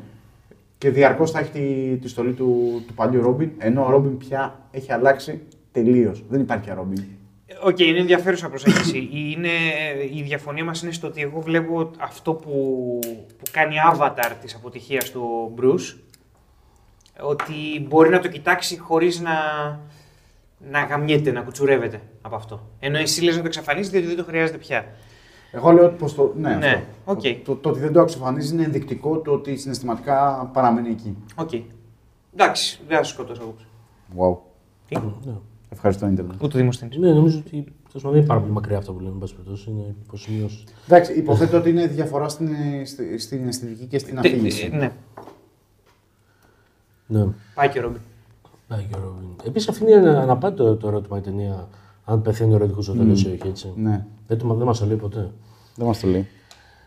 Και 0.78 0.90
διαρκώς 0.90 1.30
θα 1.30 1.38
έχει 1.38 1.50
τη, 1.50 1.96
τη 1.96 2.08
στολή 2.08 2.32
του, 2.32 2.82
του 2.86 2.94
παλιού 2.94 3.22
Ρόμπιν, 3.22 3.50
ενώ 3.58 3.86
ο 3.86 3.90
Ρόμπιν 3.90 4.16
πια 4.16 4.54
έχει 4.70 4.92
αλλάξει 4.92 5.40
τελείως. 5.72 6.24
Δεν 6.28 6.40
υπάρχει 6.40 6.64
πια 6.64 6.74
Ρόμπιν. 6.74 7.02
Οκ, 7.62 7.78
είναι 7.78 7.98
ενδιαφέρουσα 7.98 8.48
προσέγγιση. 8.48 9.08
είναι, 9.12 9.48
η 10.12 10.22
διαφωνία 10.22 10.64
μας 10.64 10.82
είναι 10.82 10.92
στο 10.92 11.06
ότι 11.06 11.20
εγώ 11.22 11.40
βλέπω 11.40 11.90
αυτό 11.98 12.34
που, 12.34 12.98
που 13.38 13.44
κάνει 13.50 13.74
avatar 13.92 14.32
της 14.40 14.54
αποτυχίας 14.54 15.10
του 15.10 15.54
Bruce 15.58 15.96
ότι 17.20 17.86
μπορεί 17.88 18.10
να 18.10 18.20
το 18.20 18.28
κοιτάξει 18.28 18.78
χωρίς 18.78 19.20
να, 19.20 19.32
να 20.70 20.84
γαμιέται, 20.84 21.32
να 21.32 21.40
κουτσουρεύεται 21.40 22.00
από 22.22 22.36
αυτό. 22.36 22.68
Ενώ 22.80 22.98
εσύ 22.98 23.22
λες 23.22 23.34
να 23.34 23.40
το 23.40 23.46
εξαφανίσεις 23.46 23.90
διότι 23.92 24.06
δεν 24.06 24.16
το 24.16 24.24
χρειάζεται 24.24 24.58
πια. 24.58 24.86
Εγώ 25.52 25.72
λέω 25.72 25.84
ότι 25.84 25.94
πως 25.94 26.14
το. 26.14 26.32
Ναι, 26.36 26.54
Ναι, 26.54 26.66
αυτό. 26.66 26.86
οκ. 27.04 27.20
Το, 27.20 27.32
το, 27.44 27.54
το 27.56 27.68
ότι 27.68 27.78
δεν 27.80 27.92
το 27.92 28.00
εξαφανίζεις 28.00 28.50
είναι 28.50 28.64
ενδεικτικό 28.64 29.18
το 29.18 29.32
ότι 29.32 29.56
συναισθηματικά 29.56 30.50
παραμένει 30.52 30.88
εκεί. 30.90 31.16
Οκ. 31.34 31.50
Εντάξει, 32.34 32.80
δεν 32.88 32.96
θα 32.96 33.02
σου 33.02 33.12
σκοτώσω 33.12 33.42
απόψε. 33.42 33.64
Wow. 34.18 34.36
Τι; 34.88 34.96
Ναι. 34.96 35.32
Ευχαριστώ, 35.72 36.06
Ιντερνετ. 36.08 36.42
Ούτε 36.42 36.58
Δημοσθένη. 36.58 36.98
Ναι, 36.98 37.12
νομίζω 37.12 37.38
ότι 37.38 37.50
τέλος 37.50 37.92
πάντων, 37.92 38.10
δεν 38.10 38.18
είναι 38.18 38.26
πάρα 38.26 38.40
πολύ 38.40 38.52
μακριά 38.52 38.78
αυτό 38.78 38.92
που 38.92 38.98
λέμε. 39.00 39.12
εν 39.12 39.18
πάση 39.18 39.34
περιπτώσει, 39.34 39.70
Είναι 39.70 39.94
υποσημείωση. 40.04 40.64
Εντάξει, 40.86 41.12
υποθέτω 41.12 41.56
ότι 41.56 41.70
είναι 41.70 41.86
διαφορά 41.86 42.28
στην, 42.28 42.48
στη- 42.86 43.18
στην 43.18 43.48
αισθητική 43.48 43.86
και 43.86 43.98
στην 43.98 44.18
αφήγηση. 44.18 44.68
Ναι, 44.68 44.92
Ναι. 47.06 47.26
πάει 47.54 47.68
και 47.68 47.78
ο 47.78 47.82
Ρόμπιν. 47.82 48.00
Επίσης 49.46 49.68
αφήνει 49.68 49.94
ανα- 49.94 50.20
αναπάντητο 50.20 50.76
το 50.76 50.88
ερώτημα 50.88 51.18
η 51.18 51.20
ταινία 51.20 51.68
αν 52.04 52.22
πεθαίνει 52.22 52.52
ο 52.52 52.54
ερωτικό 52.54 52.82
στο 52.82 52.92
τέλο 52.92 53.08
ή 53.10 53.12
όχι. 53.12 53.40
Έτσι. 53.46 53.72
Ναι, 53.76 54.06
Δεν, 54.26 54.38
το, 54.38 54.54
δεν 54.54 54.66
μας 54.66 54.78
το 54.78 54.86
λέει 54.86 54.96
ποτέ. 54.96 55.30
δεν 55.76 55.86
μας 55.86 56.00
το 56.00 56.06
λέει. 56.06 56.26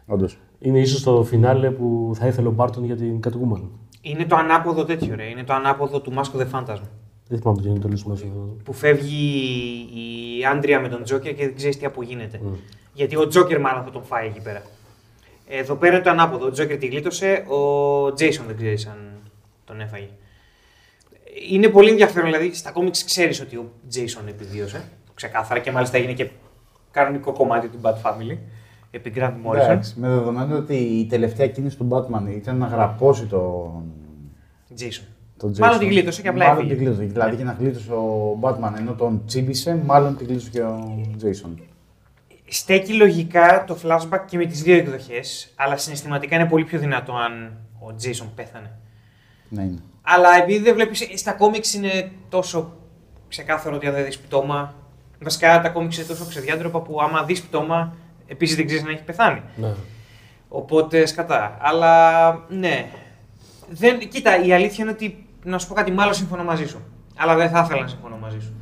Όντως. 0.05 0.37
Είναι 0.59 0.79
ίσως 0.79 1.03
το 1.03 1.23
φινάλε 1.23 1.71
που 1.71 2.11
θα 2.15 2.27
ήθελε 2.27 2.47
ο 2.47 2.51
Μπάρτον 2.51 2.83
για 2.85 2.95
την 2.95 3.19
Catwoman. 3.27 3.61
Είναι 4.01 4.25
το 4.25 4.35
ανάποδο 4.35 4.83
τέτοιο, 4.85 5.15
ρε. 5.15 5.23
Είναι 5.29 5.43
το 5.43 5.53
ανάποδο 5.53 5.99
του 6.01 6.13
Mask 6.15 6.39
of 6.39 6.41
the 6.41 6.47
Phantasm. 6.51 6.81
Δεν 7.27 7.39
θυμάμαι 7.39 7.61
τι 7.61 7.67
είναι 7.67 7.79
το 7.79 7.87
τέλο 7.87 8.17
του 8.17 8.61
Που 8.63 8.73
φεύγει 8.73 9.87
η 10.39 10.45
Άντρια 10.45 10.79
με 10.79 10.87
τον 10.87 11.03
Τζόκερ 11.03 11.33
και 11.33 11.45
δεν 11.45 11.55
ξέρεις 11.55 11.77
τι 11.77 11.85
απογίνεται. 11.85 12.41
Γιατί 12.93 13.15
ο 13.15 13.27
Τζόκερ 13.27 13.59
μάλλον 13.59 13.83
θα 13.83 13.89
τον 13.91 14.03
φάει 14.03 14.27
εκεί 14.27 14.41
πέρα. 14.41 14.61
Εδώ 15.47 15.75
πέρα 15.75 15.95
είναι 15.95 16.03
το 16.03 16.09
ανάποδο. 16.09 16.45
Ο 16.45 16.51
Τζόκερ 16.51 16.77
τη 16.77 16.87
γλίτωσε, 16.87 17.45
ο 17.47 18.13
Τζέισον 18.13 18.45
δεν 18.45 18.55
ξέρεις 18.55 18.85
αν 18.87 18.97
τον 19.65 19.81
έφαγε. 19.81 20.09
Είναι 21.49 21.67
πολύ 21.67 21.89
ενδιαφέρον, 21.89 22.31
δηλαδή 22.31 22.53
στα 22.53 22.71
κόμιξ 22.71 23.03
ξέρεις 23.03 23.41
ότι 23.41 23.55
ο 23.55 23.71
Τζέισον 23.89 24.27
επιβίωσε. 24.27 24.83
Ξεκάθαρα 25.13 25.59
και 25.59 25.71
μάλιστα 25.71 25.97
έγινε 25.97 26.13
και 26.13 26.29
κανονικό 26.91 27.31
κομμάτι 27.31 27.67
του 27.67 27.79
Bad 27.81 27.93
Family. 27.93 28.37
Επί 28.91 29.13
Grant 29.15 29.33
Morrison. 29.45 29.55
Εντάξει, 29.55 29.99
με 29.99 30.07
δεδομένο 30.07 30.57
ότι 30.57 30.75
η 30.75 31.05
τελευταία 31.05 31.47
κίνηση 31.47 31.77
του 31.77 31.87
Batman 31.91 32.35
ήταν 32.35 32.57
να 32.57 32.67
γραπώσει 32.67 33.25
τον. 33.25 33.83
Jason. 34.79 35.14
Τον 35.37 35.51
Jason. 35.51 35.59
Μάλλον 35.59 35.79
τη 35.79 35.85
γλίτωσε 35.85 36.21
και 36.21 36.27
απλά 36.27 36.45
Μάλλον 36.45 36.57
έφυγε. 36.59 36.73
τη 36.75 36.83
γλίτωσε. 36.83 37.03
Δηλαδή 37.03 37.35
και 37.35 37.43
να 37.43 37.55
γλίτωσε 37.59 37.91
ο 37.91 38.37
Batman 38.41 38.73
ενώ 38.77 38.93
τον 38.93 39.21
τσίμπησε, 39.25 39.81
μάλλον 39.85 40.17
τη 40.17 40.23
γλίτωσε 40.25 40.49
και 40.49 40.61
ο 40.61 41.01
Jason. 41.21 41.49
Στέκει 42.47 42.93
λογικά 42.93 43.63
το 43.67 43.77
flashback 43.83 44.19
και 44.27 44.37
με 44.37 44.45
τις 44.45 44.61
δύο 44.63 44.75
εκδοχές, 44.75 45.51
αλλά 45.55 45.77
συναισθηματικά 45.77 46.35
είναι 46.35 46.45
πολύ 46.45 46.63
πιο 46.63 46.79
δυνατό 46.79 47.13
αν 47.13 47.57
ο 47.79 47.95
Jason 48.01 48.27
πέθανε. 48.35 48.71
Ναι, 49.49 49.61
είναι. 49.61 49.79
Αλλά 50.01 50.29
επειδή 50.43 50.63
δεν 50.63 50.73
βλέπεις, 50.73 51.01
ε, 51.01 51.17
στα 51.17 51.31
κόμιξ 51.31 51.73
είναι 51.73 52.11
τόσο 52.29 52.73
ξεκάθαρο 53.27 53.75
ότι 53.75 53.87
αν 53.87 53.93
δεν 53.93 54.05
δεις 54.05 54.19
πτώμα, 54.19 54.73
βασικά 55.21 55.61
τα 55.61 55.69
κόμιξ 55.69 55.97
είναι 55.97 56.05
τόσο 56.05 56.25
ξεδιάντροπα 56.25 56.81
που 56.81 57.01
άμα 57.01 57.23
δεις 57.23 57.41
πτώμα, 57.41 57.95
επίσης 58.27 58.55
δεν 58.55 58.65
ξέρεις 58.65 58.83
να 58.83 58.91
έχει 58.91 59.03
πεθάνει. 59.03 59.41
Ναι. 59.55 59.73
Οπότε 60.49 61.05
σκατά. 61.05 61.57
Αλλά 61.61 62.31
ναι. 62.49 62.85
Δεν, 63.69 63.99
κοίτα, 63.99 64.45
η 64.45 64.53
αλήθεια 64.53 64.83
είναι 64.83 64.93
ότι, 64.93 65.24
να 65.45 65.57
σου 65.59 65.67
πω 65.67 65.73
κάτι, 65.73 65.91
μάλλον 65.91 66.13
συμφωνώ 66.13 66.43
μαζί 66.43 66.65
σου. 66.67 66.77
Αλλά 67.15 67.35
δεν 67.35 67.49
θα 67.49 67.61
ήθελα 67.65 67.81
να 67.81 67.87
συμφωνώ 67.87 68.17
μαζί 68.21 68.39
σου. 68.39 68.53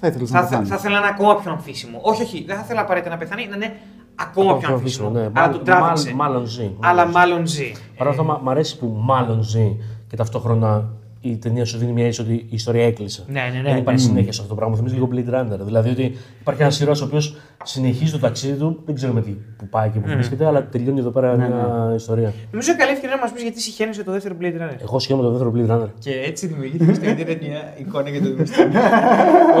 Θα 0.00 0.06
ήθελες 0.06 0.30
Θα, 0.30 0.36
να 0.36 0.42
θα, 0.42 0.48
πεθάνεις. 0.48 0.68
θα 0.68 0.74
ήθελα 0.74 0.94
να 0.94 1.06
είναι 1.06 1.14
ακόμα 1.14 1.36
πιο 1.36 1.50
αμφίσιμο. 1.50 1.98
Όχι, 2.02 2.22
όχι, 2.22 2.44
δεν 2.46 2.56
θα 2.56 2.62
ήθελα 2.64 2.80
απαραίτητα 2.80 3.10
να 3.10 3.16
πεθάνει, 3.16 3.46
να 3.46 3.56
είναι 3.56 3.76
ακόμα 4.14 4.56
πιο 4.56 4.74
αμφίσιμο. 4.74 5.10
ναι. 5.10 5.20
Αλλά 5.20 5.30
Μάλλον- 5.30 5.52
τον 5.56 5.64
τράβηξε. 5.64 6.14
μάλλον- 6.14 6.32
Μάλλον 6.32 6.46
ζει. 6.46 6.70
Αλλά 6.80 7.04
ζει. 7.06 7.12
μάλλον 7.12 7.46
ζει. 7.46 7.72
Παρ' 7.96 8.08
αυτό 8.08 8.24
μ' 8.42 8.48
αρέσει 8.48 8.78
που 8.78 8.96
μάλλον 9.00 9.42
ζει 9.42 9.76
και 10.08 10.16
ταυτόχρονα 10.16 10.84
η 11.24 11.36
ταινία 11.36 11.64
σου 11.64 11.78
δίνει 11.78 11.92
μια 11.92 12.06
αίσθηση 12.06 12.30
ότι 12.30 12.38
η 12.40 12.48
ιστορία 12.50 12.86
έκλεισε. 12.86 13.24
Ναι, 13.28 13.40
ναι, 13.52 13.58
ναι. 13.58 13.68
Δεν 13.68 13.76
υπάρχει 13.76 14.00
συνέχεια 14.00 14.32
σε 14.32 14.40
αυτό 14.40 14.54
το 14.54 14.58
πράγμα. 14.60 14.76
Θυμίζει 14.76 14.94
λίγο 14.94 15.08
Blade 15.12 15.34
Runner. 15.34 15.58
Δηλαδή 15.64 15.90
ότι 15.90 16.16
υπάρχει 16.40 16.62
ένας 16.62 16.80
ήρωας 16.80 17.00
ο 17.00 17.04
οποίος 17.04 17.36
συνεχίζει 17.64 18.12
το 18.12 18.18
ταξίδι 18.18 18.58
του, 18.58 18.82
δεν 18.84 18.94
ξέρουμε 18.94 19.22
τι 19.22 19.30
που 19.30 19.68
πάει 19.68 19.88
και 19.90 19.98
που 19.98 20.08
βρίσκεται, 20.08 20.46
αλλά 20.46 20.68
τελειώνει 20.68 20.98
εδώ 20.98 21.10
πέρα 21.10 21.36
μια 21.36 21.92
ιστορία. 21.96 22.32
Νομίζω 22.50 22.70
είναι 22.72 22.80
καλή 22.80 22.92
ευκαιρία 22.92 23.16
να 23.16 23.22
μας 23.22 23.32
πεις 23.32 23.42
γιατί 23.42 23.60
συχαίνεσαι 23.60 24.04
το 24.04 24.12
δεύτερο 24.12 24.34
Blade 24.40 24.44
Runner. 24.44 24.76
Εγώ 24.82 24.98
σχέδομαι 24.98 25.28
το 25.28 25.30
δεύτερο 25.30 25.52
Blade 25.56 25.70
Runner. 25.70 25.90
Και 25.98 26.10
έτσι 26.26 26.46
δημιουργήθηκε 26.46 26.94
στο 26.94 27.08
Ιντερνετ 27.08 27.42
μια 27.42 27.74
εικόνα 27.78 28.08
για 28.08 28.22
το 28.22 28.28
Δημοσθένη. 28.28 28.74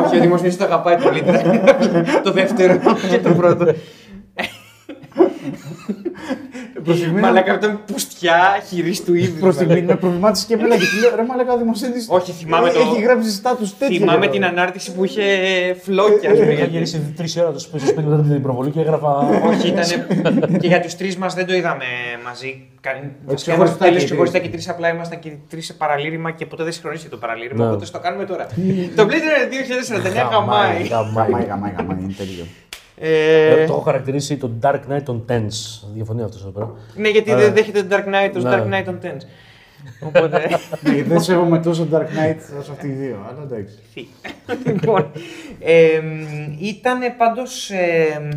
Όχι, 0.04 0.16
ο 0.16 0.20
Δημοσθένη 0.20 0.54
το 0.54 0.64
αγαπάει 0.64 0.96
το 0.96 1.10
Blade 1.12 1.28
Runner. 1.28 2.22
το 2.24 2.32
δεύτερο 2.32 2.78
και 3.10 3.18
το 3.18 3.34
πρώτο. 3.34 3.64
Μαλάκα 7.20 7.54
ήταν 7.54 7.80
πουστιά 7.86 8.40
χειρί 8.68 8.98
του 9.04 9.14
ίδιου. 9.14 9.40
Προς 9.40 9.54
στιγμή 9.54 9.82
με 9.82 9.96
προβλημάτισε 9.96 10.44
και 10.48 10.54
εμένα 10.54 10.74
γιατί 10.74 10.98
λέω 11.00 11.16
ρε 11.16 11.22
Μαλάκα 11.24 11.56
Δημοσέντη. 11.56 11.98
Όχι, 12.08 12.32
θυμάμαι 12.32 12.70
το- 12.70 12.78
Έχει 12.80 13.00
γράψει 13.02 13.30
στάτου 13.30 13.66
τέτοια. 13.78 13.98
Θυμάμαι 13.98 14.18
για 14.18 14.26
το- 14.26 14.32
την 14.32 14.44
ανάρτηση 14.44 14.92
που 14.92 15.04
είχε 15.04 15.22
φλόκια. 15.82 16.30
ας 16.30 16.38
πούμε, 16.38 16.44
Είχα 16.50 16.52
γιατί- 16.54 16.70
γυρίσει 16.72 17.12
τρεις 17.16 17.36
ώρα 17.36 17.52
το 17.52 17.58
σπίτι 17.58 17.86
σπίτι 17.86 18.06
μετά 18.08 18.22
την 18.22 18.42
προβολή 18.42 18.70
και 18.70 18.80
έγραφα. 18.80 19.08
Όχι, 19.50 19.68
ήταν. 19.68 19.86
και 20.60 20.66
για 20.66 20.80
τους 20.80 20.94
τρεις 20.96 21.16
μας 21.16 21.34
δεν 21.34 21.46
το 21.46 21.54
είδαμε 21.54 21.84
μαζί. 22.24 22.66
ξεχωριστά 22.80 23.34
Ξεχωριστά 23.34 23.84
και 23.88 23.90
και 23.96 24.00
οι 24.00 24.04
ξεχωριστά 24.04 24.38
τρεις. 24.38 24.50
και 24.50 24.56
τρεις 24.56 24.68
απλά 24.68 24.88
ήμασταν 24.94 25.18
και 25.18 25.28
οι 25.28 25.40
τρεις 25.50 25.66
σε 25.66 25.72
παραλήρημα 25.72 26.30
και 26.30 26.46
ποτέ 26.46 26.62
δεν 26.62 26.72
συγχρονίστηκε 26.72 27.10
το 27.14 27.20
παραλήρημα. 27.20 27.64
Ναι. 27.64 27.70
Οπότε 27.70 27.84
στο 27.84 27.98
κάνουμε 27.98 28.24
τώρα. 28.24 28.46
το 28.96 29.02
Blade 29.08 29.24
Runner 29.28 29.48
2049 29.50 30.28
γαμάει. 30.30 30.82
Γαμάει. 30.86 31.26
Γαμάει, 31.26 31.44
γαμάει, 31.44 31.72
γαμάει, 31.78 31.98
είναι 32.02 32.12
τέλειο. 32.16 32.44
Ε, 32.96 33.48
Ε, 33.48 33.66
Το 33.66 33.72
έχω 33.72 33.80
χαρακτηρίσει 33.80 34.36
τον 34.36 34.58
Dark 34.62 34.80
Knight 34.90 35.02
των 35.04 35.24
Tens. 35.28 35.82
Διαφωνεί 35.94 36.22
αυτός 36.22 36.40
εδώ 36.40 36.50
πέρα. 36.50 36.70
Ναι, 36.96 37.08
γιατί 37.08 37.34
δεν 37.34 37.54
δέχεται 37.54 37.82
το 37.82 37.96
Dark 37.96 38.04
Knight 38.08 38.32
ως 38.36 38.44
Ναι. 38.44 38.50
Dark 38.54 38.66
Knight 38.66 38.88
των 38.88 38.94
Tens. 39.04 39.20
Οπότε. 40.06 40.38
Ναι, 40.80 40.92
γιατί 40.92 41.08
δεν 41.08 41.20
σέβομαι 41.20 41.58
τόσο 41.60 41.88
Dark 41.92 42.00
Knight 42.02 42.58
όσο 42.60 42.72
αυτοί 42.72 42.86
οι 42.86 42.90
δύο. 42.90 43.16
Αλλά 43.28 43.42
εντάξει. 43.42 43.78
Φύ. 43.92 44.06
λοιπόν, 44.72 45.10
ήταν 46.60 46.98
πάντως 47.16 47.70
εμ, 47.70 48.28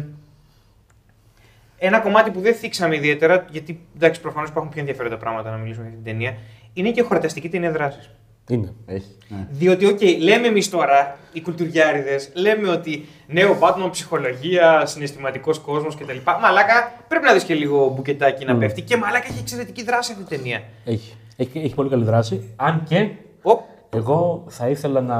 ένα 1.77 1.99
κομμάτι 1.99 2.31
που 2.31 2.39
δεν 2.39 2.53
θίξαμε 2.53 2.95
ιδιαίτερα, 2.95 3.45
γιατί 3.51 3.79
εντάξει, 3.95 4.21
προφανώς 4.21 4.49
υπάρχουν 4.49 4.71
πιο 4.71 4.79
ενδιαφέροντα 4.79 5.17
πράγματα 5.17 5.49
να 5.49 5.57
μιλήσουμε 5.57 5.85
για 5.87 5.95
την 5.95 6.03
ταινία, 6.05 6.37
είναι 6.73 6.91
και 6.91 6.99
η 6.99 7.03
χορταστική 7.03 7.49
ταινία 7.49 7.71
δράσης. 7.71 8.09
Είναι. 8.49 8.73
Έχει. 8.85 9.17
ναι. 9.27 9.47
Διότι, 9.51 9.85
οκ, 9.85 10.01
λέμε 10.21 10.47
εμείς 10.47 10.69
τώρα, 10.69 11.17
οι 11.33 11.41
κουλτουριάριδες, 11.41 12.29
λέμε 12.33 12.69
ότι 12.69 13.05
ναι, 13.27 13.43
ο 13.43 13.57
Batman 13.59 13.87
ψυχολογία, 13.91 14.85
συναισθηματικός 14.85 15.59
κόσμος 15.59 15.95
κτλ. 15.95 16.17
Μαλάκα, 16.41 16.91
πρέπει 17.07 17.25
να 17.25 17.33
δεις 17.33 17.43
και 17.43 17.53
λίγο 17.53 17.93
μπουκετάκι 17.95 18.45
να 18.45 18.55
πέφτει. 18.55 18.81
Και 18.81 18.97
μαλάκα 18.97 19.27
έχει 19.27 19.39
εξαιρετική 19.39 19.83
δράση 19.83 20.11
αυτή 20.11 20.33
η 20.33 20.37
ταινία. 20.37 20.63
Έχει. 20.85 21.13
Έχει, 21.37 21.59
έχει 21.59 21.73
πολύ 21.75 21.89
καλή 21.89 22.03
δράση. 22.03 22.53
Αν 22.55 22.83
και 22.89 23.09
Οπ, 23.41 23.59
εγώ 23.89 24.43
θα 24.47 24.69
ήθελα 24.69 25.01
να. 25.01 25.17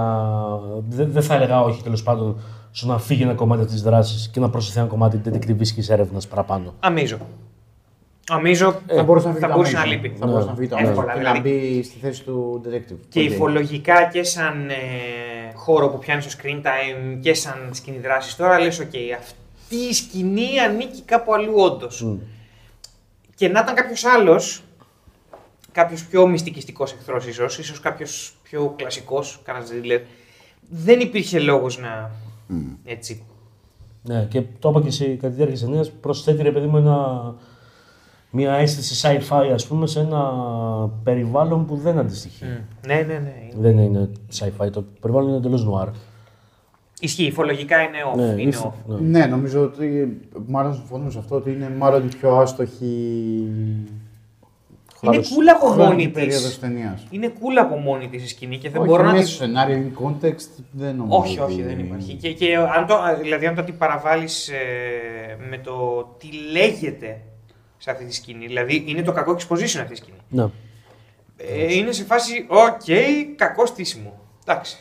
Δεν, 0.90 1.12
δεν 1.12 1.24
θα 1.24 1.36
έλεγα 1.36 1.62
όχι 1.62 1.84
τέλος 1.84 2.04
πάντων 2.04 2.40
στο 2.72 2.88
να 2.88 2.98
φύγει 2.98 3.22
ένα 3.24 3.34
κομμάτι 3.34 3.66
της 3.66 3.82
δράσης 3.82 4.30
και 4.30 4.40
να 4.40 4.50
προσθεθεί 4.50 4.80
ένα 4.80 4.88
κομμάτι 4.88 5.22
ντετεκτιβίστικης 5.26 5.92
έρευνας 5.92 6.28
παραπάνω. 6.28 6.74
Amazo. 6.80 7.18
Amazo 8.30 8.82
Θα 8.88 9.04
μπορούσε 9.04 9.28
να 9.28 9.34
φύγει 9.34 9.46
θα 9.46 9.50
το 9.52 9.56
μπορούσε 9.56 9.76
να 9.76 9.84
Amazo. 9.84 9.88
λείπει. 9.88 10.16
Θα 10.20 10.26
μπορούσε 10.28 10.48
να 10.48 10.56
φύγει 10.56 10.68
το 10.70 10.78
Εύκολα, 10.80 11.04
Amazo 11.06 11.14
και 11.14 11.20
δηλαδή. 11.20 11.38
να 11.38 11.44
μπει 11.44 11.84
στη 11.84 12.00
θέση 12.00 12.24
του 12.24 12.62
detective. 12.66 12.98
Και 13.10 13.20
Οκ. 13.20 13.26
υφολογικά 13.26 14.10
και 14.12 14.24
σαν 14.24 14.70
ε, 14.70 14.74
χώρο 15.56 15.90
που 15.90 16.00
πιάνεις 16.00 16.24
στο 16.24 16.40
screen 16.42 16.62
time 16.62 17.18
και 17.20 17.34
σαν 17.34 17.70
σκηνή 17.72 17.98
δράσης 17.98 18.36
τώρα 18.36 18.60
λες 18.60 18.80
οκ, 18.80 18.92
αυτή 19.20 19.76
η 19.90 19.94
σκηνή 19.94 20.60
ανήκει 20.60 21.02
κάπου 21.02 21.34
αλλού 21.34 21.54
όντως. 21.56 22.18
Και 23.36 23.48
να 23.48 23.60
ήταν 23.60 23.76
κάποιος 23.76 24.06
άλλος, 24.06 24.64
κάποιος 25.72 26.06
πιο 26.06 26.28
μυστικιστικός 26.28 26.94
εχθρός 26.94 27.26
ίσως, 27.28 27.58
ίσως 27.58 27.80
κάποιος 27.80 28.36
πιο 28.44 28.74
κλασικός, 28.76 29.40
κανένας 29.44 29.70
τζίλερ, 29.70 30.02
δεν 30.70 31.00
υπήρχε 31.00 31.40
λόγος 31.40 31.78
να. 31.80 32.12
Έτσι. 32.86 33.24
Ναι, 34.04 34.26
και 34.30 34.42
το 34.60 34.70
είπα 34.70 34.82
και 34.82 34.92
σε, 34.92 35.06
κατά 35.06 35.28
τη 35.28 35.34
διάρκεια 35.34 35.58
της 35.58 35.66
ταινίας, 35.66 35.92
προσθέτει 35.92 36.42
ρε 36.44 36.52
παιδί 36.52 36.68
μου 36.68 36.78
ένα, 36.78 37.36
μια 38.30 38.54
αίσθηση 38.54 39.08
sci-fi, 39.08 39.50
ας 39.54 39.68
πούμε, 39.68 39.88
σε 39.88 40.00
ένα 40.00 40.22
περιβάλλον 41.04 41.66
που 41.66 41.76
δεν 41.76 41.98
αντιστοιχεί. 42.00 42.46
Ναι, 42.88 42.94
ναι, 42.96 43.14
ναι. 43.14 43.34
Δεν 43.58 43.78
είναι 43.78 44.10
sci-fi, 44.40 44.70
το 44.72 44.84
περιβάλλον 45.02 45.28
είναι 45.30 45.38
εντελώς 45.38 45.68
noir. 45.70 45.88
Ισχύει, 47.00 47.24
υφολογικά 47.26 47.82
είναι 47.82 47.98
off. 48.14 48.18
Ναι, 48.18 48.24
είναι 48.24 48.42
ήρθε- 48.42 48.66
off. 48.66 48.72
ναι. 49.00 49.20
Ναι, 49.20 49.26
νομίζω 49.26 49.62
ότι 49.64 50.18
μάλλον 50.48 50.74
συμφωνούμε 50.74 51.10
σε 51.12 51.18
αυτό 51.20 51.36
ότι 51.36 51.52
είναι 51.52 51.70
μάλλον 51.78 52.06
η 52.06 52.16
πιο 52.16 52.36
άστοχη. 52.36 52.86
Είναι 55.02 55.18
cool 55.18 55.48
από 55.62 55.84
μόνη 55.84 56.04
της. 56.06 56.14
περίοδος 56.14 56.60
ταινίας. 56.60 57.08
Είναι 57.10 57.32
cool 57.34 57.58
από 57.62 57.76
μόνη 57.78 58.08
της 58.08 58.24
η 58.24 58.28
σκηνή 58.28 58.58
και 58.58 58.70
δεν 58.70 58.82
Όχι, 58.82 58.90
μπορώ 58.90 59.04
να 59.04 59.12
μέσα 59.12 59.24
τη 59.24 59.30
στο 59.30 59.44
σενάριο 59.44 59.78
in 59.78 60.04
context 60.06 60.64
δεν 60.72 60.96
νομίζω. 60.96 61.18
Όχι, 61.18 61.40
όχι, 61.40 61.54
ότι- 61.54 61.64
δεν 61.64 61.80
υπάρχει. 61.80 62.14
Και, 62.14 62.34
και 62.34 62.56
αν 62.56 62.86
το, 62.88 62.96
δηλαδή, 63.22 63.46
αν 63.46 63.56
το 63.56 63.62
αντιπαραβάλεις 63.62 64.50
με 65.50 65.58
το 65.58 65.74
τι 66.18 66.28
λέγεται 66.52 67.22
σε 67.86 67.92
αυτή 67.92 68.06
τη 68.06 68.14
σκηνή, 68.14 68.46
δηλαδή 68.48 68.84
είναι 68.88 69.02
το 69.02 69.12
κακό 69.12 69.32
exposition 69.36 69.80
αυτή 69.82 69.92
η 69.94 69.96
σκηνή. 69.96 70.18
Ναι. 70.30 70.46
Ε, 71.38 71.74
είναι 71.74 71.92
σε 71.92 72.04
φάση, 72.04 72.46
οκ, 72.50 72.82
κακό 73.36 73.66
στήσιμο. 73.66 74.20
Εντάξει. 74.46 74.78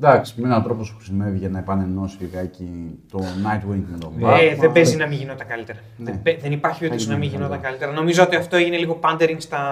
Εντάξει, 0.00 0.34
με 0.36 0.46
έναν 0.46 0.62
τρόπο 0.62 0.84
σου 0.84 0.94
χρησιμεύει 0.96 1.38
για 1.38 1.48
να 1.48 1.58
επανενώσει 1.58 2.16
λιγάκι 2.20 2.98
το 3.10 3.18
Nightwing 3.18 3.82
με 3.90 3.98
τον 3.98 4.14
Ε, 4.18 4.52
Batman. 4.52 4.56
δεν 4.58 4.72
παίζει 4.72 4.96
να 4.96 5.06
μην 5.06 5.18
γινόταν 5.18 5.46
καλύτερα. 5.46 5.78
Ναι. 5.96 6.10
Δεν, 6.10 6.22
παι- 6.22 6.40
δεν 6.40 6.52
υπάρχει 6.52 6.76
Θα 6.78 6.80
περίπτωση 6.84 7.08
να 7.08 7.16
μην 7.16 7.28
γινόταν 7.28 7.46
γινόταν 7.48 7.70
καλύτερα. 7.70 7.92
Νομίζω 7.92 8.22
ότι 8.22 8.36
αυτό 8.36 8.56
έγινε 8.56 8.76
λίγο 8.76 8.98
pandering 9.02 9.36
στα, 9.38 9.62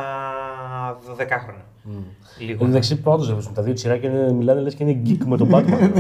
12χρονα. 1.10 1.62
Λίγο. 2.38 2.52
Εν 2.52 2.58
τω 2.58 2.64
μεταξύ, 2.64 3.00
πρώτος 3.00 3.26
βλέπουμε. 3.26 3.50
Τα 3.54 3.62
δύο 3.62 3.72
τσιράκια 3.72 4.10
είναι, 4.10 4.32
μιλάνε 4.32 4.60
λες 4.60 4.74
και 4.74 4.84
είναι 4.84 5.00
geek 5.06 5.24
με 5.26 5.36
τον 5.36 5.48
Batman. 5.52 5.90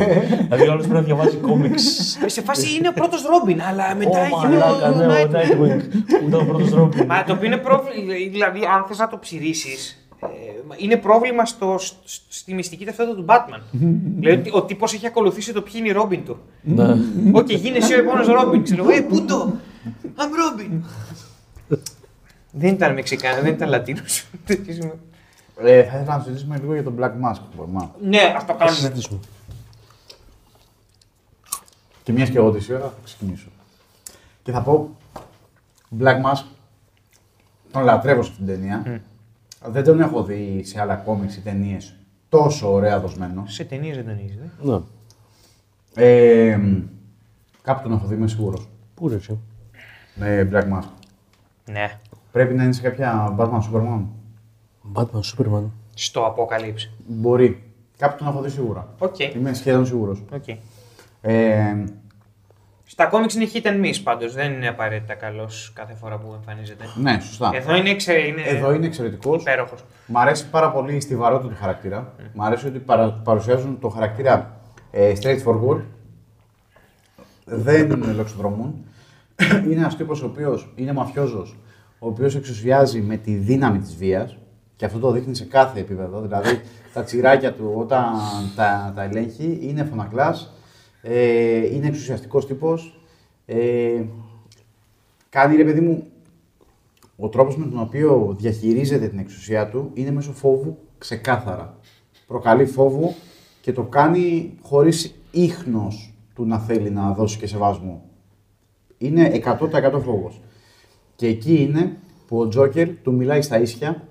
δηλαδή, 0.42 0.68
ο 0.68 0.72
άλλος 0.72 0.86
πρέπει 0.86 0.92
να 0.92 1.00
διαβάζει 1.00 1.36
κόμιξ. 1.36 1.82
Σε 2.26 2.42
φάση 2.42 2.76
είναι 2.76 2.88
ο 2.88 2.92
πρώτος 2.92 3.22
Ρόμπιν, 3.22 3.62
αλλά 3.62 3.94
μετά 3.94 4.18
Ω, 4.20 4.22
έχει 4.22 4.34
μαλάκα, 4.46 4.90
ο 4.92 4.94
ναι, 4.96 5.06
ο 5.06 5.10
Nightwing. 5.10 5.34
Nightwing. 5.34 5.80
Που 6.20 6.28
ήταν 6.28 6.40
ο 6.40 6.44
πρώτος 6.44 6.70
Ρόμπιν. 6.70 7.04
Μα 7.06 7.24
το 7.24 7.32
οποίο 7.32 7.46
είναι 7.46 7.56
πρόβλημα. 7.56 8.12
Δηλαδή, 8.30 8.58
αν 8.74 8.84
θες 8.88 8.98
να 8.98 9.08
το 9.08 9.18
ψηρίσεις, 9.18 10.08
είναι 10.76 10.96
πρόβλημα 10.96 11.44
στο, 11.44 11.76
σ- 11.78 11.94
στη 12.28 12.54
μυστική 12.54 12.84
ταυτότητα 12.84 13.14
του 13.16 13.24
Batman. 13.28 13.60
δηλαδή, 14.20 14.38
ότι 14.38 14.50
ο 14.52 14.62
τύπος 14.62 14.92
έχει 14.94 15.06
ακολουθήσει 15.06 15.52
το 15.52 15.62
ποιοι 15.62 15.74
είναι 15.76 15.88
οι 15.88 15.92
Ρόμπιν 15.92 16.24
του. 16.24 16.36
Ναι. 16.62 16.88
Οκ, 17.32 17.50
γίνε 17.52 17.76
εσύ 17.76 17.94
ο 17.94 17.98
επόμενος 17.98 18.26
Ρόμπιν. 18.26 18.62
Ξέρω 18.62 18.82
εγώ, 18.82 18.92
Eh, 18.92 19.00
puto! 19.00 19.52
I'm 20.16 20.30
Robin. 20.50 20.84
Δεν 22.52 22.74
ήταν 22.74 22.94
Μεξικάνο, 22.94 23.42
δεν 23.42 23.52
ήταν 23.54 23.68
Λατίνος. 23.68 24.26
Ε, 25.60 25.82
θα 25.84 25.98
ήθελα 25.98 26.16
να 26.16 26.22
συζητήσουμε 26.22 26.58
λίγο 26.58 26.72
για 26.74 26.82
τον 26.82 26.96
Black 26.98 27.10
Mask. 27.24 27.40
Μπορούμε. 27.56 27.90
ναι, 28.02 28.18
ας 28.36 28.44
το 28.46 28.52
Θα 28.52 28.58
κάνουμε. 28.58 28.76
συζητήσουμε. 28.76 29.18
Και 32.02 32.12
μιας 32.12 32.30
και 32.30 32.38
εγώ 32.38 32.50
τη 32.50 32.72
ώρα 32.72 32.80
θα 32.84 32.94
ξεκινήσω. 33.04 33.48
Και 34.42 34.52
θα 34.52 34.62
πω 34.62 34.96
Black 36.00 36.16
Mask 36.24 36.44
τον 37.72 37.82
λατρεύω 37.82 38.22
σε 38.22 38.30
αυτήν 38.30 38.46
την 38.46 38.54
ταινία. 38.54 39.02
Δεν 39.66 39.84
τον 39.84 40.00
έχω 40.00 40.22
δει 40.24 40.62
σε 40.64 40.80
άλλα 40.80 40.94
κόμιξ 40.94 41.36
ή 41.36 41.40
ταινίες 41.40 41.96
τόσο 42.28 42.72
ωραία 42.72 43.00
δοσμένο. 43.00 43.44
Σε 43.46 43.64
ταινίες 43.64 43.96
δεν 43.96 44.04
τον 44.06 44.18
είδε. 44.18 44.50
Ναι. 44.62 44.80
Ε, 46.04 46.60
κάπου 47.62 47.82
τον 47.82 47.92
έχω 47.92 48.06
δει, 48.06 48.14
είμαι 48.14 48.28
σίγουρος. 48.28 48.68
Πού 48.94 49.08
ρε, 49.08 49.14
εσύ; 49.14 49.38
Με 50.14 50.48
Black 50.52 50.64
Mask. 50.78 50.88
Ναι. 51.64 51.98
Πρέπει 52.38 52.54
να 52.54 52.62
είναι 52.64 52.72
σε 52.72 52.82
κάποια 52.82 53.34
Batman 53.38 53.58
Superman. 53.60 54.02
Batman, 54.94 55.20
Superman. 55.36 55.62
Στο 55.94 56.34
Apocalypse. 56.34 56.90
Μπορεί. 57.06 57.62
Κάπου 57.98 58.16
τον 58.18 58.26
έχω 58.26 58.40
δει 58.40 58.50
σίγουρα. 58.50 58.88
Οκ. 58.98 59.18
Είμαι 59.18 59.52
σχεδόν 59.52 59.86
σίγουρος. 59.86 60.22
οκ. 60.32 60.48
Ε, 61.20 61.84
Στα 62.84 63.06
κόμιξ 63.06 63.34
είναι 63.34 63.46
hit 63.52 63.66
and 63.66 63.84
miss 63.84 64.00
πάντως. 64.02 64.34
Δεν 64.34 64.52
είναι 64.52 64.68
απαραίτητα 64.68 65.14
καλός 65.14 65.72
κάθε 65.74 65.94
φορά 65.94 66.18
που 66.18 66.32
εμφανίζεται. 66.34 66.84
ναι, 67.00 67.20
σωστά. 67.20 67.50
Εδώ 67.54 67.76
είναι, 67.76 67.90
εξε... 67.90 68.12
είναι... 68.12 68.42
Εδώ 68.42 68.72
είναι 68.72 68.86
εξαιρετικός. 68.86 69.40
υπέροχος. 69.40 69.84
Μ' 70.06 70.18
αρέσει 70.18 70.48
πάρα 70.50 70.70
πολύ 70.70 70.94
η 70.94 71.00
στιβαρότητα 71.00 71.48
του 71.48 71.56
χαρακτήρα. 71.60 72.12
Μ' 72.34 72.42
αρέσει 72.42 72.66
ότι 72.66 72.78
παρα- 72.78 73.12
παρουσιάζουν 73.24 73.78
το 73.80 73.88
χαρακτήρα 73.88 74.60
ε, 74.90 75.12
straightforward. 75.22 75.80
Δεν 77.44 78.14
λοξοδρομούν. 78.16 78.84
είναι 79.64 79.74
ένας 79.80 79.96
τύπος 79.96 80.22
ο 80.22 80.26
οποίος 80.26 80.72
είναι 80.74 80.92
μαφιόζος, 80.92 81.56
ο 81.98 82.06
οποίος 82.06 82.34
εξουσιάζει 82.34 83.00
με 83.00 83.16
τη 83.16 83.34
δύναμη 83.34 83.78
της 83.78 83.96
βίας 83.96 84.36
και 84.76 84.84
αυτό 84.84 84.98
το 84.98 85.10
δείχνει 85.10 85.34
σε 85.34 85.44
κάθε 85.44 85.80
επίπεδο. 85.80 86.20
Δηλαδή 86.20 86.60
τα 86.92 87.02
τσιράκια 87.02 87.52
του 87.52 87.72
όταν 87.76 88.04
τα, 88.56 88.92
τα 88.96 89.02
ελέγχει 89.02 89.58
είναι 89.62 89.84
φωνακλάς, 89.84 90.52
ε, 91.02 91.74
είναι 91.74 91.86
εξουσιαστικός 91.86 92.46
τύπος. 92.46 93.00
Ε, 93.46 94.02
κάνει 95.28 95.56
ρε 95.56 95.64
παιδί 95.64 95.80
μου 95.80 96.06
ο 97.16 97.28
τρόπος 97.28 97.56
με 97.56 97.66
τον 97.66 97.80
οποίο 97.80 98.36
διαχειρίζεται 98.38 99.08
την 99.08 99.18
εξουσία 99.18 99.68
του 99.68 99.90
είναι 99.94 100.10
μέσω 100.10 100.32
φόβου 100.32 100.78
ξεκάθαρα. 100.98 101.78
Προκαλεί 102.26 102.66
φόβο 102.66 103.14
και 103.60 103.72
το 103.72 103.82
κάνει 103.82 104.54
χωρίς 104.62 105.14
ίχνος 105.30 106.14
του 106.34 106.46
να 106.46 106.58
θέλει 106.58 106.90
να 106.90 107.12
δώσει 107.12 107.38
και 107.38 107.46
σεβασμό. 107.46 108.02
Είναι 108.98 109.40
100% 109.44 110.00
φόβος. 110.04 110.40
Και 111.18 111.26
εκεί 111.26 111.62
είναι 111.62 111.96
που 112.26 112.38
ο 112.40 112.48
Τζόκερ 112.48 112.88
του 113.02 113.12
μιλάει 113.12 113.42
στα 113.42 113.60
ίσια 113.60 114.08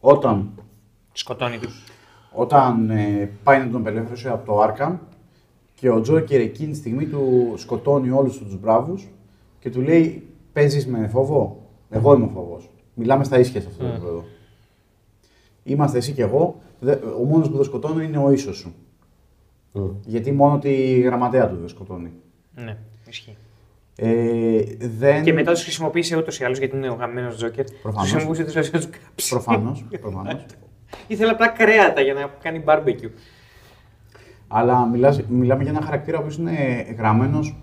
όταν, 0.00 0.50
Σκοτώνει 1.12 1.58
τους. 1.58 1.84
όταν 2.32 2.90
ε, 2.90 3.30
πάει 3.42 3.58
να 3.58 3.70
τον 3.70 3.80
απελευθερώσει 3.80 4.28
από 4.28 4.46
το 4.46 4.60
Άρκαμ 4.60 4.96
και 5.74 5.90
ο 5.90 6.00
Τζόκερ 6.00 6.40
εκείνη 6.40 6.70
τη 6.72 6.76
στιγμή 6.78 7.06
του 7.06 7.52
σκοτώνει 7.56 8.10
όλους 8.10 8.38
τους 8.38 8.60
μπράβους 8.60 9.08
και 9.58 9.70
του 9.70 9.80
λέει 9.80 10.26
παίζεις 10.52 10.86
με 10.86 11.08
φόβο, 11.08 11.66
εγώ 11.90 12.14
είμαι 12.14 12.24
ο 12.24 12.28
φόβος. 12.28 12.70
Μιλάμε 12.94 13.24
στα 13.24 13.38
ίσια 13.38 13.60
σε 13.60 13.66
αυτό 13.68 13.82
το 13.84 13.90
επίπεδο. 13.90 14.24
Είμαστε 15.64 15.98
εσύ 15.98 16.12
και 16.12 16.22
εγώ, 16.22 16.60
Δε- 16.80 16.94
ο 17.20 17.24
μόνος 17.24 17.48
που 17.50 17.54
δεν 17.56 17.64
σκοτώνω 17.64 18.02
είναι 18.02 18.18
ο 18.18 18.30
ίσος 18.30 18.56
σου. 18.56 18.74
Γιατί 20.04 20.32
μόνο 20.32 20.58
τη 20.58 21.00
γραμματέα 21.00 21.48
του 21.48 21.56
δεν 21.56 21.68
σκοτώνει. 21.68 22.12
Ναι, 22.54 22.76
ισχύει. 23.08 23.36
Ε, 24.04 24.62
δεν... 24.98 25.22
Και 25.22 25.32
μετά 25.32 25.52
τους 25.52 25.62
χρησιμοποίησε 25.62 26.16
ούτως 26.16 26.40
ή 26.40 26.44
άλλως 26.44 26.58
γιατί 26.58 26.76
είναι 26.76 26.88
ο 26.90 26.94
γαμμένος 26.94 27.36
Τζόκερ. 27.36 27.64
Τους 27.64 27.80
Προφανώς. 27.82 28.10
χρησιμοποιούσε 28.10 28.44
του 28.44 28.52
να 28.54 28.78
τους 28.78 28.88
κάψει. 28.90 29.28
Προφανώς, 29.30 29.84
προφανώς. 30.00 30.44
Ήθελε 31.08 31.30
απλά 31.30 31.48
κρέατα 31.48 32.00
για 32.00 32.14
να 32.14 32.30
κάνει 32.42 32.62
barbecue. 32.66 33.10
Αλλά 34.48 34.86
μιλάς, 34.86 35.22
μιλάμε 35.28 35.62
για 35.62 35.72
ένα 35.72 35.82
χαρακτήρα 35.82 36.22
που 36.22 36.36
είναι 36.38 36.86
γραμμένος 36.98 37.56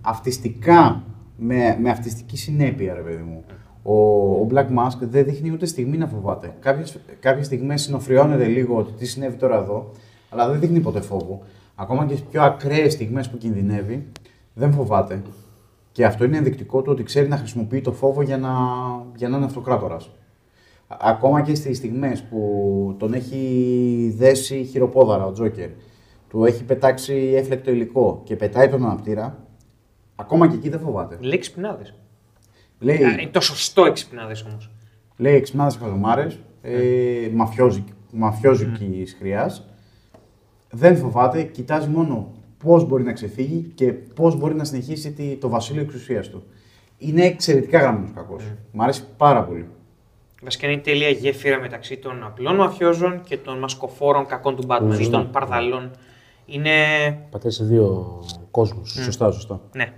αυτιστικά, 0.00 1.02
με, 1.36 1.78
με 1.80 1.90
αυτιστική 1.90 2.36
συνέπεια, 2.36 2.94
ρε 2.94 3.00
παιδί 3.00 3.22
μου. 3.22 3.44
Ο, 3.82 3.94
ο 4.40 4.46
Black 4.50 4.66
Mask 4.66 4.98
δεν 5.00 5.24
δείχνει 5.24 5.50
ούτε 5.50 5.66
στιγμή 5.66 5.96
να 5.96 6.06
φοβάται. 6.06 6.54
Κάποιες, 6.60 6.98
κάποιες 7.20 7.46
στιγμές 7.46 7.82
συνοφριώνεται 7.82 8.44
λίγο 8.44 8.76
ότι 8.76 8.92
τι 8.92 9.06
συνέβη 9.06 9.36
τώρα 9.36 9.56
εδώ, 9.56 9.90
αλλά 10.30 10.48
δεν 10.48 10.60
δείχνει 10.60 10.80
ποτέ 10.80 11.00
φόβο. 11.00 11.42
Ακόμα 11.74 12.06
και 12.06 12.16
στις 12.16 12.28
πιο 12.30 12.42
ακραίες 12.42 12.92
στιγμές 12.92 13.30
που 13.30 13.38
κινδυνεύει, 13.38 14.06
δεν 14.54 14.72
φοβάται. 14.72 15.22
Και 15.92 16.04
αυτό 16.04 16.24
είναι 16.24 16.36
ενδεικτικό 16.36 16.82
του 16.82 16.92
ότι 16.92 17.02
ξέρει 17.02 17.28
να 17.28 17.36
χρησιμοποιεί 17.36 17.80
το 17.80 17.92
φόβο 17.92 18.22
για 18.22 18.38
να, 18.38 18.50
για 19.16 19.28
να 19.28 19.36
είναι 19.36 19.46
αυτοκράτορας. 19.46 20.10
Α- 20.86 20.96
Ακόμα 21.00 21.42
και 21.42 21.54
στις 21.54 21.76
στιγμές 21.76 22.22
που 22.22 22.94
τον 22.98 23.14
έχει 23.14 24.14
δέσει 24.16 24.64
χειροπόδαρα 24.64 25.26
ο 25.26 25.32
Τζόκερ, 25.32 25.68
του 26.28 26.44
έχει 26.44 26.64
πετάξει 26.64 27.32
έφλεκτο 27.36 27.70
υλικό 27.70 28.20
και 28.24 28.36
πετάει 28.36 28.68
τον 28.68 28.84
αναπτήρα, 28.84 29.46
ακόμα 30.16 30.48
και 30.48 30.54
εκεί 30.54 30.68
δεν 30.68 30.80
φοβάται. 30.80 31.16
Λέει 31.20 31.38
ξυπνάδες. 31.38 31.94
Λέει, 32.78 32.96
Είναι 32.96 33.28
το 33.30 33.40
σωστό 33.40 33.84
εξυπνάδε 33.84 34.34
όμως. 34.50 34.70
λέει 35.16 35.34
εξυπνάδες 35.34 35.76
χαζομάρες, 35.76 36.38
ε, 36.62 37.28
μαφιόζικ- 37.34 37.88
μαφιόζικης 38.12 39.16
χρειάς, 39.18 39.66
δεν 40.70 40.96
φοβάται, 40.96 41.42
κοιτάζει 41.42 41.88
μόνο 41.88 42.32
πώς 42.64 42.84
μπορεί 42.84 43.02
να 43.02 43.12
ξεφύγει 43.12 43.72
και 43.74 43.92
πώς 43.92 44.36
μπορεί 44.36 44.54
να 44.54 44.64
συνεχίσει 44.64 45.12
τη- 45.12 45.36
το 45.36 45.48
βασίλειο 45.48 45.82
εξουσίας 45.82 46.28
του. 46.28 46.42
Είναι 46.98 47.24
εξαιρετικά 47.24 47.78
γραμμένος 47.78 48.10
κακός. 48.14 48.44
Μ' 48.72 48.82
αρέσει 48.82 49.04
πάρα 49.16 49.44
πολύ. 49.44 49.66
Βασικά 50.42 50.66
είναι 50.66 50.76
η 50.76 50.80
τέλεια 50.80 51.08
γέφυρα 51.08 51.60
μεταξύ 51.60 51.96
των 51.96 52.24
απλών 52.24 52.56
μαφιόζων 52.56 53.20
και 53.22 53.36
των 53.36 53.58
μασκοφόρων 53.58 54.26
κακών 54.26 54.56
του 54.56 54.66
Batman 54.68 54.98
ή 55.00 55.08
των 55.10 55.30
παρδαλών. 55.30 55.90
Είναι. 56.46 56.72
Πατάει 57.30 57.50
σε 57.52 57.64
δύο 57.64 58.20
κόσμους. 58.50 58.90
Σωστά, 58.92 59.30
σωστά. 59.30 59.60
Ναι. 59.72 59.92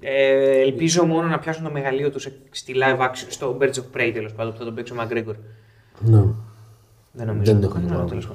Ε, 0.00 0.60
ελπίζω 0.60 1.04
μόνο 1.06 1.28
να 1.28 1.38
πιάσουν 1.38 1.64
το 1.64 1.70
μεγαλείο 1.70 2.10
τους 2.10 2.28
στη 2.50 2.74
live 2.76 3.00
action, 3.00 3.26
στο 3.28 3.56
Birds 3.60 3.64
of 3.74 3.96
Prey 3.96 4.10
τέλος 4.14 4.32
πάντων 4.32 4.52
που 4.52 4.58
θα 4.58 4.64
τον 4.64 4.74
παίξει 4.74 4.92
ο 4.92 4.96
McGregor. 5.00 5.34
Ναι. 6.00 6.24
Δεν 7.12 7.26
νομίζω 7.26 7.52
Δεν 7.52 7.54
να 7.54 7.68
το 7.68 7.76
έχω 7.78 7.86
κάνουν, 7.88 8.08
δεις. 8.08 8.28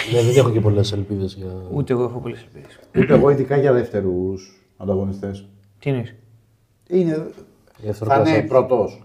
Αλλά 0.00 0.10
τέλος 0.10 0.14
πάντων. 0.14 0.24
Ναι, 0.24 0.32
δεν 0.32 0.36
έχω 0.44 0.50
και 0.50 0.60
πολλές 0.60 0.92
ελπίδες 0.92 1.34
για. 1.34 1.50
Ούτε 1.72 1.92
εγώ 1.92 2.02
έχω 2.02 2.18
πολλές 2.18 2.40
ελπίδες. 2.42 2.78
Ούτε 2.98 3.14
εγώ 3.14 3.30
ειδικά 3.30 3.56
για 3.56 3.72
δεύτερους 3.72 4.62
ανταγωνιστές. 4.76 5.48
Τι 5.78 5.90
εννοείς; 5.90 6.14
Είναι. 6.88 7.04
Για 7.80 7.92
Θα 7.92 8.04
είναι 8.04 8.14
αυτοκράτορα. 8.14 8.44
πρώτος. 8.44 9.02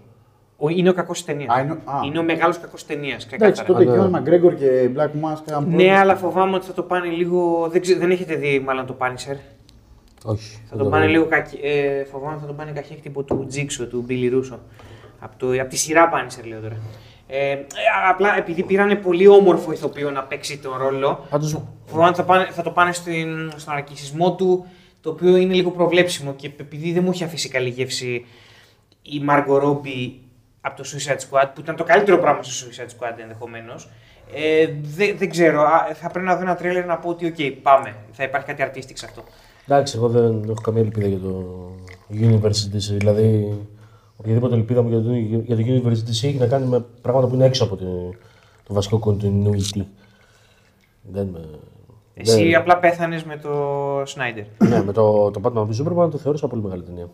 Ο, 0.56 0.68
είναι 0.68 0.88
ο 0.88 0.92
κακός 0.92 1.20
τη 1.20 1.26
ταινίας. 1.32 1.54
Α, 1.56 1.60
είναι 1.60 1.72
ο- 1.72 1.90
α. 1.90 2.00
Είναι 2.06 2.18
ο 2.18 2.22
μεγάλος 2.22 2.58
κακός 2.58 2.84
τη 2.84 2.94
ταινία. 2.94 3.16
Εντάξει, 3.30 3.64
τότε 3.64 3.82
Α, 3.82 3.84
και 3.84 3.90
ναι. 3.90 3.98
ο 3.98 4.08
Μαγκρέγκορ 4.10 4.54
και 4.54 4.90
Black 4.96 5.00
Mask. 5.08 5.42
αν 5.54 5.64
Ναι, 5.68 5.76
πρώτος- 5.76 5.96
αλλά 5.98 6.16
φοβάμαι 6.16 6.54
ότι 6.56 6.66
θα 6.66 6.72
το 6.72 6.82
πάνε 6.82 7.06
λίγο. 7.08 7.68
Δεν, 7.70 7.80
ξε- 7.80 7.98
δεν 7.98 8.10
έχετε 8.10 8.34
δει 8.34 8.60
μάλλον 8.66 8.86
το 8.86 8.96
Punisher; 9.00 9.36
Όχι. 10.24 10.50
Θα 10.54 10.60
δεν 10.68 10.78
τον 10.78 10.78
το 10.78 10.88
πάνε 10.88 11.04
έχω. 11.04 11.12
λίγο 11.12 11.26
κακι... 11.26 11.58
ε, 11.62 12.04
φοβάμαι 12.04 12.32
ότι 12.32 12.40
θα 12.40 12.46
τον 12.46 12.56
πάνε 12.56 12.70
καχέκτυπο 12.70 13.22
του 13.22 13.44
Τζίξο, 13.48 13.86
του 13.86 14.06
Billy 14.08 14.32
Russo. 14.32 14.58
Από, 15.18 15.34
το, 15.36 15.46
από 15.60 15.68
τη 15.68 15.76
σειρά 15.76 16.10
Punisher 16.12 16.46
λέω 16.48 16.60
τώρα. 16.60 16.76
Ε, 17.26 17.50
ε, 17.50 17.58
απλά 18.08 18.36
επειδή 18.36 18.62
πήρανε 18.62 18.94
πολύ 18.94 19.28
όμορφο 19.28 19.72
ηθοποιό 19.72 20.10
να 20.10 20.22
παίξει 20.22 20.58
τον 20.58 20.76
ρόλο, 20.78 21.26
Πάντως, 21.30 21.58
φοβάμαι 21.84 22.08
ότι 22.08 22.16
θα, 22.16 22.24
πάνε, 22.24 22.48
θα 22.50 22.62
το 22.62 22.70
πάνε 22.70 22.92
στην, 22.92 23.52
στον 23.56 23.74
ναρκισσισμό 23.74 24.34
του, 24.34 24.66
το 25.00 25.10
οποίο 25.10 25.36
είναι 25.36 25.54
λίγο 25.54 25.70
προβλέψιμο 25.70 26.34
και 26.34 26.50
επειδή 26.56 26.92
δεν 26.92 27.02
μου 27.02 27.10
έχει 27.10 27.24
αφήσει 27.24 27.48
καλή 27.48 27.68
γεύση 27.68 28.24
η 29.02 29.22
Margot 29.28 29.62
Robbie 29.62 30.12
από 30.60 30.82
το 30.82 30.88
Suicide 30.92 31.18
Squad, 31.18 31.50
που 31.54 31.60
ήταν 31.60 31.76
το 31.76 31.84
καλύτερο 31.84 32.18
πράγμα 32.18 32.42
στο 32.42 32.66
Suicide 32.66 32.88
Squad 32.88 33.18
ενδεχομένως. 33.20 33.88
Ε, 34.34 34.66
δεν, 34.80 35.16
δεν 35.18 35.30
ξέρω. 35.30 35.60
Α, 35.60 35.94
θα 35.94 36.10
πρέπει 36.10 36.26
να 36.26 36.36
δω 36.36 36.42
ένα 36.42 36.54
τρέιλερ 36.54 36.86
να 36.86 36.96
πω 36.98 37.08
ότι, 37.08 37.26
οκ, 37.26 37.62
πάμε. 37.62 37.96
Θα 38.12 38.24
υπάρχει 38.24 38.46
κάτι 38.54 38.70
artistic 38.70 38.92
σε 38.94 39.06
αυτό. 39.06 39.24
Εντάξει, 39.68 39.96
εγώ 39.96 40.08
δεν 40.08 40.42
έχω 40.42 40.60
καμία 40.60 40.82
ελπίδα 40.82 41.06
για 41.06 41.18
το 41.18 41.70
Universe 42.10 42.74
DC. 42.74 42.96
Δηλαδή, 42.98 43.58
οποιαδήποτε 44.16 44.54
ελπίδα 44.54 44.82
μου 44.82 44.88
για 44.88 45.02
το, 45.02 45.12
για 45.44 45.56
το 45.56 45.62
Universe 45.66 46.08
DC 46.08 46.10
έχει 46.10 46.36
να 46.38 46.46
κάνει 46.46 46.66
με 46.66 46.84
πράγματα 47.02 47.26
που 47.28 47.34
είναι 47.34 47.44
έξω 47.44 47.64
από 47.64 47.76
το, 47.76 47.84
το 48.64 48.74
βασικό 48.74 49.00
continuity. 49.04 49.82
Δεν 51.02 51.26
με. 51.26 51.40
Εσύ 52.14 52.44
δεν- 52.44 52.56
απλά 52.56 52.78
πέθανες 52.78 53.24
με 53.24 53.36
το 53.36 53.52
Snyder. 54.02 54.44
Ναι, 54.68 54.82
με 54.82 54.92
το, 54.92 55.30
το 55.30 55.40
Batman 55.44 55.66
v 55.66 55.82
Superman 55.82 56.10
το 56.10 56.18
θεώρησα 56.18 56.48
πολύ 56.48 56.62
μεγάλη 56.62 56.82
ταινία. 56.82 57.08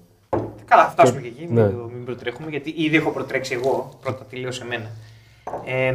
Καλά, 0.64 0.84
θα 0.84 0.90
φτάσουμε 0.90 1.20
και 1.20 1.26
εκεί. 1.26 1.46
ναι. 1.52 1.62
Μην, 1.66 1.76
το, 1.76 1.90
μην 1.94 2.04
προτρέχουμε, 2.04 2.50
γιατί 2.50 2.74
ήδη 2.76 2.96
έχω 2.96 3.10
προτρέξει 3.10 3.54
εγώ. 3.54 3.88
Πρώτα 4.00 4.24
τελείωσε 4.30 4.62
εμένα. 4.62 4.90
Ε, 5.64 5.94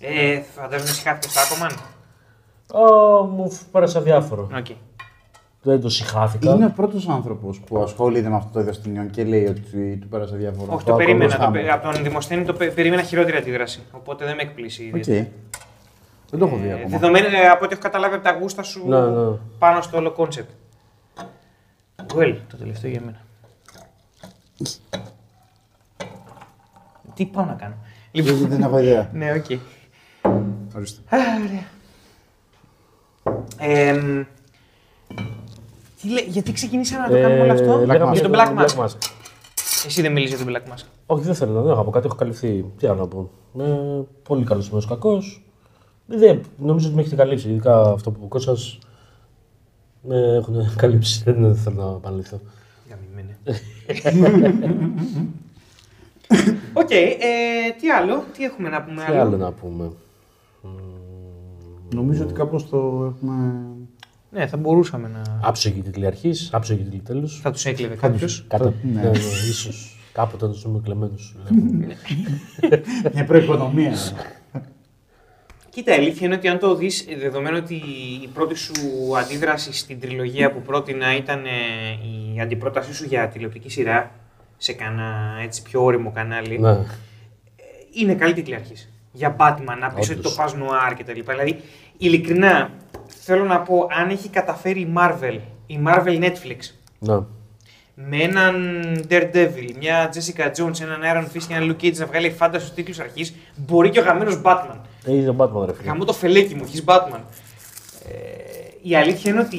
ε, 0.00 0.40
φαντάζομαι 0.40 0.90
συχάθηκε 0.90 1.28
στο 1.28 1.40
Aquaman; 1.40 1.72
Α, 2.80 3.22
μου 3.24 3.50
φ- 3.50 3.62
πέρασε 3.72 3.98
αδιάφορο. 3.98 4.48
Οκ. 4.56 4.66
Δεν 5.62 5.80
το 5.80 5.88
συχάθηκα. 5.88 6.54
Είναι 6.54 6.64
ο 6.64 6.72
πρώτος 6.76 7.08
άνθρωπος 7.08 7.60
που 7.60 7.78
ασχολείται 7.82 8.28
με 8.28 8.36
αυτό 8.36 8.50
το 8.52 8.60
είδος 8.60 8.80
ταινιών 8.82 9.10
και 9.10 9.24
λέει 9.24 9.46
ότι 9.46 9.96
του 10.00 10.08
πέρασε 10.08 10.36
αδιάφορα. 10.36 10.72
Όχι, 10.72 10.84
το 10.84 10.94
περίμενα. 10.94 11.36
Το, 11.36 11.42
ακολουθάμε. 11.42 11.60
πε- 11.62 11.70
από 11.86 11.92
τον 11.92 12.02
Δημοσθένη 12.02 12.44
το 12.44 12.52
πε- 12.52 12.74
περίμενα 12.74 13.02
χειρότερη 13.02 13.36
αντίδραση. 13.36 13.80
Οπότε 13.92 14.24
δεν 14.24 14.34
με 14.36 14.42
εκπλήσει. 14.42 14.90
Οκ. 14.94 14.96
ιδιαίτερα. 14.96 15.28
Δεν 16.30 16.40
το 16.40 16.46
έχω 16.46 16.56
δει 16.56 16.68
Ε, 16.68 16.72
ακόμα. 16.72 16.88
δεδομένου 16.88 17.26
ε, 17.26 17.48
από 17.48 17.64
ό,τι 17.64 17.72
έχω 17.72 17.82
καταλάβει 17.82 18.14
από 18.14 18.24
τα 18.24 18.32
γούστα 18.40 18.62
σου 18.62 18.88
Ναι, 18.88 19.00
ναι. 19.00 19.36
πάνω 19.58 19.80
στο 19.82 19.96
όλο 19.96 20.10
concept. 20.12 20.50
Well, 22.14 22.36
το 22.48 22.56
τελευταίο 22.56 22.90
για 22.90 23.00
μένα. 23.00 23.20
Τι 27.14 27.24
πάω 27.26 27.44
να 27.44 27.52
κάνω; 27.52 27.74
Λοιπόν, 28.12 28.48
Δεν 28.48 28.62
έχω 28.62 28.78
ιδέα. 28.78 29.10
ναι, 29.12 29.32
οκ. 29.32 29.44
Ορίστε. 30.76 31.16
Α, 31.16 31.18
ωραία. 31.46 31.64
Εμ, 36.02 36.08
τι 36.08 36.08
λέ- 36.14 36.28
γιατί 36.28 36.52
ξεκινήσαμε 36.52 37.02
να 37.02 37.08
το 37.08 37.20
κάνουμε 37.22 37.40
όλο 37.40 37.52
αυτό; 37.52 37.78
Ε, 37.78 37.86
λέγαμε 37.86 38.12
για 38.12 38.22
τον 38.22 38.32
το 38.32 38.38
Black 38.38 38.58
Mask. 38.58 38.84
Mask. 38.84 38.96
Εσύ 39.86 40.02
δεν 40.02 40.12
μίλησες 40.12 40.40
για 40.40 40.44
τον 40.46 40.54
Black 40.54 40.72
Mask. 40.74 40.84
Όχι, 41.06 41.24
δεν 41.24 41.34
θέλω 41.34 41.52
να 41.52 41.60
δεν 41.60 41.70
έχω 41.70 41.80
από 41.80 41.90
κάτι, 41.90 42.06
έχω 42.06 42.14
καλυφθεί. 42.14 42.64
Τι 42.78 42.86
άλλο 42.86 43.00
να 43.00 43.06
πω. 43.06 43.30
Ε, 43.58 44.02
πολύ 44.22 44.44
καλός 44.44 44.64
σημείο 44.64 44.82
κακός. 44.88 45.42
Δεν, 46.06 46.40
νομίζω 46.58 46.86
ότι 46.86 46.94
με 46.96 47.00
έχετε 47.00 47.16
καλύψει. 47.16 47.48
Ειδικά 47.48 47.80
αυτό 47.80 48.10
που 48.10 48.28
πω 48.28 48.38
σας. 48.38 48.78
Με 50.02 50.16
έχουν 50.36 50.54
καλύψει. 50.76 51.22
Δεν 51.24 51.56
θέλω 51.56 51.84
να 51.84 51.96
επαναληφθώ. 51.96 52.40
Γαμημένε. 52.90 53.38
Οκ, 56.72 56.90
ε, 56.90 57.06
τι 57.80 57.90
άλλο, 57.90 58.24
τι 58.36 58.44
έχουμε 58.44 58.68
να 58.68 58.82
πούμε 58.82 59.04
Τι 59.06 59.12
άλλο 59.12 59.36
να 59.36 59.52
πούμε; 59.52 59.90
Νομίζω 61.94 62.22
ότι 62.24 62.32
κάπως 62.32 62.68
το 62.68 62.76
έχουμε. 63.16 63.64
Ναι, 64.30 64.46
θα 64.46 64.56
μπορούσαμε 64.56 65.08
να. 65.08 65.22
Άψογοι 65.42 65.82
τίτλοι 65.82 66.06
αρχής, 66.06 66.48
άψογοι 66.52 66.82
τίτλοι 66.82 67.00
τέλους. 67.00 67.28
Θα 67.28 67.50
τους 67.50 67.64
έκλεβε 67.64 67.94
κάποιος. 67.94 68.44
Κάτω. 68.48 68.74
Ναι. 68.82 69.00
Ναι, 69.00 69.08
ναι, 69.08 69.18
ίσως. 69.48 69.96
Κάποτε 70.12 70.46
να 70.46 70.52
τους 70.52 70.58
δούμε 70.58 70.80
κλεμμένους. 70.84 71.18
Μια 73.14 73.24
προοικονομία. 73.24 73.92
Κοίτα, 75.70 75.94
η 75.94 75.98
αλήθεια 75.98 76.26
είναι 76.26 76.34
ότι 76.34 76.48
αν 76.48 76.58
το 76.58 76.74
δεις, 76.74 77.06
δεδομένου 77.18 77.56
ότι 77.60 77.74
η 78.22 78.28
πρώτη 78.34 78.54
σου 78.54 78.72
αντίδραση 79.18 79.72
στην 79.72 80.00
τριλογία 80.00 80.52
που 80.52 80.62
πρότεινα 80.62 81.16
ήταν 81.16 81.44
ε, 81.44 81.50
η 82.34 82.40
αντιπρότασή 82.40 82.94
σου 82.94 83.04
για 83.04 83.28
τηλεοπτική 83.28 83.70
σειρά 83.70 84.10
σε 84.56 84.72
κανένα 84.72 85.36
έτσι 85.42 85.62
πιο 85.62 85.84
όριμο 85.84 86.12
κανάλι, 86.12 86.58
ναι. 86.58 86.78
είναι 87.92 88.14
καλή 88.14 88.32
τίτλη 88.32 88.54
αρχής. 88.54 88.92
Για 89.12 89.36
Batman, 89.38 89.76
να 89.80 89.88
πεις 89.88 90.10
ότι 90.10 90.18
Όντως. 90.18 90.34
το 90.34 90.42
πας 90.42 90.54
noir 90.54 90.94
και 90.96 91.04
τα 91.04 91.12
λοιπά. 91.12 91.32
Δηλαδή, 91.32 91.60
ειλικρινά, 91.98 92.70
θέλω 93.22 93.44
να 93.44 93.60
πω, 93.60 93.86
αν 94.00 94.08
έχει 94.10 94.28
καταφέρει 94.28 94.80
η 94.80 94.92
Marvel, 94.96 95.38
η 95.66 95.78
Marvel 95.86 96.22
Netflix, 96.24 96.74
ναι. 96.98 97.14
με 97.94 98.16
έναν 98.16 98.54
Daredevil, 99.10 99.70
μια 99.78 100.12
Jessica 100.14 100.44
Jones, 100.46 100.80
έναν 100.80 101.00
Iron 101.14 101.36
Fist 101.36 101.42
και 101.48 101.54
έναν 101.54 101.70
Luke 101.80 101.84
Cage 101.84 101.96
να 101.96 102.06
βγάλει 102.06 102.30
φάνταστο 102.30 102.60
στους 102.66 102.74
τίτλους 102.76 102.98
αρχής, 102.98 103.34
μπορεί 103.56 103.90
και 103.90 104.00
ο 104.00 104.02
γαμμένος 104.02 104.40
Batman. 104.44 104.76
Ε, 105.04 105.12
είναι 105.12 105.28
ο 105.28 105.34
Batman, 105.38 105.66
ρε 105.66 105.72
φίλε. 105.74 105.88
Γαμώ 105.88 106.04
το 106.04 106.12
φελέκι 106.12 106.54
μου, 106.54 106.64
he's 106.72 106.84
Batman. 106.94 107.20
Ε, 108.08 108.12
η 108.82 108.96
αλήθεια 108.96 109.30
είναι 109.32 109.40
ότι 109.40 109.58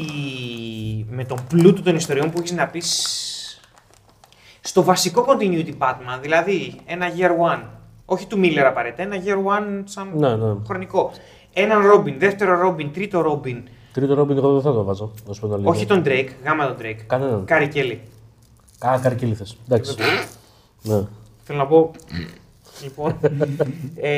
με 1.10 1.24
τον 1.24 1.38
πλούτο 1.48 1.82
των 1.82 1.96
ιστοριών 1.96 2.32
που 2.32 2.40
έχεις 2.40 2.52
να 2.52 2.68
πεις 2.68 3.08
στο 4.62 4.84
βασικό 4.84 5.26
continuity 5.28 5.74
Batman, 5.78 6.20
δηλαδή 6.22 6.76
ένα 6.86 7.08
year 7.18 7.54
one, 7.54 7.62
όχι 8.06 8.26
του 8.26 8.40
Miller 8.44 8.64
απαραίτητα, 8.68 9.02
ένα 9.04 9.16
year 9.26 9.38
one 9.58 9.82
σαν 9.84 10.12
Ναι, 10.16 10.36
ναι. 10.36 10.54
χρονικό. 10.66 11.12
Έναν 11.54 11.82
Robin, 11.92 12.14
δεύτερο 12.18 12.70
Robin, 12.70 12.90
τρίτο 12.94 13.42
Robin, 13.44 13.64
Τρίτο 13.94 14.14
Robin, 14.14 14.38
εγώ 14.38 14.54
δεν 14.54 14.62
θα 14.62 14.72
το 14.74 14.84
βάζω. 14.84 15.12
Να 15.28 15.34
σου 15.34 15.40
πω 15.40 15.46
την 15.46 15.56
αλήθεια. 15.56 15.72
όχι 15.72 15.86
τον 15.86 16.04
Drake, 16.06 16.30
γάμα 16.44 16.68
τον 16.68 16.76
Drake. 16.82 17.00
Κανέναν. 17.08 17.46
Carrie 17.46 17.68
Kelley. 17.68 18.02
Α, 18.86 19.00
Carrie 19.02 19.18
Kelley 19.18 19.34
θες. 19.36 19.58
Εντάξει. 19.66 19.96
ναι. 20.84 21.04
Θέλω 21.44 21.58
να 21.60 21.68
πω. 21.68 21.92
Λοιπόν. 22.84 23.20
ε, 23.96 24.12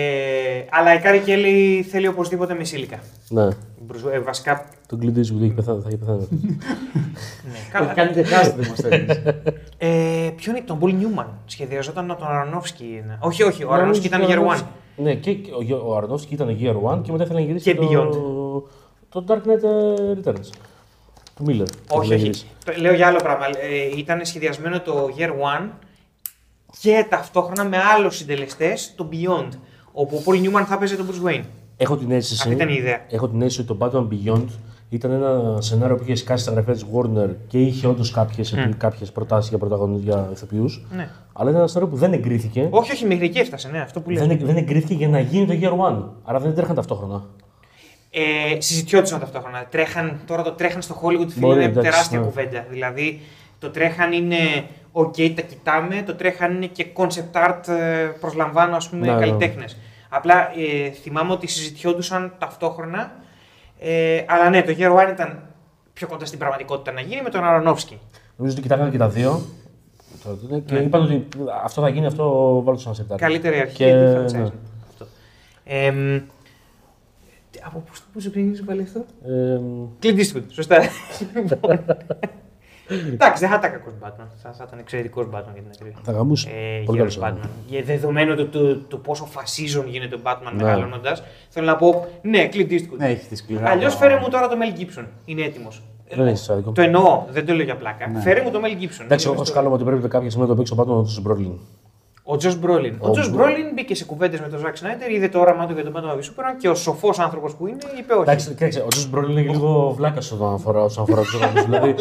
αλλά 0.70 0.94
η 0.94 1.00
Carrie 1.00 1.20
Kelley 1.20 1.86
θέλει 1.90 2.08
οπωσδήποτε 2.08 2.54
μεσήλικα. 2.54 3.00
ναι. 3.30 3.48
Ε, 4.14 4.20
βασικά. 4.20 4.66
Τον 4.88 5.00
Clint 5.02 5.18
Eastwood 5.18 5.42
έχει 5.42 5.54
πεθάνει, 5.54 5.82
θα 5.82 5.88
έχει 5.88 5.98
πεθάνει. 5.98 6.28
Ναι, 7.44 7.58
καλά. 7.72 7.94
Κάνει 7.94 8.12
και 8.14 8.26
cast 8.26 8.54
ο 8.58 8.63
Δημοσθένης. 8.63 9.22
Ε, 9.78 10.30
ποιον 10.36 10.56
είναι, 10.56 10.66
τον 10.66 10.80
Paul 10.80 10.94
Newman. 10.94 11.28
Σχεδιαζόταν 11.46 12.12
από 12.12 12.20
τον 12.20 12.30
Aronofsky. 12.30 13.04
Όχι, 13.20 13.44
όχι, 13.44 13.64
ο 13.64 13.74
Aronofsky 13.74 14.08
ήταν 14.08 14.22
year 14.28 14.38
one. 14.56 14.62
Ναι, 14.96 15.14
και 15.16 15.34
και 15.34 15.74
ο, 15.74 15.90
ο 15.90 15.96
Aronofsky 15.98 16.34
ήταν 16.34 16.58
year 16.62 16.92
one 16.92 17.02
και 17.04 17.12
μετά 17.12 17.24
ήθελε 17.24 17.40
να 17.40 17.46
γυρίσει 17.46 17.74
Και 17.74 17.76
το, 17.80 17.90
Beyond. 17.92 18.12
το 19.10 19.26
Dark 19.28 19.48
Knight 19.48 19.64
ε, 19.64 20.14
Returns. 20.24 20.50
Του 21.36 21.46
Miller. 21.48 21.68
Όχι, 21.90 22.14
όχι. 22.14 22.30
Λέω 22.78 22.94
για 22.94 23.08
άλλο 23.08 23.20
πράγμα. 23.24 23.46
Ε, 23.46 23.98
ήταν 23.98 24.26
σχεδιασμένο 24.26 24.80
το 24.82 25.10
year 25.18 25.30
one 25.30 25.70
και 26.80 27.06
ταυτόχρονα 27.10 27.64
με 27.64 27.78
άλλους 27.78 28.16
συντελεστές 28.16 28.94
το 28.96 29.10
Beyond. 29.12 29.50
Όπου 29.92 30.16
ο 30.18 30.22
Πολ 30.24 30.40
Νιούμαν 30.40 30.66
θα 30.66 30.78
παίζει 30.78 30.96
τον 30.96 31.08
Bruce 31.10 31.30
Wayne. 31.30 31.44
Έχω 31.78 31.98
την 31.98 32.12
αίσθηση. 32.12 32.42
Αυτή 32.42 32.54
ήταν 32.54 32.70
η 32.70 32.76
ιδέα. 32.78 33.06
Έχω 33.10 33.30
την 33.30 33.42
αίσθηση 33.42 33.62
ότι 33.62 33.80
το 33.80 33.86
Batman 33.86 34.08
Beyond 34.14 34.48
ήταν 34.90 35.12
ένα 35.12 35.62
σενάριο 35.62 35.96
που 35.96 36.04
είχε 36.04 36.16
σκάσει 36.16 36.44
στα 36.44 36.52
γραφεία 36.52 36.74
της 36.74 36.86
Warner 36.94 37.30
και 37.48 37.62
είχε 37.62 37.88
όντως 37.88 38.12
κάποιε 38.12 38.44
κάποιες 38.78 39.12
προτάσεις 39.12 39.50
για 39.50 39.58
πρωταγωνι... 39.58 39.98
για 39.98 40.30
ηθοποιούς. 40.32 40.86
Ναι. 40.92 41.10
Αλλά 41.34 41.50
ήταν 41.50 41.62
ένα 41.62 41.68
σενάριο 41.68 41.94
που 41.94 42.00
δεν 42.00 42.14
εγκρίθηκε. 42.14 42.68
Όχι, 42.70 42.92
όχι, 42.92 43.06
μέχρι 43.06 43.26
εκεί 43.26 43.40
έφτασε, 43.40 43.70
ναι, 43.70 43.80
αυτό 43.80 44.02
που 44.02 44.10
λέω. 44.10 44.26
Δεν, 44.26 44.40
δεν 44.42 44.58
εγκρίθηκε 44.58 44.94
για 44.94 45.08
να 45.08 45.20
γίνει 45.20 45.46
το 45.46 45.54
Year 45.62 45.92
One. 45.92 46.04
Άρα 46.24 46.40
δεν 46.40 46.56
τρέχαν 46.56 46.76
ταυτόχρονα. 46.76 47.24
Ε, 48.12 48.62
συζητιόντουσαν 48.62 49.20
ταυτόχρονα. 49.20 49.66
Τρέχαν, 49.70 50.20
τώρα 50.26 50.44
το 50.44 50.52
τρέχαν 50.52 50.82
στο 50.82 51.02
Hollywood 51.04 51.28
φίλε, 51.30 51.46
Μπορεί, 51.46 51.56
είναι 51.56 51.64
εντάξει, 51.64 51.90
τεράστια 51.90 52.20
ναι. 52.20 52.26
κουβέντα. 52.26 52.66
Δηλαδή 52.70 53.22
το 53.60 53.70
τρέχαν 53.70 54.12
είναι 54.12 54.38
OK, 54.96 55.34
τα 55.36 55.42
κοιτάμε, 55.42 56.04
το 56.06 56.16
τρέχαν 56.16 56.56
είναι 56.56 56.66
και 56.66 56.86
concept 56.96 57.48
art, 57.48 57.68
ε, 57.68 58.06
προσλαμβάνω 58.20 58.76
ας 58.76 58.90
πούμε 58.90 59.06
Ναι, 59.06 59.14
ναι. 59.14 59.20
καλλιτέχνες. 59.20 59.78
Απλά 60.10 60.52
ε, 60.58 60.90
θυμάμαι 60.90 61.32
ότι 61.32 61.48
συζητιόντουσαν 61.48 62.34
ταυτόχρονα. 62.40 63.12
Ε, 63.80 64.24
αλλά 64.28 64.50
ναι, 64.50 64.62
το 64.62 64.74
Year 64.78 64.92
One 65.08 65.12
ήταν 65.12 65.42
πιο 65.94 66.08
κοντά 66.08 66.26
στην 66.26 66.40
πραγματικότητα 66.40 66.92
να 66.92 67.02
γίνει 67.02 67.22
με 67.22 67.30
τον 67.30 67.44
Αρονόφσκι. 67.44 68.00
Νομίζω 68.36 68.54
ότι 68.56 68.64
κοιτάγανε 68.64 68.90
και 68.90 68.98
τα 68.98 69.10
δύο. 69.10 69.42
Και 70.66 70.74
Ναι. 70.74 70.80
είπαν 70.80 71.02
ότι 71.04 71.28
αυτό 71.64 71.82
θα 71.82 71.90
γίνει, 71.90 72.06
αυτό 72.06 72.62
βάλω 72.64 72.78
σαν 72.78 72.96
σεπτάρι. 72.96 73.22
Καλύτερη 73.22 73.60
αρχή 73.60 73.76
Και, 73.76 73.86
και... 73.86 73.94
ναι. 73.94 74.16
franchise. 74.20 74.52
Αυτό. 74.90 75.06
Ε, 75.64 75.92
μ, 75.92 76.16
από 77.66 77.80
πού 77.80 77.92
πού 78.14 78.22
σου 78.22 78.30
ξεκινήσει 78.30 78.64
πάλι 78.64 78.82
αυτό; 78.82 79.06
Ε, 79.26 79.60
Clint 80.04 80.18
Eastwood, 80.20 80.44
σωστά. 80.50 80.78
Λοιπόν. 82.88 83.14
Εντάξει, 83.14 83.40
δεν 83.46 83.50
θα 83.50 83.56
ήταν 83.56 83.72
κακό 83.72 83.92
Batman. 84.04 84.28
Θα, 84.44 84.52
θα 84.54 84.64
ήταν 84.68 84.80
εξαιρετικός 84.80 85.26
Batman 85.26 85.54
για 85.54 85.62
την 85.62 85.72
ακρίβεια. 85.74 85.98
θα 86.04 86.12
γαμούσε. 86.12 86.50
Ε, 86.50 86.84
Πολύ 86.86 86.98
γέρος 86.98 87.18
καλός 87.18 87.38
Batman. 87.44 87.48
Για 87.68 87.82
δεδομένου 87.84 88.36
του, 88.36 88.50
του, 88.50 88.86
του 88.88 89.02
πόσο 89.02 89.26
φασίζον 89.26 89.88
γίνεται 89.88 90.16
ο 90.16 90.20
Batman 90.24 90.52
Ναι. 90.56 90.64
μεγαλώνοντας, 90.64 91.24
θέλω 91.50 91.66
να 91.66 91.76
πω 91.76 92.08
ναι, 92.22 92.50
Clint 92.54 92.72
Eastwood. 92.72 92.98
Ναι, 92.98 93.10
έχεις 93.10 93.28
τη 93.28 93.36
σκληρά. 93.36 93.70
Αλλιώς 93.70 93.96
φέρε 93.96 94.20
μου 94.20 94.30
τώρα 94.30 94.48
το 94.48 94.56
Mel 94.62 94.80
Gibson. 94.80 95.06
Είναι 95.26 95.42
έτοιμος. 95.44 95.82
Δεν 96.16 96.28
έχεις 96.28 96.50
άδικο. 96.50 96.72
Το 96.72 96.82
εννοώ, 96.82 97.24
δεν 97.30 97.46
το 97.46 97.54
λέω 97.54 97.64
για 97.66 97.76
πλάκα. 97.76 98.08
Ναι. 98.08 98.20
Φέρε 98.22 98.42
μου 98.42 98.52
το 98.52 98.60
Mel 98.64 98.82
Gibson. 98.84 99.04
Εντάξει, 99.04 99.26
εγώ 99.26 99.34
Είναι 99.36 99.44
θα 99.44 99.44
στο- 99.46 99.46
σκάλω 99.46 99.72
ότι 99.72 99.84
πρέπει 99.84 100.08
κάποια 100.08 100.30
στιγμή 100.30 100.48
να 100.48 100.56
το 100.56 100.62
παίξει 100.62 100.74
ο 100.74 100.82
Batman 100.82 101.06
του 101.16 101.22
Μπρόλιν. 101.22 101.52
Ο 102.26 102.38
Τζος 102.38 102.60
Μπρόλιν. 102.60 102.96
Ο 103.00 103.08
Ο 103.08 103.12
Τζος 103.12 103.30
Μπρο- 103.32 103.46
Μπρόλιν 103.46 103.66
μπήκε 103.76 103.96
σε 103.96 104.06
κουβέντες 104.06 104.40
με 104.40 104.48
τον 104.48 104.60
Ζακ 104.60 104.78
Σνάιτερ, 104.78 105.12
είδε 105.12 105.30
το 105.30 105.40
όραμά 105.40 105.66
του 105.68 105.74
για 105.74 105.84
τον 105.84 105.94
Batman 105.96 106.18
v 106.18 106.20
Superman 106.20 106.56
και 106.60 106.70
ο 106.70 106.76
σοφός 106.76 107.20
άνθρωπος 107.20 107.54
που 107.56 107.68
είναι 107.68 107.78
είπε 108.00 108.14
όχι. 108.14 108.22
Εντάξει, 108.22 108.48
κοίταξε, 108.50 108.80
ο 108.82 108.88
Τζος 108.88 109.10
Μπρόλιν 109.10 109.32
είναι 109.32 109.42
και 109.42 109.50
λίγο 109.50 109.94
βλάκας 109.98 110.32
όταν 110.32 110.54
αφορά, 110.54 110.84
όσον 110.84 111.04
αφορά 111.04 111.22
τους 111.22 111.34
οργανισμού. 111.34 111.66
δηλαδή, 111.74 111.96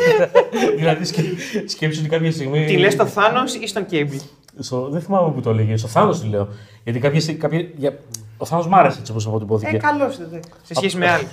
δηλαδή 0.78 1.04
σκε, 1.04 1.22
σκέψου 1.66 2.00
ότι 2.00 2.08
κάποια 2.08 2.32
στιγμή. 2.32 2.64
Τι 2.64 2.76
λες 2.76 2.92
στο 2.92 3.06
Θάνο 3.06 3.40
ή 3.62 3.66
στον 3.66 3.86
Κέιμπλ. 3.86 4.16
Στο, 4.58 4.88
δεν 4.88 5.00
θυμάμαι 5.00 5.32
που 5.32 5.40
το 5.40 5.50
έλεγε. 5.50 5.76
Στο 5.76 5.88
Θάνο 5.88 6.10
τη 6.12 6.26
λέω. 6.26 6.48
Γιατί 6.84 6.98
κάποια 6.98 7.20
στιγμή. 7.20 7.40
Κάποια, 7.40 7.66
για, 7.76 7.98
ο 8.36 8.44
Θάνο 8.44 8.64
μ' 8.68 8.74
άρεσε 8.74 8.98
έτσι 8.98 9.12
όπως 9.12 9.26
αποτυπώθηκε. 9.26 9.76
Ε, 9.76 9.78
καλώς 9.78 10.14
Σε 10.62 10.74
σχέση 10.74 10.96
με 10.96 11.08
άλλοι. 11.08 11.24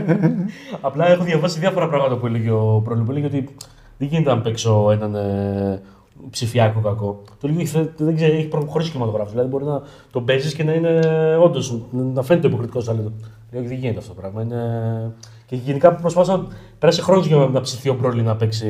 Απλά 0.80 1.06
έχω 1.08 1.24
διαβάσει 1.24 1.58
διάφορα 1.58 1.88
πράγματα 1.88 2.16
που 2.16 2.26
έλεγε 2.26 2.50
ο 2.50 2.80
Πρόλη. 2.84 3.02
Που 3.02 3.10
έλεγε 3.10 3.26
ότι 3.26 3.48
δεν 3.98 4.08
γίνεται 4.08 4.30
να 4.34 4.40
παίξω 4.40 4.90
έναν 4.90 5.14
ε, 5.14 5.82
ψηφιακό 6.30 6.80
κακό. 6.80 7.22
Το 7.40 7.48
λίγο 7.48 7.60
έχει, 7.60 7.90
δεν 7.96 8.16
ξέρω, 8.16 8.34
έχει 8.34 8.46
προχωρήσει 8.46 8.90
κινηματογράφο. 8.90 9.30
Δηλαδή 9.30 9.48
μπορεί 9.48 9.64
να 9.64 9.82
το 10.10 10.20
παίζεις 10.20 10.54
και 10.54 10.64
να 10.64 10.72
είναι 10.72 11.00
όντως 11.42 11.80
να 11.90 12.22
φαίνεται 12.22 12.46
υποκριτικό 12.46 12.82
ταλέντο. 12.82 13.12
Λέω 13.52 13.60
ότι 13.60 13.68
δεν 13.68 13.78
γίνεται 13.78 13.98
αυτό 13.98 14.14
το 14.14 14.20
πράγμα. 14.20 14.42
Είναι... 14.42 15.12
Και 15.46 15.56
γενικά 15.56 15.94
προσπάθησα. 15.94 16.46
Πέρασε 16.78 17.02
χρόνος 17.02 17.26
για 17.26 17.36
να 17.36 17.60
ψηθεί 17.60 17.88
ο 17.88 17.96
Πρόλη 17.96 18.22
να 18.22 18.36
παίξει. 18.36 18.68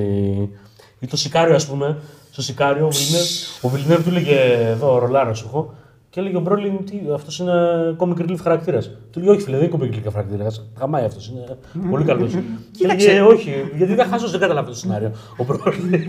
Ή 0.99 1.07
το 1.07 1.17
Σικάριο, 1.17 1.55
ας 1.55 1.67
πούμε. 1.67 1.99
Στο 2.31 2.43
Σικάριο 2.43 2.87
ο 2.87 2.91
Βιλνεύ, 2.91 3.25
ο 3.63 3.69
Βιλνεύ 3.69 4.03
του 4.03 4.09
έλεγε 4.09 4.39
εδώ 4.67 4.99
ρολάρα 4.99 5.35
σου 5.35 5.47
έχω. 5.49 5.75
Και 6.15 6.20
έλεγε 6.20 6.36
ο 6.36 6.41
Μπρόλιν, 6.41 6.85
τι, 6.85 7.01
αυτός 7.15 7.39
είναι 7.39 7.53
comic 7.99 8.20
relief 8.20 8.36
χαρακτήρας. 8.43 8.91
Του 9.11 9.20
λέει, 9.20 9.28
Όχι, 9.28 9.41
φίλε, 9.41 9.59
δεν 9.59 9.69
είναι 9.69 9.78
comic 9.78 9.95
relief 9.95 10.12
χαρακτήρα. 10.12 10.47
Γαμάει 10.78 11.05
αυτός, 11.05 11.28
είναι 11.28 11.45
πολύ 11.91 12.05
καλός. 12.05 12.32
και 12.78 12.85
έλεγε, 12.85 13.20
Όχι, 13.20 13.53
γιατί 13.77 13.95
δεν 13.95 14.07
χάσω, 14.07 14.28
δεν 14.28 14.41
καταλάβει 14.41 14.69
το 14.69 14.77
σενάριο. 14.77 15.12
Ο 15.36 15.45
Μπρόλιν. 15.45 15.91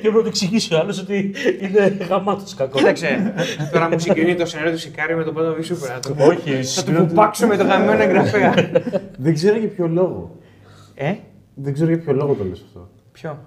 πρέπει 0.00 0.14
να 0.14 0.22
το 0.22 0.26
εξηγήσει 0.26 0.74
ο 0.74 0.78
άλλος 0.78 1.00
ότι 1.00 1.34
είναι 1.60 1.96
γαμάτος 2.08 2.54
κακός. 2.54 2.80
Κοίταξε, 2.80 3.34
τώρα 3.72 3.88
μου 3.88 3.98
συγκρίνει 3.98 4.34
το 4.34 4.46
σενάριο 4.46 4.72
του 4.72 4.78
Σικάριο 4.78 5.16
με 5.16 5.24
τον 5.24 5.34
Batman 5.36 5.40
v 5.40 5.64
Superman. 5.64 6.28
Όχι, 6.30 6.62
Θα 6.62 6.82
του 6.84 6.92
πουπάξω 6.92 7.46
με 7.46 7.56
το 7.56 7.64
γαμμένο 7.64 8.02
εγγραφέα. 8.02 8.54
Δεν 9.18 9.34
ξέρω 9.34 9.58
για 9.58 9.68
ποιο 9.68 9.86
λόγο. 9.88 10.36
Ε, 10.94 11.14
Δεν 11.54 11.72
ξέρω 11.72 11.88
για 11.88 11.98
ποιο 11.98 12.12
λόγο 12.12 12.34
το 12.34 12.44
λες 12.44 12.62
αυτό. 12.66 12.88
ποιο; 13.12 13.38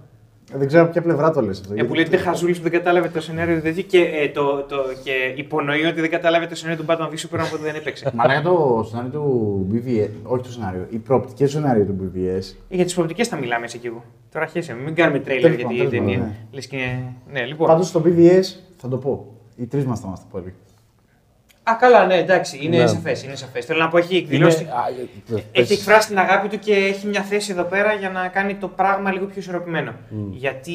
Ε, 0.54 0.58
Δεν 0.58 0.68
ξέρω 0.68 0.84
από 0.84 0.92
ποια 0.92 1.02
πλευρά 1.02 1.32
το 1.32 1.42
λες 1.42 1.60
αυτό. 1.60 1.72
Ε, 1.72 1.76
γιατί- 1.76 1.90
που 1.90 1.96
λέει 1.96 2.04
ότι 2.06 2.14
είναι 2.16 2.24
χαζούλης 2.24 2.58
που 2.58 2.64
δεν 2.64 2.72
κατάλαβε 2.72 3.10
το 3.10 3.22
σενάριο 3.22 3.56
του 3.56 3.62
τέτοιου 3.62 3.84
και, 3.88 4.00
ε, 4.00 4.30
το, 4.30 4.64
το, 4.70 4.76
και 5.04 5.12
υπονοεί 5.36 5.86
ότι 5.86 6.02
δεν 6.02 6.10
κατάλαβε 6.10 6.48
το 6.48 6.56
σενάριο 6.56 6.84
του 6.84 6.90
Batman 6.90 7.06
v 7.10 7.14
Superman 7.14 7.46
οπότε 7.48 7.64
δεν 7.64 7.76
έπαιξε. 7.76 8.12
Μα 8.14 8.28
λέγα 8.28 8.42
το 8.42 8.86
σενάριο 8.90 9.12
του 9.12 9.68
BVS, 9.74 10.10
όχι 10.24 10.44
το 10.44 10.52
σενάριο, 10.52 10.86
οι 10.90 10.98
προοπτικέ 10.98 11.46
σενάριο 11.48 11.86
του 11.86 11.96
BVS. 12.02 12.56
Ε, 12.70 12.76
για 12.76 12.84
τις 12.86 12.94
προοπτικές 12.94 13.28
θα 13.28 13.38
μιλάμε 13.38 13.66
εσύ 13.66 13.78
και 13.78 13.88
εγώ. 13.88 14.04
Τώρα 14.32 14.46
χέσαι, 14.46 14.74
μην 14.86 14.96
κάνουμε 14.96 15.20
τρέιλερ 15.20 15.44
Τέλος 15.56 15.58
για 15.58 15.66
πάντων, 15.68 15.80
την 15.82 15.90
τέλος 15.90 16.06
ταινία. 16.06 16.20
πάντων, 16.20 16.36
Λες 16.52 16.68
και 16.68 16.76
είναι- 16.76 17.14
Ναι, 17.32 17.46
λοιπόν. 17.46 17.68
Πάντως 17.68 17.88
στο 17.88 18.02
BVS 18.06 18.60
θα 18.78 18.88
το 18.88 18.98
πω. 18.98 19.26
Οι 19.56 19.66
τρεις 19.66 19.86
μας 19.86 20.00
θα 20.00 20.04
είμαστε 20.08 20.26
πάλι. 20.32 20.54
Α, 21.64 21.76
καλά, 21.80 22.06
ναι, 22.06 22.16
εντάξει, 22.16 22.60
είναι 22.62 22.78
Ναι. 22.78 22.88
σαφές. 22.88 23.24
Είναι 23.24 23.36
σαφές. 23.36 23.66
Θέλω 23.66 23.80
να 23.80 23.88
πω, 23.90 23.98
έχει 23.98 24.16
εκδηλώσει. 24.16 24.68
Έχει 25.52 25.74
εκφράσει 25.74 26.08
την 26.08 26.20
αγάπη 26.20 26.48
του 26.48 26.60
και 26.60 26.74
έχει 26.74 27.08
μια 27.08 27.22
θέση 27.22 27.52
εδώ 27.52 27.64
πέρα 27.64 27.94
για 27.94 28.10
να 28.10 28.28
κάνει 28.28 28.56
το 28.56 28.68
πράγμα 28.68 29.12
λίγο 29.12 29.26
πιο 29.26 29.40
ισορροπημένο. 29.40 29.94
Γιατί 30.32 30.74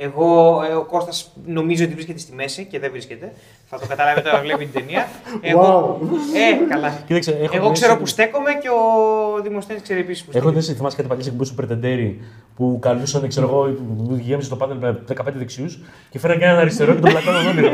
εγώ, 0.00 0.60
ε, 0.70 0.74
ο 0.74 0.84
Κώστας 0.84 1.32
νομίζω 1.46 1.84
ότι 1.84 1.92
βρίσκεται 1.94 2.18
στη 2.18 2.34
μέση 2.34 2.64
και 2.64 2.78
δεν 2.78 2.90
βρίσκεται. 2.90 3.32
Θα 3.70 3.78
το 3.78 3.86
καταλάβετε 3.86 4.28
όταν 4.28 4.40
βλέπει 4.42 4.66
την 4.66 4.80
ταινία. 4.80 5.06
Εγώ, 5.40 5.98
ε, 6.34 6.68
καλά. 6.74 6.98
Κοίταξε, 7.06 7.30
έχω 7.42 7.56
Εγώ 7.56 7.64
την 7.64 7.72
ξέρω 7.72 7.92
αίσθηση- 7.92 7.98
που 7.98 8.06
στέκομαι 8.06 8.50
και 8.62 8.68
ο 8.68 9.42
Δημοσθένης 9.42 9.82
ξέρει 9.82 10.00
επίσης 10.00 10.24
που 10.24 10.30
Έχω 10.34 10.48
στέκεται. 10.48 10.66
δεν 10.66 10.76
θυμάσαι 10.76 10.96
κάτι 10.96 11.08
παλιές 11.08 11.26
εκπομπές 11.26 11.48
του 11.48 11.54
Πρετεντέρη 11.54 12.20
που 12.56 12.78
καλούσαν, 12.82 13.28
ξέρω 13.28 13.46
εγώ, 13.46 13.62
που 14.06 14.20
γέμισε 14.24 14.48
το 14.48 14.56
πάνελ 14.56 14.76
με 14.76 14.98
15 15.06 15.38
δεξιούς 15.38 15.78
και 16.10 16.18
φέραν 16.18 16.38
και 16.38 16.44
έναν 16.44 16.58
αριστερό 16.58 16.94
και 16.94 17.00
τον 17.00 17.10
πλακώναν 17.10 17.46
όλοι. 17.46 17.66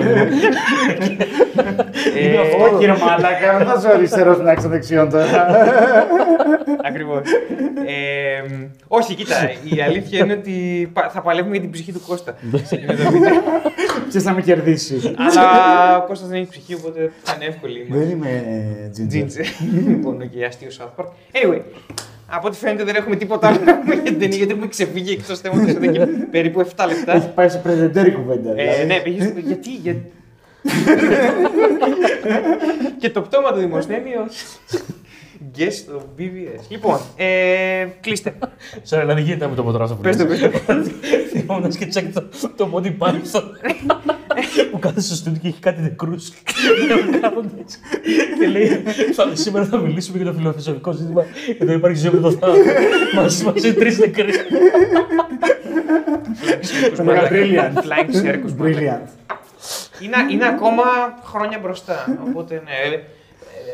Ε, 2.16 2.38
Όχι, 2.74 2.84
ρε 2.86 2.92
Μαλάκα, 2.96 3.58
δεν 3.58 3.66
θα 3.66 3.80
σου 3.80 3.88
αριστερός 3.88 4.38
να 4.38 4.50
έχει 4.52 4.66
δεξιόν 4.68 5.10
τώρα. 5.10 5.26
Ακριβώς. 6.94 7.22
Ε, 7.86 8.42
όχι, 8.88 9.14
κοίτα, 9.14 9.50
η 9.74 9.80
αλήθεια 9.80 10.18
είναι 10.18 10.32
ότι 10.32 10.90
πα- 10.92 11.10
θα 11.12 11.20
παλεύουμε 11.20 11.52
για 11.52 11.60
την 11.60 11.70
ψυχή 11.70 11.92
του 11.92 12.00
Κώστα. 12.06 12.36
σε 12.64 12.74
εκείνο 12.74 12.92
το 13.04 13.10
βίντεο. 13.10 13.32
Ποιος 14.10 14.22
θα 14.22 14.32
με 14.32 14.42
κερδίσει; 14.42 15.14
Αλλά 15.16 15.98
ο 15.98 16.06
Κώστας 16.06 16.28
δεν 16.28 16.40
έχει 16.40 16.50
ψυχή, 16.50 16.74
οπότε 16.74 17.12
θα 17.22 17.32
είναι 17.36 17.44
εύκολη. 17.44 17.78
η 17.78 17.86
Δεν 17.90 18.10
είμαι 18.10 18.28
ε, 18.28 18.88
ginger. 18.88 19.06
Τζίντζε. 19.08 19.42
Λοιπόν, 19.86 20.30
και 20.30 20.44
αστείο 20.44 20.68
South 20.78 21.02
Park. 21.04 21.06
Anyway, 21.06 21.60
από 22.26 22.46
ό,τι 22.46 22.56
φαίνεται 22.56 22.84
δεν 22.84 22.94
έχουμε 22.94 23.16
τίποτα 23.16 23.48
άλλο 23.48 23.58
να 23.64 23.78
πούμε 23.78 23.94
για 23.94 24.02
την 24.02 24.18
ταινία 24.18 24.36
γιατί 24.36 24.52
έχουμε 24.52 24.68
ξεφύγει 24.68 25.12
εκτός 25.12 25.40
θέματος 25.40 25.74
εδώ 25.74 25.86
και 25.92 26.06
περίπου 26.30 26.60
7 26.60 26.64
Έχει 26.88 26.96
λεπτά. 26.96 27.18
πάει 27.34 27.48
σε 27.48 27.58
πρεζεντέρη 27.58 28.10
κουβέντα. 28.12 28.50
Ε, 28.50 28.54
δηλαδή. 28.54 28.84
ναι, 28.86 29.00
πήγε 29.00 29.24
στο- 29.24 29.38
Γιατί, 29.38 29.70
γιατί. 29.70 30.10
και 33.00 33.10
το 33.10 33.20
πτώμα 33.20 33.52
του 33.52 33.58
Δημοσθένη 33.58 34.10
ως 35.54 35.60
guest 35.66 35.72
στο 35.72 36.02
BVS. 36.18 36.60
Λοιπόν, 36.68 37.00
ε, 37.16 37.86
κλείστε. 38.00 38.34
Sorry, 38.88 38.98
δηλαδή 39.00 39.20
γίνεται 39.22 39.48
με 39.48 39.54
το 39.54 39.62
μοτρό 39.62 39.82
αυτό 39.82 39.94
που 39.94 40.00
Πες 40.02 40.16
το, 40.16 40.24
λες. 40.24 40.40
πες 40.40 40.50
το. 40.66 40.82
Θυμόμουν 41.30 41.72
σκετσάκι 41.72 42.12
το, 42.12 42.24
το 42.56 42.70
Monty 42.74 42.92
Python 42.98 43.42
που 44.70 44.78
κάθεται 44.78 45.00
στο 45.00 45.14
στούντιο 45.14 45.40
και 45.42 45.48
έχει 45.48 45.60
κάτι 45.60 45.80
νεκρούς 45.82 46.32
και 48.40 48.46
λέει 48.46 48.66
θα, 49.14 49.30
σήμερα 49.32 49.64
θα 49.66 49.78
μιλήσουμε 49.78 50.16
για 50.16 50.26
το 50.26 50.32
φιλοσοφικό 50.32 50.92
ζήτημα 50.92 51.24
εδώ 51.58 51.72
υπάρχει 51.72 51.98
ζωή 52.00 52.10
που 52.10 52.20
το 52.20 52.30
θάνατο 52.30 52.60
μας, 53.14 53.42
μας 53.42 53.64
είναι 53.64 53.72
τρεις 53.72 53.98
νεκροί 53.98 54.32
Έλεγα 56.98 57.28
brilliant. 57.30 57.76
Flying 57.78 58.24
Circus. 58.24 58.62
Brilliant. 58.62 59.06
Είναι, 60.00 60.16
είναι 60.30 60.46
ακόμα 60.46 60.82
χρόνια 61.24 61.58
μπροστά. 61.62 62.18
Οπότε 62.28 62.54
ναι. 62.54 63.02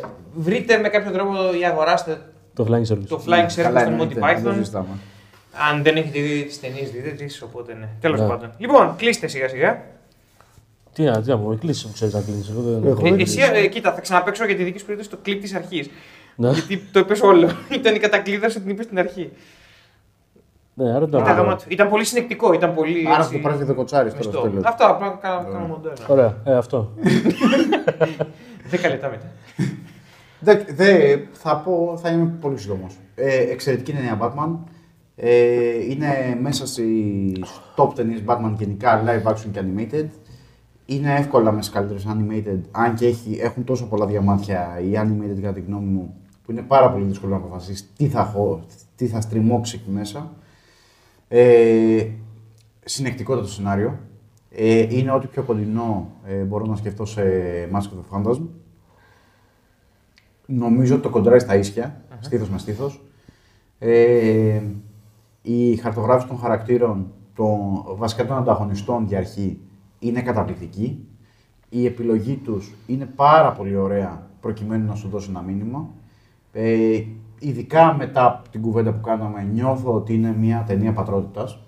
Ε, 0.03 0.07
ε, 0.07 0.11
βρείτε 0.35 0.79
με 0.79 0.89
κάποιο 0.89 1.11
τρόπο 1.11 1.33
ή 1.61 1.65
αγοράστε 1.65 2.21
το 2.55 2.67
flying 2.71 2.93
service 2.93 3.07
το 3.09 3.23
Flying 3.27 3.47
Circus 3.47 3.63
Καλά, 3.63 3.85
του 3.85 3.91
Monty 3.91 4.11
εννοείται, 4.11 4.21
δεν 4.21 4.43
το 4.43 4.51
Python. 4.51 4.55
συζητάμε. 4.55 4.89
Αν 5.71 5.83
δεν 5.83 5.97
έχετε 5.97 6.21
δει 6.21 6.45
τις 6.45 6.61
ταινίες, 6.61 6.91
δείτε 6.91 7.09
τις. 7.11 7.43
Οπότε 7.43 7.75
ναι. 7.75 7.89
Τέλος 8.01 8.21
Ναι. 8.21 8.27
πάντων. 8.27 8.53
Λοιπόν, 8.59 8.95
κλείστε 8.97 9.27
σιγά 9.27 9.49
σιγά. 9.49 9.83
τι 10.93 11.03
να, 11.03 11.21
τι 11.23 11.29
να 11.29 11.39
πω, 11.39 11.57
κλείσει 11.61 11.87
που 11.87 11.93
ξέρεις 11.93 12.15
να 12.15 12.21
κλείνεις 12.21 12.49
εγώ 12.51 12.61
δεν... 12.61 12.87
Έχω. 12.93 13.07
Ε, 13.07 13.11
δεν 13.11 13.21
εσύ, 13.21 13.41
ε, 13.55 13.67
κοίτα, 13.67 13.93
θα 13.93 14.01
ξαναπέξω 14.01 14.45
για 14.45 14.57
τη 14.57 14.63
δική 14.63 14.79
σου 14.79 14.85
περίπτωση 14.85 15.11
το 15.11 15.19
κλειπ 15.23 15.41
της 15.41 15.55
αρχής. 15.55 15.91
Ναι. 16.37 16.51
Γιατί 16.51 16.79
το 16.93 16.99
είπες 16.99 17.21
όλο. 17.21 17.51
Ήταν 17.79 17.95
η 17.95 17.99
κατακλείδα 17.99 18.47
την 18.47 18.69
είπες 18.69 18.85
στην 18.85 18.99
αρχή. 18.99 19.31
ναι, 20.75 20.89
άρα 20.91 21.05
Ήταν, 21.09 21.11
το 21.11 21.19
γαμάτο. 21.33 21.65
ήταν 21.69 21.89
πολύ 21.89 22.05
συνεκτικό, 22.05 22.53
ήταν 22.53 22.75
πολύ. 22.75 23.05
Άρα 23.09 23.17
έτσι, 23.17 23.29
θα 23.31 23.37
το 23.37 23.43
πάρεις 23.43 23.59
και 23.59 23.65
το 23.65 23.75
κοτσάρις 23.75 24.13
τώρα 24.13 24.23
στο 24.23 24.33
μεστό. 24.33 24.49
τέλος. 24.49 24.65
Αυτό, 24.65 24.85
απλά 24.87 25.19
κάνω, 25.23 25.49
κάνω 25.53 25.67
μοντέρνα. 25.67 26.05
Ωραία, 26.09 26.37
ε, 26.45 26.55
αυτό. 26.57 26.91
Δέκα 28.71 28.89
λεπτά 28.89 29.09
μετά. 29.09 29.27
Δε, 30.41 30.57
δε, 30.75 31.17
θα 31.33 31.57
πω, 31.57 31.99
θα 32.03 32.11
είμαι 32.11 32.37
πολύ 32.41 32.59
σύντομος. 32.59 32.99
Ε, 33.15 33.39
εξαιρετική 33.39 33.91
είναι 33.91 34.01
η 34.01 34.19
Batman. 34.21 34.57
Ε, 35.17 35.85
είναι 35.91 36.39
μέσα 36.41 36.67
στις 36.67 37.61
top 37.77 37.95
ταινίες 37.95 38.23
Batman 38.27 38.55
γενικά, 38.59 39.03
live 39.07 39.31
action 39.31 39.49
και 39.53 39.61
animated. 39.61 40.07
Είναι 40.87 41.15
εύκολα 41.15 41.53
με 41.53 41.61
τι 41.61 41.71
καλύτερες 41.71 42.07
animated, 42.09 42.59
αν 42.71 42.95
και 42.95 43.07
έχει, 43.07 43.39
έχουν 43.41 43.65
τόσο 43.65 43.87
πολλά 43.87 44.07
διαμάτια 44.07 44.81
οι 44.81 44.93
animated 44.95 45.41
κατά 45.41 45.53
τη 45.53 45.61
γνώμη 45.61 45.87
μου, 45.87 46.15
που 46.45 46.51
είναι 46.51 46.63
πάρα 46.63 46.93
πολύ 46.93 47.05
δύσκολο 47.05 47.33
να 47.33 47.39
αποφασίσεις 47.39 47.93
τι 47.97 48.07
θα, 48.07 48.21
έχω, 48.21 48.65
τι 48.97 49.07
θα 49.07 49.21
στριμώξεις 49.21 49.81
εκεί 49.81 49.91
μέσα. 49.91 50.33
Ε, 51.29 52.07
συνεκτικότατο 52.85 53.49
σενάριο. 53.49 53.99
Ε, 54.51 54.87
είναι 54.89 55.13
ό,τι 55.13 55.27
πιο 55.27 55.43
κοντινό 55.43 56.11
ε, 56.27 56.43
μπορώ 56.43 56.65
να 56.65 56.77
σκεφτώ 56.77 57.05
σε 57.05 57.23
Mask 57.73 57.79
of 57.79 58.19
the 58.19 58.31
Phantasm. 58.31 58.43
Νομίζω 60.53 60.95
ότι 60.95 61.03
το 61.03 61.11
κοντράει 61.11 61.39
στα 61.39 61.57
ίσια, 61.57 62.05
στήθος 62.21 62.51
με 62.51 62.59
στήθος. 62.59 63.03
Ε, 63.79 64.63
η 65.43 65.77
χαρτογράφηση 65.77 66.29
των 66.29 66.39
χαρακτήρων, 66.39 67.13
των, 67.35 67.83
βασικά 67.87 68.27
των 68.27 68.37
ανταγωνιστών 68.37 69.05
για 69.05 69.19
αρχή, 69.19 69.61
είναι 69.99 70.23
καταπληκτική. 70.23 71.05
Η 71.69 71.87
επιλογή 71.87 72.35
τους 72.37 72.75
είναι 72.87 73.07
πάρα 73.07 73.53
πολύ 73.53 73.77
ωραία 73.77 74.29
προκειμένου 74.41 74.87
να 74.87 74.95
σου 74.95 75.09
δώσει 75.09 75.31
ένα 75.31 75.41
μήνυμα. 75.41 75.89
Ε, 76.53 77.03
ειδικά 77.39 77.95
μετά 77.95 78.27
από 78.27 78.49
την 78.49 78.61
κουβέντα 78.61 78.93
που 78.93 79.01
κάναμε, 79.01 79.43
νιώθω 79.43 79.95
ότι 79.95 80.15
είναι 80.15 80.37
μια 80.37 80.65
ταινία 80.67 80.93
πατρότητας. 80.93 81.59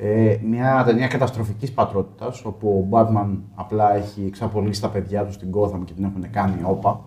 Ε, 0.00 0.36
μια 0.44 0.82
ταινία 0.86 1.06
καταστροφικής 1.06 1.72
πατρότητας, 1.72 2.44
όπου 2.44 2.68
ο 2.68 2.96
Batman 2.96 3.36
απλά 3.54 3.94
έχει 3.94 4.24
εξαπολύσει 4.26 4.80
τα 4.80 4.88
παιδιά 4.88 5.24
του 5.24 5.32
στην 5.32 5.48
Gotham 5.54 5.80
και 5.84 5.92
την 5.92 6.04
έχουν 6.04 6.30
κάνει 6.30 6.60
όπα. 6.64 7.04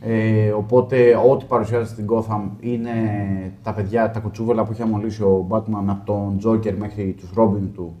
Ε, 0.00 0.50
οπότε 0.50 1.16
ό,τι 1.30 1.44
παρουσιάζεται 1.44 1.90
στην 1.90 2.06
Gotham 2.10 2.48
είναι 2.60 2.92
τα 3.62 3.74
παιδιά, 3.74 4.10
τα 4.10 4.20
κουτσούβελα 4.20 4.64
που 4.64 4.72
έχει 4.72 4.82
αμολύσει 4.82 5.22
ο 5.22 5.46
Batman 5.50 5.84
από 5.86 6.04
τον 6.04 6.38
Joker 6.44 6.74
μέχρι 6.78 7.12
τους 7.12 7.30
Robin 7.36 7.68
του 7.74 7.94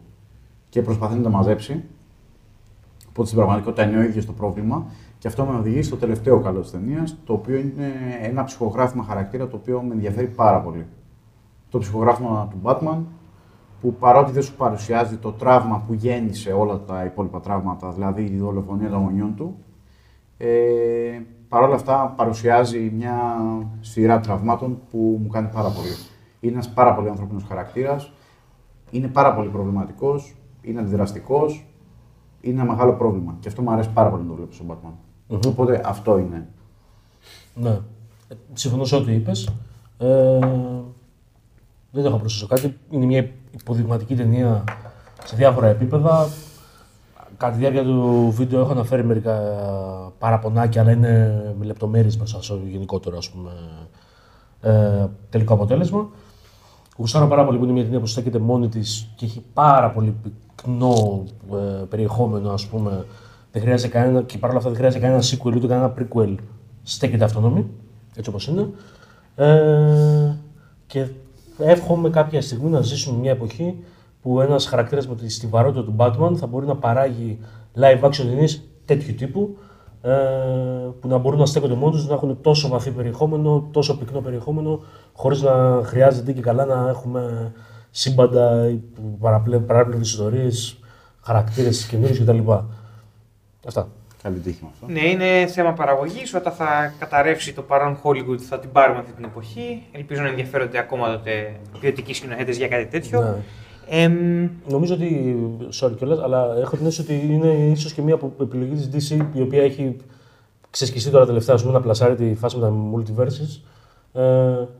και 0.68 0.82
προσπαθεί 0.82 1.16
να 1.16 1.22
τα 1.22 1.30
μαζέψει. 1.30 1.84
Οπότε 3.08 3.26
στην 3.26 3.38
πραγματικότητα 3.38 3.88
είναι 3.88 3.98
ο 3.98 4.02
ίδιος 4.02 4.26
το 4.26 4.32
πρόβλημα. 4.32 4.86
Και 5.18 5.28
αυτό 5.28 5.44
με 5.44 5.58
οδηγεί 5.58 5.82
στο 5.82 5.96
τελευταίο 5.96 6.40
καλό 6.40 6.60
της 6.60 6.70
ταινίας, 6.70 7.16
το 7.24 7.32
οποίο 7.32 7.56
είναι 7.56 7.92
ένα 8.22 8.44
ψυχογράφημα 8.44 9.04
χαρακτήρα 9.04 9.48
το 9.48 9.56
οποίο 9.56 9.82
με 9.82 9.94
ενδιαφέρει 9.94 10.26
πάρα 10.26 10.60
πολύ. 10.60 10.86
Το 11.70 11.78
ψυχογράφημα 11.78 12.48
του 12.50 12.58
Batman, 12.62 12.98
που 13.80 13.94
παρότι 13.94 14.32
δεν 14.32 14.42
σου 14.42 14.54
παρουσιάζει 14.54 15.16
το 15.16 15.32
τραύμα 15.32 15.84
που 15.86 15.94
γέννησε 15.94 16.52
όλα 16.52 16.80
τα 16.80 17.04
υπόλοιπα 17.04 17.40
τραύματα, 17.40 17.90
δηλαδή 17.90 18.22
η 18.22 18.36
δολοφονία 18.36 18.88
των 18.90 19.02
γονιών 19.02 19.34
του, 19.36 19.56
ε, 20.36 21.20
παρόλα 21.48 21.74
αυτά 21.74 22.14
παρουσιάζει 22.16 22.92
μια 22.96 23.36
σειρά 23.80 24.20
τραυμάτων 24.20 24.78
που 24.90 25.18
μου 25.22 25.28
κάνει 25.28 25.48
πάρα 25.52 25.68
πολύ. 25.68 25.94
Είναι 26.40 26.52
ένας 26.52 26.68
πάρα 26.68 26.94
πολύ 26.94 27.08
ανθρώπινος 27.08 27.44
χαρακτήρας, 27.48 28.12
είναι 28.90 29.08
πάρα 29.08 29.34
πολύ 29.34 29.48
προβληματικός, 29.48 30.36
είναι 30.62 30.80
αντιδραστικός, 30.80 31.66
είναι 32.40 32.60
ένα 32.60 32.70
μεγάλο 32.70 32.92
πρόβλημα. 32.92 33.36
Και 33.40 33.48
αυτό 33.48 33.62
μου 33.62 33.70
αρέσει 33.70 33.90
πάρα 33.90 34.10
πολύ 34.10 34.22
να 34.22 34.28
το 34.28 34.34
βλέπω 34.34 34.52
στον 34.52 34.66
Batman. 34.70 34.92
Οπότε 35.46 35.80
αυτό 35.84 36.18
είναι. 36.18 36.48
Ναι. 37.54 37.70
Ε, 38.28 38.34
Συμφωνώ 38.52 38.84
σε 38.84 38.96
ό,τι 38.96 39.12
είπες. 39.12 39.54
Ε, 39.98 40.38
δεν 41.90 42.04
έχω 42.04 42.14
να 42.14 42.20
προσθέσω 42.20 42.46
κάτι. 42.46 42.76
Είναι 42.90 43.06
μια 43.06 43.28
υποδειγματική 43.50 44.14
ταινία 44.14 44.64
σε 45.24 45.36
διάφορα 45.36 45.66
επίπεδα. 45.66 46.28
Κατά 47.36 47.52
τη 47.52 47.58
διάρκεια 47.58 47.82
του 47.82 48.30
βίντεο 48.36 48.60
έχω 48.60 48.70
αναφέρει 48.70 49.04
μερικά 49.04 49.40
παραπονάκια, 50.18 50.80
αλλά 50.80 50.90
είναι 50.90 51.42
με 51.58 51.64
λεπτομέρειες 51.64 52.16
μπροστά 52.16 52.42
στο 52.42 52.60
γενικότερο 52.70 53.16
ας 53.16 53.30
πούμε, 53.30 53.50
ε, 54.60 55.06
τελικό 55.30 55.54
αποτέλεσμα. 55.54 56.08
Γουστάρω 56.96 57.26
πάρα 57.26 57.44
πολύ 57.44 57.58
που 57.58 57.64
είναι 57.64 57.72
μια 57.72 57.82
ταινία 57.82 58.00
που 58.00 58.06
στέκεται 58.06 58.38
μόνη 58.38 58.68
της 58.68 59.10
και 59.16 59.24
έχει 59.24 59.44
πάρα 59.52 59.90
πολύ 59.90 60.14
πυκνό 60.22 61.24
ε, 61.52 61.84
περιεχόμενο, 61.88 62.50
ας 62.50 62.66
πούμε. 62.66 63.04
Δεν 63.52 63.62
χρειάζεται 63.62 63.88
κανένα, 63.88 64.22
και 64.22 64.38
παρόλα 64.38 64.58
αυτά 64.58 64.70
δεν 64.70 64.78
χρειάζεται 64.78 65.02
κανένα 65.06 65.22
sequel 65.22 65.56
ούτε 65.56 65.66
κανένα 65.66 65.94
prequel. 65.98 66.34
Στέκεται 66.82 67.24
αυτόνομη, 67.24 67.66
έτσι 68.14 68.30
όπως 68.30 68.46
είναι. 68.46 68.70
Ε, 69.34 70.36
και 70.86 71.06
εύχομαι 71.60 72.10
κάποια 72.10 72.42
στιγμή 72.42 72.70
να 72.70 72.80
ζήσουμε 72.80 73.18
μια 73.18 73.30
εποχή 73.30 73.84
που 74.22 74.40
ένας 74.40 74.66
χαρακτήρας 74.66 75.08
με 75.08 75.14
τη 75.14 75.28
στιβαρότητα 75.28 75.84
του 75.84 75.94
Batman 75.96 76.32
θα 76.36 76.46
μπορεί 76.46 76.66
να 76.66 76.76
παράγει 76.76 77.38
live 77.76 78.04
action 78.04 78.16
ταινίες 78.16 78.62
τέτοιου 78.84 79.14
τύπου 79.14 79.56
ε, 80.02 80.10
που 81.00 81.08
να 81.08 81.18
μπορούν 81.18 81.38
να 81.38 81.46
στέκονται 81.46 81.74
μόνοι 81.74 81.92
τους, 81.92 82.08
να 82.08 82.14
έχουν 82.14 82.40
τόσο 82.40 82.68
βαθύ 82.68 82.90
περιεχόμενο, 82.90 83.68
τόσο 83.70 83.98
πυκνό 83.98 84.20
περιεχόμενο, 84.20 84.80
χωρίς 85.12 85.42
να 85.42 85.80
χρειάζεται 85.84 86.32
και 86.32 86.40
καλά 86.40 86.64
να 86.64 86.88
έχουμε 86.88 87.52
σύμπαντα, 87.90 88.78
παράπλευρες 89.66 90.10
ιστορίες, 90.10 90.78
χαρακτήρες 91.20 91.86
καινούριους 91.86 92.18
κτλ. 92.18 92.50
Αυτά. 93.66 93.88
Καλή 94.22 94.38
τύχη 94.38 94.58
με 94.62 94.68
αυτό. 94.72 94.86
Ναι, 94.86 95.08
είναι 95.08 95.46
θέμα 95.46 95.72
παραγωγής. 95.72 96.34
Όταν 96.34 96.52
θα 96.52 96.94
καταρρεύσει 96.98 97.54
το 97.54 97.62
παρόν 97.62 97.98
Hollywood 98.02 98.38
θα 98.38 98.58
την 98.58 98.72
πάρουμε 98.72 98.98
αυτή 98.98 99.12
την 99.12 99.24
εποχή. 99.24 99.82
Ελπίζω 99.92 100.22
να 100.22 100.28
ενδιαφέρονται 100.28 100.78
ακόμα 100.78 101.12
τότε 101.12 101.56
ποιοτικοί 101.80 102.14
σκηνοθέτες 102.14 102.56
για 102.56 102.68
κάτι 102.68 102.86
τέτοιο. 102.86 103.20
Ναι. 103.20 103.34
Εμ, 103.88 104.48
Νομίζω 104.68 104.94
ότι. 104.94 105.36
Sorry 105.80 105.96
κιόλας, 105.96 106.18
αλλά 106.18 106.56
έχω 106.60 106.76
την 106.76 106.86
αίσθηση 106.86 107.12
ότι 107.12 107.32
είναι 107.32 107.48
ίσως 107.52 107.92
και 107.92 108.02
μία 108.02 108.14
από 108.14 108.32
επιλογή 108.40 108.74
της 108.74 109.10
DC 109.10 109.26
η 109.32 109.40
οποία 109.40 109.62
έχει 109.62 109.96
ξεσκιστεί 110.70 111.10
τώρα 111.10 111.26
τελευταία 111.26 111.54
ας 111.54 111.60
πούμε, 111.62 111.74
να 111.74 111.80
πλασάρει 111.80 112.14
τη 112.14 112.34
φάση 112.34 112.56
με 112.56 112.62
τα 112.62 112.72
multiverses. 112.94 113.60
Ε, 114.12 114.22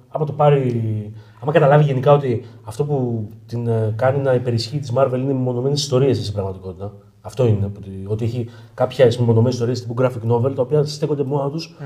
άμα 0.08 0.24
το 0.26 0.32
πάρει. 0.32 1.12
Άμα 1.42 1.52
καταλάβει 1.52 1.84
γενικά 1.84 2.12
ότι 2.12 2.44
αυτό 2.64 2.84
που 2.84 3.28
την 3.46 3.66
ε, 3.66 3.94
κάνει 3.96 4.18
να 4.18 4.34
υπερισχύει 4.34 4.78
της 4.78 4.92
Marvel 4.96 5.18
είναι 5.18 5.32
μονομένε 5.32 5.74
ιστορίες 5.74 6.18
στην 6.18 6.32
πραγματικότητα. 6.32 6.92
Αυτό 7.20 7.46
είναι. 7.46 7.70
Ότι, 7.76 8.04
ότι 8.06 8.24
έχει 8.24 8.48
κάποιε 8.74 9.10
μονομένε 9.18 9.48
ιστορίες 9.48 9.80
τύπου 9.80 9.94
graphic 10.02 10.30
novel 10.30 10.54
τα 10.54 10.62
οποία 10.62 10.84
στέκονται 10.84 11.24
μόνα 11.24 11.50
τους 11.50 11.76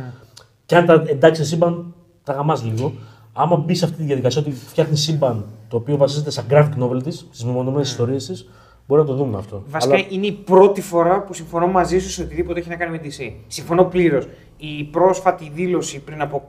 και 0.67 0.77
αν 0.77 0.87
τα 0.87 1.05
εντάξει 1.07 1.43
σε 1.43 1.49
σύμπαν, 1.49 1.95
τα 2.23 2.33
γαμάς 2.33 2.65
λίγο. 2.65 2.93
Άμα 3.33 3.57
μπει 3.57 3.75
σε 3.75 3.85
αυτή 3.85 3.97
τη 3.97 4.03
διαδικασία 4.03 4.41
ότι 4.41 4.51
φτιάχνεις 4.51 5.01
σύμπαν 5.01 5.45
το 5.69 5.77
οποίο 5.77 5.97
βασίζεται 5.97 6.31
στα 6.31 6.45
graphic 6.51 6.83
novel 6.83 7.03
της, 7.03 7.19
στις 7.19 7.45
μεμονωμένες 7.45 7.91
ιστορίες 7.91 8.27
της, 8.27 8.49
μπορεί 8.87 9.01
να 9.01 9.07
το 9.07 9.15
δούμε 9.15 9.39
αυτό. 9.39 9.63
Βασικά 9.67 9.97
είναι 10.09 10.27
η 10.27 10.33
πρώτη 10.33 10.81
φορά 10.81 11.23
που 11.23 11.35
συμφωνώ 11.35 11.67
μαζί 11.67 11.99
σου 11.99 12.11
σε 12.11 12.23
οτιδήποτε 12.23 12.61
έχει 12.61 12.69
να 12.69 12.77
κάνει 12.77 12.91
με 12.91 13.01
DC. 13.05 13.33
Συμφωνώ 13.47 13.85
πλήρως. 13.85 14.27
Η 14.57 14.85
πρόσφατη 14.85 15.51
δήλωση 15.55 16.01
πριν 16.01 16.21
από 16.21 16.43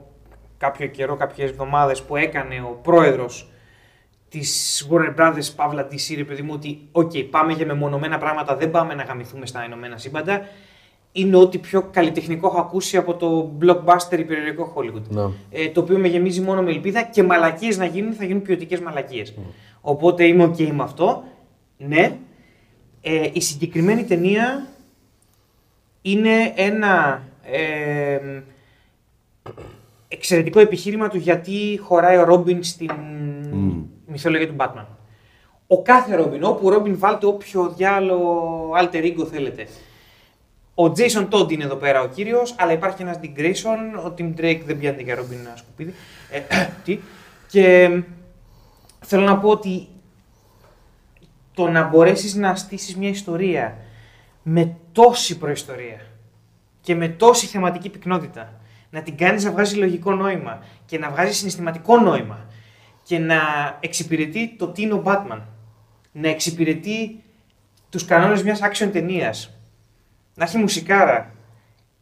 κάποιο 0.58 0.86
καιρό, 0.86 1.16
κάποιες 1.16 1.50
εβδομάδες 1.50 2.02
που 2.02 2.16
έκανε 2.16 2.60
ο 2.60 2.78
πρόεδρος 2.82 3.50
της 4.28 4.88
Warner 4.90 5.14
Brothers 5.20 5.54
παύλα 5.56 5.88
DC, 5.90 6.14
ρε 6.16 6.24
παιδί 6.24 6.42
μου, 6.42 6.52
ότι 6.54 6.88
οκ, 6.92 7.12
πάμε 7.30 7.52
για 7.52 7.66
μεμονωμένα 7.66 8.18
πράγματα, 8.18 8.56
δεν 8.56 8.70
πάμε 8.70 8.94
να 8.94 9.02
γαμηθούμε 9.02 9.46
στα 9.46 9.64
ηνωμένα 9.64 9.96
σύμπαντα. 9.96 10.40
Είναι 11.12 11.36
ό,τι 11.36 11.58
πιο 11.58 11.82
καλλιτεχνικό 11.82 12.46
έχω 12.46 12.60
ακούσει 12.60 12.96
από 12.96 13.14
το 13.14 13.52
blockbuster 13.62 14.18
υπερηρωτικό 14.18 14.74
Hollywood. 14.76 15.02
Ναι. 15.08 15.22
Ε, 15.50 15.68
το 15.68 15.80
οποίο 15.80 15.98
με 15.98 16.08
γεμίζει 16.08 16.40
μόνο 16.40 16.62
με 16.62 16.70
ελπίδα 16.70 17.02
και 17.02 17.22
μαλακίες 17.22 17.78
να 17.78 17.84
γίνουν, 17.84 18.12
θα 18.12 18.24
γίνουν 18.24 18.42
ποιοτικές 18.42 18.80
μαλακίες. 18.80 19.34
Οπότε 19.80 20.24
είμαι 20.24 20.44
οκ 20.44 20.58
με 20.58 20.82
αυτό. 20.82 21.24
Ναι. 21.76 22.16
Ε, 23.00 23.28
η 23.32 23.40
συγκεκριμένη 23.40 24.04
ταινία 24.04 24.66
είναι 26.02 26.52
ένα 26.54 27.22
ε, 27.42 28.18
εξαιρετικό 30.08 30.60
επιχείρημα 30.60 31.08
του 31.08 31.16
γιατί 31.16 31.80
χωράει 31.82 32.16
ο 32.16 32.24
Ρόμπιν 32.24 32.62
στην 32.62 32.90
μυθολογία 34.06 34.48
του 34.48 34.56
Batman. 34.58 34.86
Ο 35.66 35.82
κάθε 35.82 36.16
Ρόμπιν, 36.16 36.44
όπου 36.44 36.70
Ρόμπιν 36.70 36.98
βάλτε 36.98 37.26
όποιο 37.26 37.68
διάλο 37.76 38.20
alter 38.80 39.02
ego 39.02 39.26
θέλετε. 39.30 39.66
Ο 40.74 40.84
Jason 40.84 41.28
Todd 41.28 41.52
είναι 41.52 41.64
εδώ 41.64 41.74
πέρα 41.74 42.00
ο 42.00 42.08
κύριος, 42.08 42.54
αλλά 42.58 42.72
υπάρχει 42.72 43.02
ένας 43.02 43.20
Dick 43.22 43.40
Grayson. 43.40 44.04
Ο 44.06 44.14
Tim 44.18 44.40
Drake 44.40 44.60
δεν 44.64 44.78
πιάνει 44.78 45.02
για 45.02 45.14
Ρόμπιν 45.14 45.38
ένα 45.38 45.56
σκουπίδι. 45.56 45.94
Ε, 46.30 46.40
τι. 46.84 46.98
Και 47.48 47.90
θέλω 49.00 49.24
να 49.24 49.38
πω 49.38 49.48
ότι 49.48 49.88
το 51.54 51.68
να 51.68 51.82
μπορέσεις 51.88 52.34
να 52.34 52.54
στήσεις 52.54 52.96
μια 52.96 53.08
ιστορία 53.08 53.76
με 54.42 54.76
τόση 54.92 55.38
προϊστορία 55.38 56.00
και 56.80 56.94
με 56.94 57.08
τόση 57.08 57.46
θεματική 57.46 57.88
πυκνότητα, 57.88 58.55
να 58.90 59.02
την 59.02 59.16
κάνεις 59.16 59.44
να 59.44 59.50
βγάζει 59.50 59.76
λογικό 59.76 60.14
νόημα 60.14 60.62
και 60.86 60.98
να 60.98 61.10
βγάζει 61.10 61.32
συναισθηματικό 61.32 61.98
νόημα 61.98 62.46
και 63.02 63.18
να 63.18 63.38
εξυπηρετεί 63.80 64.54
το 64.58 64.68
τι 64.68 64.82
είναι 64.82 64.92
ο 64.92 65.02
Batman, 65.04 65.40
να 66.12 66.28
εξυπηρετεί 66.28 67.22
τους 67.90 68.04
κανόνες 68.04 68.42
μιας 68.42 68.60
action 68.62 68.88
ταινίας, 68.92 69.58
να 70.34 70.44
έχει 70.44 70.58
μουσικάρα, 70.58 71.34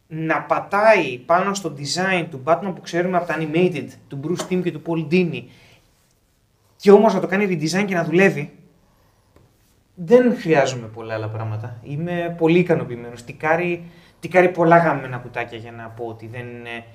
να 0.07 0.41
πατάει 0.41 1.17
πάνω 1.17 1.53
στο 1.53 1.75
design 1.77 2.25
του 2.29 2.43
Batman 2.45 2.71
που 2.75 2.81
ξέρουμε 2.81 3.17
από 3.17 3.27
τα 3.27 3.37
animated, 3.39 3.87
του 4.07 4.19
Bruce 4.23 4.51
Timm 4.51 4.63
και 4.63 4.71
του 4.71 4.81
Paul 4.85 5.13
Dini. 5.13 5.43
Και 6.75 6.91
όμως 6.91 7.13
να 7.13 7.19
το 7.19 7.27
κάνει 7.27 7.45
redesign 7.45 7.85
και 7.85 7.95
να 7.95 8.03
δουλεύει, 8.03 8.53
δεν 9.95 10.37
χρειάζομαι 10.37 10.87
πολλά 10.87 11.13
άλλα 11.13 11.29
πράγματα. 11.29 11.79
Είμαι 11.83 12.35
πολύ 12.37 12.59
ικανοποιημένος. 12.59 13.23
Τικάρει, 13.23 13.85
τικάρει 14.25 14.49
πολλά 14.49 14.77
γαμμένα 14.77 15.17
κουτάκια 15.17 15.57
για 15.57 15.71
να 15.71 15.87
πω 15.87 16.05
ότι 16.05 16.27
δεν 16.27 16.47
είναι 16.47 16.85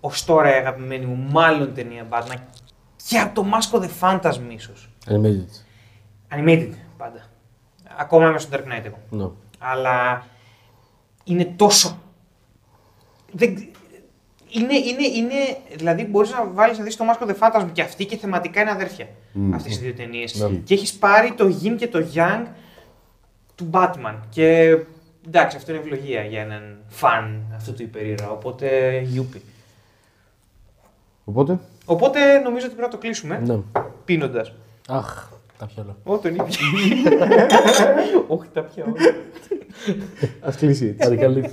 ως 0.00 0.24
τώρα 0.24 0.54
η 0.54 0.58
αγαπημένη 0.58 1.06
μου, 1.06 1.30
μάλλον 1.30 1.74
ταινία 1.74 2.06
Batman. 2.10 2.38
Και 3.08 3.18
από 3.18 3.34
το 3.34 3.46
Mask 3.52 3.78
of 3.78 3.82
the 3.82 3.88
Phantasm 4.00 4.40
ίσως. 4.48 4.90
Animated. 5.06 5.50
Animated 6.36 6.70
πάντα. 6.96 7.20
Ακόμα 7.98 8.28
είμαι 8.28 8.38
στο 8.38 8.56
Dark 8.56 8.60
Knight 8.60 8.84
εγώ. 8.84 8.98
Ναι. 9.10 9.28
Αλλά 9.58 10.26
είναι 11.24 11.44
τόσο. 11.44 11.98
Δεν... 13.32 13.50
Είναι, 14.48 14.76
είναι, 14.76 15.06
είναι, 15.14 15.58
δηλαδή 15.76 16.04
μπορείς 16.04 16.30
να 16.30 16.46
βάλεις 16.46 16.78
να 16.78 16.84
δεις 16.84 16.96
το 16.96 17.04
Mask 17.10 17.26
of 17.26 17.30
the 17.30 17.38
Phantasm 17.38 17.68
και 17.72 17.82
αυτή 17.82 18.06
και 18.06 18.16
θεματικά 18.16 18.60
είναι 18.60 18.70
αδέρφια. 18.70 19.08
Μμμ. 19.32 19.54
Αυτές 19.54 19.76
οι 19.76 19.80
δύο 19.80 19.92
ταινίες. 19.92 20.34
Ναι. 20.34 20.56
Και 20.56 20.74
έχεις 20.74 20.94
πάρει 20.94 21.32
το 21.32 21.58
Yin 21.62 21.74
και 21.78 21.88
το 21.88 22.06
Yang 22.14 22.46
του 23.54 23.70
Batman. 23.72 24.14
Και 24.28 24.78
εντάξει, 25.26 25.56
αυτό 25.56 25.72
είναι 25.72 25.80
ευλογία 25.80 26.22
για 26.22 26.40
έναν 26.40 26.76
φαν 26.88 27.42
αυτού 27.54 27.72
του 27.74 27.82
υπερήρωα. 27.82 28.30
Οπότε 28.30 28.98
γιούπι. 29.00 29.42
Οπότε, 31.24 31.58
Οπότε 31.84 32.38
νομίζω 32.38 32.66
ότι 32.66 32.74
πρέπει 32.74 32.80
να 32.80 32.88
το 32.88 32.98
κλείσουμε 32.98 33.38
ναι. 33.38 33.58
πίνοντας. 34.04 34.52
Αχ, 34.88 35.28
τα 35.58 35.66
πιόλα. 35.66 35.96
Ω, 36.04 36.18
τον 36.18 36.34
ήπια. 36.34 36.46
Όχι, 38.36 38.48
τα 38.52 38.62
πια. 38.62 38.84
ας 40.40 40.56
κλείσει 40.56 40.86
έτσι. 40.86 41.16
Καλή 41.16 41.16
καλή 41.16 41.50